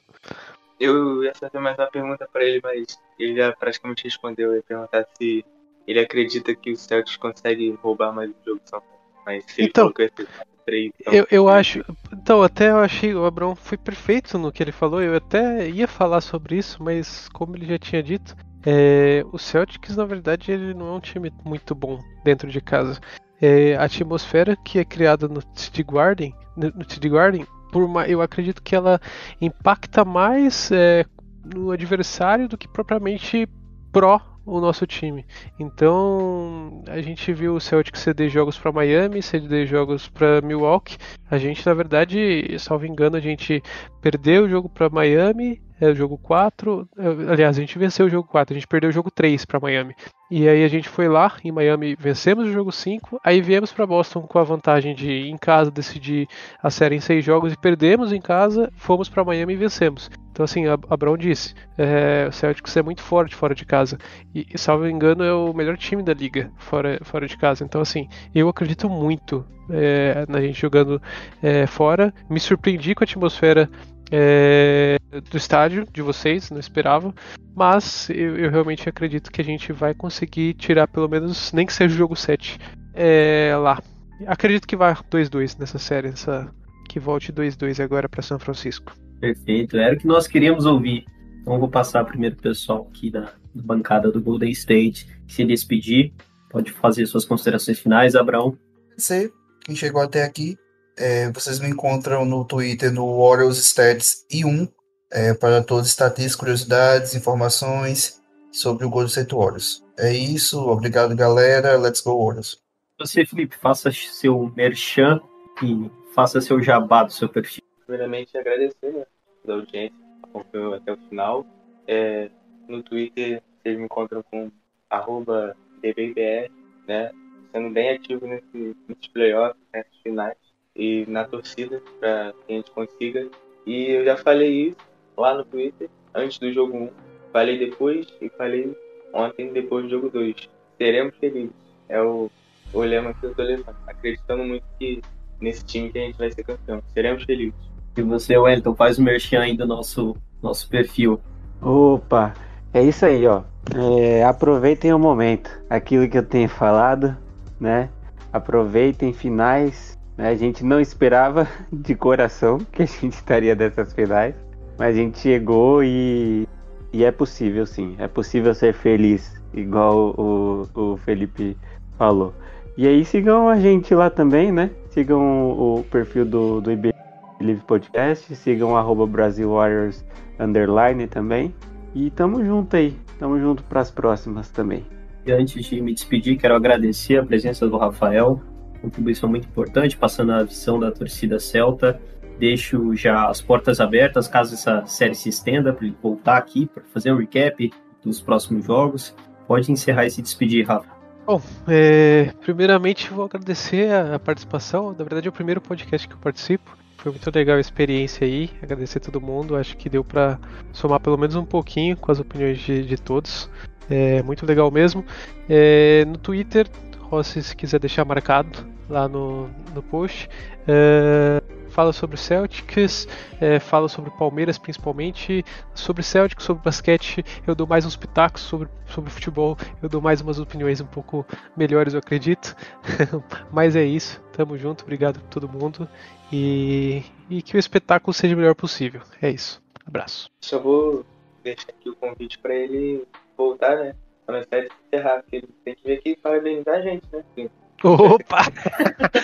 Eu 0.78 1.22
ia 1.22 1.34
fazer 1.34 1.58
mais 1.58 1.76
uma 1.76 1.88
pergunta 1.88 2.26
para 2.32 2.44
ele, 2.44 2.60
mas 2.62 2.98
ele 3.18 3.36
já 3.36 3.52
praticamente 3.52 4.04
respondeu. 4.04 4.50
Eu 4.50 4.56
ia 4.56 4.62
perguntar 4.62 5.06
se 5.18 5.44
ele 5.86 6.00
acredita 6.00 6.54
que 6.54 6.72
o 6.72 6.76
Celtics 6.76 7.16
consegue 7.16 7.70
roubar 7.82 8.12
mais 8.12 8.30
o 8.30 8.34
jogo 8.44 8.60
São 8.64 8.80
Paulo. 8.80 8.96
Mas 9.26 9.44
se 9.44 9.62
então, 9.62 9.92
ele 9.98 10.10
falou 10.10 10.26
que 10.26 10.64
3, 10.64 10.92
então, 11.00 11.12
eu, 11.12 11.26
eu 11.30 11.48
acho. 11.48 11.84
Então, 12.12 12.42
até 12.42 12.70
eu 12.70 12.78
achei 12.78 13.14
o 13.14 13.26
Abrão 13.26 13.54
foi 13.54 13.76
perfeito 13.76 14.38
no 14.38 14.50
que 14.50 14.62
ele 14.62 14.72
falou. 14.72 15.02
Eu 15.02 15.16
até 15.16 15.68
ia 15.68 15.86
falar 15.86 16.22
sobre 16.22 16.56
isso, 16.56 16.82
mas 16.82 17.28
como 17.28 17.56
ele 17.56 17.66
já 17.66 17.78
tinha 17.78 18.02
dito, 18.02 18.34
é, 18.64 19.24
o 19.32 19.38
Celtics, 19.38 19.96
na 19.96 20.04
verdade, 20.04 20.52
ele 20.52 20.74
não 20.74 20.88
é 20.88 20.92
um 20.92 21.00
time 21.00 21.32
muito 21.44 21.74
bom 21.74 21.98
dentro 22.24 22.50
de 22.50 22.60
casa. 22.60 23.00
É, 23.40 23.74
a 23.76 23.84
atmosfera 23.84 24.56
que 24.56 24.78
é 24.78 24.84
criada 24.84 25.26
no 25.26 25.42
TD 25.42 25.82
Garden, 25.84 26.34
no 26.56 26.84
TD 26.84 27.08
Garden 27.08 27.46
por 27.72 27.82
uma, 27.82 28.06
eu 28.06 28.20
acredito 28.20 28.62
que 28.62 28.74
ela 28.74 29.00
impacta 29.40 30.04
mais 30.04 30.70
é, 30.72 31.06
no 31.44 31.70
adversário 31.70 32.48
do 32.48 32.58
que 32.58 32.68
propriamente 32.68 33.48
pró 33.90 34.20
o 34.44 34.60
nosso 34.60 34.86
time. 34.86 35.24
Então, 35.58 36.82
a 36.88 37.00
gente 37.00 37.32
viu 37.32 37.54
o 37.54 37.60
Celtic 37.60 37.96
ceder 37.96 38.28
jogos 38.28 38.58
para 38.58 38.72
Miami, 38.72 39.22
ceder 39.22 39.66
jogos 39.66 40.08
para 40.08 40.40
Milwaukee. 40.40 40.98
A 41.30 41.38
gente, 41.38 41.64
na 41.64 41.74
verdade, 41.74 42.56
salvo 42.58 42.86
engano, 42.86 43.16
a 43.16 43.20
gente 43.20 43.62
perdeu 44.00 44.44
o 44.44 44.48
jogo 44.48 44.68
para 44.68 44.90
Miami, 44.90 45.62
é 45.80 45.88
o 45.88 45.94
jogo 45.94 46.18
4. 46.18 46.88
É, 46.96 47.32
aliás, 47.32 47.56
a 47.56 47.60
gente 47.60 47.78
venceu 47.78 48.06
o 48.06 48.10
jogo 48.10 48.28
4, 48.28 48.52
a 48.52 48.56
gente 48.58 48.68
perdeu 48.68 48.90
o 48.90 48.92
jogo 48.92 49.10
3 49.10 49.44
para 49.44 49.58
Miami. 49.58 49.94
E 50.30 50.48
aí 50.48 50.62
a 50.62 50.68
gente 50.68 50.88
foi 50.88 51.08
lá 51.08 51.32
em 51.42 51.50
Miami, 51.50 51.96
vencemos 51.98 52.46
o 52.46 52.52
jogo 52.52 52.70
5, 52.70 53.20
aí 53.24 53.40
viemos 53.40 53.72
para 53.72 53.84
Boston 53.84 54.22
com 54.22 54.38
a 54.38 54.44
vantagem 54.44 54.94
de 54.94 55.28
em 55.28 55.36
casa 55.36 55.72
decidir 55.72 56.28
a 56.62 56.70
série 56.70 56.94
em 56.94 57.00
seis 57.00 57.24
jogos 57.24 57.52
e 57.52 57.58
perdemos 57.58 58.12
em 58.12 58.20
casa, 58.20 58.70
fomos 58.76 59.08
para 59.08 59.24
Miami 59.24 59.54
e 59.54 59.56
vencemos. 59.56 60.08
Então 60.30 60.44
assim, 60.44 60.68
a, 60.68 60.74
a 60.74 60.96
Brown 60.96 61.16
disse, 61.16 61.52
é, 61.76 62.28
o 62.28 62.32
Celtics 62.32 62.76
é 62.76 62.82
muito 62.82 63.02
forte 63.02 63.34
fora 63.34 63.56
de 63.56 63.64
casa 63.64 63.98
e, 64.32 64.46
e 64.54 64.56
salvo 64.56 64.86
engano 64.86 65.24
é 65.24 65.32
o 65.32 65.52
melhor 65.52 65.76
time 65.76 66.00
da 66.00 66.14
liga 66.14 66.52
fora, 66.58 67.00
fora 67.02 67.26
de 67.26 67.36
casa. 67.36 67.64
Então 67.64 67.80
assim, 67.80 68.08
eu 68.32 68.48
acredito 68.48 68.88
muito 68.88 69.44
é, 69.68 70.24
na 70.28 70.40
gente 70.40 70.60
jogando 70.60 71.02
é, 71.42 71.66
fora. 71.66 72.14
Me 72.28 72.38
surpreendi 72.38 72.94
com 72.94 73.02
a 73.02 73.06
atmosfera 73.06 73.68
é, 74.10 74.98
do 75.30 75.36
estádio 75.36 75.86
de 75.92 76.02
vocês, 76.02 76.50
não 76.50 76.58
esperava. 76.58 77.14
Mas 77.54 78.08
eu, 78.10 78.36
eu, 78.36 78.50
realmente 78.50 78.88
acredito 78.88 79.30
que 79.30 79.40
a 79.40 79.44
gente 79.44 79.72
vai 79.72 79.94
conseguir 79.94 80.54
tirar 80.54 80.86
pelo 80.88 81.08
menos, 81.08 81.52
nem 81.52 81.66
que 81.66 81.72
seja 81.72 81.94
o 81.94 81.98
jogo 81.98 82.16
7 82.16 82.58
é, 82.94 83.54
lá. 83.56 83.82
Acredito 84.26 84.66
que 84.66 84.76
vai 84.76 84.94
2-2 84.94 85.58
nessa 85.58 85.78
série, 85.78 86.08
essa, 86.08 86.52
que 86.88 87.00
volte 87.00 87.32
2-2 87.32 87.82
agora 87.82 88.08
para 88.08 88.22
São 88.22 88.38
Francisco. 88.38 88.92
Perfeito, 89.20 89.76
era 89.76 89.94
o 89.94 89.98
que 89.98 90.06
nós 90.06 90.26
queríamos 90.26 90.66
ouvir. 90.66 91.04
Então 91.40 91.58
vou 91.58 91.68
passar 91.68 92.04
primeiro 92.04 92.36
o 92.36 92.40
pessoal 92.42 92.88
aqui 92.90 93.10
da, 93.10 93.32
da 93.54 93.62
bancada 93.62 94.10
do 94.10 94.20
Golden 94.20 94.50
State 94.50 95.06
se 95.26 95.44
despedir. 95.44 96.12
Pode 96.50 96.72
fazer 96.72 97.06
suas 97.06 97.24
considerações 97.24 97.78
finais, 97.78 98.14
Abraão. 98.14 98.56
Você, 98.96 99.30
quem 99.64 99.74
chegou 99.74 100.02
até 100.02 100.24
aqui, 100.24 100.58
é, 101.00 101.32
vocês 101.32 101.58
me 101.58 101.68
encontram 101.68 102.26
no 102.26 102.44
Twitter 102.44 102.92
no 102.92 103.18
Warriors 103.18 103.56
Stats 103.58 104.26
I1 104.30 104.70
é, 105.10 105.32
para 105.32 105.64
todas 105.64 105.86
as 105.86 105.92
estatísticas, 105.92 106.36
curiosidades, 106.36 107.14
informações 107.14 108.22
sobre 108.52 108.84
o 108.84 108.90
Golden 108.90 109.08
State 109.08 109.34
Warriors. 109.34 109.82
É 109.98 110.12
isso, 110.12 110.60
obrigado 110.68 111.16
galera, 111.16 111.78
let's 111.78 112.02
go 112.02 112.22
Warriors. 112.22 112.62
Você, 112.98 113.24
Felipe, 113.24 113.56
faça 113.56 113.90
seu 113.90 114.52
merchan 114.54 115.20
e 115.62 115.90
faça 116.14 116.40
seu 116.40 116.62
jabá 116.62 117.04
do 117.04 117.12
seu 117.12 117.28
perfil. 117.28 117.64
Primeiramente, 117.86 118.36
agradecer 118.36 118.92
né, 118.92 119.06
da 119.44 119.54
audiência, 119.54 119.96
acompanhou 120.22 120.74
até 120.74 120.92
o 120.92 120.98
final. 121.08 121.46
É, 121.88 122.30
no 122.68 122.82
Twitter, 122.82 123.42
vocês 123.62 123.78
me 123.78 123.84
encontram 123.84 124.22
com 124.30 124.52
arroba 124.90 125.56
DBBR, 125.80 126.50
né, 126.86 127.10
sendo 127.52 127.70
bem 127.70 127.96
ativo 127.96 128.26
nesse, 128.26 128.76
nesses 128.86 129.08
playoffs, 129.08 129.60
nesses 129.72 129.96
finais 130.02 130.49
e 130.74 131.04
na 131.08 131.24
torcida 131.24 131.82
para 131.98 132.32
que 132.46 132.52
a 132.52 132.56
gente 132.56 132.70
consiga. 132.70 133.28
E 133.66 133.90
eu 133.90 134.04
já 134.04 134.16
falei 134.16 134.68
isso 134.68 134.76
lá 135.16 135.34
no 135.34 135.44
Twitter 135.44 135.88
antes 136.14 136.38
do 136.38 136.52
jogo 136.52 136.76
1. 136.76 136.90
Falei 137.32 137.58
depois 137.58 138.06
e 138.20 138.28
falei 138.30 138.76
ontem 139.12 139.52
depois 139.52 139.84
do 139.84 139.90
jogo 139.90 140.10
2. 140.10 140.48
Seremos 140.78 141.16
felizes. 141.18 141.54
É 141.88 142.00
o, 142.00 142.30
o 142.72 142.80
lema 142.80 143.14
que 143.14 143.24
eu 143.26 143.34
tô 143.34 143.42
levando. 143.42 143.76
Acreditando 143.86 144.44
muito 144.44 144.64
que 144.78 145.00
nesse 145.40 145.64
time 145.64 145.90
que 145.90 145.98
a 145.98 146.02
gente 146.02 146.18
vai 146.18 146.30
ser 146.30 146.42
campeão. 146.42 146.82
Seremos 146.92 147.24
felizes. 147.24 147.54
E 147.96 148.02
você, 148.02 148.36
Wellington, 148.36 148.74
faz 148.74 148.98
o 148.98 149.02
merchan 149.02 149.40
aí 149.40 149.56
do 149.56 149.66
nosso, 149.66 150.16
nosso 150.42 150.68
perfil. 150.68 151.20
Opa, 151.60 152.32
é 152.72 152.82
isso 152.82 153.04
aí, 153.04 153.26
ó. 153.26 153.42
É, 153.74 154.24
aproveitem 154.24 154.92
o 154.92 154.98
momento, 154.98 155.50
aquilo 155.68 156.08
que 156.08 156.16
eu 156.16 156.24
tenho 156.24 156.48
falado, 156.48 157.16
né? 157.60 157.90
Aproveitem 158.32 159.12
finais. 159.12 159.98
Né? 160.20 160.28
A 160.28 160.34
gente 160.34 160.62
não 160.62 160.78
esperava 160.78 161.48
de 161.72 161.94
coração 161.94 162.58
que 162.70 162.82
a 162.82 162.86
gente 162.86 163.14
estaria 163.14 163.56
dessas 163.56 163.92
finais, 163.94 164.34
mas 164.78 164.94
a 164.94 164.98
gente 164.98 165.18
chegou 165.18 165.82
e, 165.82 166.46
e 166.92 167.02
é 167.04 167.10
possível 167.10 167.64
sim. 167.64 167.96
É 167.98 168.06
possível 168.06 168.54
ser 168.54 168.74
feliz, 168.74 169.40
igual 169.54 170.14
o, 170.16 170.68
o 170.74 170.96
Felipe 170.98 171.56
falou. 171.96 172.34
E 172.76 172.86
aí 172.86 173.04
sigam 173.04 173.48
a 173.48 173.58
gente 173.58 173.94
lá 173.94 174.10
também, 174.10 174.52
né? 174.52 174.70
Sigam 174.90 175.50
o 175.50 175.84
perfil 175.90 176.24
do, 176.24 176.60
do 176.60 176.70
IB 176.70 176.94
Live 177.40 177.62
Podcast, 177.62 178.34
sigam 178.36 178.76
arroba 178.76 179.06
Brasil 179.06 179.50
Warriors 179.50 180.04
Underline 180.38 181.06
também. 181.06 181.54
E 181.94 182.10
tamo 182.10 182.44
junto 182.44 182.76
aí, 182.76 182.94
tamo 183.18 183.38
junto 183.40 183.64
para 183.64 183.80
as 183.80 183.90
próximas 183.90 184.48
também. 184.50 184.84
E 185.26 185.32
antes 185.32 185.64
de 185.64 185.80
me 185.82 185.92
despedir, 185.92 186.38
quero 186.38 186.54
agradecer 186.54 187.18
a 187.18 187.24
presença 187.24 187.68
do 187.68 187.76
Rafael, 187.76 188.40
contribuição 188.80 189.28
muito 189.28 189.46
importante, 189.46 189.96
passando 189.96 190.32
a 190.32 190.42
visão 190.42 190.78
da 190.78 190.90
torcida 190.90 191.38
celta. 191.38 192.00
Deixo 192.38 192.94
já 192.96 193.28
as 193.28 193.40
portas 193.40 193.80
abertas, 193.80 194.26
caso 194.26 194.54
essa 194.54 194.84
série 194.86 195.14
se 195.14 195.28
estenda, 195.28 195.72
para 195.72 195.86
ele 195.86 195.96
voltar 196.02 196.38
aqui 196.38 196.66
para 196.66 196.82
fazer 196.84 197.12
um 197.12 197.16
recap 197.16 197.70
dos 198.02 198.20
próximos 198.20 198.64
jogos. 198.64 199.14
Pode 199.46 199.70
encerrar 199.70 200.06
e 200.06 200.10
se 200.10 200.22
despedir, 200.22 200.66
Rafa. 200.66 201.00
Bom, 201.26 201.40
é, 201.68 202.32
primeiramente 202.40 203.10
vou 203.10 203.24
agradecer 203.24 203.92
a, 203.92 204.18
participação. 204.18 204.90
Na 204.90 205.04
verdade, 205.04 205.28
é 205.28 205.30
o 205.30 205.32
primeiro 205.32 205.60
podcast 205.60 206.08
que 206.08 206.14
eu 206.14 206.18
participo. 206.18 206.76
Foi 206.96 207.12
muito 207.12 207.30
legal 207.34 207.56
a 207.56 207.60
experiência 207.60 208.26
aí. 208.26 208.50
Agradecer 208.62 208.98
a 208.98 209.00
todo 209.00 209.20
mundo. 209.20 209.56
Acho 209.56 209.76
que 209.76 209.88
deu 209.88 210.02
para 210.02 210.38
somar 210.72 210.98
pelo 211.00 211.16
menos 211.16 211.36
um 211.36 211.44
pouquinho 211.44 211.96
com 211.96 212.10
as 212.10 212.18
opiniões 212.18 212.58
de, 212.58 212.84
de 212.84 212.96
todos. 212.96 213.48
É 213.88 214.22
muito 214.22 214.44
legal 214.46 214.70
mesmo. 214.70 215.04
É, 215.48 216.04
no 216.06 216.16
Twitter, 216.16 216.66
Rossi, 217.10 217.42
se 217.42 217.56
quiser 217.56 217.80
deixar 217.80 218.04
marcado 218.04 218.64
lá 218.88 219.08
no, 219.08 219.48
no 219.74 219.82
post. 219.82 220.30
É, 220.66 221.42
fala 221.70 221.92
sobre 221.92 222.16
Celtics, 222.16 223.08
é, 223.40 223.58
fala 223.58 223.88
sobre 223.88 224.10
Palmeiras 224.12 224.58
principalmente, 224.58 225.44
sobre 225.74 226.02
Celtics, 226.02 226.44
sobre 226.44 226.62
basquete, 226.62 227.24
eu 227.46 227.54
dou 227.54 227.66
mais 227.66 227.84
uns 227.84 227.96
pitacos 227.96 228.42
sobre, 228.42 228.68
sobre 228.86 229.10
futebol, 229.10 229.56
eu 229.82 229.88
dou 229.88 230.00
mais 230.00 230.20
umas 230.20 230.38
opiniões 230.38 230.80
um 230.80 230.86
pouco 230.86 231.26
melhores, 231.56 231.94
eu 231.94 231.98
acredito. 231.98 232.54
Mas 233.50 233.74
é 233.74 233.84
isso, 233.84 234.20
tamo 234.32 234.56
junto, 234.56 234.82
obrigado 234.82 235.18
a 235.18 235.28
todo 235.28 235.48
mundo 235.48 235.88
e, 236.32 237.02
e 237.28 237.42
que 237.42 237.56
o 237.56 237.58
espetáculo 237.58 238.12
seja 238.12 238.34
o 238.34 238.38
melhor 238.38 238.54
possível. 238.54 239.00
É 239.20 239.30
isso, 239.30 239.60
abraço. 239.84 240.30
Só 240.40 240.58
vou 240.58 241.04
deixar 241.42 241.70
aqui 241.70 241.88
o 241.88 241.96
convite 241.96 242.38
para 242.38 242.54
ele 242.54 243.04
voltar, 243.36 243.76
né? 243.76 243.94
Quando 244.30 244.42
a 244.42 244.46
série 244.48 244.68
encerrar, 244.92 245.22
porque 245.22 245.44
tem 245.64 245.74
que 245.74 245.82
vir 245.84 245.98
aqui 245.98 246.16
para 246.16 246.30
parabenizar 246.32 246.74
a 246.76 246.80
gente, 246.82 247.02
né? 247.12 247.48
Opa! 247.82 248.42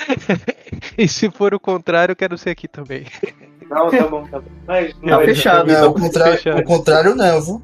e 0.99 1.07
se 1.07 1.31
for 1.31 1.55
o 1.55 1.61
contrário, 1.61 2.13
eu 2.13 2.17
quero 2.17 2.37
ser 2.37 2.51
aqui 2.51 2.67
também. 2.67 3.07
Não, 3.71 3.89
tá 3.89 4.09
bom, 4.09 4.27
tá 4.27 4.41
bom. 4.41 4.49
Mas 4.67 4.93
Tá 4.95 5.23
é- 5.23 5.25
fechado, 5.27 5.73
Não, 5.73 5.91
o 5.91 5.95
contrário, 5.95 6.33
fechado. 6.35 6.59
o 6.61 6.65
contrário 6.65 7.15
não, 7.15 7.41
viu? 7.43 7.63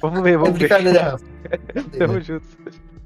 Vamos 0.00 0.22
ver, 0.22 0.34
É 0.34 0.36
vamos 0.36 0.52
ver. 0.52 0.58
brincadeira, 0.68 1.02
Rafa. 1.02 1.24
Tamo 1.98 2.20
junto. 2.20 2.46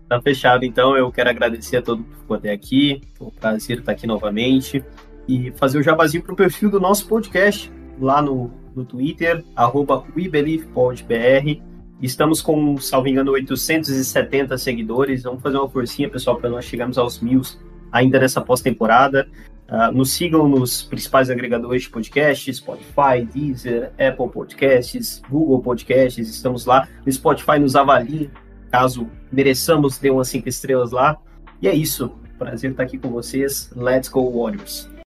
Tá 0.08 0.20
fechado, 0.20 0.64
então. 0.66 0.94
Eu 0.96 1.10
quero 1.10 1.30
agradecer 1.30 1.78
a 1.78 1.82
todo 1.82 1.98
mundo 1.98 2.10
que 2.12 2.20
ficou 2.20 2.36
até 2.36 2.52
aqui. 2.52 3.00
Foi 3.14 3.28
um 3.28 3.30
prazer 3.30 3.78
estar 3.78 3.92
aqui 3.92 4.06
novamente. 4.06 4.84
E 5.26 5.50
fazer 5.52 5.78
o 5.78 5.82
jabazinho 5.82 6.22
pro 6.22 6.36
perfil 6.36 6.70
do 6.70 6.78
nosso 6.78 7.08
podcast 7.08 7.72
lá 7.98 8.20
no, 8.20 8.50
no 8.74 8.84
Twitter, 8.84 9.42
arroba 9.56 10.04
WeBelievePodBR. 10.14 11.62
Estamos 12.00 12.42
com, 12.42 12.76
salvo 12.78 13.08
engano, 13.08 13.32
870 13.32 14.58
seguidores. 14.58 15.22
Vamos 15.22 15.42
fazer 15.42 15.56
uma 15.56 15.68
forcinha, 15.68 16.08
pessoal, 16.08 16.36
para 16.36 16.50
nós 16.50 16.64
chegarmos 16.64 16.98
aos 16.98 17.20
mil 17.20 17.40
ainda 17.90 18.18
nessa 18.18 18.40
pós-temporada. 18.40 19.28
Ah, 19.68 19.90
nos 19.90 20.12
sigam 20.12 20.48
nos 20.48 20.82
principais 20.84 21.28
agregadores 21.28 21.82
de 21.82 21.90
podcasts, 21.90 22.58
Spotify, 22.58 23.24
Deezer, 23.32 23.90
Apple 23.98 24.28
Podcasts, 24.28 25.20
Google 25.28 25.60
Podcasts, 25.60 26.28
estamos 26.28 26.66
lá. 26.66 26.86
No 27.04 27.10
Spotify 27.10 27.58
nos 27.58 27.74
avaliem, 27.74 28.30
caso 28.70 29.08
mereçamos 29.32 29.98
ter 29.98 30.10
umas 30.10 30.28
cinco 30.28 30.48
estrelas 30.48 30.92
lá. 30.92 31.16
E 31.60 31.66
é 31.66 31.74
isso. 31.74 32.12
Prazer 32.38 32.72
estar 32.72 32.82
aqui 32.82 32.98
com 32.98 33.08
vocês. 33.10 33.70
Let's 33.74 34.08
go 34.08 34.30
Warriors. 34.30 34.95